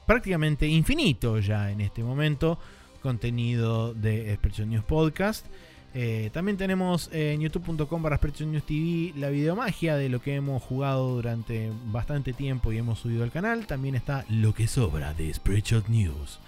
prácticamente 0.06 0.68
infinito 0.68 1.40
ya 1.40 1.72
en 1.72 1.82
este 1.82 2.04
momento 2.04 2.60
contenido 3.02 3.94
de 3.94 4.36
Spreadshot 4.36 4.68
News 4.68 4.84
Podcast. 4.84 5.46
Eh, 5.94 6.30
también 6.34 6.58
tenemos 6.58 7.10
eh, 7.12 7.34
en 7.34 7.42
youtube.com 7.42 8.04
barra 8.04 8.20
News 8.22 8.64
TV 8.64 9.12
la 9.16 9.30
videomagia 9.30 9.96
de 9.96 10.08
lo 10.08 10.22
que 10.22 10.36
hemos 10.36 10.62
jugado 10.62 11.16
durante 11.16 11.72
bastante 11.86 12.32
tiempo 12.34 12.72
y 12.72 12.78
hemos 12.78 13.00
subido 13.00 13.24
al 13.24 13.32
canal. 13.32 13.66
También 13.66 13.96
está 13.96 14.26
lo 14.30 14.54
que 14.54 14.68
sobra 14.68 15.14
de 15.14 15.34
Spreadshot 15.34 15.88
News. 15.88 16.40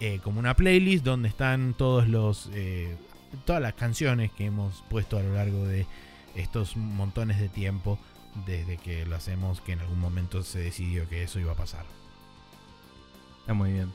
eh, 0.00 0.20
como 0.22 0.38
una 0.40 0.54
playlist 0.54 1.04
donde 1.04 1.28
están 1.28 1.74
todos 1.74 2.08
los 2.08 2.50
todas 3.44 3.60
las 3.60 3.74
canciones 3.74 4.30
que 4.32 4.46
hemos 4.46 4.82
puesto 4.88 5.18
a 5.18 5.22
lo 5.22 5.34
largo 5.34 5.64
de 5.64 5.86
estos 6.34 6.76
montones 6.76 7.38
de 7.40 7.48
tiempo 7.48 7.98
desde 8.46 8.76
que 8.76 9.04
lo 9.06 9.16
hacemos, 9.16 9.60
que 9.60 9.72
en 9.72 9.80
algún 9.80 10.00
momento 10.00 10.42
se 10.42 10.60
decidió 10.60 11.08
que 11.08 11.22
eso 11.22 11.38
iba 11.40 11.52
a 11.52 11.56
pasar. 11.56 11.84
Está 13.40 13.54
muy 13.54 13.72
bien. 13.72 13.92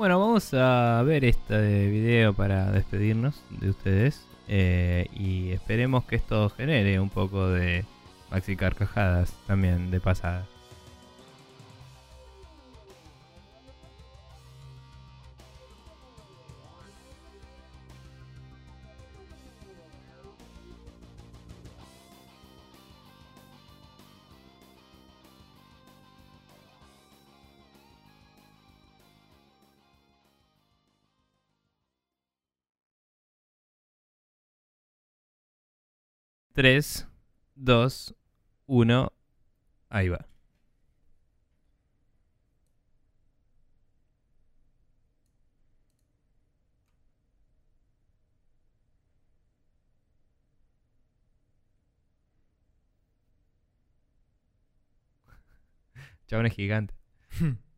Bueno, 0.00 0.18
vamos 0.18 0.54
a 0.54 1.02
ver 1.04 1.26
este 1.26 1.90
video 1.90 2.32
para 2.32 2.72
despedirnos 2.72 3.42
de 3.50 3.68
ustedes. 3.68 4.26
eh, 4.48 5.08
y 5.12 5.50
esperemos 5.50 6.04
que 6.06 6.16
esto 6.16 6.48
genere 6.48 6.98
un 6.98 7.10
poco 7.10 7.48
de 7.48 7.84
maxi 8.30 8.56
carcajadas 8.56 9.34
también 9.46 9.90
de 9.90 10.00
pasada. 10.00 10.46
Tres, 36.52 37.06
dos, 37.54 38.14
uno, 38.66 39.12
ahí 39.88 40.08
va. 40.08 40.26
Chabón 56.26 56.46
es 56.46 56.54
gigante. 56.54 56.94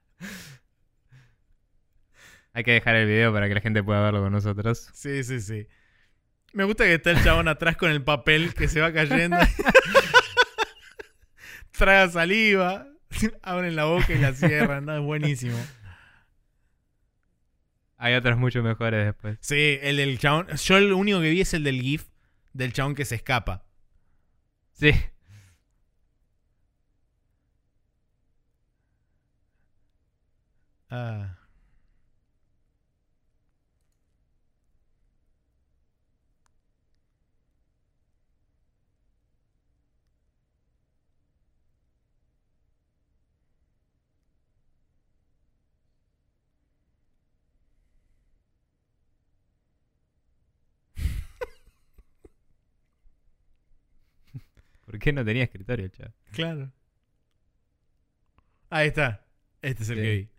Hay 2.52 2.62
que 2.62 2.72
dejar 2.72 2.96
el 2.96 3.06
video 3.06 3.32
para 3.32 3.48
que 3.48 3.54
la 3.54 3.60
gente 3.60 3.82
pueda 3.82 4.00
verlo 4.00 4.22
con 4.22 4.32
nosotros. 4.32 4.90
Sí, 4.94 5.24
sí, 5.24 5.40
sí. 5.40 5.66
Me 6.52 6.64
gusta 6.64 6.84
que 6.84 6.94
está 6.94 7.10
el 7.10 7.22
chabón 7.24 7.48
atrás 7.48 7.76
con 7.76 7.90
el 7.90 8.04
papel 8.04 8.54
que 8.54 8.68
se 8.68 8.80
va 8.80 8.92
cayendo. 8.92 9.38
Traga 11.72 12.08
saliva, 12.08 12.86
abren 13.42 13.74
la 13.74 13.86
boca 13.86 14.12
y 14.12 14.18
la 14.18 14.32
cierran, 14.32 14.84
¿no? 14.84 14.96
Es 14.96 15.02
buenísimo. 15.02 15.58
Hay 17.96 18.14
otros 18.14 18.38
mucho 18.38 18.62
mejores 18.62 19.04
después. 19.04 19.38
Sí, 19.40 19.78
el 19.82 19.96
del 19.96 20.18
chabón. 20.18 20.46
Yo 20.56 20.78
lo 20.78 20.96
único 20.96 21.20
que 21.20 21.30
vi 21.30 21.40
es 21.40 21.54
el 21.54 21.64
del 21.64 21.80
GIF 21.80 22.06
del 22.52 22.72
chabón 22.72 22.94
que 22.94 23.04
se 23.04 23.16
escapa. 23.16 23.64
Sí. 24.74 24.92
Ah. 30.96 31.36
¿Por 54.84 54.98
qué 54.98 55.12
no 55.12 55.24
tenía 55.24 55.44
escritorio, 55.44 55.88
chaval? 55.88 56.14
Claro. 56.32 56.72
Ahí 58.70 58.88
está. 58.88 59.24
Este 59.62 59.82
es 59.84 59.88
el 59.90 59.96
Sí. 59.96 60.02
que 60.02 60.10
vi. 60.16 60.33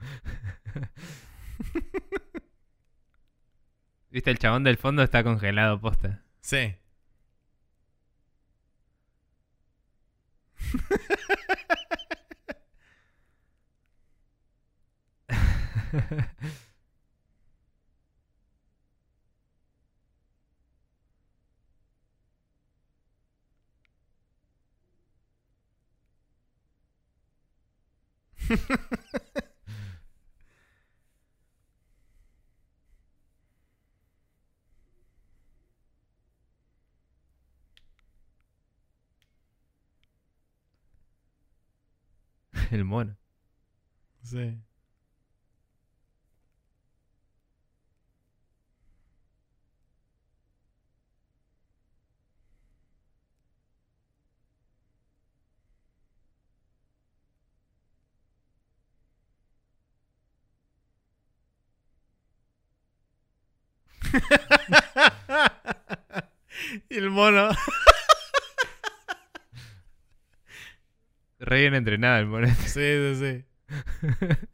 ¿Viste? 4.10 4.30
El 4.30 4.38
chabón 4.38 4.62
del 4.64 4.76
fondo 4.76 5.02
está 5.02 5.22
congelado, 5.24 5.80
posta. 5.80 6.22
Sí. 6.40 6.74
El 42.70 42.84
mono. 42.84 43.16
Sí. 44.22 44.60
y 66.88 66.96
el 66.98 67.10
mono. 67.10 67.50
Re 71.40 71.59
bien 71.70 71.78
entrenado 71.78 72.18
el 72.18 72.26
mono. 72.26 72.46
Sí, 72.48 72.80
sí, 72.80 73.14
sí. 73.16 73.44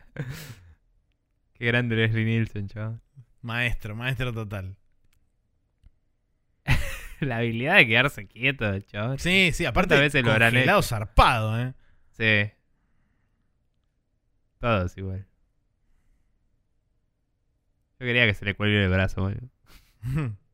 Qué 1.55 1.67
grande 1.67 1.97
Leslie 1.97 2.25
Nielsen, 2.25 2.69
chaval. 2.69 3.01
Maestro, 3.43 3.97
maestro 3.97 4.33
total. 4.33 4.77
La 7.21 7.39
habilidad 7.39 7.77
de 7.77 7.87
quedarse 7.87 8.27
quieto, 8.27 8.79
chaval. 8.81 9.19
Sí, 9.19 9.51
sí, 9.53 9.65
aparte 9.65 9.95
¿Cuántas 9.95 10.13
veces 10.13 10.25
lo 10.25 10.33
congelado 10.33 10.81
hecho? 10.81 10.89
zarpado, 10.89 11.61
¿eh? 11.61 11.75
Sí. 12.11 12.53
Todos 14.59 14.97
igual. 14.99 15.27
Yo 17.99 18.07
quería 18.07 18.27
que 18.27 18.35
se 18.35 18.45
le 18.45 18.55
cuelgue 18.55 18.85
el 18.85 18.91
brazo, 18.91 19.23
boludo. 19.23 19.49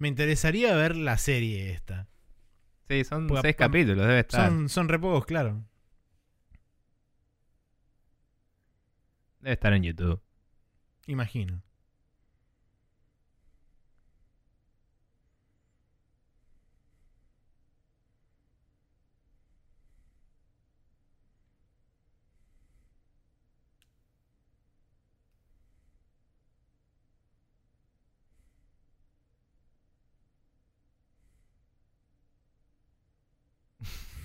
Me 0.00 0.08
interesaría 0.08 0.74
ver 0.74 0.96
la 0.96 1.18
serie 1.18 1.72
esta. 1.72 2.08
Sí, 2.88 3.04
son 3.04 3.26
Porque 3.26 3.42
seis 3.42 3.56
capítulos, 3.56 4.06
debe 4.06 4.20
estar. 4.20 4.48
Son, 4.48 4.68
son 4.70 4.88
claro. 5.26 5.62
Debe 9.40 9.52
estar 9.52 9.74
en 9.74 9.82
YouTube. 9.82 10.22
Imagino. 11.06 11.62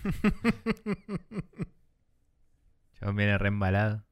Chabón 2.99 3.15
viene 3.15 3.38
reembalado. 3.38 4.03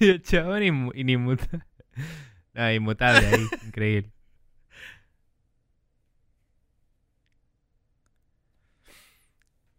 y 0.00 0.08
el 0.08 0.22
chabón 0.22 0.62
No, 2.54 2.72
inmutable 2.72 3.26
ahí, 3.26 3.46
increíble. 3.66 4.15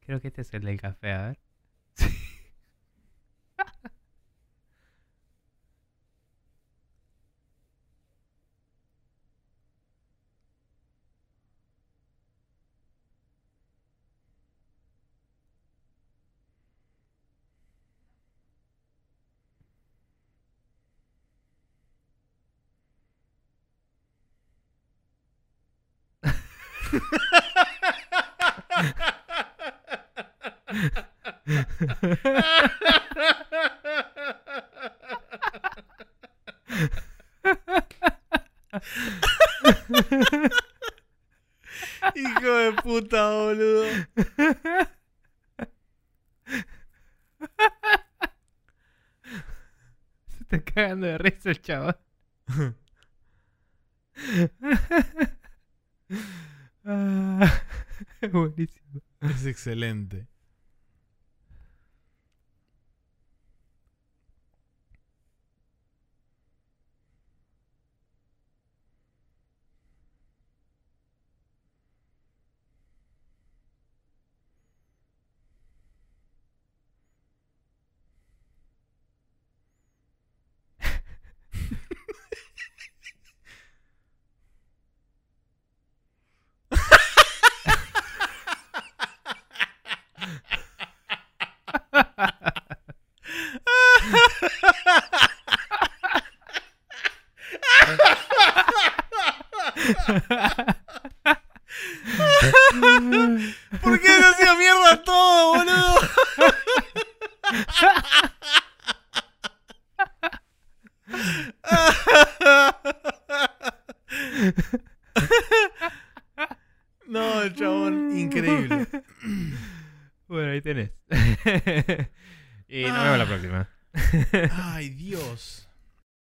Creo 0.07 0.21
que 0.21 0.29
este 0.29 0.39
es 0.41 0.53
el 0.53 0.79
café, 0.79 1.11
a 1.11 1.27
ver. 1.27 1.39